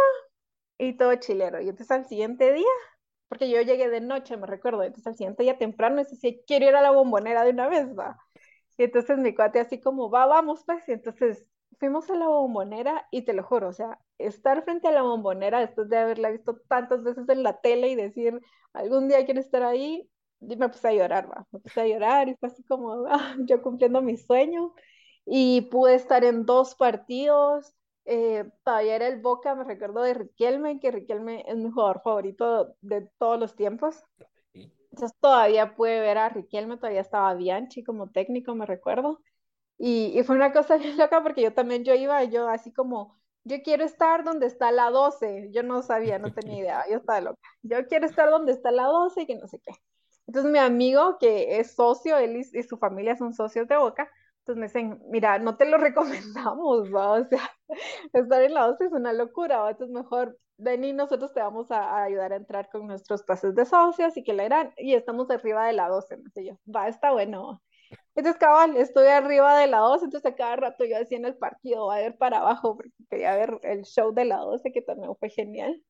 y 0.79 0.97
todo 0.97 1.15
chilero, 1.17 1.61
y 1.61 1.69
entonces 1.71 1.91
al 1.93 2.07
siguiente 2.09 2.53
día, 2.53 2.67
porque 3.29 3.51
yo 3.51 3.63
llegué 3.63 3.89
de 3.91 4.01
noche, 4.03 4.37
me 4.39 4.47
recuerdo, 4.49 4.83
entonces 4.85 5.07
al 5.09 5.17
siguiente 5.17 5.45
día 5.45 5.59
temprano, 5.59 6.01
y 6.03 6.05
decía, 6.05 6.33
quiero 6.47 6.67
ir 6.69 6.77
a 6.77 6.83
la 6.83 6.93
bombonera 6.93 7.45
de 7.45 7.51
una 7.53 7.69
vez, 7.69 7.89
va. 7.99 8.19
Y 8.77 8.85
entonces 8.85 9.19
mi 9.19 9.35
cuate 9.35 9.61
así 9.61 9.81
como, 9.81 10.11
va, 10.11 10.27
vamos 10.27 10.65
pues. 10.65 10.89
Y 10.89 10.93
entonces 10.93 11.47
fuimos 11.79 12.09
a 12.11 12.15
la 12.17 12.29
bombonera 12.29 13.07
y 13.11 13.23
te 13.23 13.33
lo 13.35 13.43
juro, 13.43 13.69
o 13.69 13.73
sea, 13.73 13.99
estar 14.19 14.65
frente 14.65 14.89
a 14.89 14.93
la 14.93 15.03
bombonera 15.03 15.61
después 15.61 15.89
de 15.89 15.99
haberla 15.99 16.31
visto 16.31 16.57
tantas 16.69 17.03
veces 17.03 17.29
en 17.29 17.43
la 17.43 17.61
tele 17.61 17.89
y 17.89 17.95
decir, 17.97 18.41
algún 18.73 19.09
día 19.09 19.25
quiero 19.27 19.41
estar 19.41 19.63
ahí, 19.63 20.09
y 20.41 20.57
me 20.57 20.69
puse 20.69 20.89
a 20.89 20.93
llorar, 20.95 21.31
va. 21.31 21.47
Me 21.51 21.59
puse 21.61 21.81
a 21.81 21.87
llorar 21.87 22.29
y 22.29 22.37
fue 22.37 22.49
así 22.49 22.63
como, 22.65 23.07
ah, 23.09 23.37
yo 23.41 23.63
cumpliendo 23.63 24.03
mi 24.03 24.17
sueño. 24.17 24.75
Y 25.25 25.63
pude 25.63 25.95
estar 25.95 26.25
en 26.25 26.47
dos 26.47 26.75
partidos. 26.75 27.75
eh, 28.05 28.45
todavía 28.65 28.97
era 28.97 29.09
el 29.09 29.21
Boca, 29.21 29.55
me 29.55 29.65
recuerdo 29.65 30.03
de 30.03 30.15
Riquelme, 30.15 30.79
que 30.81 30.91
Riquelme 30.93 31.45
es 31.49 31.57
mi 31.57 31.71
jugador 31.71 32.01
favorito 32.05 32.77
de 32.81 33.11
todos 33.19 33.39
los 33.41 33.57
tiempos. 33.57 34.05
Entonces 34.97 35.19
todavía 35.21 35.75
pude 35.77 36.01
ver 36.01 36.17
a 36.19 36.31
Riquelme, 36.31 36.77
todavía 36.79 37.03
estaba 37.03 37.35
Bianchi 37.35 37.85
como 37.85 38.11
técnico, 38.11 38.55
me 38.55 38.65
recuerdo. 38.67 39.21
Y, 39.79 40.19
y 40.19 40.25
fue 40.25 40.37
una 40.37 40.53
cosa 40.53 40.77
bien 40.79 40.97
loca 40.99 41.23
porque 41.23 41.43
yo 41.43 41.53
también, 41.55 41.85
yo 41.85 41.95
iba, 41.95 42.25
yo 42.25 42.49
así 42.49 42.73
como, 42.73 43.19
yo 43.45 43.63
quiero 43.63 43.85
estar 43.85 44.25
donde 44.25 44.47
está 44.47 44.73
la 44.73 44.91
12. 44.91 45.51
Yo 45.53 45.63
no 45.63 45.83
sabía, 45.83 46.19
no 46.19 46.33
tenía 46.33 46.59
idea, 46.59 46.85
yo 46.91 46.97
estaba 46.99 47.21
loca. 47.21 47.41
Yo 47.63 47.87
quiero 47.89 48.07
estar 48.07 48.31
donde 48.31 48.53
está 48.53 48.71
la 48.73 48.85
12 48.85 49.23
y 49.23 49.27
que 49.27 49.37
no 49.37 49.49
sé 49.49 49.61
qué. 49.61 49.73
Entonces 50.27 50.51
mi 50.51 50.59
amigo, 50.59 51.19
que 51.21 51.61
es 51.61 51.75
socio, 51.75 52.17
él 52.19 52.37
y, 52.37 52.59
y 52.59 52.63
su 52.63 52.79
familia 52.79 53.17
son 53.17 53.35
socios 53.35 53.69
de 53.69 53.77
Boca, 53.77 54.11
entonces 54.47 54.61
me 54.61 54.67
dicen, 54.67 55.03
mira, 55.11 55.39
no 55.39 55.57
te 55.57 55.67
lo 55.67 55.79
recomendamos, 55.79 56.93
¿va? 56.95 57.13
O 57.13 57.25
sea, 57.25 57.51
estar 58.13 58.43
en 58.43 58.55
la 58.55 58.67
12 58.67 58.85
es 58.87 58.93
una 58.93 59.13
locura, 59.13 59.59
¿va? 59.61 59.71
Entonces 59.71 59.95
mejor 59.95 60.39
ven 60.59 60.85
y 60.85 60.93
nosotros 60.93 61.33
te 61.35 61.41
vamos 61.41 61.71
a, 61.71 61.83
a 61.83 62.05
ayudar 62.05 62.33
a 62.33 62.37
entrar 62.37 62.69
con 62.71 62.87
nuestros 62.87 63.23
pases 63.25 63.55
de 63.55 63.67
socios 63.67 64.17
y 64.17 64.23
que 64.25 64.33
la 64.33 64.45
eran, 64.45 64.73
y 64.77 64.95
estamos 64.95 65.31
arriba 65.31 65.67
de 65.67 65.73
la 65.75 65.89
12, 65.89 66.17
no 66.19 66.31
sé 66.31 66.47
yo, 66.47 66.59
va, 66.75 66.89
está 66.89 67.13
bueno. 67.13 67.63
Entonces, 68.15 68.41
cabal, 68.41 68.77
estoy 68.77 69.07
arriba 69.09 69.59
de 69.59 69.67
la 69.69 69.79
12, 69.79 70.07
entonces 70.07 70.33
a 70.33 70.37
cada 70.37 70.57
rato 70.57 70.85
yo 70.85 70.99
decía 70.99 71.19
en 71.19 71.27
el 71.27 71.37
partido, 71.37 71.87
va 71.87 71.97
a 71.97 72.01
ver 72.01 72.17
para 72.17 72.39
abajo, 72.39 72.77
porque 72.77 72.91
quería 73.11 73.37
ver 73.37 73.59
el 73.63 73.85
show 73.85 74.13
de 74.15 74.25
la 74.25 74.39
12, 74.39 74.73
que 74.73 74.83
también 74.83 75.15
fue 75.17 75.31
genial. 75.31 75.83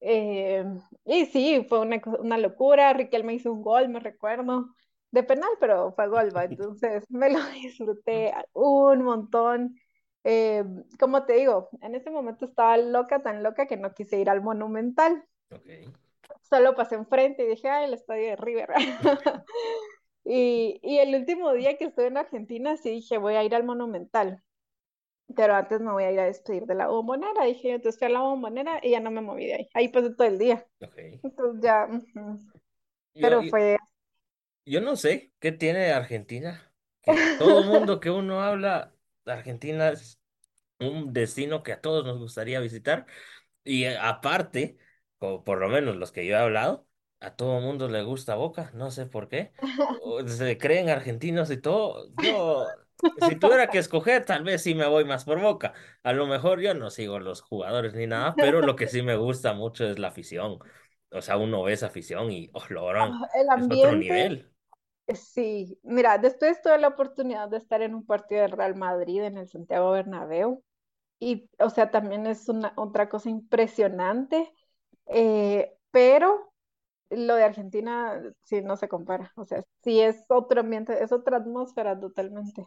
Eh, 0.00 0.64
y 1.04 1.26
sí, 1.26 1.64
fue 1.68 1.80
una, 1.80 2.00
una 2.20 2.38
locura. 2.38 2.92
Riquelme 2.92 3.34
hizo 3.34 3.52
un 3.52 3.62
gol, 3.62 3.88
me 3.88 4.00
recuerdo, 4.00 4.66
de 5.10 5.22
penal, 5.22 5.50
pero 5.60 5.92
fue 5.94 6.08
gol, 6.08 6.34
¿va? 6.36 6.44
Entonces 6.44 7.04
me 7.10 7.30
lo 7.30 7.40
disfruté 7.52 8.32
un 8.52 9.02
montón. 9.04 9.76
Eh, 10.24 10.64
como 10.98 11.24
te 11.24 11.34
digo, 11.34 11.70
en 11.82 11.94
ese 11.94 12.10
momento 12.10 12.46
estaba 12.46 12.76
loca, 12.76 13.22
tan 13.22 13.42
loca 13.42 13.66
que 13.66 13.76
no 13.76 13.94
quise 13.94 14.18
ir 14.20 14.30
al 14.30 14.42
Monumental. 14.42 15.24
Solo 16.42 16.74
pasé 16.74 16.96
enfrente 16.96 17.44
y 17.44 17.48
dije, 17.48 17.68
ay, 17.68 17.84
el 17.86 17.94
estadio 17.94 18.28
de 18.30 18.36
River. 18.36 18.68
Y, 20.24 20.80
y 20.82 20.98
el 20.98 21.14
último 21.14 21.52
día 21.54 21.78
que 21.78 21.86
estuve 21.86 22.06
en 22.08 22.18
Argentina, 22.18 22.76
sí 22.76 22.90
dije, 22.90 23.18
voy 23.18 23.34
a 23.34 23.44
ir 23.44 23.54
al 23.54 23.64
Monumental, 23.64 24.42
pero 25.36 25.54
antes 25.54 25.80
me 25.80 25.92
voy 25.92 26.04
a 26.04 26.12
ir 26.12 26.20
a 26.20 26.26
despedir 26.26 26.64
de 26.66 26.74
la 26.74 26.88
Bombonera. 26.88 27.44
Dije, 27.44 27.72
entonces 27.74 27.98
fui 27.98 28.08
a 28.08 28.10
la 28.10 28.20
Bombonera 28.22 28.80
y 28.82 28.90
ya 28.92 29.00
no 29.00 29.10
me 29.10 29.20
moví 29.22 29.46
de 29.46 29.54
ahí. 29.54 29.68
Ahí 29.74 29.88
pasé 29.88 30.14
todo 30.14 30.26
el 30.28 30.38
día. 30.38 30.66
Entonces 31.22 31.62
ya, 31.62 31.88
ujú. 31.90 32.40
Yo, 33.14 33.20
Pero 33.20 33.42
yo, 33.42 33.50
fue, 33.50 33.78
yo 34.64 34.80
no 34.80 34.96
sé 34.96 35.32
qué 35.40 35.52
tiene 35.52 35.92
Argentina, 35.92 36.72
que 37.02 37.12
todo 37.38 37.64
mundo 37.64 38.00
que 38.00 38.10
uno 38.10 38.42
habla, 38.42 38.94
Argentina 39.24 39.90
es 39.90 40.20
un 40.78 41.12
destino 41.12 41.62
que 41.62 41.72
a 41.72 41.80
todos 41.80 42.04
nos 42.04 42.18
gustaría 42.18 42.60
visitar. 42.60 43.06
Y 43.64 43.84
eh, 43.84 43.98
aparte, 43.98 44.78
o 45.18 45.44
por 45.44 45.60
lo 45.60 45.68
menos 45.68 45.96
los 45.96 46.12
que 46.12 46.26
yo 46.26 46.34
he 46.34 46.38
hablado, 46.38 46.86
a 47.20 47.36
todo 47.36 47.60
mundo 47.60 47.88
le 47.88 48.02
gusta 48.02 48.34
Boca, 48.34 48.70
no 48.74 48.90
sé 48.90 49.06
por 49.06 49.28
qué. 49.28 49.52
O 50.02 50.26
Se 50.26 50.56
creen 50.58 50.88
argentinos 50.88 51.50
y 51.50 51.58
todo. 51.58 52.10
Yo, 52.22 52.66
si 53.28 53.36
tuviera 53.36 53.68
que 53.68 53.78
escoger, 53.78 54.24
tal 54.24 54.44
vez 54.44 54.62
sí 54.62 54.74
me 54.74 54.86
voy 54.86 55.04
más 55.04 55.24
por 55.24 55.40
Boca. 55.40 55.74
A 56.02 56.12
lo 56.12 56.26
mejor 56.26 56.60
yo 56.60 56.74
no 56.74 56.90
sigo 56.90 57.18
los 57.18 57.42
jugadores 57.42 57.94
ni 57.94 58.06
nada, 58.06 58.34
pero 58.36 58.62
lo 58.62 58.76
que 58.76 58.88
sí 58.88 59.02
me 59.02 59.16
gusta 59.16 59.52
mucho 59.52 59.86
es 59.86 59.98
la 59.98 60.08
afición. 60.08 60.58
O 61.12 61.22
sea, 61.22 61.36
uno 61.36 61.62
ve 61.62 61.72
esa 61.72 61.86
afición 61.86 62.30
y, 62.30 62.50
oh, 62.52 62.62
logran, 62.68 63.12
el 63.34 63.48
es 63.58 63.64
otro 63.70 63.96
nivel. 63.96 64.52
sí. 65.14 65.78
Mira, 65.82 66.18
después 66.18 66.60
tuve 66.62 66.78
la 66.78 66.88
oportunidad 66.88 67.48
de 67.48 67.58
estar 67.58 67.82
en 67.82 67.94
un 67.94 68.06
partido 68.06 68.42
del 68.42 68.52
Real 68.52 68.76
Madrid 68.76 69.22
en 69.22 69.38
el 69.38 69.48
Santiago 69.48 69.90
Bernabéu. 69.92 70.62
Y, 71.18 71.50
o 71.58 71.68
sea, 71.70 71.90
también 71.90 72.26
es 72.26 72.48
una 72.48 72.72
otra 72.76 73.08
cosa 73.08 73.28
impresionante. 73.28 74.52
eh, 75.06 75.72
pero 75.90 76.50
lo 77.10 77.34
de 77.34 77.44
Argentina 77.44 78.22
sí 78.42 78.62
no 78.62 78.76
se 78.76 78.88
compara. 78.88 79.32
O 79.36 79.44
sea, 79.44 79.64
sí 79.82 80.00
es 80.00 80.24
otro 80.28 80.60
ambiente, 80.60 81.02
es 81.02 81.12
otra 81.12 81.38
atmósfera 81.38 81.98
totalmente. 81.98 82.64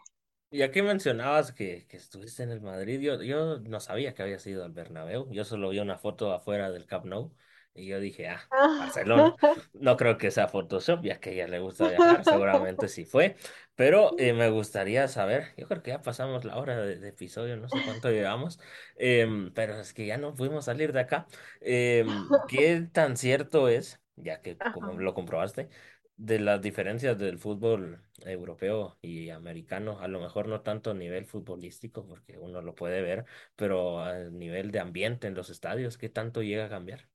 Y 0.51 0.61
aquí 0.61 0.81
mencionabas 0.83 1.51
que, 1.51 1.87
que 1.87 1.97
estuviste 1.97 2.43
en 2.43 2.51
el 2.51 2.61
Madrid. 2.61 2.99
Yo, 2.99 3.21
yo 3.23 3.59
no 3.59 3.79
sabía 3.79 4.13
que 4.13 4.21
habías 4.21 4.45
ido 4.45 4.63
al 4.63 4.71
Bernabéu. 4.71 5.31
Yo 5.31 5.45
solo 5.45 5.69
vi 5.69 5.79
una 5.79 5.97
foto 5.97 6.31
afuera 6.31 6.69
del 6.71 6.85
Camp 6.85 7.05
Nou 7.05 7.33
y 7.75 7.87
yo 7.87 7.99
dije, 7.99 8.27
ah, 8.27 8.47
Barcelona. 8.51 9.35
No 9.73 9.97
creo 9.97 10.17
que 10.17 10.31
sea 10.31 10.47
Photoshop, 10.47 11.03
ya 11.03 11.19
que 11.19 11.31
a 11.31 11.33
ella 11.33 11.47
le 11.47 11.59
gusta 11.59 11.89
viajar. 11.89 12.23
Seguramente 12.23 12.87
sí 12.87 13.05
fue. 13.05 13.35
Pero 13.75 14.11
eh, 14.19 14.33
me 14.33 14.49
gustaría 14.49 15.07
saber, 15.07 15.53
yo 15.57 15.67
creo 15.67 15.81
que 15.81 15.91
ya 15.91 16.01
pasamos 16.01 16.45
la 16.45 16.57
hora 16.57 16.77
de, 16.77 16.97
de 16.97 17.09
episodio, 17.09 17.57
no 17.57 17.67
sé 17.67 17.77
cuánto 17.83 18.11
llevamos, 18.11 18.59
em, 18.95 19.51
pero 19.53 19.79
es 19.79 19.93
que 19.93 20.05
ya 20.05 20.17
no 20.17 20.35
pudimos 20.35 20.65
salir 20.65 20.93
de 20.93 20.99
acá. 21.01 21.25
Em, 21.61 22.07
¿qué 22.47 22.87
tan 22.91 23.17
cierto 23.17 23.67
es, 23.67 23.99
ya 24.15 24.41
que 24.41 24.57
como 24.73 24.93
lo 24.93 25.13
comprobaste? 25.13 25.69
de 26.15 26.39
las 26.39 26.61
diferencias 26.61 27.17
del 27.17 27.39
fútbol 27.39 27.99
europeo 28.19 28.97
y 29.01 29.29
americano, 29.31 29.99
a 29.99 30.07
lo 30.07 30.19
mejor 30.21 30.47
no 30.47 30.61
tanto 30.61 30.91
a 30.91 30.93
nivel 30.93 31.25
futbolístico, 31.25 32.05
porque 32.05 32.37
uno 32.37 32.61
lo 32.61 32.75
puede 32.75 33.01
ver, 33.01 33.25
pero 33.55 33.99
a 33.99 34.19
nivel 34.29 34.71
de 34.71 34.79
ambiente 34.79 35.27
en 35.27 35.33
los 35.33 35.49
estadios, 35.49 35.97
¿qué 35.97 36.09
tanto 36.09 36.43
llega 36.43 36.65
a 36.65 36.69
cambiar? 36.69 37.09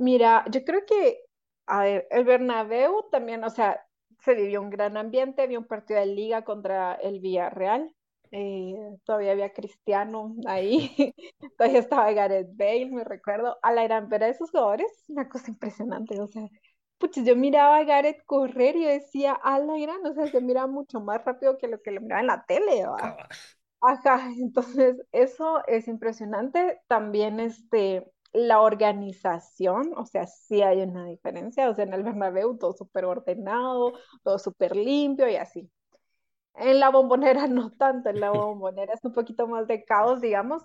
Mira, 0.00 0.46
yo 0.50 0.64
creo 0.64 0.80
que, 0.86 1.20
a 1.66 1.82
ver, 1.82 2.06
el 2.10 2.24
Bernabéu 2.24 3.04
también, 3.10 3.44
o 3.44 3.50
sea, 3.50 3.84
se 4.24 4.34
vivió 4.34 4.62
un 4.62 4.70
gran 4.70 4.96
ambiente, 4.96 5.42
había 5.42 5.58
un 5.58 5.66
partido 5.66 6.00
de 6.00 6.06
liga 6.06 6.42
contra 6.42 6.94
el 6.94 7.20
Villarreal, 7.20 7.94
eh, 8.30 8.74
todavía 9.04 9.32
había 9.32 9.52
Cristiano 9.52 10.34
ahí, 10.46 10.90
todavía 11.58 11.80
estaba 11.80 12.10
Gareth 12.12 12.48
Bale, 12.56 12.86
me 12.90 13.04
recuerdo, 13.04 13.58
a 13.60 13.72
la 13.72 13.84
gran 13.84 14.08
ver 14.08 14.24
a 14.24 14.28
esos 14.28 14.50
jugadores, 14.50 14.86
una 15.08 15.28
cosa 15.28 15.50
impresionante, 15.50 16.18
o 16.18 16.26
sea, 16.26 16.48
puches, 16.96 17.26
yo 17.26 17.36
miraba 17.36 17.76
a 17.76 17.84
Gareth 17.84 18.24
correr 18.24 18.76
y 18.76 18.84
yo 18.84 18.88
decía, 18.88 19.34
a 19.34 19.58
la 19.58 19.76
gran, 19.78 20.06
o 20.06 20.14
sea, 20.14 20.28
se 20.28 20.40
mira 20.40 20.66
mucho 20.66 21.00
más 21.00 21.22
rápido 21.26 21.58
que 21.58 21.68
lo 21.68 21.82
que 21.82 21.90
lo 21.90 22.00
miraba 22.00 22.22
en 22.22 22.26
la 22.28 22.44
tele. 22.46 22.84
Cabal. 22.96 23.28
Ajá, 23.82 24.30
entonces 24.38 24.96
eso 25.12 25.62
es 25.66 25.88
impresionante. 25.88 26.80
También 26.86 27.40
este, 27.40 28.06
la 28.32 28.60
organización, 28.60 29.92
o 29.96 30.06
sea, 30.06 30.26
sí 30.26 30.62
hay 30.62 30.82
una 30.82 31.06
diferencia. 31.06 31.68
O 31.70 31.74
sea, 31.74 31.84
en 31.84 31.94
el 31.94 32.02
Bernabéu 32.02 32.56
todo 32.58 32.72
súper 32.72 33.04
ordenado, 33.04 33.92
todo 34.22 34.38
súper 34.38 34.76
limpio 34.76 35.28
y 35.28 35.36
así. 35.36 35.70
En 36.54 36.80
la 36.80 36.90
Bombonera 36.90 37.46
no 37.48 37.72
tanto, 37.72 38.10
en 38.10 38.20
la 38.20 38.30
Bombonera 38.32 38.94
es 38.94 39.04
un 39.04 39.12
poquito 39.12 39.46
más 39.46 39.66
de 39.66 39.84
caos, 39.84 40.20
digamos, 40.20 40.62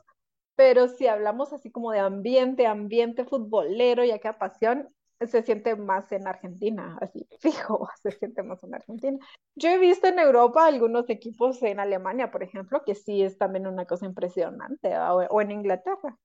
pero 0.55 0.87
si 0.87 1.07
hablamos 1.07 1.53
así 1.53 1.71
como 1.71 1.91
de 1.91 1.99
ambiente, 1.99 2.67
ambiente 2.67 3.25
futbolero 3.25 4.03
y 4.03 4.11
acá 4.11 4.37
pasión, 4.37 4.89
se 5.19 5.43
siente 5.43 5.75
más 5.75 6.11
en 6.11 6.27
Argentina, 6.27 6.97
así 7.01 7.27
fijo, 7.39 7.89
se 8.01 8.11
siente 8.11 8.43
más 8.43 8.63
en 8.63 8.75
Argentina. 8.75 9.17
Yo 9.55 9.69
he 9.69 9.77
visto 9.79 10.07
en 10.07 10.19
Europa 10.19 10.65
algunos 10.67 11.09
equipos 11.09 11.61
en 11.63 11.79
Alemania, 11.79 12.31
por 12.31 12.43
ejemplo, 12.43 12.83
que 12.85 12.95
sí 12.95 13.23
es 13.23 13.37
también 13.37 13.67
una 13.67 13.85
cosa 13.85 14.05
impresionante, 14.05 14.97
o, 14.97 15.17
o 15.29 15.41
en 15.41 15.51
Inglaterra 15.51 16.17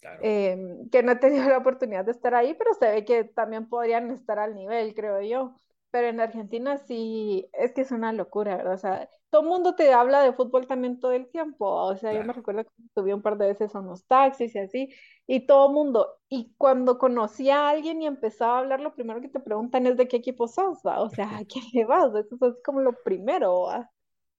Claro. 0.00 0.22
eh, 0.22 0.56
que 0.90 1.02
no 1.02 1.12
he 1.12 1.16
tenido 1.16 1.48
la 1.48 1.58
oportunidad 1.58 2.04
de 2.04 2.12
estar 2.12 2.34
ahí, 2.34 2.54
pero 2.54 2.74
se 2.74 2.90
ve 2.90 3.04
que 3.04 3.24
también 3.24 3.68
podrían 3.68 4.10
estar 4.10 4.38
al 4.38 4.54
nivel, 4.54 4.94
creo 4.94 5.20
yo. 5.22 5.56
Pero 5.90 6.08
en 6.08 6.20
Argentina 6.20 6.76
sí, 6.76 7.48
es 7.54 7.72
que 7.72 7.80
es 7.80 7.90
una 7.92 8.12
locura, 8.12 8.56
¿verdad? 8.58 8.74
O 8.74 8.78
sea, 8.78 9.08
todo 9.30 9.42
el 9.42 9.48
mundo 9.48 9.74
te 9.74 9.92
habla 9.94 10.20
de 10.22 10.34
fútbol 10.34 10.66
también 10.66 11.00
todo 11.00 11.12
el 11.12 11.30
tiempo. 11.30 11.66
O 11.66 11.96
sea, 11.96 12.12
yo 12.14 12.24
me 12.24 12.34
recuerdo 12.34 12.64
que 12.64 12.70
subí 12.94 13.12
un 13.12 13.22
par 13.22 13.38
de 13.38 13.46
veces 13.48 13.74
a 13.74 13.80
unos 13.80 14.04
taxis 14.06 14.54
y 14.54 14.58
así, 14.58 14.88
y 15.26 15.46
todo 15.46 15.68
el 15.68 15.74
mundo. 15.74 16.18
Y 16.28 16.54
cuando 16.58 16.98
conocí 16.98 17.48
a 17.50 17.70
alguien 17.70 18.02
y 18.02 18.06
empezaba 18.06 18.56
a 18.56 18.58
hablar, 18.60 18.80
lo 18.80 18.94
primero 18.94 19.20
que 19.22 19.28
te 19.30 19.40
preguntan 19.40 19.86
es 19.86 19.96
de 19.96 20.08
qué 20.08 20.18
equipo 20.18 20.46
sos, 20.48 20.78
¿va? 20.86 21.00
O 21.00 21.08
sea, 21.10 21.28
¿a 21.38 21.44
quién 21.46 21.64
le 21.72 21.84
vas? 21.86 22.14
Eso 22.14 22.36
es 22.46 22.54
como 22.64 22.80
lo 22.80 23.02
primero, 23.02 23.62
¿va? 23.62 23.90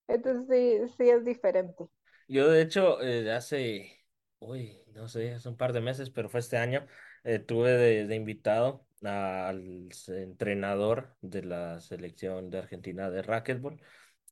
Entonces 0.08 0.48
sí, 0.90 0.94
sí 0.98 1.10
es 1.10 1.26
diferente. 1.26 1.86
Yo, 2.28 2.50
de 2.50 2.62
hecho, 2.62 3.02
eh, 3.02 3.32
hace, 3.32 3.98
uy, 4.40 4.79
no 4.94 5.08
sé, 5.08 5.34
hace 5.34 5.50
un 5.50 5.58
par 5.58 5.74
de 5.74 5.82
meses, 5.82 6.10
pero 6.10 6.30
fue 6.30 6.40
este 6.40 6.58
año, 6.58 6.86
eh, 7.24 7.40
tuve 7.40 7.72
de, 7.72 8.08
de 8.08 8.16
invitado 8.16 8.86
al 9.04 9.90
entrenador 10.08 11.16
de 11.22 11.44
la 11.44 11.80
selección 11.82 12.50
de 12.50 12.60
Argentina 12.60 13.10
de 13.10 13.22
racquetball. 13.22 13.82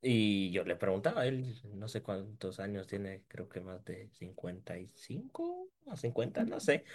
Y 0.01 0.51
yo 0.51 0.63
le 0.63 0.75
preguntaba, 0.75 1.25
él 1.25 1.55
no 1.73 1.87
sé 1.87 2.03
cuántos 2.03 2.59
años 2.59 2.85
tiene, 2.87 3.23
creo 3.27 3.49
que 3.49 3.61
más 3.61 3.83
de 3.83 4.09
55 4.11 5.69
o 5.85 5.97
50 5.97 6.43
no 6.45 6.59
sé. 6.59 6.85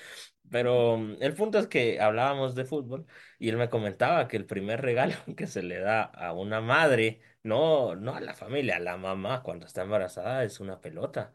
Pero 0.51 0.97
mm, 0.99 1.17
el 1.21 1.35
punto 1.35 1.59
es 1.59 1.67
que 1.67 2.01
hablábamos 2.01 2.55
de 2.55 2.65
fútbol 2.65 3.07
y 3.39 3.49
él 3.49 3.57
me 3.57 3.69
comentaba 3.71 4.29
que 4.29 4.37
el 4.37 4.47
primer 4.47 4.81
regalo 4.83 5.15
que 5.37 5.47
se 5.47 5.63
le 5.63 5.79
da 5.81 6.03
a 6.05 6.33
una 6.33 6.61
madre, 6.61 7.21
no, 7.43 7.95
no 7.97 8.15
a 8.15 8.21
la 8.21 8.35
familia, 8.35 8.77
a 8.77 8.81
la 8.81 8.97
mamá 8.97 9.43
cuando 9.43 9.67
está 9.67 9.83
embarazada 9.83 10.45
es 10.45 10.61
una 10.61 10.81
pelota. 10.81 11.33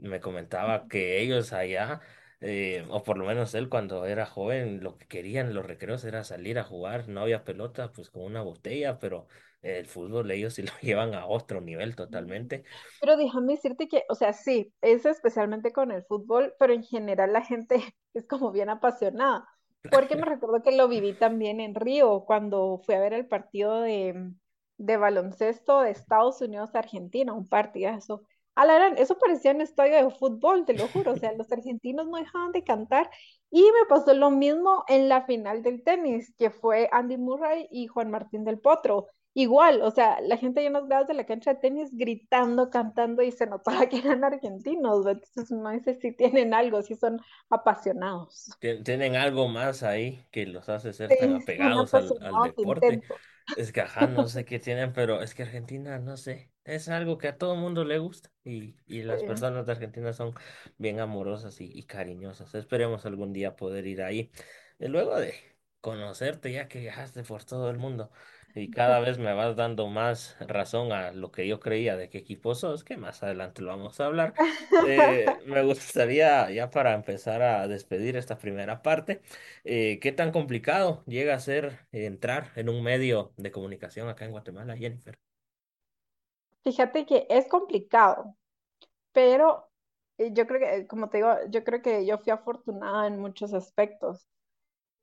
Me 0.00 0.20
comentaba 0.20 0.86
que 0.88 1.20
ellos 1.20 1.52
allá, 1.52 2.00
eh, 2.40 2.86
o 2.90 3.02
por 3.02 3.18
lo 3.18 3.24
menos 3.26 3.54
él 3.54 3.68
cuando 3.68 4.06
era 4.06 4.26
joven, 4.26 4.82
lo 4.82 4.98
que 4.98 5.06
querían 5.06 5.48
en 5.48 5.54
los 5.54 5.66
recreos 5.66 6.04
era 6.04 6.24
salir 6.24 6.58
a 6.58 6.64
jugar, 6.64 7.08
no 7.08 7.20
había 7.22 7.44
pelota, 7.44 7.92
pues 7.92 8.10
con 8.10 8.22
una 8.22 8.42
botella, 8.42 8.98
pero 8.98 9.26
el 9.62 9.86
fútbol 9.86 10.30
ellos 10.30 10.54
sí 10.54 10.62
lo 10.62 10.72
llevan 10.80 11.14
a 11.14 11.26
otro 11.26 11.60
nivel 11.60 11.96
totalmente. 11.96 12.64
Pero 13.00 13.16
déjame 13.16 13.54
decirte 13.54 13.88
que, 13.88 14.04
o 14.08 14.14
sea, 14.14 14.32
sí, 14.32 14.72
es 14.80 15.04
especialmente 15.06 15.72
con 15.72 15.90
el 15.90 16.04
fútbol, 16.04 16.54
pero 16.58 16.72
en 16.72 16.82
general 16.82 17.32
la 17.32 17.42
gente 17.42 17.76
es 18.14 18.26
como 18.26 18.52
bien 18.52 18.68
apasionada, 18.70 19.48
porque 19.90 20.16
me 20.16 20.24
recuerdo 20.26 20.62
que 20.62 20.76
lo 20.76 20.88
viví 20.88 21.14
también 21.14 21.60
en 21.60 21.74
Río, 21.74 22.24
cuando 22.26 22.78
fui 22.84 22.94
a 22.94 23.00
ver 23.00 23.12
el 23.12 23.26
partido 23.26 23.80
de, 23.80 24.32
de 24.78 24.96
baloncesto 24.96 25.80
de 25.80 25.90
Estados 25.90 26.40
Unidos 26.40 26.74
a 26.74 26.78
Argentina, 26.80 27.32
un 27.32 27.48
partidazo. 27.48 28.22
A 28.56 28.64
la 28.66 28.74
gran, 28.74 28.98
eso 28.98 29.18
parecía 29.18 29.50
un 29.52 29.60
estadio 29.60 29.96
de 29.96 30.10
fútbol, 30.14 30.64
te 30.64 30.74
lo 30.74 30.86
juro, 30.88 31.12
o 31.12 31.16
sea, 31.16 31.32
los 31.32 31.50
argentinos 31.50 32.06
no 32.06 32.18
dejaban 32.18 32.52
de 32.52 32.62
cantar 32.64 33.10
y 33.50 33.62
me 33.62 33.86
pasó 33.88 34.14
lo 34.14 34.30
mismo 34.30 34.84
en 34.88 35.08
la 35.08 35.22
final 35.26 35.62
del 35.62 35.82
tenis, 35.82 36.32
que 36.38 36.50
fue 36.50 36.88
Andy 36.92 37.16
Murray 37.16 37.66
y 37.70 37.86
Juan 37.88 38.10
Martín 38.10 38.44
del 38.44 38.58
Potro. 38.60 39.08
Igual, 39.36 39.82
o 39.82 39.90
sea, 39.90 40.20
la 40.20 40.36
gente 40.36 40.64
en 40.64 40.74
los 40.74 40.86
grados 40.86 41.08
de 41.08 41.14
la 41.14 41.26
cancha 41.26 41.54
de 41.54 41.60
tenis 41.60 41.90
gritando, 41.92 42.70
cantando 42.70 43.20
y 43.22 43.32
se 43.32 43.46
notaba 43.46 43.86
que 43.88 43.98
eran 43.98 44.22
argentinos, 44.22 45.04
entonces 45.06 45.50
no 45.50 45.70
sé 45.82 45.98
si 46.00 46.12
tienen 46.12 46.54
algo, 46.54 46.82
si 46.82 46.94
son 46.94 47.20
apasionados. 47.50 48.48
Tienen 48.60 49.16
algo 49.16 49.48
más 49.48 49.82
ahí 49.82 50.24
que 50.30 50.46
los 50.46 50.68
hace 50.68 50.92
ser 50.92 51.10
Sí, 51.10 51.16
apegados 51.34 51.92
al, 51.94 52.08
deporte. 52.44 52.86
intensos. 52.86 53.16
Es 53.56 53.72
que, 53.72 53.80
ajá, 53.80 54.06
no 54.06 54.28
sé 54.28 54.44
qué 54.46 54.58
tienen, 54.60 54.92
pero 54.92 55.20
es 55.20 55.34
que 55.34 55.42
Argentina, 55.42 55.98
no 55.98 56.16
sé, 56.16 56.50
es 56.64 56.88
algo 56.88 57.18
que 57.18 57.28
a 57.28 57.38
todo 57.38 57.56
mundo 57.56 57.84
le 57.84 57.98
gusta 57.98 58.30
y, 58.44 58.76
y 58.86 59.02
las 59.02 59.22
Sí. 59.22 59.24
personas 59.24 59.66
de 59.66 59.72
Argentina 59.72 60.12
son 60.12 60.34
bien 60.78 61.00
amorosas 61.00 61.60
y, 61.60 61.70
y 61.72 61.84
cariñosas. 61.84 62.54
Esperemos 62.54 63.06
algún 63.06 63.32
día 63.32 63.56
poder 63.56 63.86
ir 63.86 64.02
ahí. 64.02 64.30
Y 64.78 64.88
luego 64.88 65.16
de 65.18 65.34
conocerte, 65.80 66.52
ya 66.52 66.68
que 66.68 66.80
viajaste 66.80 67.22
por 67.24 67.44
todo 67.44 67.70
el 67.70 67.78
mundo 67.78 68.10
y 68.54 68.70
cada 68.70 69.00
vez 69.00 69.18
me 69.18 69.32
vas 69.34 69.56
dando 69.56 69.88
más 69.88 70.36
razón 70.40 70.92
a 70.92 71.12
lo 71.12 71.30
que 71.32 71.46
yo 71.48 71.60
creía 71.60 71.96
de 71.96 72.08
qué 72.08 72.18
equipo 72.18 72.54
sos, 72.54 72.84
que 72.84 72.96
más 72.96 73.22
adelante 73.22 73.62
lo 73.62 73.68
vamos 73.68 74.00
a 74.00 74.06
hablar. 74.06 74.34
Eh, 74.80 75.38
me 75.46 75.62
gustaría, 75.62 76.50
ya 76.50 76.70
para 76.70 76.94
empezar 76.94 77.42
a 77.42 77.66
despedir 77.68 78.16
esta 78.16 78.38
primera 78.38 78.82
parte, 78.82 79.22
eh, 79.64 79.98
¿qué 80.00 80.12
tan 80.12 80.30
complicado 80.32 81.02
llega 81.06 81.34
a 81.34 81.40
ser 81.40 81.86
entrar 81.92 82.52
en 82.56 82.68
un 82.68 82.82
medio 82.82 83.32
de 83.36 83.50
comunicación 83.50 84.08
acá 84.08 84.24
en 84.24 84.32
Guatemala, 84.32 84.76
Jennifer? 84.76 85.18
Fíjate 86.64 87.04
que 87.06 87.26
es 87.30 87.46
complicado, 87.48 88.36
pero 89.12 89.68
eh, 90.18 90.32
yo 90.34 90.46
creo 90.46 90.60
que, 90.60 90.86
como 90.88 91.10
te 91.10 91.18
digo, 91.18 91.30
yo 91.50 91.64
creo 91.64 91.82
que 91.82 92.06
yo 92.06 92.18
fui 92.18 92.32
afortunada 92.32 93.06
en 93.08 93.20
muchos 93.20 93.54
aspectos. 93.54 94.28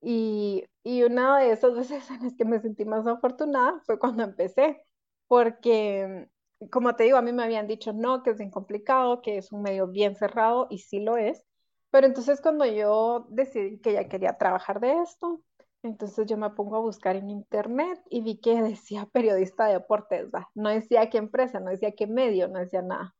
Y, 0.01 0.65
y 0.83 1.03
una 1.03 1.39
de 1.39 1.51
esas 1.53 1.75
veces 1.75 2.09
en 2.11 2.23
las 2.23 2.35
que 2.35 2.45
me 2.45 2.59
sentí 2.61 2.85
más 2.85 3.07
afortunada 3.07 3.81
fue 3.85 3.99
cuando 3.99 4.23
empecé, 4.23 4.85
porque, 5.27 6.29
como 6.71 6.95
te 6.95 7.05
digo, 7.05 7.17
a 7.17 7.21
mí 7.23 7.33
me 7.33 7.43
habían 7.43 7.67
dicho 7.67 7.93
no, 7.93 8.23
que 8.23 8.31
es 8.31 8.37
bien 8.39 8.51
complicado, 8.51 9.21
que 9.21 9.37
es 9.37 9.51
un 9.51 9.61
medio 9.63 9.87
bien 9.87 10.15
cerrado, 10.15 10.67
y 10.71 10.79
sí 10.79 10.99
lo 11.01 11.17
es. 11.17 11.45
Pero 11.91 12.07
entonces 12.07 12.41
cuando 12.41 12.65
yo 12.65 13.27
decidí 13.29 13.79
que 13.81 13.93
ya 13.93 14.07
quería 14.09 14.37
trabajar 14.37 14.79
de 14.81 14.93
esto, 15.03 15.43
entonces 15.83 16.27
yo 16.27 16.37
me 16.37 16.49
pongo 16.51 16.77
a 16.77 16.79
buscar 16.81 17.15
en 17.15 17.29
internet 17.29 17.99
y 18.09 18.21
vi 18.21 18.39
que 18.39 18.61
decía 18.61 19.07
periodista 19.11 19.65
de 19.65 19.73
deportes. 19.73 20.27
No 20.55 20.69
decía 20.69 21.09
qué 21.09 21.17
empresa, 21.17 21.59
no 21.59 21.71
decía 21.71 21.93
qué 21.93 22.07
medio, 22.07 22.47
no 22.47 22.59
decía 22.59 22.81
nada. 22.81 23.15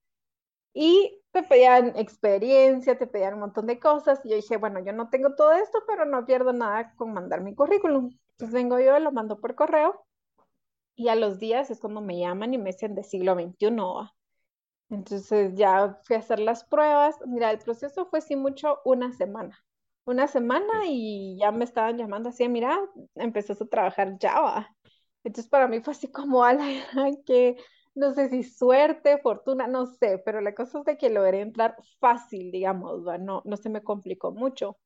Y 0.73 1.21
te 1.31 1.43
pedían 1.43 1.93
experiencia, 1.97 2.97
te 2.97 3.07
pedían 3.07 3.35
un 3.35 3.41
montón 3.41 3.67
de 3.67 3.79
cosas. 3.79 4.21
Y 4.25 4.29
yo 4.29 4.35
dije, 4.37 4.57
bueno, 4.57 4.79
yo 4.83 4.93
no 4.93 5.09
tengo 5.09 5.35
todo 5.35 5.53
esto, 5.53 5.79
pero 5.87 6.05
no 6.05 6.25
pierdo 6.25 6.53
nada 6.53 6.93
con 6.95 7.13
mandar 7.13 7.41
mi 7.41 7.55
currículum. 7.55 8.11
Entonces 8.31 8.53
vengo 8.53 8.79
yo, 8.79 8.97
lo 8.99 9.11
mando 9.11 9.39
por 9.41 9.55
correo 9.55 10.05
y 10.95 11.09
a 11.09 11.15
los 11.15 11.39
días 11.39 11.71
es 11.71 11.79
cuando 11.79 12.01
me 12.01 12.19
llaman 12.19 12.53
y 12.53 12.57
me 12.57 12.71
dicen 12.71 12.95
de 12.95 13.03
siglo 13.03 13.33
XXI. 13.35 14.13
Entonces 14.89 15.55
ya 15.55 15.99
fui 16.03 16.15
a 16.15 16.19
hacer 16.19 16.39
las 16.39 16.63
pruebas. 16.65 17.15
Mira, 17.25 17.51
el 17.51 17.59
proceso 17.59 18.05
fue 18.05 18.21
sí 18.21 18.35
mucho 18.35 18.79
una 18.85 19.11
semana. 19.13 19.63
Una 20.05 20.27
semana 20.27 20.67
y 20.87 21.37
ya 21.39 21.51
me 21.51 21.63
estaban 21.63 21.97
llamando 21.97 22.29
así, 22.29 22.47
mira, 22.49 22.79
empezás 23.15 23.61
a 23.61 23.67
trabajar 23.67 24.17
Java. 24.19 24.75
Entonces 25.23 25.49
para 25.49 25.67
mí 25.67 25.79
fue 25.81 25.91
así 25.93 26.11
como, 26.11 26.43
ala, 26.43 26.65
que 27.25 27.57
no 27.93 28.13
sé 28.13 28.29
si 28.29 28.43
suerte, 28.43 29.19
fortuna, 29.19 29.67
no 29.67 29.85
sé, 29.85 30.17
pero 30.25 30.41
la 30.41 30.55
cosa 30.55 30.79
es 30.79 30.85
de 30.85 30.97
que 30.97 31.09
logré 31.09 31.41
entrar 31.41 31.75
fácil, 31.99 32.51
digamos, 32.51 33.07
¿va? 33.07 33.17
No, 33.17 33.41
no 33.45 33.57
se 33.57 33.69
me 33.69 33.83
complicó 33.83 34.31
mucho. 34.31 34.77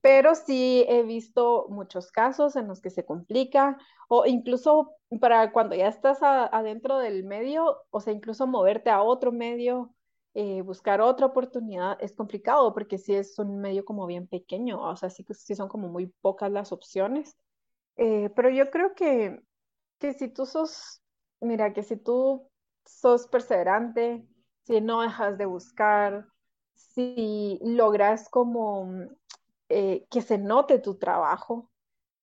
Pero 0.00 0.34
sí 0.34 0.84
he 0.88 1.02
visto 1.02 1.66
muchos 1.70 2.12
casos 2.12 2.56
en 2.56 2.68
los 2.68 2.80
que 2.82 2.90
se 2.90 3.06
complica, 3.06 3.78
o 4.08 4.26
incluso 4.26 4.92
para 5.20 5.50
cuando 5.52 5.74
ya 5.76 5.88
estás 5.88 6.22
a- 6.22 6.46
adentro 6.46 6.98
del 6.98 7.24
medio, 7.24 7.78
o 7.90 8.00
sea, 8.00 8.12
incluso 8.12 8.46
moverte 8.46 8.90
a 8.90 9.02
otro 9.02 9.32
medio, 9.32 9.93
eh, 10.34 10.62
buscar 10.62 11.00
otra 11.00 11.26
oportunidad 11.26 11.96
es 12.00 12.14
complicado 12.14 12.74
porque 12.74 12.98
sí 12.98 13.14
es 13.14 13.38
un 13.38 13.60
medio 13.60 13.84
como 13.84 14.06
bien 14.06 14.26
pequeño, 14.28 14.80
o 14.82 14.96
sea, 14.96 15.10
sí, 15.10 15.24
sí 15.30 15.54
son 15.54 15.68
como 15.68 15.88
muy 15.88 16.08
pocas 16.20 16.50
las 16.52 16.72
opciones. 16.72 17.36
Eh, 17.96 18.30
pero 18.36 18.50
yo 18.50 18.70
creo 18.70 18.94
que, 18.94 19.40
que 19.98 20.14
si 20.14 20.28
tú 20.28 20.46
sos, 20.46 21.02
mira, 21.40 21.72
que 21.72 21.82
si 21.82 21.96
tú 21.96 22.50
sos 22.84 23.28
perseverante, 23.28 24.26
si 24.64 24.80
no 24.80 25.02
dejas 25.02 25.38
de 25.38 25.46
buscar, 25.46 26.26
si 26.74 27.58
logras 27.62 28.28
como 28.30 28.90
eh, 29.68 30.06
que 30.10 30.22
se 30.22 30.38
note 30.38 30.78
tu 30.78 30.96
trabajo 30.98 31.70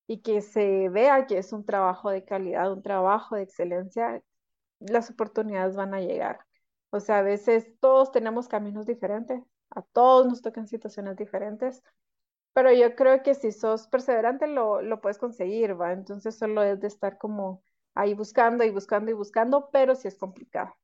y 0.07 0.21
que 0.21 0.41
se 0.41 0.89
vea 0.89 1.27
que 1.27 1.37
es 1.39 1.53
un 1.53 1.65
trabajo 1.65 2.09
de 2.11 2.25
calidad, 2.25 2.73
un 2.73 2.83
trabajo 2.83 3.35
de 3.35 3.43
excelencia, 3.43 4.23
las 4.79 5.09
oportunidades 5.11 5.75
van 5.75 5.93
a 5.93 6.01
llegar. 6.01 6.39
O 6.91 6.99
sea, 6.99 7.19
a 7.19 7.21
veces 7.23 7.67
todos 7.79 8.11
tenemos 8.11 8.47
caminos 8.47 8.85
diferentes, 8.85 9.41
a 9.71 9.81
todos 9.81 10.27
nos 10.27 10.41
tocan 10.41 10.67
situaciones 10.67 11.17
diferentes, 11.17 11.83
pero 12.53 12.73
yo 12.73 12.95
creo 12.95 13.23
que 13.23 13.33
si 13.33 13.51
sos 13.51 13.87
perseverante 13.87 14.47
lo, 14.47 14.81
lo 14.81 15.01
puedes 15.01 15.17
conseguir, 15.17 15.79
¿va? 15.79 15.93
Entonces 15.93 16.37
solo 16.37 16.63
es 16.63 16.79
de 16.81 16.87
estar 16.87 17.17
como 17.17 17.63
ahí 17.95 18.13
buscando 18.13 18.63
y 18.63 18.69
buscando 18.71 19.11
y 19.11 19.13
buscando, 19.13 19.69
pero 19.71 19.95
sí 19.95 20.07
es 20.07 20.17
complicado. 20.17 20.75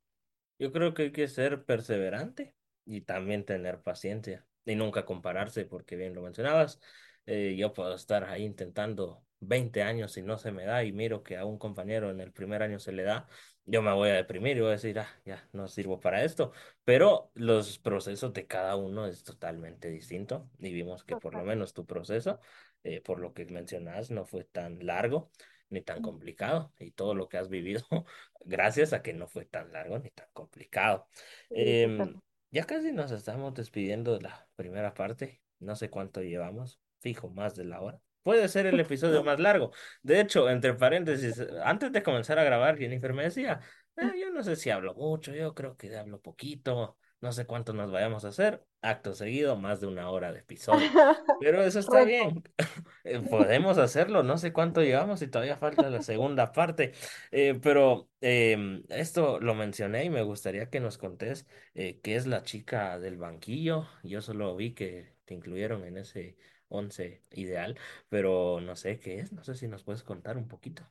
Yo 0.59 0.71
creo 0.71 0.93
que 0.93 1.03
hay 1.03 1.11
que 1.11 1.27
ser 1.27 1.65
perseverante 1.65 2.55
y 2.85 3.01
también 3.01 3.45
tener 3.45 3.81
paciencia 3.81 4.47
y 4.65 4.75
nunca 4.75 5.05
compararse, 5.05 5.65
porque 5.65 5.95
bien 5.95 6.15
lo 6.15 6.21
mencionabas, 6.23 6.79
eh, 7.25 7.55
yo 7.57 7.73
puedo 7.73 7.93
estar 7.95 8.23
ahí 8.23 8.43
intentando 8.43 9.23
20 9.39 9.83
años 9.83 10.17
y 10.17 10.23
no 10.23 10.37
se 10.37 10.51
me 10.51 10.65
da 10.65 10.83
y 10.83 10.91
miro 10.91 11.23
que 11.23 11.37
a 11.37 11.45
un 11.45 11.59
compañero 11.59 12.09
en 12.09 12.21
el 12.21 12.31
primer 12.33 12.63
año 12.63 12.79
se 12.79 12.91
le 12.91 13.03
da, 13.03 13.27
yo 13.67 13.81
me 13.81 13.93
voy 13.93 14.09
a 14.09 14.13
deprimir 14.13 14.57
y 14.57 14.61
voy 14.61 14.69
a 14.69 14.71
decir, 14.73 14.97
ah, 14.97 15.09
ya 15.25 15.47
no 15.51 15.67
sirvo 15.67 15.99
para 15.99 16.23
esto, 16.23 16.53
pero 16.85 17.31
los 17.35 17.77
procesos 17.79 18.33
de 18.33 18.47
cada 18.47 18.77
uno 18.77 19.05
es 19.05 19.23
totalmente 19.23 19.89
distinto 19.89 20.49
y 20.57 20.71
vimos 20.71 21.03
que 21.03 21.17
por 21.17 21.35
lo 21.35 21.43
menos 21.43 21.73
tu 21.73 21.85
proceso, 21.85 22.39
eh, 22.83 23.01
por 23.01 23.19
lo 23.19 23.33
que 23.33 23.45
mencionas, 23.45 24.09
no 24.09 24.25
fue 24.25 24.45
tan 24.45 24.85
largo 24.85 25.29
ni 25.69 25.81
tan 25.81 26.01
complicado 26.01 26.73
y 26.79 26.91
todo 26.91 27.13
lo 27.13 27.27
que 27.27 27.37
has 27.37 27.49
vivido 27.49 27.83
gracias 28.45 28.93
a 28.93 29.01
que 29.01 29.13
no 29.13 29.27
fue 29.27 29.45
tan 29.45 29.73
largo 29.73 29.99
ni 29.99 30.11
tan 30.11 30.27
complicado. 30.31 31.07
Em, 31.49 32.15
ya 32.51 32.63
casi 32.63 32.93
nos 32.93 33.11
estamos 33.11 33.53
despidiendo 33.53 34.17
de 34.17 34.21
la 34.21 34.47
primera 34.55 34.93
parte. 34.93 35.41
No 35.59 35.75
sé 35.75 35.89
cuánto 35.89 36.21
llevamos, 36.21 36.79
fijo, 36.99 37.29
más 37.29 37.55
de 37.55 37.65
la 37.65 37.81
hora. 37.81 38.01
Puede 38.27 38.49
ser 38.49 38.65
el 38.65 38.77
episodio 38.77 39.23
más 39.23 39.39
largo. 39.39 39.71
De 40.01 40.19
hecho, 40.19 40.49
entre 40.49 40.73
paréntesis, 40.73 41.41
antes 41.63 41.93
de 41.93 42.03
comenzar 42.03 42.37
a 42.39 42.43
grabar, 42.43 42.77
Jennifer 42.77 43.13
me 43.13 43.23
decía, 43.23 43.61
"Eh, 43.95 44.11
yo 44.19 44.31
no 44.31 44.43
sé 44.43 44.57
si 44.57 44.69
hablo 44.69 44.93
mucho, 44.95 45.33
yo 45.33 45.53
creo 45.55 45.77
que 45.77 45.95
hablo 45.95 46.19
poquito, 46.19 46.97
no 47.21 47.31
sé 47.31 47.45
cuánto 47.45 47.71
nos 47.71 47.89
vayamos 47.89 48.25
a 48.25 48.27
hacer. 48.27 48.65
Acto 48.81 49.13
seguido, 49.15 49.55
más 49.55 49.79
de 49.79 49.87
una 49.87 50.09
hora 50.09 50.33
de 50.33 50.39
episodio. 50.39 50.89
Pero 51.39 51.63
eso 51.63 51.79
está 51.79 52.03
bien. 52.03 52.43
Eh, 53.05 53.21
Podemos 53.21 53.77
hacerlo, 53.77 54.23
no 54.23 54.37
sé 54.37 54.51
cuánto 54.51 54.81
llevamos 54.83 55.21
y 55.21 55.27
todavía 55.29 55.55
falta 55.55 55.89
la 55.89 56.01
segunda 56.01 56.51
parte, 56.51 56.91
Eh, 57.31 57.57
pero 57.61 58.09
em, 58.19 58.83
esto 58.89 59.39
lo 59.39 59.55
mencioné 59.55 60.03
y 60.03 60.09
me 60.09 60.23
gustaría 60.23 60.69
que 60.69 60.81
nos 60.81 60.97
contés 60.97 61.47
eh, 61.75 62.01
qué 62.03 62.17
es 62.17 62.27
la 62.27 62.43
chica 62.43 62.99
del 62.99 63.17
banquillo. 63.17 63.87
Yo 64.03 64.21
solo 64.21 64.53
vi 64.57 64.73
que 64.73 65.15
te 65.23 65.33
incluyeron 65.35 65.85
en 65.85 65.97
ese 65.97 66.35
once 66.69 67.21
ideal, 67.31 67.77
pero 68.09 68.59
no 68.61 68.75
sé 68.75 68.99
qué 68.99 69.19
es, 69.19 69.31
no 69.31 69.43
sé 69.43 69.55
si 69.55 69.67
nos 69.67 69.83
puedes 69.83 70.03
contar 70.03 70.37
un 70.37 70.47
poquito. 70.47 70.83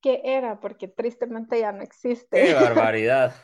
¿Qué 0.00 0.20
era? 0.24 0.60
Porque 0.60 0.88
tristemente 0.88 1.60
ya 1.60 1.72
no 1.72 1.82
existe. 1.82 2.44
¡Qué 2.44 2.54
barbaridad! 2.54 3.34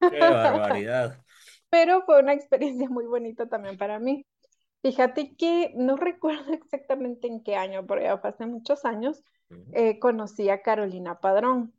¡Qué 0.00 0.18
barbaridad! 0.18 1.22
Pero 1.70 2.02
fue 2.02 2.20
una 2.20 2.32
experiencia 2.32 2.88
muy 2.88 3.06
bonita 3.06 3.46
también 3.48 3.76
para 3.76 3.98
mí. 3.98 4.26
Fíjate 4.82 5.36
que 5.36 5.72
no 5.76 5.96
recuerdo 5.96 6.52
exactamente 6.52 7.26
en 7.26 7.42
qué 7.42 7.56
año, 7.56 7.86
pero 7.86 8.00
ya 8.00 8.18
fue 8.18 8.30
hace 8.30 8.46
muchos 8.46 8.84
años, 8.84 9.22
eh, 9.72 9.98
conocí 9.98 10.48
a 10.50 10.62
Carolina 10.62 11.20
Padrón. 11.20 11.74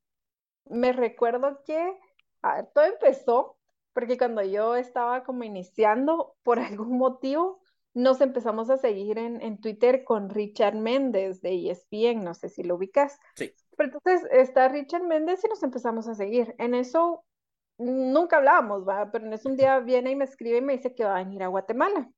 Me 0.66 0.92
recuerdo 0.92 1.62
que 1.66 1.98
a 2.42 2.56
ver, 2.56 2.68
todo 2.74 2.86
empezó 2.86 3.58
porque 3.94 4.18
cuando 4.18 4.42
yo 4.44 4.76
estaba 4.76 5.24
como 5.24 5.44
iniciando, 5.44 6.36
por 6.44 6.60
algún 6.60 6.98
motivo, 6.98 7.62
nos 7.94 8.22
empezamos 8.22 8.70
a 8.70 8.78
seguir 8.78 9.18
en, 9.18 9.42
en 9.42 9.60
Twitter 9.60 10.04
con 10.04 10.30
Richard 10.30 10.76
Méndez 10.76 11.42
de 11.42 11.70
ESPN, 11.70 12.24
no 12.24 12.34
sé 12.34 12.50
si 12.50 12.64
lo 12.64 12.76
ubicas. 12.76 13.20
Sí. 13.36 13.54
Pero 13.76 13.92
entonces 13.94 14.30
está 14.32 14.68
Richard 14.68 15.04
Méndez 15.04 15.44
y 15.44 15.48
nos 15.48 15.64
empezamos 15.64 16.08
a 16.08 16.16
seguir. 16.16 16.54
En 16.58 16.76
eso 16.76 17.26
nunca 17.78 18.38
hablábamos, 18.38 18.88
¿va? 18.88 19.10
Pero 19.12 19.26
en 19.26 19.34
eso 19.34 19.50
un 19.50 19.56
día 19.56 19.80
viene 19.80 20.12
y 20.12 20.16
me 20.16 20.26
escribe 20.26 20.58
y 20.58 20.62
me 20.62 20.78
dice 20.78 20.94
que 20.94 21.06
va 21.06 21.16
a 21.16 21.24
venir 21.24 21.44
a 21.44 21.48
Guatemala. 21.48 22.10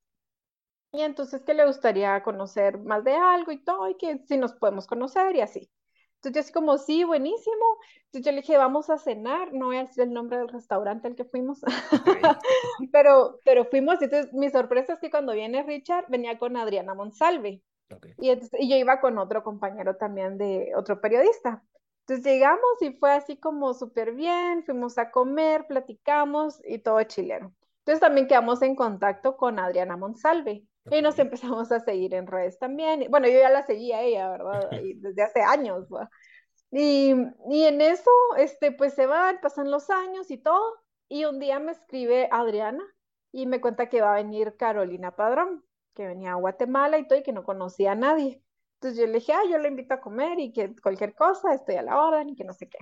Y 0.92 1.00
entonces 1.00 1.42
que 1.42 1.54
le 1.54 1.66
gustaría 1.66 2.22
conocer 2.22 2.78
más 2.78 3.02
de 3.04 3.14
algo 3.14 3.50
y 3.50 3.64
todo, 3.64 3.88
y 3.88 3.96
que 3.96 4.18
si 4.26 4.36
nos 4.36 4.52
podemos 4.54 4.86
conocer 4.86 5.34
y 5.36 5.40
así. 5.40 5.70
Entonces 6.22 6.34
yo 6.34 6.40
así 6.40 6.52
como, 6.52 6.78
sí, 6.78 7.04
buenísimo. 7.04 7.78
Entonces 8.06 8.24
yo 8.26 8.30
le 8.32 8.42
dije, 8.42 8.56
vamos 8.56 8.90
a 8.90 8.98
cenar, 8.98 9.52
no 9.52 9.66
voy 9.66 9.76
a 9.78 9.80
decir 9.84 10.04
el 10.04 10.12
nombre 10.12 10.38
del 10.38 10.48
restaurante 10.48 11.08
al 11.08 11.16
que 11.16 11.24
fuimos, 11.24 11.60
pero, 12.92 13.40
pero 13.44 13.64
fuimos, 13.66 14.00
y 14.00 14.04
entonces 14.04 14.32
mi 14.32 14.50
sorpresa 14.50 14.94
es 14.94 15.00
que 15.00 15.10
cuando 15.10 15.32
viene 15.32 15.62
Richard, 15.62 16.06
venía 16.08 16.38
con 16.38 16.56
Adriana 16.56 16.94
Monsalve. 16.94 17.62
Y, 18.18 18.30
entonces- 18.30 18.60
y 18.60 18.70
yo 18.70 18.76
iba 18.76 19.00
con 19.00 19.18
otro 19.18 19.42
compañero 19.44 19.96
también 19.96 20.38
de 20.38 20.72
otro 20.76 21.00
periodista. 21.00 21.64
Entonces 22.06 22.24
llegamos 22.24 22.60
y 22.82 22.92
fue 22.94 23.12
así 23.12 23.38
como 23.38 23.74
súper 23.74 24.12
bien, 24.14 24.64
fuimos 24.64 24.98
a 24.98 25.10
comer, 25.10 25.66
platicamos 25.66 26.60
y 26.64 26.78
todo 26.78 27.02
chileno. 27.04 27.54
Entonces 27.80 28.00
también 28.00 28.28
quedamos 28.28 28.62
en 28.62 28.76
contacto 28.76 29.36
con 29.36 29.58
Adriana 29.58 29.96
Monsalve 29.96 30.66
y 30.90 31.00
nos 31.00 31.18
empezamos 31.18 31.70
a 31.70 31.80
seguir 31.80 32.14
en 32.14 32.26
redes 32.26 32.58
también. 32.58 33.06
Bueno, 33.10 33.28
yo 33.28 33.38
ya 33.38 33.50
la 33.50 33.64
seguía 33.64 33.98
a 33.98 34.02
ella, 34.02 34.30
¿verdad? 34.30 34.70
Y 34.84 34.94
desde 34.94 35.22
hace 35.22 35.40
años. 35.42 35.86
Y, 36.70 37.14
y 37.50 37.64
en 37.64 37.80
eso, 37.80 38.10
este, 38.36 38.72
pues 38.72 38.94
se 38.94 39.06
van, 39.06 39.40
pasan 39.40 39.70
los 39.70 39.90
años 39.90 40.30
y 40.30 40.38
todo. 40.38 40.74
Y 41.08 41.24
un 41.24 41.38
día 41.38 41.58
me 41.58 41.72
escribe 41.72 42.28
Adriana 42.30 42.82
y 43.30 43.46
me 43.46 43.60
cuenta 43.60 43.88
que 43.88 44.00
va 44.00 44.12
a 44.12 44.16
venir 44.16 44.56
Carolina 44.56 45.14
Padrón, 45.14 45.64
que 45.94 46.06
venía 46.06 46.32
a 46.32 46.36
Guatemala 46.36 46.98
y 46.98 47.06
todo 47.06 47.18
y 47.18 47.22
que 47.22 47.32
no 47.32 47.44
conocía 47.44 47.92
a 47.92 47.96
nadie. 47.96 48.42
Entonces 48.74 48.98
yo 48.98 49.06
le 49.06 49.20
dije, 49.20 49.32
ah, 49.32 49.42
yo 49.48 49.58
le 49.58 49.68
invito 49.68 49.94
a 49.94 50.00
comer 50.00 50.40
y 50.40 50.52
que 50.52 50.74
cualquier 50.76 51.14
cosa, 51.14 51.54
estoy 51.54 51.76
a 51.76 51.82
la 51.82 52.02
orden 52.02 52.30
y 52.30 52.34
que 52.34 52.44
no 52.44 52.52
sé 52.52 52.68
qué. 52.68 52.78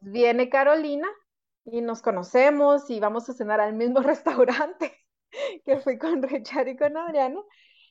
Viene 0.00 0.48
Carolina 0.48 1.08
y 1.64 1.80
nos 1.80 2.02
conocemos 2.02 2.88
y 2.90 3.00
vamos 3.00 3.28
a 3.28 3.32
cenar 3.32 3.60
al 3.60 3.72
mismo 3.72 4.00
restaurante 4.02 5.05
que 5.64 5.78
fui 5.78 5.98
con 5.98 6.22
Richard 6.22 6.68
y 6.68 6.76
con 6.76 6.96
Adriana. 6.96 7.40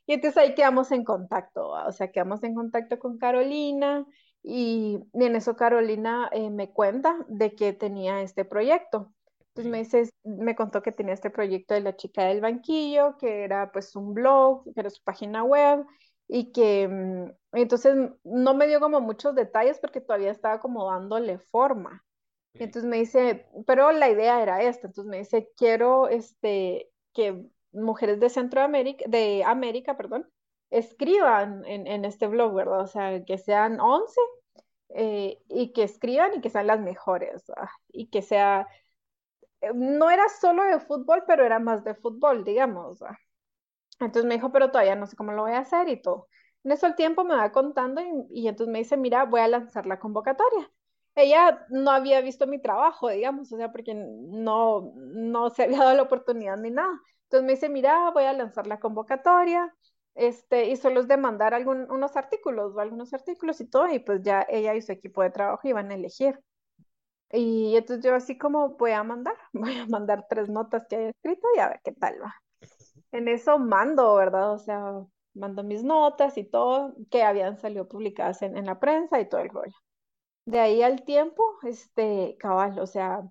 Y 0.08 0.14
entonces 0.14 0.38
ahí 0.38 0.56
quedamos 0.56 0.92
en 0.92 1.04
contacto, 1.04 1.70
o 1.70 1.92
sea, 1.92 2.12
quedamos 2.12 2.44
en 2.44 2.54
contacto 2.54 3.00
con 3.00 3.18
Carolina 3.18 4.06
y, 4.44 5.00
en 5.14 5.36
eso 5.36 5.56
Carolina 5.56 6.30
eh, 6.32 6.52
me 6.52 6.72
cuenta 6.72 7.18
de 7.28 7.56
que 7.56 7.74
tenía 7.74 8.22
este 8.22 8.46
proyecto. 8.46 9.12
Entonces 9.56 9.72
me 9.72 9.80
dice, 9.80 10.10
me 10.24 10.56
contó 10.56 10.84
que 10.84 10.92
tenía 10.92 11.14
este 11.14 11.30
proyecto 11.30 11.74
de 11.74 11.80
la 11.82 11.96
chica 11.96 12.26
del 12.26 12.42
banquillo, 12.42 13.18
que 13.18 13.44
era 13.44 13.72
pues 13.72 13.96
un 13.96 14.14
blog, 14.14 14.66
que 14.66 14.80
era 14.80 14.90
su 14.90 15.02
página 15.04 15.44
web 15.44 15.86
y 16.28 16.52
que 16.52 16.88
mm, 16.88 17.32
entonces 17.54 17.96
no 18.24 18.54
me 18.54 18.68
dio 18.68 18.80
como 18.80 19.00
muchos 19.02 19.34
detalles 19.36 19.80
porque 19.80 20.02
todavía 20.02 20.32
estaba 20.32 20.60
como 20.60 20.86
dándole 20.90 21.40
forma. 21.40 22.04
Entonces 22.54 22.90
me 22.90 22.98
dice, 22.98 23.48
pero 23.68 23.92
la 23.92 24.10
idea 24.10 24.42
era 24.42 24.62
esta, 24.62 24.88
entonces 24.88 25.10
me 25.10 25.18
dice, 25.20 25.52
quiero 25.58 26.08
este, 26.08 26.90
que 27.16 27.44
mujeres 27.72 28.20
de 28.20 28.30
Centroamérica, 28.30 29.06
de 29.08 29.44
América, 29.44 29.98
perdón, 29.98 30.30
escriban 30.70 31.66
en, 31.66 32.06
este 32.06 32.28
blog, 32.28 32.54
¿verdad? 32.54 32.82
O 32.82 32.88
sea, 32.88 33.24
que 33.26 33.38
sean 33.38 33.80
11 33.80 34.22
eh, 34.90 35.40
y 35.50 35.74
que 35.74 35.84
escriban 35.84 36.36
y 36.36 36.42
que 36.42 36.50
sean 36.50 36.68
las 36.68 36.80
mejores. 36.82 37.46
Y 37.90 38.08
que 38.10 38.22
sea, 38.22 38.68
eh, 39.62 39.72
no 39.76 40.10
era 40.12 40.30
solo 40.30 40.64
de 40.66 40.80
fútbol, 40.80 41.24
pero 41.28 41.46
era 41.46 41.60
más 41.60 41.84
de 41.84 41.96
fútbol, 41.96 42.44
digamos, 42.44 43.00
¿verdad? 43.00 43.18
Entonces 44.00 44.26
me 44.26 44.36
dijo, 44.36 44.52
pero 44.52 44.72
todavía 44.72 44.96
no 44.96 45.08
sé 45.08 45.16
cómo 45.16 45.32
lo 45.34 45.44
voy 45.44 45.54
a 45.54 45.60
hacer 45.60 45.90
y 45.90 46.02
todo. 46.02 46.28
En 46.64 46.72
eso 46.72 46.88
el 46.88 46.96
tiempo 46.96 47.24
me 47.24 47.36
va 47.36 47.52
contando 47.52 48.02
y, 48.02 48.42
y 48.44 48.48
entonces 48.48 48.72
me 48.72 48.80
dice, 48.80 48.98
mira, 48.98 49.26
voy 49.26 49.42
a 49.42 49.48
lanzar 49.48 49.86
la 49.86 50.00
convocatoria. 50.00 50.72
Ella 51.16 51.66
no 51.70 51.92
había 51.92 52.22
visto 52.22 52.46
mi 52.48 52.60
trabajo, 52.62 53.10
digamos, 53.10 53.52
o 53.52 53.58
sea, 53.58 53.72
porque 53.72 53.94
no, 53.96 54.94
no 54.98 55.50
se 55.50 55.64
había 55.64 55.80
dado 55.80 55.96
la 55.96 56.04
oportunidad 56.04 56.58
ni 56.58 56.72
nada. 56.72 56.92
Entonces 57.24 57.46
me 57.46 57.54
dice, 57.54 57.70
mira, 57.70 58.12
voy 58.12 58.26
a 58.26 58.34
lanzar 58.34 58.68
la 58.68 58.80
convocatoria, 58.80 59.74
este, 60.16 60.66
y 60.70 60.76
solo 60.78 61.02
es 61.02 61.08
de 61.08 61.18
mandar 61.18 61.54
algún, 61.54 61.90
unos 61.92 62.16
artículos 62.18 62.76
o 62.76 62.80
algunos 62.80 63.14
artículos 63.14 63.62
y 63.62 63.68
todo, 63.70 63.90
y 63.94 64.00
pues 64.00 64.22
ya 64.24 64.46
ella 64.50 64.76
y 64.76 64.82
su 64.82 64.92
equipo 64.92 65.22
de 65.24 65.32
trabajo 65.32 65.68
iban 65.68 65.92
a 65.92 65.96
elegir. 65.96 66.40
Y 67.32 67.76
entonces 67.76 68.04
yo 68.06 68.16
así 68.16 68.38
como 68.38 68.70
voy 68.78 68.92
a 68.92 69.04
mandar, 69.04 69.36
voy 69.54 69.78
a 69.78 69.86
mandar 69.88 70.26
tres 70.30 70.50
notas 70.50 70.86
que 70.90 70.96
he 70.98 71.10
escrito 71.10 71.48
y 71.56 71.60
a 71.60 71.70
ver 71.70 71.82
qué 71.84 71.92
tal 71.94 72.22
va. 72.22 72.34
En 73.12 73.28
eso 73.30 73.60
mando, 73.60 74.16
¿verdad? 74.16 74.54
O 74.54 74.60
sea, 74.60 74.82
mando 75.36 75.64
mis 75.64 75.84
notas 75.84 76.38
y 76.38 76.46
todo, 76.46 76.96
que 77.12 77.24
habían 77.24 77.58
salido 77.58 77.88
publicadas 77.88 78.42
en, 78.44 78.58
en 78.58 78.66
la 78.68 78.80
prensa 78.80 79.20
y 79.22 79.30
todo 79.30 79.42
el 79.42 79.50
rollo. 79.50 79.76
De 80.46 80.60
ahí 80.60 80.82
al 80.84 81.04
tiempo, 81.04 81.44
este, 81.64 82.38
cabal, 82.40 82.80
o 82.80 82.86
sea, 82.88 83.24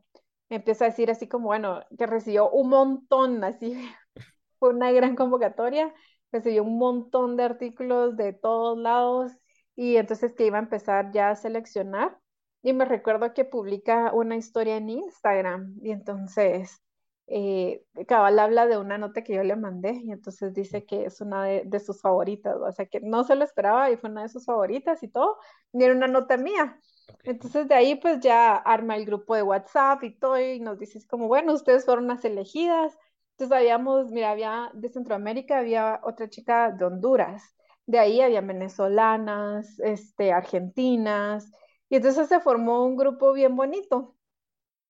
empieza 0.49 0.85
a 0.87 0.89
decir 0.89 1.11
así 1.11 1.29
como, 1.29 1.47
bueno, 1.47 1.81
que 1.97 2.07
recibió 2.07 2.51
un 2.51 2.69
montón, 2.71 3.45
así, 3.45 3.75
fue 4.59 4.71
una 4.71 4.91
gran 4.93 5.15
convocatoria, 5.17 5.95
recibió 6.33 6.65
un 6.65 6.79
montón 6.79 7.37
de 7.37 7.45
artículos 7.45 8.17
de 8.17 8.33
todos 8.33 8.79
lados 8.79 9.33
y 9.77 9.97
entonces 9.97 10.35
que 10.35 10.47
iba 10.47 10.59
a 10.59 10.63
empezar 10.63 11.13
ya 11.13 11.31
a 11.31 11.37
seleccionar. 11.37 12.19
Y 12.63 12.73
me 12.73 12.85
recuerdo 12.87 13.35
que 13.35 13.45
publica 13.45 14.13
una 14.15 14.37
historia 14.37 14.77
en 14.79 14.89
Instagram 14.89 15.77
y 15.83 15.91
entonces 15.91 16.83
eh, 17.27 17.85
cabal 18.07 18.39
habla 18.39 18.67
de 18.67 18.77
una 18.79 18.99
nota 18.99 19.23
que 19.23 19.35
yo 19.35 19.43
le 19.43 19.57
mandé 19.57 19.93
y 20.05 20.13
entonces 20.13 20.53
dice 20.55 20.85
que 20.85 21.07
es 21.07 21.21
una 21.21 21.45
de, 21.45 21.81
sus 21.81 22.01
favoritas, 22.01 22.57
o 22.57 22.73
sea 22.73 22.87
que 22.87 23.01
no 23.01 23.25
se 23.25 23.37
lo 23.37 23.45
esperaba 23.45 23.91
y 23.91 23.97
fue 23.97 24.11
una 24.11 24.23
de 24.23 24.29
sus 24.29 24.45
favoritas 24.45 25.03
y 25.03 25.09
todo, 25.09 25.39
y 25.73 25.83
era 25.85 25.95
una 25.95 26.07
nota 26.09 26.37
mía. 26.37 26.79
Ok, 27.07 27.25
Entonces 27.25 27.69
de 27.69 27.75
ahí 27.75 27.95
pues 27.97 28.21
ya 28.21 28.57
arma 28.57 28.97
el 28.97 29.07
grupo 29.07 29.35
de 29.35 29.43
WhatsApp 29.43 30.03
y 30.05 30.19
todo 30.19 30.39
y 30.41 30.61
nos 30.61 30.79
dices 30.79 31.07
como, 31.07 31.29
bueno, 31.29 31.53
ustedes 31.55 31.85
fueron 31.85 32.07
las 32.09 32.25
elegidas. 32.25 32.97
Entonces 33.33 33.57
habíamos, 33.57 34.11
mira, 34.11 34.31
había 34.31 34.71
de 34.75 34.89
Centroamérica, 34.91 35.59
había 35.59 36.01
otra 36.05 36.29
chica 36.31 36.71
de 36.71 36.85
Honduras, 36.85 37.43
de 37.87 37.99
ahí 37.99 38.21
había 38.21 38.41
venezolanas, 38.41 39.79
este, 39.81 40.33
argentinas, 40.33 41.51
y 41.89 41.97
entonces 41.97 42.29
se 42.29 42.41
formó 42.41 42.85
un 42.85 42.97
grupo 42.97 43.33
bien 43.33 43.57
bonito. 43.57 44.17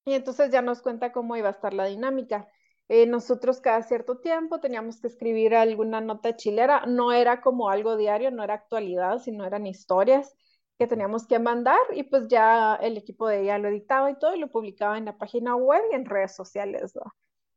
Y 0.05 0.13
entonces 0.13 0.51
ya 0.51 0.61
nos 0.61 0.81
cuenta 0.81 1.11
cómo 1.11 1.35
iba 1.37 1.49
a 1.49 1.51
estar 1.51 1.73
la 1.73 1.85
dinámica. 1.85 2.47
Eh, 2.87 3.07
nosotros 3.07 3.61
cada 3.61 3.81
cierto 3.83 4.19
tiempo 4.19 4.59
teníamos 4.59 5.01
que 5.01 5.07
escribir 5.07 5.55
alguna 5.55 6.01
nota 6.01 6.35
chilera, 6.35 6.85
no 6.85 7.11
era 7.11 7.41
como 7.41 7.69
algo 7.69 7.97
diario, 7.97 8.29
no 8.31 8.43
era 8.43 8.53
actualidad, 8.55 9.19
sino 9.19 9.45
eran 9.45 9.65
historias 9.67 10.35
que 10.77 10.87
teníamos 10.87 11.25
que 11.27 11.39
mandar 11.39 11.77
y 11.93 12.03
pues 12.03 12.27
ya 12.27 12.75
el 12.75 12.97
equipo 12.97 13.27
de 13.27 13.41
ella 13.43 13.57
lo 13.57 13.69
editaba 13.69 14.11
y 14.11 14.19
todo 14.19 14.35
y 14.35 14.39
lo 14.39 14.51
publicaba 14.51 14.97
en 14.97 15.05
la 15.05 15.17
página 15.17 15.55
web 15.55 15.81
y 15.91 15.95
en 15.95 16.05
redes 16.05 16.35
sociales. 16.35 16.93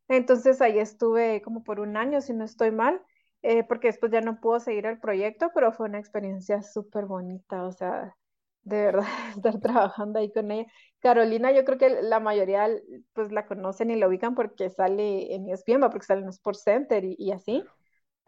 Entonces 0.08 0.60
ahí 0.60 0.78
estuve 0.78 1.42
como 1.42 1.64
por 1.64 1.80
un 1.80 1.96
año, 1.96 2.20
si 2.20 2.32
no 2.32 2.44
estoy 2.44 2.70
mal, 2.70 3.02
eh, 3.42 3.64
porque 3.64 3.88
después 3.88 4.12
ya 4.12 4.20
no 4.20 4.40
puedo 4.40 4.60
seguir 4.60 4.86
el 4.86 5.00
proyecto, 5.00 5.50
pero 5.54 5.72
fue 5.72 5.88
una 5.88 5.98
experiencia 5.98 6.62
súper 6.62 7.06
bonita, 7.06 7.64
o 7.64 7.72
sea, 7.72 8.16
de 8.62 8.84
verdad, 8.84 9.04
estar 9.36 9.60
trabajando 9.60 10.18
ahí 10.18 10.32
con 10.32 10.50
ella. 10.50 10.66
Carolina, 11.00 11.52
yo 11.52 11.64
creo 11.64 11.78
que 11.78 12.02
la 12.02 12.20
mayoría 12.20 12.68
pues 13.12 13.32
la 13.32 13.46
conocen 13.46 13.90
y 13.90 13.96
la 13.96 14.08
ubican 14.08 14.34
porque 14.34 14.70
sale 14.70 15.34
en 15.34 15.48
ESPN, 15.48 15.90
porque 15.90 16.06
sale 16.06 16.22
en 16.22 16.28
Sports 16.28 16.62
Center 16.64 17.04
y, 17.04 17.16
y 17.18 17.32
así. 17.32 17.64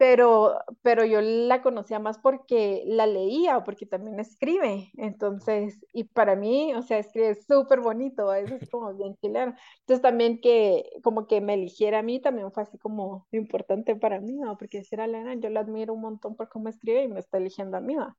Pero, 0.01 0.57
pero 0.81 1.05
yo 1.05 1.21
la 1.21 1.61
conocía 1.61 1.99
más 1.99 2.17
porque 2.17 2.81
la 2.87 3.05
leía 3.05 3.55
o 3.59 3.63
porque 3.63 3.85
también 3.85 4.19
escribe. 4.19 4.89
Entonces, 4.97 5.85
y 5.93 6.05
para 6.05 6.35
mí, 6.35 6.73
o 6.73 6.81
sea, 6.81 6.97
escribe 6.97 7.35
súper 7.35 7.81
bonito, 7.81 8.33
es 8.33 8.51
así 8.51 8.65
como 8.71 8.95
bien 8.95 9.15
chileno. 9.17 9.53
Entonces 9.81 10.01
también 10.01 10.41
que 10.41 10.89
como 11.03 11.27
que 11.27 11.39
me 11.39 11.53
eligiera 11.53 11.99
a 11.99 12.01
mí 12.01 12.19
también 12.19 12.51
fue 12.51 12.63
así 12.63 12.79
como 12.79 13.27
importante 13.31 13.95
para 13.95 14.19
mí, 14.19 14.33
¿no? 14.33 14.57
Porque 14.57 14.83
si 14.83 14.95
era 14.95 15.05
Lena, 15.05 15.35
yo 15.35 15.49
la 15.51 15.59
admiro 15.59 15.93
un 15.93 16.01
montón 16.01 16.35
por 16.35 16.49
cómo 16.49 16.69
escribe 16.69 17.03
y 17.03 17.07
me 17.07 17.19
está 17.19 17.37
eligiendo 17.37 17.77
a 17.77 17.81
mí, 17.81 17.93
¿no? 17.93 18.17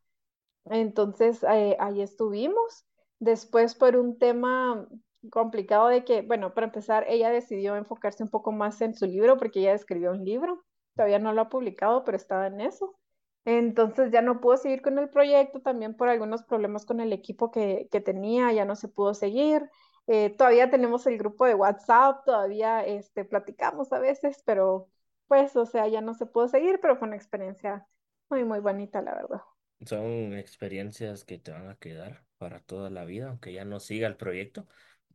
Entonces, 0.67 1.45
eh, 1.45 1.77
ahí 1.81 2.01
estuvimos. 2.03 2.87
Después, 3.19 3.75
por 3.75 3.97
un 3.97 4.19
tema 4.19 4.89
complicado 5.33 5.89
de 5.89 6.05
que, 6.05 6.23
bueno, 6.23 6.55
para 6.55 6.69
empezar, 6.69 7.07
ella 7.09 7.31
decidió 7.31 7.75
enfocarse 7.77 8.23
un 8.23 8.31
poco 8.31 8.53
más 8.53 8.81
en 8.83 8.95
su 8.95 9.07
libro 9.07 9.37
porque 9.37 9.61
ella 9.61 9.75
escribió 9.75 10.13
un 10.13 10.25
libro. 10.25 10.65
Todavía 10.94 11.19
no 11.19 11.32
lo 11.32 11.43
ha 11.43 11.48
publicado, 11.48 12.05
pero 12.05 12.16
estaba 12.16 12.47
en 12.47 12.60
eso. 12.60 12.98
Entonces 13.44 14.12
ya 14.12 14.23
no 14.23 14.40
pudo 14.40 14.56
seguir 14.56 14.82
con 14.82 14.98
el 14.98 15.09
proyecto, 15.09 15.60
también 15.60 15.94
por 15.97 16.09
algunos 16.09 16.44
problemas 16.44 16.85
con 16.85 17.01
el 17.01 17.12
equipo 17.12 17.51
que, 17.51 17.89
que 17.90 18.01
tenía, 18.01 18.52
ya 18.52 18.64
no 18.64 18.77
se 18.77 18.89
pudo 18.89 19.14
seguir. 19.14 19.69
Eh, 20.06 20.31
todavía 20.31 20.70
tenemos 20.70 21.06
el 21.06 21.19
grupo 21.19 21.47
de 21.47 21.55
WhatsApp, 21.55 22.24
todavía 22.24 22.85
este, 22.85 23.24
platicamos 23.24 23.93
a 23.93 23.98
veces, 23.98 24.43
pero 24.44 24.89
pues, 25.27 25.56
o 25.56 25.66
sea, 25.66 25.89
ya 25.89 26.01
no 26.01 26.14
se 26.14 26.27
pudo 26.27 26.48
seguir, 26.48 26.78
pero 26.81 26.97
fue 26.97 27.09
una 27.09 27.16
experiencia 27.16 27.86
muy, 28.28 28.44
muy 28.44 28.60
bonita, 28.60 29.01
la 29.02 29.14
verdad. 29.14 29.40
Son 29.86 30.35
experiencias 30.35 31.24
que 31.24 31.39
te 31.39 31.51
van 31.51 31.69
a 31.69 31.77
quedar 31.77 32.24
para 32.39 32.60
toda 32.60 32.90
la 32.90 33.05
vida, 33.05 33.28
aunque 33.28 33.52
ya 33.52 33.64
no 33.64 33.81
siga 33.81 34.06
el 34.06 34.16
proyecto, 34.16 34.66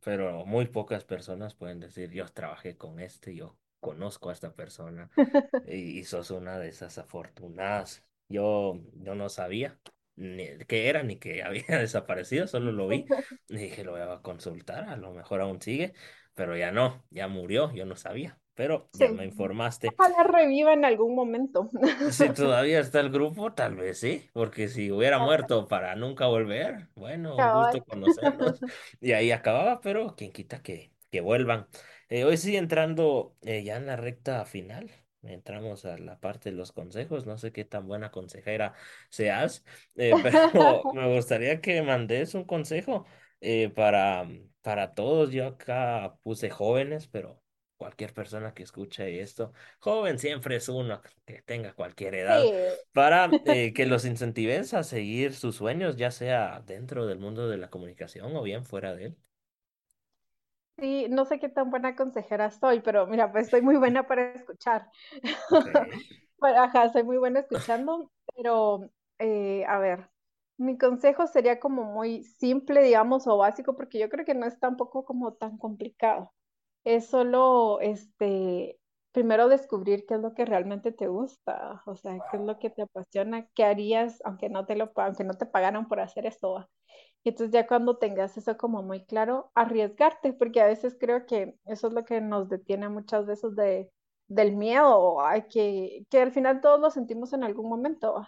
pero 0.02 0.44
muy 0.44 0.66
pocas 0.66 1.04
personas 1.04 1.54
pueden 1.54 1.80
decir, 1.80 2.10
yo 2.10 2.26
trabajé 2.26 2.76
con 2.76 3.00
este, 3.00 3.34
yo 3.34 3.56
conozco 3.80 4.30
a 4.30 4.32
esta 4.32 4.54
persona 4.54 5.10
y, 5.64 5.98
y 6.00 6.04
sos 6.04 6.30
una 6.30 6.58
de 6.58 6.68
esas 6.68 6.98
afortunadas. 6.98 8.04
Yo, 8.28 8.80
yo 8.94 9.14
no 9.14 9.28
sabía. 9.28 9.78
ni 10.16 10.58
qué 10.66 10.88
era 10.88 11.02
ni 11.02 11.16
que 11.18 11.42
había 11.44 11.78
desaparecido, 11.78 12.46
solo 12.46 12.72
lo 12.72 12.88
vi 12.88 13.06
y 13.48 13.56
dije, 13.56 13.84
lo 13.84 13.92
voy 13.92 14.00
a 14.02 14.20
consultar, 14.22 14.88
a 14.88 14.96
lo 14.96 15.12
mejor 15.12 15.40
aún 15.40 15.60
sigue, 15.62 15.94
pero 16.34 16.56
ya 16.56 16.72
no, 16.72 17.04
ya 17.10 17.28
murió, 17.28 17.72
yo 17.72 17.86
no 17.86 17.96
sabía, 17.96 18.38
pero 18.54 18.90
ya 18.92 19.10
me 19.10 19.24
informaste. 19.24 19.98
ojalá 19.98 20.22
reviva 20.24 20.72
en 20.72 20.84
algún 20.84 21.14
momento. 21.14 21.70
Si 22.06 22.30
todavía 22.30 22.80
está 22.80 23.00
el 23.00 23.10
grupo, 23.10 23.52
tal 23.52 23.76
vez 23.76 24.00
sí, 24.00 24.30
porque 24.32 24.68
si 24.68 24.90
hubiera 24.90 25.18
muerto 25.18 25.68
para 25.68 25.94
nunca 25.94 26.26
volver, 26.26 26.88
bueno, 26.94 27.38
un 27.38 27.50
gusto 27.50 27.84
conocerlos. 27.84 28.64
Y 29.00 29.12
ahí 29.12 29.30
acababa, 29.30 29.80
pero 29.80 30.14
quien 30.16 30.32
quita 30.32 30.62
que, 30.62 30.92
que 31.10 31.20
vuelvan. 31.20 31.68
Eh, 32.08 32.24
hoy 32.24 32.36
sí, 32.38 32.56
entrando 32.56 33.36
eh, 33.42 33.62
ya 33.64 33.76
en 33.76 33.86
la 33.86 33.96
recta 33.96 34.44
final, 34.46 34.90
entramos 35.22 35.84
a 35.84 35.98
la 35.98 36.18
parte 36.20 36.50
de 36.50 36.56
los 36.56 36.72
consejos. 36.72 37.26
No 37.26 37.36
sé 37.38 37.52
qué 37.52 37.64
tan 37.64 37.86
buena 37.86 38.10
consejera 38.10 38.74
seas, 39.10 39.64
eh, 39.96 40.16
pero 40.22 40.88
me 40.94 41.14
gustaría 41.14 41.60
que 41.60 41.82
mandes 41.82 42.34
un 42.34 42.44
consejo 42.44 43.06
eh, 43.40 43.68
para, 43.70 44.26
para 44.62 44.94
todos. 44.94 45.30
Yo 45.32 45.46
acá 45.48 46.16
puse 46.22 46.48
jóvenes, 46.50 47.08
pero 47.08 47.42
cualquier 47.76 48.14
persona 48.14 48.54
que 48.54 48.62
escuche 48.62 49.20
esto. 49.20 49.52
Joven 49.80 50.18
siempre 50.18 50.56
es 50.56 50.68
uno 50.70 51.02
que 51.26 51.42
tenga 51.42 51.74
cualquier 51.74 52.14
edad, 52.14 52.42
Sí, 52.42 52.52
para 52.92 53.38
eh, 53.44 53.72
que 53.74 53.84
los 53.86 54.04
incentives 54.06 54.72
a 54.74 54.82
seguir 54.82 55.34
sus 55.34 55.56
sueños, 55.56 55.96
ya 55.96 56.10
sea 56.10 56.62
dentro 56.66 57.06
del 57.06 57.18
mundo 57.18 57.48
de 57.48 57.58
la 57.58 57.68
comunicación 57.70 58.34
o 58.34 58.42
bien 58.42 58.64
fuera 58.64 58.94
de 58.96 59.04
él. 59.06 59.16
Sí, 60.78 61.06
no 61.10 61.24
sé 61.24 61.38
qué 61.38 61.48
tan 61.48 61.70
buena 61.70 61.96
consejera 61.96 62.50
soy, 62.50 62.80
pero 62.80 63.06
mira, 63.06 63.32
pues 63.32 63.50
soy 63.50 63.62
muy 63.62 63.76
buena 63.76 64.06
para 64.06 64.32
escuchar. 64.32 64.90
Bueno, 66.38 66.62
Ajá, 66.62 66.90
soy 66.92 67.02
muy 67.04 67.18
buena 67.18 67.40
escuchando, 67.40 68.12
pero 68.36 68.90
eh, 69.18 69.64
a 69.66 69.78
ver, 69.78 70.10
mi 70.58 70.78
consejo 70.78 71.26
sería 71.26 71.60
como 71.60 71.84
muy 71.84 72.24
simple, 72.24 72.82
digamos, 72.82 73.26
o 73.26 73.36
básico, 73.38 73.76
porque 73.76 73.98
yo 73.98 74.08
creo 74.08 74.24
que 74.24 74.34
no 74.34 74.46
es 74.46 74.58
tampoco 74.60 75.04
como 75.04 75.34
tan 75.34 75.58
complicado. 75.58 76.32
Es 76.84 77.06
solo, 77.08 77.80
este, 77.80 78.80
primero 79.12 79.48
descubrir 79.48 80.06
qué 80.06 80.14
es 80.14 80.20
lo 80.20 80.34
que 80.34 80.44
realmente 80.46 80.92
te 80.92 81.08
gusta, 81.08 81.82
o 81.86 81.96
sea, 81.96 82.18
qué 82.30 82.38
es 82.38 82.42
lo 82.44 82.58
que 82.58 82.70
te 82.70 82.82
apasiona, 82.82 83.48
qué 83.54 83.64
harías 83.64 84.20
aunque 84.24 84.48
no 84.48 84.66
te 84.66 84.76
lo, 84.76 84.92
aunque 84.96 85.24
no 85.24 85.34
te 85.34 85.46
pagaran 85.46 85.88
por 85.88 86.00
hacer 86.00 86.26
esto. 86.26 86.68
Y 87.24 87.30
entonces 87.30 87.52
ya 87.52 87.66
cuando 87.66 87.98
tengas 87.98 88.36
eso 88.36 88.56
como 88.56 88.82
muy 88.82 89.04
claro, 89.04 89.50
arriesgarte, 89.54 90.32
porque 90.32 90.60
a 90.60 90.66
veces 90.66 90.96
creo 90.98 91.26
que 91.26 91.58
eso 91.66 91.88
es 91.88 91.92
lo 91.92 92.04
que 92.04 92.20
nos 92.20 92.48
detiene 92.48 92.88
muchas 92.88 93.26
veces 93.26 93.54
de, 93.56 93.90
del 94.28 94.56
miedo, 94.56 95.20
a 95.20 95.40
que, 95.42 96.06
que 96.10 96.20
al 96.22 96.32
final 96.32 96.60
todos 96.60 96.80
lo 96.80 96.90
sentimos 96.90 97.32
en 97.32 97.44
algún 97.44 97.68
momento. 97.68 98.26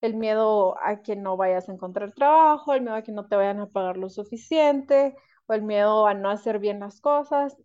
El 0.00 0.14
miedo 0.16 0.76
a 0.82 1.02
que 1.02 1.14
no 1.16 1.36
vayas 1.36 1.68
a 1.68 1.72
encontrar 1.72 2.12
trabajo, 2.12 2.74
el 2.74 2.82
miedo 2.82 2.96
a 2.96 3.02
que 3.02 3.12
no 3.12 3.28
te 3.28 3.36
vayan 3.36 3.60
a 3.60 3.70
pagar 3.70 3.96
lo 3.96 4.08
suficiente, 4.10 5.14
o 5.46 5.52
el 5.54 5.62
miedo 5.62 6.06
a 6.06 6.14
no 6.14 6.28
hacer 6.30 6.58
bien 6.58 6.80
las 6.80 7.00
cosas 7.00 7.56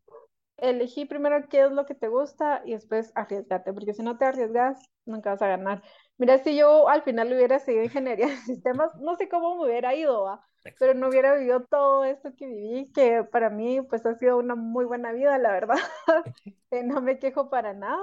elegí 0.58 1.06
primero 1.06 1.48
qué 1.50 1.64
es 1.66 1.72
lo 1.72 1.86
que 1.86 1.96
te 1.96 2.08
gusta 2.08 2.62
y 2.66 2.74
después 2.74 3.12
arriesgate, 3.16 3.74
porque 3.74 3.94
si 3.94 4.04
no 4.04 4.18
te 4.18 4.26
arriesgas, 4.26 4.80
nunca 5.06 5.32
vas 5.32 5.42
a 5.42 5.48
ganar. 5.48 5.84
Mira, 6.18 6.40
si 6.40 6.56
yo 6.58 6.90
al 6.90 7.04
final 7.04 7.32
hubiera 7.32 7.60
seguido 7.60 7.84
ingeniería 7.86 8.28
de 8.28 8.38
sistemas, 8.38 8.96
no 8.98 9.16
sé 9.16 9.30
cómo 9.30 9.56
me 9.58 9.66
hubiera 9.70 9.94
ido, 9.96 10.24
¿va? 10.24 10.46
Pero 10.78 10.94
no 10.94 11.10
hubiera 11.10 11.36
vivido 11.36 11.62
todo 11.66 12.04
esto 12.06 12.36
que 12.36 12.48
viví, 12.48 12.92
que 12.94 13.24
para 13.24 13.50
mí 13.50 13.82
pues 13.82 14.06
ha 14.06 14.16
sido 14.16 14.38
una 14.38 14.56
muy 14.56 14.86
buena 14.86 15.12
vida, 15.12 15.38
la 15.38 15.52
verdad. 15.52 15.78
Eh, 16.72 16.84
no 16.84 17.02
me 17.02 17.18
quejo 17.18 17.50
para 17.50 17.74
nada. 17.74 17.98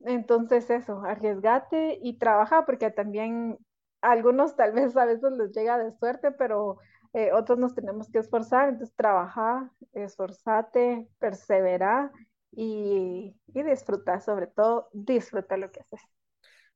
Entonces 0.00 0.68
eso, 0.70 1.02
arriesgate 1.04 1.98
y 2.02 2.18
trabaja, 2.18 2.66
porque 2.66 2.90
también 2.90 3.56
a 4.02 4.10
algunos 4.12 4.56
tal 4.56 4.72
vez 4.72 4.96
a 4.96 5.04
veces 5.04 5.32
les 5.32 5.52
llega 5.52 5.78
de 5.78 5.92
suerte, 5.92 6.32
pero 6.32 6.78
eh, 7.12 7.32
otros 7.32 7.58
nos 7.58 7.74
tenemos 7.74 8.10
que 8.10 8.18
esforzar, 8.18 8.70
entonces 8.70 8.96
trabaja, 8.96 9.70
esforzate, 9.92 11.08
persevera 11.18 12.10
y, 12.52 13.36
y 13.54 13.62
disfruta, 13.62 14.20
sobre 14.20 14.46
todo 14.48 14.88
disfruta 14.92 15.56
lo 15.56 15.70
que 15.70 15.80
haces. 15.80 16.00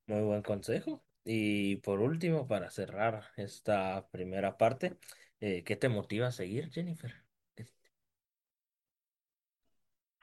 Muy 0.06 0.22
buen 0.22 0.42
consejo. 0.42 1.02
Y 1.24 1.76
por 1.76 2.00
último, 2.00 2.46
para 2.46 2.70
cerrar 2.70 3.24
esta 3.36 4.06
primera 4.10 4.58
parte, 4.58 4.98
eh, 5.44 5.62
¿qué 5.64 5.76
te 5.76 5.88
motiva 5.88 6.28
a 6.28 6.32
seguir, 6.32 6.70
Jennifer? 6.72 7.14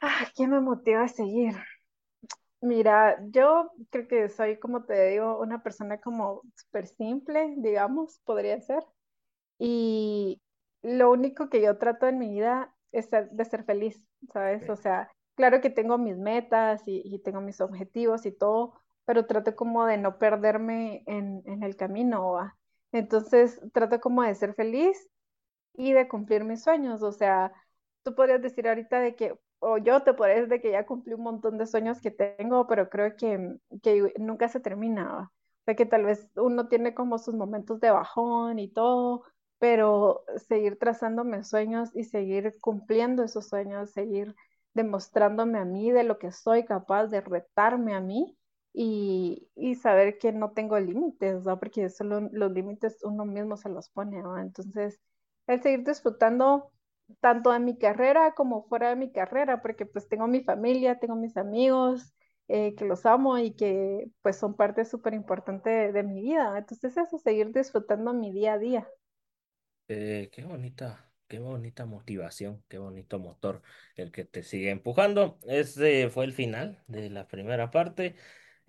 Ah, 0.02 0.28
¿qué 0.36 0.48
me 0.48 0.60
motiva 0.60 1.04
a 1.04 1.08
seguir? 1.08 1.56
Mira, 2.62 3.18
yo 3.32 3.72
creo 3.90 4.08
que 4.08 4.30
soy, 4.30 4.60
como 4.60 4.84
te 4.86 5.08
digo, 5.10 5.40
una 5.40 5.64
persona 5.64 6.00
como 6.00 6.42
súper 6.56 6.86
simple, 6.88 7.56
digamos, 7.58 8.20
podría 8.24 8.62
ser. 8.62 8.84
Y 9.60 10.42
lo 10.84 11.12
único 11.12 11.50
que 11.50 11.62
yo 11.62 11.78
trato 11.80 12.08
en 12.08 12.20
mi 12.20 12.30
vida 12.30 12.76
es 12.94 13.08
ser- 13.10 13.32
de 13.32 13.46
ser 13.46 13.66
feliz, 13.66 14.06
¿sabes? 14.34 14.70
O 14.70 14.78
sea, 14.78 15.12
claro 15.36 15.62
que 15.62 15.70
tengo 15.72 15.98
mis 16.00 16.18
metas 16.18 16.84
y, 16.88 17.02
y 17.06 17.20
tengo 17.22 17.42
mis 17.42 17.62
objetivos 17.62 18.26
y 18.28 18.34
todo, 18.34 18.82
pero 19.06 19.28
trato 19.28 19.56
como 19.56 19.86
de 19.88 19.98
no 20.00 20.20
perderme 20.20 21.04
en, 21.08 21.44
en 21.48 21.64
el 21.64 21.76
camino, 21.78 22.32
¿va? 22.34 22.58
Entonces, 22.92 23.62
trato 23.74 24.00
como 24.02 24.24
de 24.24 24.36
ser 24.36 24.54
feliz 24.56 25.10
y 25.74 25.94
de 25.94 26.08
cumplir 26.08 26.44
mis 26.44 26.64
sueños. 26.64 27.02
O 27.04 27.12
sea, 27.12 27.54
tú 28.04 28.16
podrías 28.16 28.42
decir 28.42 28.68
ahorita 28.68 29.00
de 29.00 29.16
que, 29.16 29.36
o 29.60 29.78
yo 29.78 30.04
te 30.04 30.14
podría 30.14 30.36
decir 30.38 30.50
de 30.50 30.62
que 30.62 30.72
ya 30.72 30.86
cumplí 30.86 31.14
un 31.14 31.24
montón 31.24 31.58
de 31.58 31.68
sueños 31.68 32.02
que 32.02 32.12
tengo, 32.12 32.68
pero 32.68 32.90
creo 32.90 33.16
que, 33.16 33.58
que 33.84 34.14
nunca 34.20 34.50
se 34.50 34.60
terminaba. 34.60 35.32
O 35.62 35.64
sea, 35.66 35.76
que 35.76 35.86
tal 35.86 36.06
vez 36.06 36.30
uno 36.36 36.68
tiene 36.68 36.94
como 36.96 37.20
sus 37.20 37.36
momentos 37.36 37.80
de 37.80 37.92
bajón 37.92 38.60
y 38.60 38.70
todo, 38.72 39.24
pero 39.60 40.24
seguir 40.48 40.80
trazándome 40.80 41.44
sueños 41.44 41.90
y 41.96 42.04
seguir 42.06 42.58
cumpliendo 42.62 43.24
esos 43.24 43.48
sueños, 43.48 43.92
seguir 43.92 44.36
demostrándome 44.74 45.60
a 45.60 45.66
mí 45.66 45.92
de 45.92 46.04
lo 46.04 46.18
que 46.18 46.32
soy 46.32 46.66
capaz 46.66 47.08
de 47.08 47.22
retarme 47.22 47.94
a 47.94 48.00
mí. 48.02 48.38
Y, 48.74 49.50
y 49.56 49.76
saber 49.76 50.18
que 50.18 50.32
no 50.32 50.52
tengo 50.54 50.80
límites, 50.80 51.44
¿no? 51.44 51.60
Porque 51.60 51.90
solo 51.90 52.22
los 52.32 52.52
límites 52.52 52.98
uno 53.04 53.26
mismo 53.26 53.58
se 53.58 53.70
los 53.70 53.90
pone, 53.90 54.22
¿no? 54.22 54.38
Entonces, 54.40 55.00
el 55.48 55.62
seguir 55.62 55.84
disfrutando 55.86 56.72
tanto 57.20 57.52
de 57.52 57.60
mi 57.60 57.78
carrera 57.78 58.34
como 58.34 58.64
fuera 58.68 58.90
de 58.90 58.96
mi 58.96 59.12
carrera, 59.12 59.62
porque 59.62 59.86
pues 59.86 60.08
tengo 60.08 60.28
mi 60.28 60.44
familia, 60.44 61.00
tengo 61.00 61.16
mis 61.16 61.36
amigos, 61.38 62.14
eh, 62.48 62.76
que 62.76 62.86
los 62.86 63.06
amo 63.06 63.38
y 63.38 63.54
que 63.56 64.08
pues 64.22 64.38
son 64.38 64.56
parte 64.56 64.86
súper 64.86 65.14
importante 65.14 65.70
de, 65.70 65.92
de 65.94 66.04
mi 66.04 66.22
vida. 66.22 66.58
Entonces 66.58 66.96
eso, 66.98 67.18
seguir 67.18 67.52
disfrutando 67.52 68.14
mi 68.14 68.32
día 68.32 68.54
a 68.54 68.58
día. 68.60 68.88
Eh, 69.88 70.30
qué 70.32 70.44
bonita, 70.46 71.12
qué 71.28 71.40
bonita 71.40 71.86
motivación, 71.86 72.64
qué 72.70 72.78
bonito 72.78 73.20
motor 73.20 73.62
el 73.96 74.12
que 74.12 74.24
te 74.26 74.42
sigue 74.44 74.70
empujando. 74.72 75.38
Este 75.48 76.10
fue 76.10 76.24
el 76.26 76.32
final 76.34 76.82
de 76.88 77.10
la 77.10 77.28
primera 77.28 77.72
parte 77.72 78.16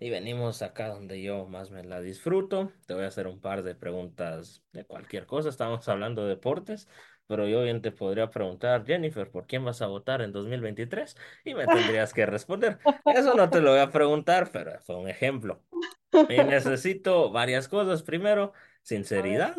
y 0.03 0.09
venimos 0.09 0.61
acá 0.61 0.89
donde 0.89 1.21
yo 1.21 1.45
más 1.45 1.71
me 1.71 1.81
la 1.81 2.01
disfruto. 2.01 2.73
Te 2.87 2.93
voy 2.93 3.05
a 3.05 3.07
hacer 3.07 3.25
un 3.25 3.39
par 3.39 3.63
de 3.63 3.73
preguntas 3.73 4.61
de 4.73 4.83
cualquier 4.83 5.25
cosa. 5.25 5.47
Estamos 5.47 5.87
hablando 5.87 6.23
de 6.23 6.29
deportes, 6.31 6.89
pero 7.25 7.47
yo 7.47 7.63
bien 7.63 7.81
te 7.81 7.93
podría 7.93 8.29
preguntar, 8.29 8.85
Jennifer, 8.85 9.31
¿por 9.31 9.47
quién 9.47 9.63
vas 9.63 9.81
a 9.81 9.87
votar 9.87 10.21
en 10.21 10.33
2023? 10.33 11.15
Y 11.45 11.55
me 11.55 11.65
tendrías 11.65 12.13
que 12.13 12.25
responder. 12.25 12.79
Eso 13.05 13.33
no 13.33 13.49
te 13.49 13.61
lo 13.61 13.71
voy 13.71 13.79
a 13.79 13.91
preguntar, 13.91 14.49
pero 14.51 14.77
fue 14.81 14.97
un 14.97 15.07
ejemplo. 15.07 15.63
Y 16.11 16.35
necesito 16.43 17.31
varias 17.31 17.69
cosas. 17.69 18.03
Primero, 18.03 18.51
sinceridad 18.81 19.55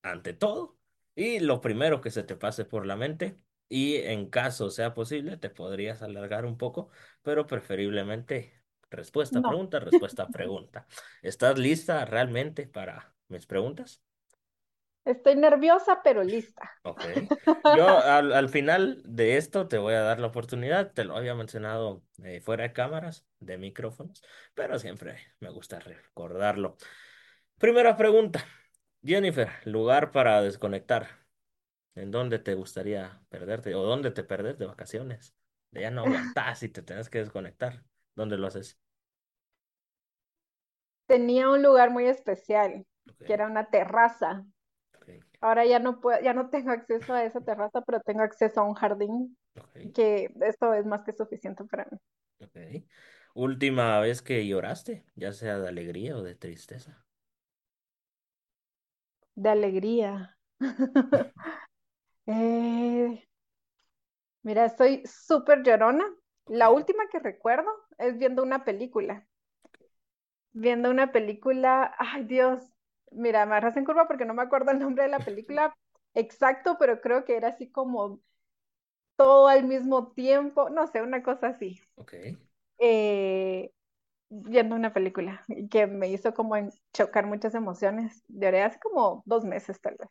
ante 0.00 0.32
todo 0.32 0.78
y 1.14 1.38
lo 1.38 1.60
primero 1.60 2.00
que 2.00 2.10
se 2.10 2.22
te 2.22 2.34
pase 2.34 2.64
por 2.64 2.86
la 2.86 2.96
mente 2.96 3.36
y 3.68 3.96
en 3.96 4.30
caso 4.30 4.70
sea 4.70 4.94
posible 4.94 5.36
te 5.36 5.50
podrías 5.50 6.00
alargar 6.00 6.46
un 6.46 6.56
poco, 6.56 6.88
pero 7.22 7.46
preferiblemente 7.46 8.59
respuesta 8.90 9.40
no, 9.40 9.48
pregunta, 9.48 9.80
respuesta 9.80 10.28
pregunta. 10.28 10.86
¿Estás 11.22 11.58
lista 11.58 12.04
realmente 12.04 12.66
para 12.66 13.14
mis 13.28 13.46
preguntas? 13.46 14.02
estoy 15.04 15.36
nerviosa 15.36 16.00
pero 16.02 16.22
lista. 16.22 16.70
Ok. 16.82 17.02
Yo 17.76 17.86
al, 17.98 18.32
al 18.32 18.48
final 18.48 19.02
de 19.04 19.36
esto 19.36 19.68
te 19.68 19.78
voy 19.78 19.94
a 19.94 20.00
dar 20.00 20.20
la 20.20 20.28
oportunidad, 20.28 20.92
te 20.92 21.04
lo 21.04 21.16
había 21.16 21.34
mencionado 21.34 22.02
eh, 22.22 22.40
fuera 22.40 22.64
de 22.64 22.72
cámaras, 22.72 23.26
de 23.38 23.58
micrófonos, 23.58 24.22
pero 24.54 24.78
siempre 24.78 25.18
me 25.40 25.50
gusta 25.50 25.78
recordarlo. 25.80 26.76
Primera 27.58 27.96
pregunta, 27.96 28.44
Jennifer, 29.04 29.50
lugar 29.64 30.10
para 30.10 30.42
desconectar. 30.42 31.08
¿En 31.94 32.10
dónde 32.10 32.38
te 32.38 32.54
gustaría 32.54 33.20
perderte? 33.28 33.74
¿O 33.74 33.82
dónde 33.82 34.10
te 34.10 34.24
perdés 34.24 34.58
de 34.58 34.66
vacaciones? 34.66 35.34
De 35.70 35.82
ya 35.82 35.90
no 35.90 36.02
aguantás 36.06 36.62
y 36.62 36.68
te 36.68 36.82
tenés 36.82 37.10
que 37.10 37.18
desconectar. 37.18 37.84
¿Dónde 38.14 38.36
lo 38.38 38.46
haces? 38.46 38.78
Tenía 41.06 41.50
un 41.50 41.62
lugar 41.62 41.90
muy 41.90 42.06
especial, 42.06 42.86
que 43.24 43.32
era 43.34 43.46
una 43.46 43.68
terraza. 43.70 44.44
Ahora 45.40 45.64
ya 45.66 45.78
no 45.78 46.00
puedo, 46.00 46.20
ya 46.22 46.34
no 46.34 46.50
tengo 46.50 46.70
acceso 46.70 47.14
a 47.14 47.24
esa 47.24 47.40
terraza, 47.40 47.82
pero 47.82 48.00
tengo 48.00 48.22
acceso 48.22 48.60
a 48.60 48.64
un 48.64 48.74
jardín, 48.74 49.36
que 49.94 50.32
esto 50.42 50.74
es 50.74 50.86
más 50.86 51.02
que 51.04 51.12
suficiente 51.12 51.64
para 51.64 51.86
mí. 51.90 51.98
Última 53.34 53.98
vez 54.00 54.22
que 54.22 54.46
lloraste, 54.46 55.04
ya 55.14 55.32
sea 55.32 55.58
de 55.58 55.68
alegría 55.68 56.16
o 56.16 56.22
de 56.22 56.34
tristeza. 56.34 57.06
de 59.34 59.48
alegría. 59.50 60.36
Eh, 62.26 63.24
mira, 64.42 64.68
soy 64.68 65.02
súper 65.06 65.62
llorona. 65.62 66.04
La 66.50 66.68
última 66.68 67.08
que 67.10 67.18
recuerdo 67.18 67.70
es 67.96 68.18
viendo 68.18 68.42
una 68.42 68.62
película. 68.66 69.26
Viendo 70.52 70.90
una 70.90 71.12
película, 71.12 71.94
ay 71.98 72.24
Dios, 72.24 72.62
mira, 73.12 73.46
me 73.46 73.54
en 73.76 73.84
curva 73.84 74.06
porque 74.08 74.24
no 74.24 74.34
me 74.34 74.42
acuerdo 74.42 74.72
el 74.72 74.78
nombre 74.80 75.04
de 75.04 75.10
la 75.10 75.24
película 75.24 75.74
exacto, 76.14 76.76
pero 76.78 77.00
creo 77.00 77.24
que 77.24 77.36
era 77.36 77.48
así 77.48 77.70
como 77.70 78.20
todo 79.16 79.48
al 79.48 79.64
mismo 79.66 80.12
tiempo, 80.12 80.70
no 80.70 80.86
sé, 80.88 81.02
una 81.02 81.22
cosa 81.22 81.48
así. 81.48 81.80
ok. 81.96 82.14
Eh, 82.78 83.72
viendo 84.30 84.76
una 84.76 84.92
película 84.94 85.44
y 85.48 85.68
que 85.68 85.86
me 85.88 86.08
hizo 86.10 86.34
como 86.34 86.56
en- 86.56 86.70
chocar 86.94 87.26
muchas 87.26 87.54
emociones. 87.56 88.22
Lloré 88.28 88.62
hace 88.64 88.80
como 88.80 89.22
dos 89.26 89.44
meses 89.44 89.80
tal 89.82 89.96
vez. 89.98 90.08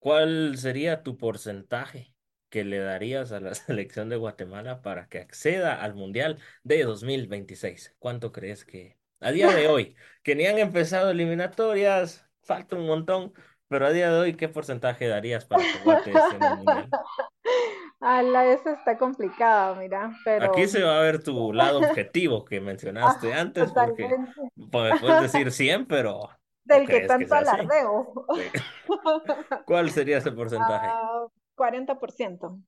¿Cuál 0.00 0.56
sería 0.58 1.04
tu 1.04 1.16
porcentaje 1.16 2.12
que 2.48 2.64
le 2.64 2.78
darías 2.78 3.32
a 3.32 3.40
la 3.40 3.54
selección 3.54 4.08
de 4.08 4.16
Guatemala 4.16 4.82
para 4.82 5.08
que 5.08 5.18
acceda 5.18 5.82
al 5.82 5.94
Mundial 5.94 6.38
de 6.62 6.84
2026? 6.84 7.96
¿Cuánto 7.98 8.32
crees 8.32 8.64
que 8.64 8.98
a 9.20 9.30
día 9.32 9.48
de 9.48 9.68
hoy, 9.68 9.96
que 10.22 10.34
ni 10.34 10.46
han 10.46 10.58
empezado 10.58 11.10
eliminatorias, 11.10 12.28
falta 12.42 12.76
un 12.76 12.86
montón, 12.86 13.32
pero 13.68 13.86
a 13.86 13.90
día 13.90 14.10
de 14.10 14.18
hoy, 14.18 14.34
¿qué 14.34 14.48
porcentaje 14.48 15.06
darías 15.08 15.44
para 15.44 15.62
que 15.62 15.78
Guate 15.84 16.10
esté 16.10 16.36
en 16.36 16.42
el 16.42 16.56
Mundial? 16.56 16.88
A 18.00 18.22
la 18.22 18.46
esa 18.46 18.74
está 18.74 18.96
complicada, 18.96 19.74
mira, 19.74 20.06
Aquí 20.06 20.20
pero 20.24 20.68
se 20.68 20.84
va 20.84 20.98
a 20.98 21.02
ver 21.02 21.20
tu 21.20 21.52
lado 21.52 21.80
objetivo 21.80 22.44
que 22.44 22.60
mencionaste 22.60 23.34
ah, 23.34 23.40
antes, 23.40 23.72
porque 23.72 24.08
pues, 24.70 25.00
puedes 25.00 25.22
decir 25.22 25.50
100, 25.50 25.86
pero 25.86 26.30
del 26.64 26.86
que 26.86 27.00
que 27.00 27.06
tanto 27.08 27.34
así. 27.34 27.48
alardeo. 27.48 28.12
Sí. 28.36 28.60
¿Cuál 29.66 29.90
sería 29.90 30.18
ese 30.18 30.30
porcentaje? 30.30 30.86
Ah, 30.88 31.26
40%. 31.58 32.62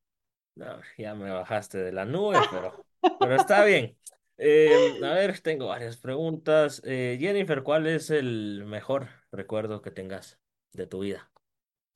No, 0.56 0.80
ya 0.98 1.14
me 1.14 1.30
bajaste 1.30 1.78
de 1.78 1.92
la 1.92 2.04
nube, 2.04 2.38
pero, 2.50 2.84
pero 3.18 3.36
está 3.36 3.64
bien. 3.64 3.96
Eh, 4.36 4.98
a 5.04 5.12
ver, 5.12 5.40
tengo 5.40 5.68
varias 5.68 5.96
preguntas. 5.96 6.82
Eh, 6.84 7.16
Jennifer, 7.20 7.62
¿cuál 7.62 7.86
es 7.86 8.10
el 8.10 8.64
mejor 8.66 9.08
recuerdo 9.30 9.80
que 9.80 9.90
tengas 9.90 10.38
de 10.72 10.86
tu 10.86 11.00
vida? 11.00 11.30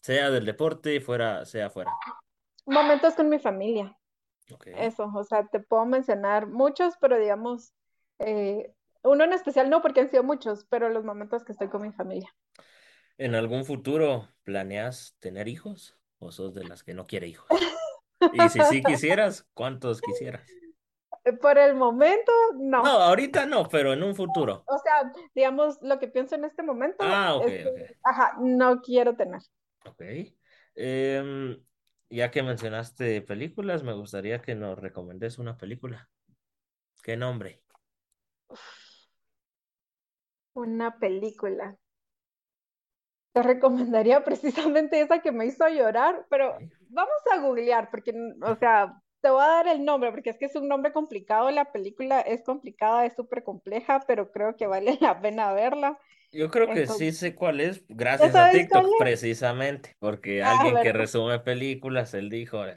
Sea 0.03 0.31
del 0.31 0.47
deporte, 0.47 1.01
fuera, 1.01 1.45
sea 1.45 1.71
fuera. 1.71 1.91
Momentos 2.66 3.15
con 3.15 3.29
mi 3.29 3.39
familia, 3.39 3.99
eso, 4.77 5.11
o 5.15 5.25
sea, 5.25 5.47
te 5.47 5.61
puedo 5.61 5.87
mencionar 5.87 6.47
muchos, 6.47 6.95
pero 7.01 7.19
digamos, 7.19 7.73
eh, 8.19 8.75
uno 9.03 9.25
en 9.25 9.33
especial 9.33 9.71
no, 9.71 9.83
porque 9.83 10.01
han 10.01 10.11
sido 10.11 10.23
muchos, 10.23 10.66
pero 10.69 10.89
los 10.89 11.05
momentos 11.05 11.45
que 11.45 11.53
estoy 11.53 11.69
con 11.69 11.83
mi 11.83 11.93
familia. 11.93 12.35
¿En 13.16 13.35
algún 13.35 13.65
futuro 13.65 14.29
planeas 14.43 15.16
tener 15.21 15.49
hijos 15.49 15.99
o 16.24 16.32
sos 16.32 16.55
de 16.55 16.64
las 16.64 16.82
que 16.82 16.94
no 16.94 17.06
quiere 17.06 17.28
hijos? 17.28 17.48
Y 18.32 18.48
si 18.48 18.62
sí 18.62 18.82
quisieras, 18.82 19.46
¿cuántos 19.55 20.01
quisieras? 20.01 20.42
Por 21.40 21.59
el 21.59 21.74
momento, 21.74 22.32
No, 22.59 22.82
no. 22.82 22.88
ahorita 22.90 23.46
no, 23.46 23.68
pero 23.68 23.92
en 23.92 24.02
un 24.02 24.14
futuro. 24.14 24.64
O 24.66 24.78
sea, 24.78 25.12
digamos, 25.34 25.78
lo 25.82 25.98
que 25.98 26.09
pienso 26.09 26.34
en 26.34 26.44
este 26.44 26.62
momento 26.62 27.02
Ah, 27.02 27.34
ok, 27.34 27.48
es 27.48 27.51
que, 27.52 27.96
ajá, 28.02 28.36
no 28.40 28.80
quiero 28.80 29.16
tener. 29.16 29.40
Ok. 29.86 30.02
Em, 30.74 31.62
ya 32.10 32.30
que 32.30 32.42
mencionaste 32.42 33.22
películas, 33.22 33.82
me 33.82 33.92
gustaría 33.92 34.40
que 34.42 34.55
nos 34.55 34.78
recomendes 34.78 35.38
una 35.38 35.56
película. 35.56 36.09
¿Qué 37.02 37.16
nombre? 37.16 37.62
Una 40.55 40.98
película. 40.98 41.78
Te 43.35 43.43
recomendaría 43.43 44.24
precisamente 44.24 45.01
esa 45.02 45.20
que 45.23 45.32
me 45.32 45.47
hizo 45.47 45.69
llorar, 45.69 46.27
pero 46.31 46.62
vamos 46.89 47.15
a 47.32 47.40
googlear, 47.40 47.90
porque, 47.90 48.15
o 48.43 48.56
sea, 48.56 49.02
te 49.23 49.31
voy 49.31 49.43
a 49.44 49.48
dar 49.48 49.69
el 49.69 49.85
nombre, 49.85 50.12
porque 50.12 50.31
es 50.31 50.39
que 50.39 50.47
es 50.47 50.56
un 50.56 50.69
nombre 50.69 50.93
complicado. 50.93 51.51
La 51.52 51.73
película 51.73 52.23
es 52.23 52.44
complicada, 52.44 53.06
es 53.06 53.15
súper 53.16 53.44
compleja, 53.44 54.05
pero 54.09 54.32
creo 54.32 54.56
que 54.56 54.69
vale 54.69 54.98
la 55.02 55.20
pena 55.20 55.52
verla. 55.52 55.98
Yo 56.32 56.51
creo 56.51 56.69
que 56.73 56.89
sí 56.89 57.12
sé 57.12 57.35
cuál 57.36 57.61
es, 57.61 57.85
¿ya 57.89 57.97
gracias 57.97 58.35
a 58.35 58.51
TikTok, 58.51 58.98
precisamente, 58.98 59.94
porque 60.01 60.43
Ah, 60.43 60.51
alguien 60.52 60.81
que 60.81 60.93
resume 60.93 61.39
películas, 61.40 62.12
él 62.15 62.28
dijo, 62.28 62.65
la, 62.65 62.74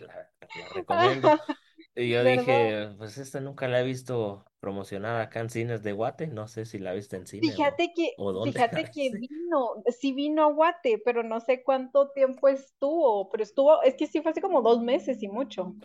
la 0.53 0.69
recomiendo. 0.69 1.29
Y 1.97 2.09
yo 2.11 2.23
¿Verdad? 2.23 2.43
dije, 2.45 2.89
pues 2.97 3.17
esta 3.17 3.39
nunca 3.41 3.67
la 3.67 3.81
he 3.81 3.83
visto 3.83 4.45
promocionada 4.59 5.23
acá 5.23 5.39
en 5.39 5.49
cines 5.49 5.81
de 5.83 5.93
Guate, 5.93 6.27
no 6.27 6.47
sé 6.47 6.65
si 6.65 6.77
la 6.79 6.93
viste 6.93 7.15
en 7.17 7.25
cine 7.27 7.57
o, 7.57 7.57
Fíjate 7.57 7.93
que, 7.95 8.11
o 8.15 8.31
dónde 8.33 8.59
la 8.59 8.69
fíjate 8.71 8.85
que 8.91 9.09
viste. 9.11 9.19
vino, 9.19 9.83
sí 9.99 10.13
vino 10.13 10.43
a 10.43 10.51
Guate, 10.51 10.99
pero 11.03 11.23
no 11.23 11.39
sé 11.39 11.63
cuánto 11.63 12.09
tiempo 12.11 12.47
estuvo, 12.47 13.29
pero 13.29 13.43
estuvo, 13.43 13.81
es 13.83 13.95
que 13.95 14.07
sí 14.07 14.21
fue 14.21 14.31
hace 14.31 14.41
como 14.41 14.61
dos 14.61 14.81
meses 14.81 15.21
y 15.21 15.27
mucho. 15.27 15.75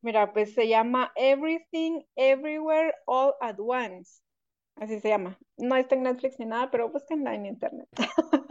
Mira, 0.00 0.32
pues 0.32 0.54
se 0.54 0.68
llama 0.68 1.12
Everything, 1.16 2.02
Everywhere, 2.16 2.92
All 3.06 3.34
at 3.40 3.56
Once. 3.58 4.22
Así 4.76 5.00
se 5.00 5.08
llama. 5.08 5.38
No 5.56 5.76
está 5.76 5.96
en 5.96 6.04
Netflix 6.04 6.38
ni 6.38 6.46
nada, 6.46 6.70
pero 6.70 6.90
búsquenla 6.90 7.34
en 7.34 7.46
internet. 7.46 7.88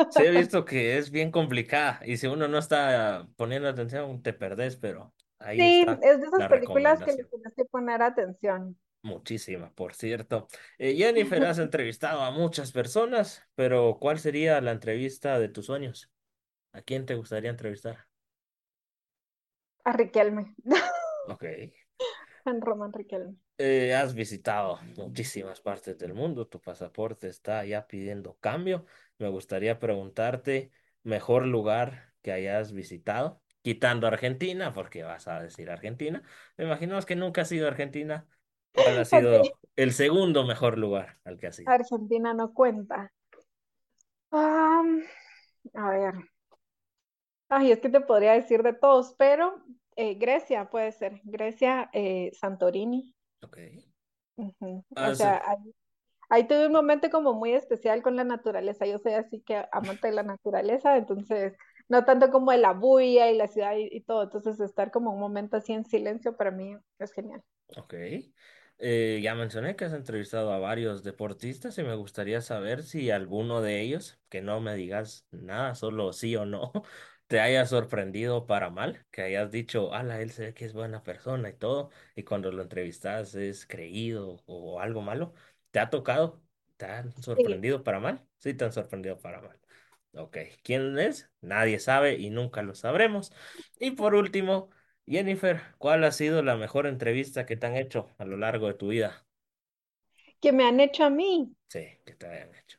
Sí, 0.10 0.24
he 0.24 0.32
visto 0.32 0.66
que 0.66 0.98
es 0.98 1.12
bien 1.12 1.32
complicada 1.32 2.00
y 2.06 2.18
si 2.18 2.28
uno 2.28 2.48
no 2.48 2.58
está 2.58 3.28
poniendo 3.36 3.68
atención, 3.70 4.22
te 4.24 4.34
perdés, 4.34 4.76
pero 4.78 5.14
ahí 5.40 5.62
Sí, 5.62 5.66
está 5.66 6.00
es 6.04 6.20
de 6.22 6.28
esas 6.28 6.40
la 6.40 6.50
películas 6.50 7.02
que 7.04 7.14
le 7.14 7.24
tienes 7.26 7.54
que 7.56 7.66
poner 7.66 8.02
atención. 8.02 8.78
Muchísima, 9.04 9.72
por 9.74 9.94
cierto. 9.94 10.48
Eh, 10.78 10.96
Jennifer, 10.98 11.44
has 11.46 11.60
entrevistado 11.60 12.22
a 12.24 12.32
muchas 12.32 12.72
personas, 12.74 13.44
pero 13.56 13.98
¿cuál 14.02 14.20
sería 14.20 14.60
la 14.62 14.72
entrevista 14.72 15.40
de 15.40 15.50
tus 15.50 15.68
sueños? 15.68 16.12
¿A 16.74 16.82
quién 16.84 17.06
te 17.06 17.16
gustaría 17.16 17.50
entrevistar? 17.52 18.08
A 19.86 19.92
Riquelme, 19.92 20.44
Ok. 21.26 21.44
Juan 22.44 22.62
Román 22.62 22.94
Riquelme. 22.94 23.36
Eh, 23.60 23.96
has 23.96 24.14
visitado 24.14 24.80
muchísimas 24.96 25.62
partes 25.62 25.98
del 25.98 26.14
mundo, 26.14 26.48
tu 26.48 26.62
pasaporte 26.62 27.28
está 27.28 27.66
ya 27.66 27.88
pidiendo 27.88 28.38
cambio. 28.38 28.86
Me 29.18 29.30
gustaría 29.30 29.80
preguntarte, 29.80 30.72
mejor 31.04 31.48
lugar 31.48 32.14
que 32.22 32.32
hayas 32.32 32.72
visitado, 32.72 33.42
quitando 33.68 34.08
Argentina, 34.08 34.72
porque 34.72 35.04
vas 35.04 35.28
a 35.28 35.42
decir 35.42 35.70
Argentina. 35.70 36.24
Me 36.56 36.64
imagino 36.64 36.98
que 37.02 37.18
nunca 37.18 37.42
has 37.42 37.52
ido 37.52 37.66
a 37.66 37.72
Argentina. 37.72 38.26
¿Cuál 38.72 38.98
ha 38.98 39.04
sido 39.04 39.42
el 39.76 39.92
segundo 39.92 40.46
mejor 40.46 40.78
lugar 40.78 41.18
al 41.26 41.38
que 41.38 41.48
has 41.48 41.60
ido? 41.60 41.70
Argentina 41.70 42.34
no 42.34 42.54
cuenta. 42.54 43.12
Ah, 44.32 44.84
a 45.74 45.90
ver, 45.90 46.14
ay, 47.50 47.74
es 47.74 47.82
que 47.82 47.90
te 47.90 48.00
podría 48.00 48.32
decir 48.32 48.64
de 48.64 48.72
todos, 48.72 49.16
pero 49.18 49.62
eh, 49.98 50.16
Grecia 50.16 50.70
puede 50.70 50.94
ser. 50.94 51.20
Grecia, 51.26 51.90
eh, 51.92 52.32
Santorini. 52.40 53.14
Ok. 53.44 53.58
Ujú. 54.38 54.86
O 54.96 55.16
sea, 55.16 55.42
ahí, 55.46 55.76
ahí 56.30 56.48
tuve 56.48 56.68
un 56.68 56.74
momento 56.74 57.10
como 57.10 57.34
muy 57.34 57.52
especial 57.52 58.02
con 58.02 58.16
la 58.16 58.24
naturaleza. 58.24 58.86
Yo 58.86 58.98
soy 59.00 59.14
así 59.16 59.42
que 59.42 59.66
amante 59.74 60.08
de 60.08 60.14
la 60.14 60.24
naturaleza, 60.24 60.96
entonces 60.96 61.58
no 61.90 62.06
tanto 62.06 62.32
como 62.32 62.52
de 62.52 62.58
la 62.60 62.74
bulla 62.74 63.30
y 63.32 63.38
la 63.38 63.48
ciudad 63.48 63.76
y, 63.78 63.90
y 63.92 64.02
todo. 64.02 64.24
Entonces 64.24 64.60
estar 64.60 64.92
como 64.92 65.14
un 65.14 65.20
momento 65.20 65.58
así 65.58 65.74
en 65.74 65.86
silencio 65.86 66.36
para 66.38 66.52
mí 66.52 66.78
es 67.00 67.12
genial. 67.14 67.44
Ok. 67.76 67.94
Eh, 68.80 69.20
ya 69.24 69.34
mencioné 69.36 69.76
que 69.76 69.86
has 69.86 69.94
entrevistado 69.94 70.54
a 70.54 70.60
varios 70.60 71.04
deportistas 71.04 71.78
y 71.78 71.84
me 71.84 71.96
gustaría 71.96 72.42
saber 72.42 72.84
si 72.84 73.10
alguno 73.12 73.62
de 73.62 73.82
ellos, 73.82 74.20
que 74.30 74.42
no 74.42 74.62
me 74.62 74.76
digas 74.76 75.26
nada, 75.32 75.74
solo 75.76 76.14
sí 76.14 76.36
o 76.36 76.46
no, 76.46 76.72
te 77.28 77.40
haya 77.40 77.66
sorprendido 77.66 78.46
para 78.46 78.70
mal, 78.70 79.06
que 79.12 79.24
hayas 79.24 79.52
dicho, 79.52 79.94
ala, 79.94 80.22
él 80.22 80.32
se 80.32 80.46
ve 80.48 80.54
que 80.54 80.66
es 80.66 80.74
buena 80.74 81.04
persona 81.04 81.50
y 81.50 81.54
todo, 81.54 81.90
y 82.16 82.24
cuando 82.24 82.52
lo 82.52 82.62
entrevistas 82.62 83.34
es 83.36 83.66
creído 83.66 84.44
o 84.46 84.80
algo 84.80 85.02
malo. 85.02 85.34
¿Te 85.72 85.80
ha 85.80 85.90
tocado? 85.90 86.42
¿Te 86.78 86.86
han 86.86 87.12
Sí, 87.36 87.44
sorprendido 87.52 87.84
para 87.84 88.00
mal? 88.00 88.26
Sí, 88.38 88.54
te 88.54 88.66
han 88.66 88.72
sorprendido 88.74 89.18
para 89.20 89.42
mal. 89.42 89.60
Ok. 90.18 90.38
¿Quién 90.64 90.98
es? 91.00 91.30
Nadie 91.42 91.80
sabe 91.80 92.16
y 92.16 92.30
nunca 92.30 92.62
lo 92.62 92.76
sabremos. 92.76 93.32
Y 93.80 93.92
por 93.92 94.16
último... 94.16 94.70
Jennifer, 95.10 95.62
¿cuál 95.78 96.04
ha 96.04 96.12
sido 96.12 96.44
la 96.44 96.58
mejor 96.58 96.86
entrevista 96.86 97.46
que 97.46 97.56
te 97.56 97.66
han 97.66 97.78
hecho 97.78 98.10
a 98.18 98.26
lo 98.26 98.36
largo 98.36 98.68
de 98.68 98.74
tu 98.74 98.90
vida? 98.90 99.26
que 100.42 100.52
me 100.52 100.66
han 100.66 100.80
hecho 100.80 101.04
a 101.04 101.10
mí. 101.10 101.56
Sí, 101.70 101.86
que 102.06 102.14
te 102.14 102.28
hayan 102.28 102.54
hecho. 102.56 102.78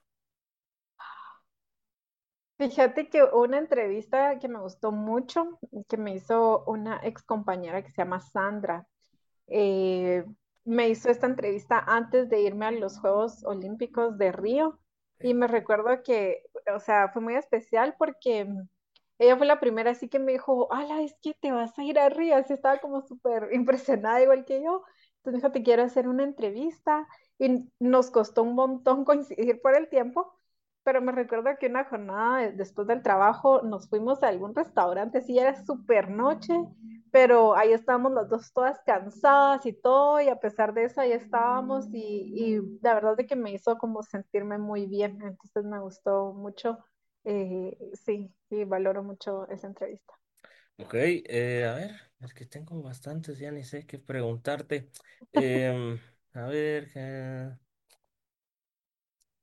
Fíjate 2.58 3.08
que 3.08 3.22
una 3.22 3.58
entrevista 3.58 4.38
que 4.40 4.48
me 4.48 4.58
gustó 4.58 4.90
mucho, 4.90 5.60
que 5.88 5.96
me 5.96 6.14
hizo 6.14 6.64
una 6.66 7.00
ex 7.04 7.22
compañera 7.22 7.82
que 7.82 7.90
se 7.90 7.98
llama 8.02 8.20
Sandra. 8.20 8.86
Eh, 9.46 10.24
me 10.64 10.88
hizo 10.88 11.08
esta 11.08 11.26
entrevista 11.26 11.78
antes 11.78 12.28
de 12.28 12.40
irme 12.40 12.66
a 12.66 12.70
los 12.72 12.98
Juegos 12.98 13.44
Olímpicos 13.44 14.18
de 14.18 14.32
Río 14.32 14.80
y 15.22 15.34
me 15.34 15.46
recuerdo 15.48 16.02
que, 16.02 16.42
o 16.74 16.80
sea, 16.80 17.08
fue 17.10 17.22
muy 17.22 17.34
especial 17.36 17.94
porque 17.98 18.46
ella 19.18 19.36
fue 19.36 19.46
la 19.46 19.60
primera 19.60 19.90
así 19.92 20.08
que 20.08 20.18
me 20.18 20.32
dijo, 20.32 20.72
ala, 20.72 21.02
es 21.02 21.14
que 21.22 21.34
te 21.34 21.50
vas 21.52 21.76
a 21.78 21.84
ir 21.84 21.98
a 21.98 22.08
Río, 22.08 22.36
así 22.36 22.52
estaba 22.52 22.78
como 22.78 23.02
súper 23.02 23.48
impresionada 23.52 24.22
igual 24.22 24.44
que 24.44 24.62
yo. 24.62 24.84
Entonces 25.18 25.32
me 25.34 25.48
dijo, 25.48 25.52
te 25.52 25.62
quiero 25.64 25.82
hacer 25.82 26.08
una 26.08 26.24
entrevista 26.24 27.06
y 27.38 27.68
nos 27.80 28.10
costó 28.10 28.42
un 28.44 28.54
montón 28.54 29.04
coincidir 29.04 29.60
por 29.60 29.76
el 29.76 29.88
tiempo, 29.88 30.37
pero 30.88 31.02
me 31.02 31.12
recuerdo 31.12 31.50
que 31.60 31.66
una 31.66 31.84
jornada 31.84 32.38
de- 32.40 32.52
después 32.52 32.88
del 32.88 33.02
trabajo 33.02 33.60
nos 33.62 33.88
fuimos 33.90 34.22
a 34.22 34.28
algún 34.28 34.54
restaurante, 34.54 35.20
sí, 35.20 35.38
era 35.38 35.54
súper 35.66 36.10
noche, 36.10 36.54
pero 37.10 37.54
ahí 37.56 37.72
estábamos 37.74 38.12
las 38.12 38.30
dos 38.30 38.52
todas 38.54 38.80
cansadas 38.86 39.66
y 39.66 39.74
todo, 39.74 40.20
y 40.22 40.28
a 40.30 40.36
pesar 40.40 40.72
de 40.74 40.84
eso 40.84 41.00
ahí 41.02 41.12
estábamos 41.12 41.88
y, 41.92 42.32
y 42.34 42.78
la 42.82 42.94
verdad 42.94 43.16
de 43.18 43.26
que 43.26 43.36
me 43.36 43.52
hizo 43.52 43.76
como 43.78 44.02
sentirme 44.02 44.56
muy 44.58 44.86
bien, 44.86 45.18
entonces 45.22 45.64
me 45.64 45.78
gustó 45.80 46.32
mucho, 46.32 46.78
eh, 47.24 47.76
sí, 48.06 48.32
y 48.50 48.64
valoro 48.64 49.02
mucho 49.02 49.46
esa 49.50 49.66
entrevista. 49.68 50.14
Ok, 50.78 50.94
eh, 50.94 51.64
a 51.66 51.74
ver, 51.74 51.90
es 52.20 52.34
que 52.34 52.46
tengo 52.46 52.80
bastantes, 52.82 53.38
ya 53.38 53.50
ni 53.50 53.64
sé 53.64 53.86
qué 53.86 53.98
preguntarte. 53.98 54.90
Em, 55.32 55.98
a 56.34 56.46
ver, 56.46 56.90
eh, 56.94 57.56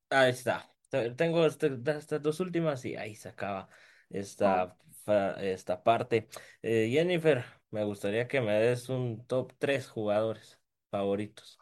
ahí 0.09 0.31
está. 0.31 0.74
Te- 0.89 1.11
Tengo 1.11 1.45
este- 1.45 1.77
estas 1.97 2.21
dos 2.21 2.39
últimas 2.39 2.85
y 2.85 2.95
ahí 2.95 3.15
se 3.15 3.29
acaba 3.29 3.69
Ah, 4.43 4.61
esta, 4.63 4.77
fa- 5.03 5.33
esta 5.43 5.83
parte. 5.83 6.27
Eh, 6.61 6.89
Jennifer, 6.91 7.45
me 7.71 7.83
gustaría 7.83 8.27
que 8.27 8.41
me 8.41 8.53
des 8.53 8.89
un 8.89 9.25
top 9.27 9.53
3 9.59 9.87
jugadores 9.89 10.59
favoritos. 10.91 11.59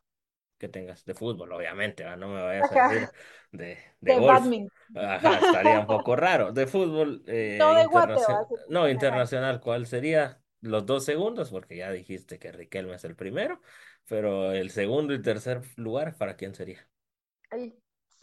que 0.57 0.69
tengas 0.69 1.05
de 1.05 1.13
fútbol, 1.13 1.51
obviamente, 1.51 2.03
¿va? 2.05 2.15
No 2.15 2.29
me 2.29 2.41
vayas 2.41 2.71
a 2.71 2.75
decir 2.77 3.11
de, 3.51 3.77
de 4.01 4.15
de 4.15 4.15
golf. 4.15 4.53
badminton. 4.59 4.71
Ajá, 4.93 5.39
estaría 5.39 5.79
un 5.79 5.87
poco 5.87 6.15
raro. 6.15 6.51
De 6.53 6.67
fútbol 6.67 7.23
No 7.57 7.73
eh, 7.73 7.79
de 7.79 7.85
guate, 7.87 8.21
va 8.25 8.35
internacional, 8.35 8.47
no, 8.69 8.87
internacional, 8.89 9.59
¿cuál 9.61 9.87
sería? 9.87 10.41
Los 10.61 10.85
dos 10.85 11.03
segundos, 11.05 11.49
porque 11.51 11.77
ya 11.77 11.91
dijiste 11.91 12.39
que 12.39 12.51
Riquelme 12.51 12.95
es 12.95 13.03
el 13.03 13.15
primero, 13.15 13.61
pero 14.07 14.51
el 14.53 14.69
segundo 14.71 15.13
y 15.13 15.21
tercer 15.21 15.61
lugar, 15.77 16.15
¿para 16.17 16.35
quién 16.37 16.55
sería? 16.55 16.87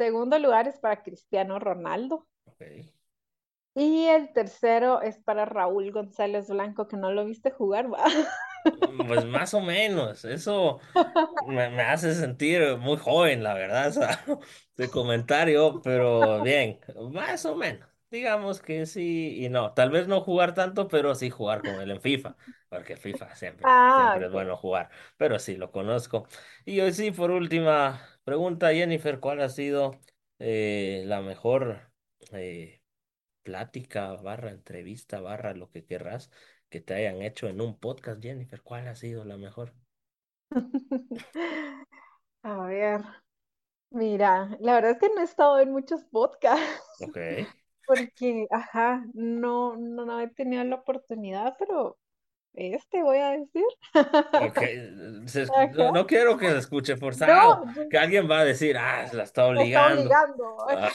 Segundo 0.01 0.39
lugar 0.39 0.67
es 0.67 0.79
para 0.79 1.03
Cristiano 1.03 1.59
Ronaldo. 1.59 2.27
Y 3.75 4.07
el 4.07 4.33
tercero 4.33 5.03
es 5.03 5.19
para 5.19 5.45
Raúl 5.45 5.93
González 5.93 6.49
Blanco, 6.49 6.89
que 6.89 6.97
no 6.97 7.13
lo 7.13 7.27
viste 7.27 7.51
jugar, 7.51 7.93
va. 7.93 8.05
Pues 9.07 9.27
más 9.27 9.53
o 9.53 9.61
menos, 9.61 10.25
eso 10.25 10.81
me, 11.47 11.71
me 11.71 11.83
hace 11.83 12.15
sentir 12.15 12.79
muy 12.79 12.97
joven, 12.97 13.43
la 13.43 13.55
verdad, 13.55 13.89
o 13.89 13.93
sea, 13.93 14.25
de 14.77 14.91
comentario, 14.91 15.83
pero 15.83 16.43
bien, 16.43 16.81
más 17.13 17.45
o 17.45 17.57
menos. 17.57 17.90
Digamos 18.11 18.61
que 18.61 18.87
sí 18.87 19.37
y 19.45 19.49
no. 19.49 19.73
Tal 19.75 19.91
vez 19.91 20.09
no 20.09 20.21
jugar 20.21 20.53
tanto, 20.55 20.89
pero 20.89 21.15
sí 21.15 21.31
jugar 21.31 21.63
con 21.63 21.81
él 21.81 21.91
en 21.93 22.01
FIFA, 22.01 22.37
porque 22.69 22.97
FIFA 22.97 23.37
siempre, 23.37 23.71
Ah, 23.73 23.87
siempre 23.87 24.27
es 24.27 24.33
ok. 24.33 24.33
bueno 24.33 24.57
jugar, 24.57 24.91
pero 25.17 25.39
sí 25.39 25.57
lo 25.57 25.71
conozco. 25.71 26.27
Y 26.65 26.81
hoy 26.81 26.93
sí, 26.93 27.13
por 27.13 27.31
última 27.31 28.01
pregunta, 28.25 28.73
Jennifer, 28.73 29.21
¿cuál 29.21 29.41
ha 29.41 29.49
sido 29.49 30.01
eh, 30.41 31.05
la 31.07 31.21
mejor 31.23 31.93
eh, 32.33 32.83
plática, 33.45 34.15
barra 34.17 34.51
entrevista, 34.51 35.21
barra 35.21 35.55
lo 35.55 35.71
que 35.71 35.85
querrás 35.87 36.31
que 36.71 36.81
te 36.81 36.95
hayan 36.95 37.23
hecho 37.23 37.49
en 37.49 37.61
un 37.61 37.79
podcast, 37.79 38.23
Jennifer? 38.23 38.63
¿Cuál 38.63 38.89
ha 38.89 38.97
sido 38.97 39.25
la 39.25 39.37
mejor? 39.39 39.75
A 42.43 42.67
ver, 42.67 43.03
mira, 43.91 44.57
la 44.61 44.75
verdad 44.75 44.93
es 44.93 44.99
que 44.99 45.11
no 45.15 45.21
he 45.23 45.25
estado 45.25 45.61
en 45.61 45.73
muchos 45.73 46.05
podcasts 46.07 46.83
Ok, 46.99 47.17
porque, 47.87 48.47
ajá, 48.51 49.05
no, 49.15 49.77
no, 49.77 50.05
no 50.05 50.21
he 50.21 50.29
tenido 50.29 50.65
la 50.65 50.77
oportunidad, 50.77 51.57
pero 51.59 51.99
este 52.55 53.03
voy 53.03 53.19
a 53.19 53.31
decir. 53.31 53.65
Se 55.27 55.47
no, 55.93 56.07
quiero 56.07 56.37
que 56.37 56.49
se 56.51 56.59
escuche 56.59 56.97
forzado, 56.97 57.65
No, 57.65 57.89
que 57.89 57.99
alguien 57.99 58.29
va 58.31 58.41
a 58.41 58.45
decir, 58.45 58.77
ah, 58.77 59.07
se 59.09 59.17
la 59.17 59.23
está 59.25 59.47
obligando. 59.47 60.03
obligando. 60.03 60.57
Ah, 60.69 60.91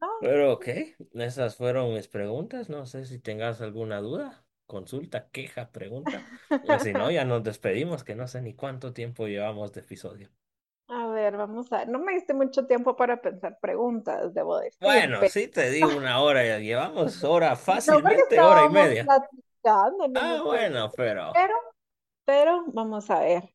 No, 0.00 0.08
pero 0.20 0.52
ok, 0.52 0.68
esas 1.14 1.56
fueron 1.56 1.94
mis 1.94 2.08
preguntas. 2.08 2.68
No 2.68 2.84
sé 2.86 3.04
si 3.06 3.18
tengas 3.18 3.60
alguna 3.60 4.00
duda, 4.00 4.44
consulta, 4.66 5.28
queja, 5.30 5.70
pregunta. 5.72 6.22
O 6.68 6.78
si 6.78 6.92
no, 6.92 7.10
ya 7.10 7.24
nos 7.24 7.42
despedimos, 7.42 8.04
que 8.04 8.14
no 8.14 8.26
sé 8.28 8.42
ni 8.42 8.54
cuánto 8.54 8.92
tiempo 8.92 9.26
llevamos 9.26 9.72
de 9.72 9.80
episodio. 9.80 10.30
A 10.88 11.06
ver, 11.08 11.36
vamos 11.36 11.70
a... 11.72 11.84
No 11.86 11.98
me 11.98 12.14
diste 12.14 12.34
mucho 12.34 12.66
tiempo 12.66 12.96
para 12.96 13.20
pensar 13.20 13.58
preguntas, 13.60 14.32
debo 14.34 14.58
decir, 14.58 14.78
Bueno, 14.80 15.18
pero... 15.18 15.32
sí 15.32 15.48
te 15.48 15.70
di 15.70 15.84
una 15.84 16.20
hora, 16.20 16.44
ya 16.46 16.58
llevamos 16.58 17.24
hora 17.24 17.56
No, 17.86 17.94
fácilmente, 17.96 18.40
hora 18.42 18.64
y 18.64 18.68
media. 18.68 19.12
platicando, 19.62 20.08
no 20.08 20.20
Ah, 20.20 20.42
bueno, 20.44 20.92
pero 20.96 21.34
Pero, 21.34 21.54
pero, 22.26 22.64
vamos 22.72 23.10
a 23.10 23.20
ver. 23.20 23.54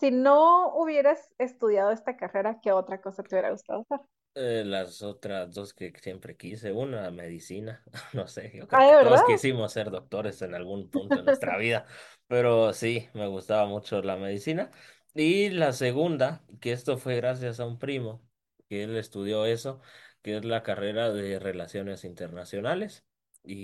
Si 0.00 0.10
no 0.12 0.74
hubieras 0.76 1.30
estudiado 1.38 1.92
esta 1.92 2.16
carrera, 2.18 2.60
¿qué 2.62 2.72
otra 2.72 3.00
cosa 3.02 3.22
te 3.24 3.34
hubiera 3.36 3.50
gustado 3.52 3.82
hacer? 3.82 4.00
eh, 4.34 4.62
las 4.64 5.02
otras 5.02 5.52
dos 5.52 5.74
que 5.74 5.92
siempre 6.00 6.36
quise, 6.36 6.72
una 6.72 7.10
medicina, 7.10 7.82
no 8.14 8.26
sé, 8.28 8.52
yo 8.54 8.68
creo 8.68 8.82
Ah, 8.82 8.84
que 8.84 8.94
¿de 8.96 8.96
todos 8.98 9.22
quisimos 9.24 9.72
ser 9.72 9.90
doctores 9.90 10.40
en 10.42 10.54
algún 10.54 10.90
punto 10.90 11.18
de 11.18 11.24
nuestra 11.24 11.56
vida, 11.58 11.86
pero 12.26 12.72
sí, 12.72 13.08
me 13.14 13.26
gustaba 13.26 13.66
mucho 13.66 14.02
la 14.02 14.16
medicina. 14.16 14.70
Y 15.14 15.50
la 15.50 15.72
segunda, 15.72 16.44
que 16.60 16.72
esto 16.72 16.96
fue 16.98 17.16
gracias 17.16 17.60
a 17.60 17.66
un 17.66 17.78
primo, 17.78 18.22
que 18.68 18.82
él 18.84 18.96
estudió 18.96 19.44
eso, 19.46 19.80
que 20.22 20.36
es 20.36 20.44
la 20.44 20.62
carrera 20.62 21.12
de 21.12 21.38
relaciones 21.38 22.04
internacionales. 22.04 23.04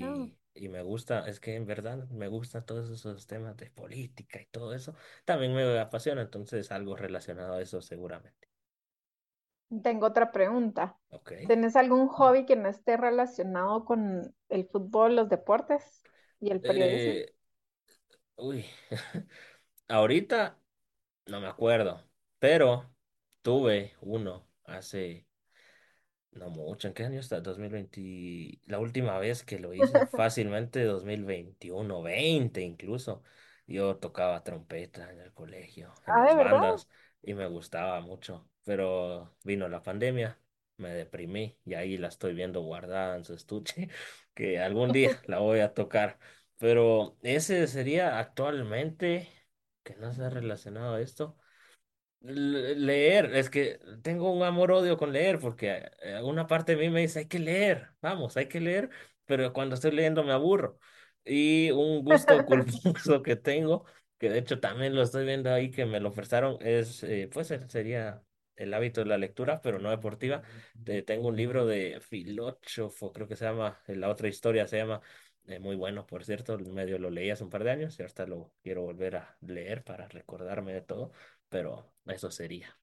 Ah, 0.01 0.27
Y, 0.27 0.37
y 0.55 0.69
me 0.69 0.83
gusta, 0.83 1.29
es 1.29 1.39
que 1.41 1.55
en 1.55 1.67
verdad 1.67 2.09
me 2.11 2.29
gustan 2.29 2.65
todos 2.67 2.91
esos 2.91 3.27
temas 3.27 3.57
de 3.57 3.71
política 3.71 4.41
y 4.41 4.47
todo 4.47 4.75
eso. 4.75 4.95
También 5.25 5.55
me 5.55 5.79
apasiona, 5.79 6.23
entonces 6.23 6.71
algo 6.73 6.97
relacionado 6.97 7.55
a 7.55 7.63
eso 7.63 7.81
seguramente. 7.81 8.49
tengo 9.83 10.07
otra 10.07 10.33
pregunta. 10.33 10.99
Ok. 11.11 11.33
¿Tenés 11.47 11.77
algún 11.77 12.09
hobby 12.09 12.45
que 12.47 12.57
no 12.57 12.69
esté 12.69 12.97
relacionado 12.97 13.85
con 13.85 14.35
el 14.49 14.67
fútbol, 14.69 15.17
los 15.17 15.29
deportes 15.29 16.07
y 16.41 16.51
el 16.51 16.63
periodismo? 16.63 17.19
Eh, 17.19 17.35
uy, 18.37 18.65
ahorita 19.89 20.59
no 21.27 21.41
me 21.41 21.49
acuerdo, 21.49 22.03
pero 22.39 22.95
tuve 23.43 23.95
uno 24.01 24.47
hace 24.65 25.27
no 26.33 26.51
mucho. 26.51 26.89
¿En 26.89 26.95
qué 26.95 27.05
año 27.05 27.21
está? 27.21 27.41
2020. 27.41 28.61
La 28.67 28.79
última 28.79 29.19
vez 29.19 29.43
que 29.45 29.59
lo 29.59 29.75
hice, 29.75 30.05
fácilmente 30.07 30.83
2021, 30.85 32.03
20 32.03 32.61
incluso. 32.63 33.23
Yo 33.67 33.97
tocaba 33.97 34.45
trompeta 34.45 35.11
en 35.13 35.21
el 35.21 35.33
colegio, 35.35 35.93
en 36.07 36.17
Ah, 36.17 36.25
las 36.25 36.39
bandas, 36.39 36.89
y 37.23 37.35
me 37.35 37.47
gustaba 37.49 38.01
mucho. 38.01 38.49
Pero 38.65 39.37
vino 39.43 39.69
la 39.69 39.83
pandemia, 39.83 40.39
me 40.77 40.91
deprimí, 40.91 41.59
y 41.65 41.75
ahí 41.75 41.97
la 41.99 42.09
estoy 42.09 42.35
viendo 42.35 42.61
guardada 42.63 43.17
en 43.17 43.25
su 43.25 43.35
estuche, 43.35 43.89
que 44.35 44.59
algún 44.61 44.93
día 44.93 45.21
la 45.27 45.39
voy 45.39 45.61
a 45.61 45.75
tocar. 45.75 46.19
Pero 46.59 47.17
ese 47.23 47.67
sería 47.67 48.19
actualmente, 48.19 49.29
que 49.87 49.97
no 49.97 50.13
se 50.15 50.25
ha 50.25 50.31
relacionado 50.31 50.97
a 50.97 51.03
esto. 51.03 51.39
Le- 52.21 52.75
Leer, 52.77 53.35
es 53.37 53.51
que 53.51 53.79
tengo 54.03 54.33
un 54.33 54.43
amor-odio 54.43 54.97
con 54.97 55.13
leer, 55.13 55.39
porque 55.41 55.91
eh, 56.03 56.21
una 56.23 56.47
parte 56.47 56.75
de 56.77 56.83
mí 56.83 56.91
me 56.91 57.01
dice, 57.03 57.21
hay 57.21 57.27
que 57.29 57.39
leer, 57.39 57.91
vamos, 58.03 58.37
hay 58.37 58.49
que 58.49 58.61
leer, 58.61 58.91
pero 59.27 59.53
cuando 59.53 59.75
estoy 59.77 59.93
leyendo 59.93 60.25
me 60.25 60.33
aburro. 60.33 60.79
Y 61.25 61.71
un 61.73 62.05
gusto 62.05 62.45
culposo 62.47 63.23
que 63.23 63.37
tengo, 63.37 63.85
que 64.19 64.31
de 64.31 64.39
hecho 64.39 64.61
también 64.61 64.95
lo 64.95 65.03
estoy 65.03 65.25
viendo 65.27 65.53
ahí, 65.53 65.71
que 65.71 65.87
me 65.87 66.01
lo 66.01 66.13
prestaron, 66.13 66.57
es, 66.61 67.03
eh, 67.05 67.29
pues 67.33 67.49
sería 67.69 68.23
el 68.57 68.73
hábito 68.75 69.01
de 69.03 69.07
la 69.07 69.19
lectura, 69.19 69.61
pero 69.63 69.79
no 69.79 69.91
deportiva. 69.91 70.43
Eh, 70.87 71.03
tengo 71.03 71.29
un 71.29 71.37
libro 71.37 71.67
de 71.67 72.01
filósofo, 72.01 73.13
creo 73.13 73.29
que 73.29 73.37
se 73.37 73.45
llama, 73.45 73.81
eh, 73.87 73.97
la 73.97 74.09
otra 74.09 74.29
historia 74.29 74.67
se 74.67 74.79
llama, 74.79 75.01
eh, 75.49 75.59
muy 75.61 75.77
bueno, 75.77 76.07
por 76.07 76.25
cierto, 76.25 76.59
medio 76.59 76.99
lo 76.99 77.11
leí 77.11 77.31
hace 77.31 77.45
un 77.45 77.51
par 77.51 77.65
de 77.65 77.71
años 77.73 77.99
y 77.99 78.03
ahorita 78.03 78.27
lo 78.27 78.53
quiero 78.63 78.83
volver 78.83 79.17
a 79.17 79.37
leer 79.41 79.85
para 79.85 80.09
recordarme 80.09 80.73
de 80.75 80.83
todo 80.83 81.13
pero 81.49 81.93
eso 82.07 82.31
sería. 82.31 82.79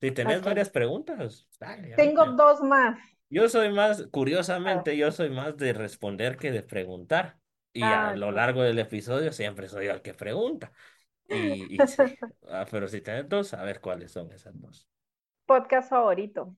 Si 0.00 0.12
tenés 0.12 0.42
Ok. 0.42 0.44
varias 0.44 0.70
preguntas, 0.70 1.48
dale, 1.60 1.94
Tengo 1.96 2.24
ahorita. 2.24 2.36
dos 2.36 2.60
más. 2.62 2.96
Yo 3.30 3.48
soy 3.48 3.70
más, 3.72 4.06
Ah, 4.64 4.84
curiosamente, 4.90 4.96
yo 4.96 5.10
soy 5.12 5.30
más 5.30 5.56
de 5.56 5.72
responder 5.72 6.36
que 6.38 6.52
de 6.52 6.62
preguntar. 6.62 7.40
Y 7.72 7.92
a 7.92 8.00
ah, 8.00 8.14
lo 8.14 8.30
ok. 8.30 8.32
largo 8.32 8.62
del 8.62 8.78
episodio 8.78 9.32
siempre 9.32 9.68
soy 9.68 9.86
el 9.88 10.02
que 10.02 10.14
pregunta. 10.14 10.72
Y, 11.28 11.76
y 11.82 11.86
sí, 11.86 12.18
Ah, 12.48 12.66
pero 12.70 12.88
si 12.88 13.00
tenés 13.02 13.28
dos, 13.28 13.54
a 13.54 13.64
ver 13.64 13.80
cuáles 13.80 14.12
son 14.12 14.32
esas 14.32 14.60
dos. 14.60 14.88
Podcast 15.46 15.88
favorito. 15.88 16.54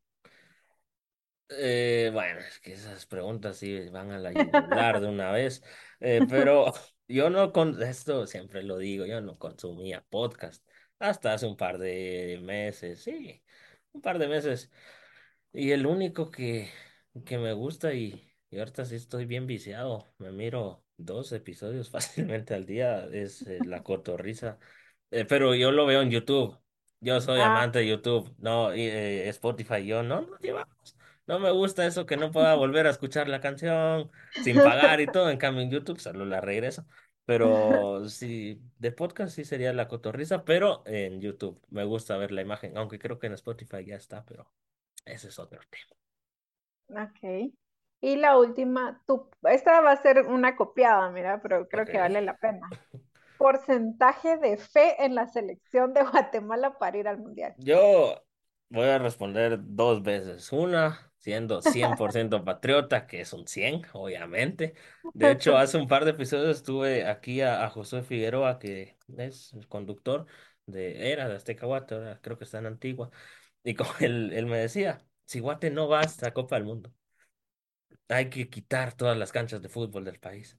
Eh, 1.49 2.11
bueno, 2.13 2.41
es 2.41 2.59
que 2.61 2.73
esas 2.73 3.07
preguntas 3.07 3.57
sí 3.57 3.89
van 3.91 4.11
a 4.11 4.19
la 4.19 4.33
yugular 4.33 5.01
de 5.01 5.09
una 5.09 5.31
vez, 5.33 5.63
Eh, 6.01 6.23
pero 6.29 6.73
yo 7.09 7.31
no 7.31 7.53
con 7.53 7.81
esto 7.83 8.27
siempre 8.27 8.63
lo 8.63 8.79
digo, 8.79 9.07
yo 9.07 9.21
no 9.21 9.39
consumía 9.39 10.05
podcast 10.11 10.67
hasta 10.99 11.35
hace 11.35 11.47
un 11.47 11.57
par 11.57 11.79
de 11.79 12.41
meses, 12.43 13.03
sí, 13.03 13.43
un 13.93 14.01
par 14.01 14.19
de 14.19 14.29
meses. 14.29 14.71
Y 15.53 15.71
el 15.73 15.87
único 15.87 16.31
que, 16.31 16.71
que 17.25 17.39
me 17.39 17.53
gusta 17.53 17.95
y, 17.95 18.31
y 18.51 18.59
ahorita 18.59 18.85
sí 18.85 18.97
estoy 18.97 19.27
bien 19.27 19.47
viciado, 19.47 20.07
me 20.19 20.33
miro 20.33 20.85
dos 20.97 21.33
episodios 21.33 21.91
fácilmente 21.93 22.55
al 22.55 22.67
día, 22.67 23.07
es 23.13 23.43
eh, 23.47 23.61
La 23.65 23.83
Cotorrisa, 23.83 24.59
Eh, 25.11 25.25
pero 25.27 25.55
yo 25.55 25.73
lo 25.73 25.87
veo 25.87 26.03
en 26.03 26.11
YouTube, 26.11 26.59
yo 27.01 27.21
soy 27.21 27.41
Ah, 27.41 27.47
amante 27.47 27.79
de 27.81 27.89
YouTube, 27.89 28.35
no, 28.39 28.73
eh, 28.73 29.29
Spotify, 29.31 29.87
yo 29.87 30.03
no, 30.03 30.23
no 30.23 30.39
llevamos. 30.39 30.96
No 31.27 31.39
me 31.41 31.51
gusta 31.51 31.87
eso 31.87 32.07
que 32.07 32.17
no 32.17 32.31
pueda 32.31 32.55
volver 32.55 32.87
a 32.87 32.91
escuchar 32.91 33.29
la 33.29 33.41
canción 33.41 34.11
sin 34.45 34.57
pagar 34.57 35.01
y 35.01 35.07
todo. 35.07 35.29
En 35.31 35.39
cambio, 35.39 35.63
en 35.63 35.71
YouTube 35.71 35.99
solo 35.99 36.25
la 36.25 36.41
regreso. 36.41 36.87
Pero 37.25 38.09
sí, 38.09 38.63
de 38.79 38.93
podcast 38.93 39.35
sí 39.35 39.45
sería 39.45 39.73
la 39.73 39.89
cotorriza, 39.89 40.45
pero 40.45 40.83
en 40.87 41.21
YouTube 41.21 41.61
me 41.69 41.85
gusta 41.85 42.17
ver 42.17 42.31
la 42.31 42.43
imagen, 42.43 42.77
aunque 42.79 42.99
creo 42.99 43.19
que 43.19 43.27
en 43.27 43.35
Spotify 43.35 43.85
ya 43.85 43.97
está, 43.97 44.25
pero 44.25 44.51
ese 45.05 45.29
es 45.29 45.39
otro 45.39 45.61
tema. 45.69 47.05
Ok. 47.05 47.53
Y 48.01 48.17
la 48.17 48.39
última, 48.39 49.03
tú, 49.07 49.29
esta 49.43 49.81
va 49.81 49.93
a 49.93 50.03
ser 50.03 50.27
una 50.27 50.55
copiada, 50.55 51.11
mira, 51.11 51.41
pero 51.43 51.69
creo 51.69 51.85
que 51.85 51.99
vale 51.99 52.23
la 52.23 52.37
pena. 52.37 52.69
Porcentaje 53.39 54.37
de 54.37 54.57
fe 54.57 55.05
en 55.05 55.15
la 55.15 55.27
selección 55.27 55.93
de 55.93 56.03
Guatemala 56.05 56.79
para 56.79 56.97
ir 56.97 57.09
al 57.09 57.19
Mundial. 57.19 57.55
Yo 57.59 58.23
voy 58.71 58.87
a 58.87 58.99
responder 58.99 59.59
dos 59.61 60.03
veces. 60.03 60.53
Una, 60.53 61.13
siendo 61.27 61.61
100% 61.61 62.45
patriota, 62.45 63.09
que 63.09 63.21
es 63.21 63.33
un 63.33 63.49
100 63.49 63.83
obviamente. 63.95 64.75
De 65.13 65.33
hecho, 65.33 65.57
hace 65.57 65.77
un 65.77 65.89
par 65.89 66.05
de 66.05 66.13
episodios 66.13 66.59
estuve 66.59 67.05
aquí 67.05 67.41
a, 67.41 67.65
a 67.65 67.69
Josué 67.69 68.05
Figueroa, 68.05 68.61
que 68.61 68.97
es 69.19 69.53
el 69.55 69.67
conductor 69.67 70.27
de, 70.67 71.11
era 71.11 71.29
de 71.29 71.35
Azteca 71.35 71.67
Guate, 71.67 71.97
ahora 71.97 72.21
creo 72.23 72.39
que 72.39 72.45
está 72.45 72.59
en 72.59 72.67
Antigua. 72.67 73.11
Y 73.65 73.75
como 73.75 73.91
él, 73.99 74.33
él 74.35 74.47
me 74.47 74.59
decía, 74.59 75.05
si 75.25 75.41
Guate 75.41 75.71
no 75.73 75.89
va 75.89 76.03
a 76.03 76.05
esta 76.05 76.33
Copa 76.33 76.55
del 76.55 76.65
Mundo, 76.65 76.95
hay 78.09 78.31
que 78.31 78.49
quitar 78.49 78.93
todas 78.97 79.19
las 79.19 79.33
canchas 79.33 79.61
de 79.61 79.69
fútbol 79.69 80.05
del 80.05 80.21
país. 80.21 80.57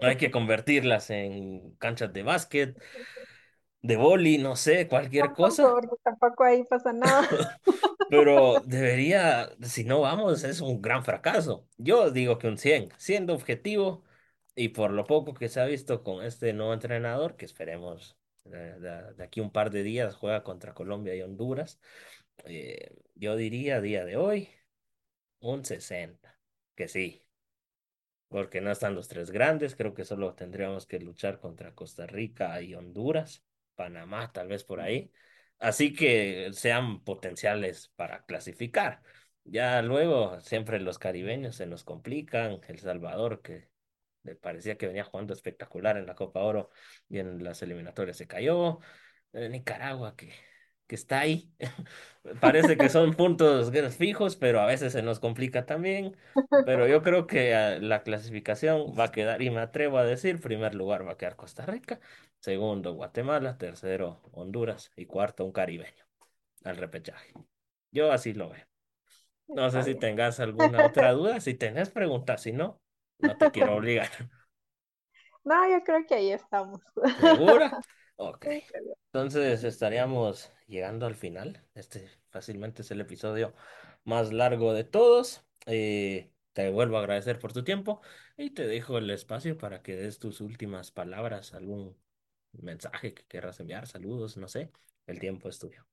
Hay 0.00 0.16
que 0.16 0.30
convertirlas 0.30 1.10
en 1.10 1.74
canchas 1.78 2.12
de 2.12 2.22
básquet, 2.22 2.80
de 3.82 3.96
vóley, 3.96 4.38
no 4.38 4.56
sé, 4.56 4.88
cualquier 4.88 5.32
Tampoco, 5.36 5.56
cosa 5.60 5.78
porque 5.80 5.96
tampoco 6.02 6.44
ahí 6.44 6.64
pasa 6.64 6.92
nada. 6.92 7.28
Pero 8.08 8.60
debería, 8.66 9.50
si 9.62 9.84
no 9.84 10.00
vamos, 10.00 10.44
es 10.44 10.60
un 10.60 10.82
gran 10.82 11.04
fracaso. 11.04 11.68
Yo 11.78 12.10
digo 12.10 12.38
que 12.38 12.48
un 12.48 12.58
100 12.58 12.90
siendo 12.98 13.34
objetivo 13.34 14.04
y 14.54 14.68
por 14.70 14.90
lo 14.92 15.04
poco 15.06 15.34
que 15.34 15.48
se 15.48 15.60
ha 15.60 15.64
visto 15.66 16.02
con 16.02 16.24
este 16.24 16.52
nuevo 16.52 16.74
entrenador, 16.74 17.36
que 17.36 17.44
esperemos 17.46 18.18
de, 18.44 18.78
de- 18.80 19.14
de 19.14 19.24
aquí 19.24 19.40
un 19.40 19.50
par 19.52 19.70
de 19.70 19.82
días 19.82 20.14
juega 20.16 20.42
contra 20.44 20.74
Colombia 20.74 21.14
y 21.14 21.22
Honduras, 21.22 21.80
eh, 22.44 22.94
yo 23.14 23.36
diría 23.36 23.76
a 23.76 23.80
día 23.80 24.04
de 24.04 24.16
hoy 24.16 24.50
un 25.40 25.64
60 25.64 26.38
que 26.76 26.88
sí, 26.88 27.22
porque 28.28 28.60
no 28.60 28.70
están 28.70 28.94
los 28.94 29.08
tres 29.08 29.30
grandes, 29.30 29.76
creo 29.76 29.94
que 29.94 30.04
solo 30.04 30.34
tendríamos 30.34 30.86
que 30.86 30.98
luchar 31.00 31.38
contra 31.40 31.74
Costa 31.74 32.06
Rica 32.06 32.60
y 32.62 32.74
Honduras, 32.74 33.44
Panamá 33.74 34.32
tal 34.32 34.48
vez 34.48 34.64
por 34.64 34.80
ahí, 34.80 35.12
así 35.58 35.94
que 35.94 36.50
sean 36.52 37.02
potenciales 37.04 37.92
para 37.96 38.24
clasificar. 38.24 39.02
Ya 39.44 39.82
luego 39.82 40.40
siempre 40.40 40.80
los 40.80 40.98
caribeños 40.98 41.56
se 41.56 41.66
nos 41.66 41.84
complican, 41.84 42.60
El 42.68 42.78
Salvador 42.78 43.42
que 43.42 43.68
me 44.22 44.36
parecía 44.36 44.78
que 44.78 44.86
venía 44.86 45.04
jugando 45.04 45.34
espectacular 45.34 45.96
en 45.96 46.06
la 46.06 46.14
Copa 46.14 46.40
Oro 46.42 46.70
y 47.08 47.18
en 47.18 47.42
las 47.44 47.62
eliminatorias 47.62 48.16
se 48.16 48.26
cayó, 48.26 48.80
eh, 49.32 49.48
Nicaragua 49.48 50.16
que, 50.16 50.32
que 50.92 50.96
está 50.96 51.20
ahí. 51.20 51.50
Parece 52.42 52.76
que 52.76 52.90
son 52.90 53.14
puntos 53.14 53.72
fijos, 53.96 54.36
pero 54.36 54.60
a 54.60 54.66
veces 54.66 54.92
se 54.92 55.00
nos 55.00 55.20
complica 55.20 55.64
también. 55.64 56.18
Pero 56.66 56.86
yo 56.86 57.00
creo 57.00 57.26
que 57.26 57.54
ah, 57.54 57.78
la 57.80 58.02
clasificación 58.02 58.92
va 58.92 59.04
a 59.04 59.10
quedar, 59.10 59.40
y 59.40 59.48
me 59.48 59.62
atrevo 59.62 59.96
a 59.96 60.04
decir, 60.04 60.38
primer 60.38 60.74
lugar 60.74 61.08
va 61.08 61.12
a 61.12 61.16
quedar 61.16 61.34
Costa 61.34 61.64
Rica, 61.64 61.98
segundo 62.40 62.92
Guatemala, 62.92 63.56
tercero 63.56 64.20
Honduras 64.32 64.92
y 64.94 65.06
cuarto 65.06 65.46
un 65.46 65.52
caribeño 65.52 66.04
al 66.62 66.76
repechaje. 66.76 67.32
Yo 67.90 68.12
así 68.12 68.34
lo 68.34 68.50
veo. 68.50 68.66
No 69.48 69.70
sé 69.70 69.84
si 69.84 69.94
tengas 69.94 70.40
alguna 70.40 70.84
otra 70.88 71.12
duda, 71.12 71.40
si 71.40 71.54
tenés 71.54 71.88
preguntas, 71.88 72.42
si 72.42 72.52
no, 72.52 72.82
no 73.18 73.34
te 73.38 73.50
quiero 73.50 73.76
obligar. 73.76 74.10
No, 75.42 75.70
yo 75.70 75.82
creo 75.84 76.04
que 76.06 76.16
ahí 76.16 76.32
estamos. 76.32 76.82
¿Segura? 77.18 77.80
Ok. 78.28 78.46
Entonces 79.06 79.64
estaríamos 79.64 80.50
llegando 80.66 81.06
al 81.06 81.14
final. 81.14 81.60
Este 81.74 82.08
fácilmente 82.30 82.82
es 82.82 82.90
el 82.90 83.00
episodio 83.00 83.52
más 84.04 84.32
largo 84.32 84.72
de 84.72 84.84
todos. 84.84 85.44
Eh, 85.66 86.30
te 86.52 86.70
vuelvo 86.70 86.96
a 86.96 87.00
agradecer 87.00 87.38
por 87.38 87.52
tu 87.52 87.64
tiempo 87.64 88.00
y 88.36 88.50
te 88.50 88.66
dejo 88.66 88.98
el 88.98 89.10
espacio 89.10 89.58
para 89.58 89.82
que 89.82 89.96
des 89.96 90.18
tus 90.18 90.40
últimas 90.40 90.90
palabras, 90.90 91.52
algún 91.54 91.96
mensaje 92.52 93.14
que 93.14 93.24
querrás 93.26 93.58
enviar, 93.60 93.86
saludos, 93.86 94.36
no 94.36 94.48
sé. 94.48 94.70
El 95.06 95.18
tiempo 95.18 95.48
es 95.48 95.58
tuyo. 95.58 95.84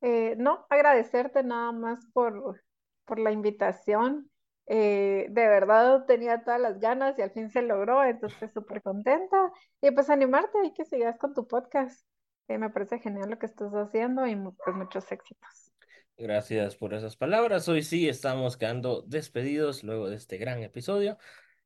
Eh, 0.00 0.34
no, 0.36 0.66
agradecerte 0.68 1.44
nada 1.44 1.70
más 1.70 2.04
por, 2.12 2.60
por 3.04 3.18
la 3.20 3.30
invitación. 3.30 4.31
Eh, 4.66 5.26
de 5.28 5.48
verdad 5.48 6.04
tenía 6.06 6.44
todas 6.44 6.60
las 6.60 6.78
ganas 6.78 7.18
y 7.18 7.22
al 7.22 7.32
fin 7.32 7.50
se 7.50 7.62
logró, 7.62 8.04
entonces 8.04 8.52
súper 8.52 8.82
contenta. 8.82 9.52
Y 9.80 9.90
pues 9.90 10.10
animarte 10.10 10.58
y 10.64 10.72
que 10.72 10.84
sigas 10.84 11.18
con 11.18 11.34
tu 11.34 11.46
podcast. 11.46 12.06
Eh, 12.48 12.58
me 12.58 12.70
parece 12.70 12.98
genial 12.98 13.30
lo 13.30 13.38
que 13.38 13.46
estás 13.46 13.72
haciendo 13.72 14.26
y 14.26 14.36
pues 14.36 14.76
muchos 14.76 15.10
éxitos. 15.10 15.72
Gracias 16.16 16.76
por 16.76 16.94
esas 16.94 17.16
palabras. 17.16 17.68
Hoy 17.68 17.82
sí 17.82 18.08
estamos 18.08 18.56
quedando 18.56 19.02
despedidos 19.02 19.82
luego 19.82 20.08
de 20.08 20.16
este 20.16 20.38
gran 20.38 20.62
episodio. 20.62 21.18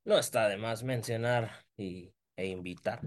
No 0.05 0.19
está 0.19 0.49
de 0.49 0.57
más 0.57 0.85
mencionar 0.85 1.51
y, 1.77 2.15
e 2.37 2.47
invitar 2.47 3.01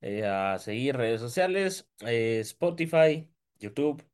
eh, 0.00 0.26
a 0.26 0.58
seguir 0.58 0.96
redes 0.96 1.20
sociales, 1.20 1.88
Spotify, 2.00 3.28
YouTube 3.58 4.04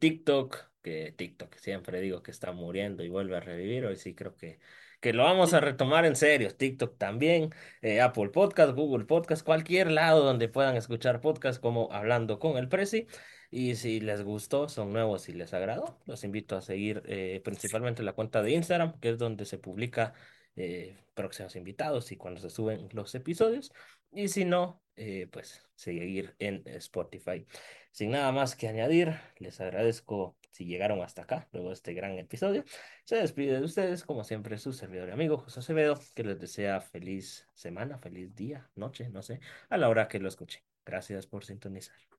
TikTok, 0.00 0.56
que 0.82 1.12
TikTok 1.12 1.54
siempre 1.56 2.00
digo 2.00 2.22
que 2.22 2.30
está 2.30 2.52
muriendo 2.52 3.02
y 3.02 3.08
vuelve 3.08 3.36
a 3.36 3.40
revivir, 3.40 3.86
hoy 3.86 3.96
sí 3.96 4.14
creo 4.14 4.36
que, 4.36 4.58
que 5.00 5.12
lo 5.12 5.24
vamos 5.24 5.54
a 5.54 5.60
retomar 5.60 6.04
en 6.04 6.16
serio, 6.16 6.54
TikTok 6.54 6.98
también, 6.98 7.50
eh, 7.82 8.00
Apple 8.00 8.30
Podcast, 8.30 8.74
Google 8.74 9.04
Podcast, 9.04 9.44
cualquier 9.44 9.90
lado 9.90 10.24
donde 10.24 10.48
puedan 10.48 10.76
escuchar 10.76 11.20
podcast 11.20 11.60
como 11.60 11.92
Hablando 11.92 12.38
con 12.38 12.56
el 12.56 12.68
Prezi. 12.68 13.06
Y 13.50 13.76
si 13.76 14.00
les 14.00 14.22
gustó, 14.22 14.68
son 14.68 14.92
nuevos 14.92 15.28
y 15.28 15.32
les 15.32 15.54
agradó, 15.54 15.98
los 16.04 16.22
invito 16.24 16.56
a 16.56 16.60
seguir 16.60 17.02
eh, 17.06 17.40
principalmente 17.42 18.02
la 18.02 18.12
cuenta 18.12 18.42
de 18.42 18.52
Instagram, 18.52 19.00
que 19.00 19.10
es 19.10 19.18
donde 19.18 19.46
se 19.46 19.58
publica 19.58 20.12
eh, 20.56 20.96
próximos 21.14 21.56
invitados 21.56 22.12
y 22.12 22.16
cuando 22.16 22.40
se 22.40 22.50
suben 22.50 22.88
los 22.92 23.14
episodios. 23.14 23.72
Y 24.12 24.28
si 24.28 24.44
no, 24.44 24.82
eh, 24.96 25.28
pues 25.30 25.66
seguir 25.74 26.34
en 26.38 26.62
Spotify. 26.66 27.46
Sin 27.92 28.10
nada 28.10 28.32
más 28.32 28.56
que 28.56 28.68
añadir, 28.68 29.14
les 29.38 29.60
agradezco 29.60 30.36
si 30.50 30.64
llegaron 30.66 31.00
hasta 31.02 31.22
acá, 31.22 31.48
luego 31.52 31.68
de 31.68 31.74
este 31.74 31.94
gran 31.94 32.18
episodio. 32.18 32.64
Se 33.04 33.16
despide 33.16 33.58
de 33.58 33.64
ustedes, 33.64 34.04
como 34.04 34.24
siempre, 34.24 34.58
su 34.58 34.72
servidor 34.72 35.08
y 35.08 35.12
amigo 35.12 35.38
José 35.38 35.60
Acevedo, 35.60 35.98
que 36.14 36.24
les 36.24 36.38
desea 36.38 36.80
feliz 36.80 37.48
semana, 37.54 37.98
feliz 37.98 38.34
día, 38.34 38.70
noche, 38.74 39.08
no 39.10 39.22
sé, 39.22 39.40
a 39.68 39.76
la 39.76 39.88
hora 39.88 40.08
que 40.08 40.18
lo 40.18 40.28
escuchen. 40.28 40.62
Gracias 40.84 41.26
por 41.26 41.44
sintonizar. 41.44 42.17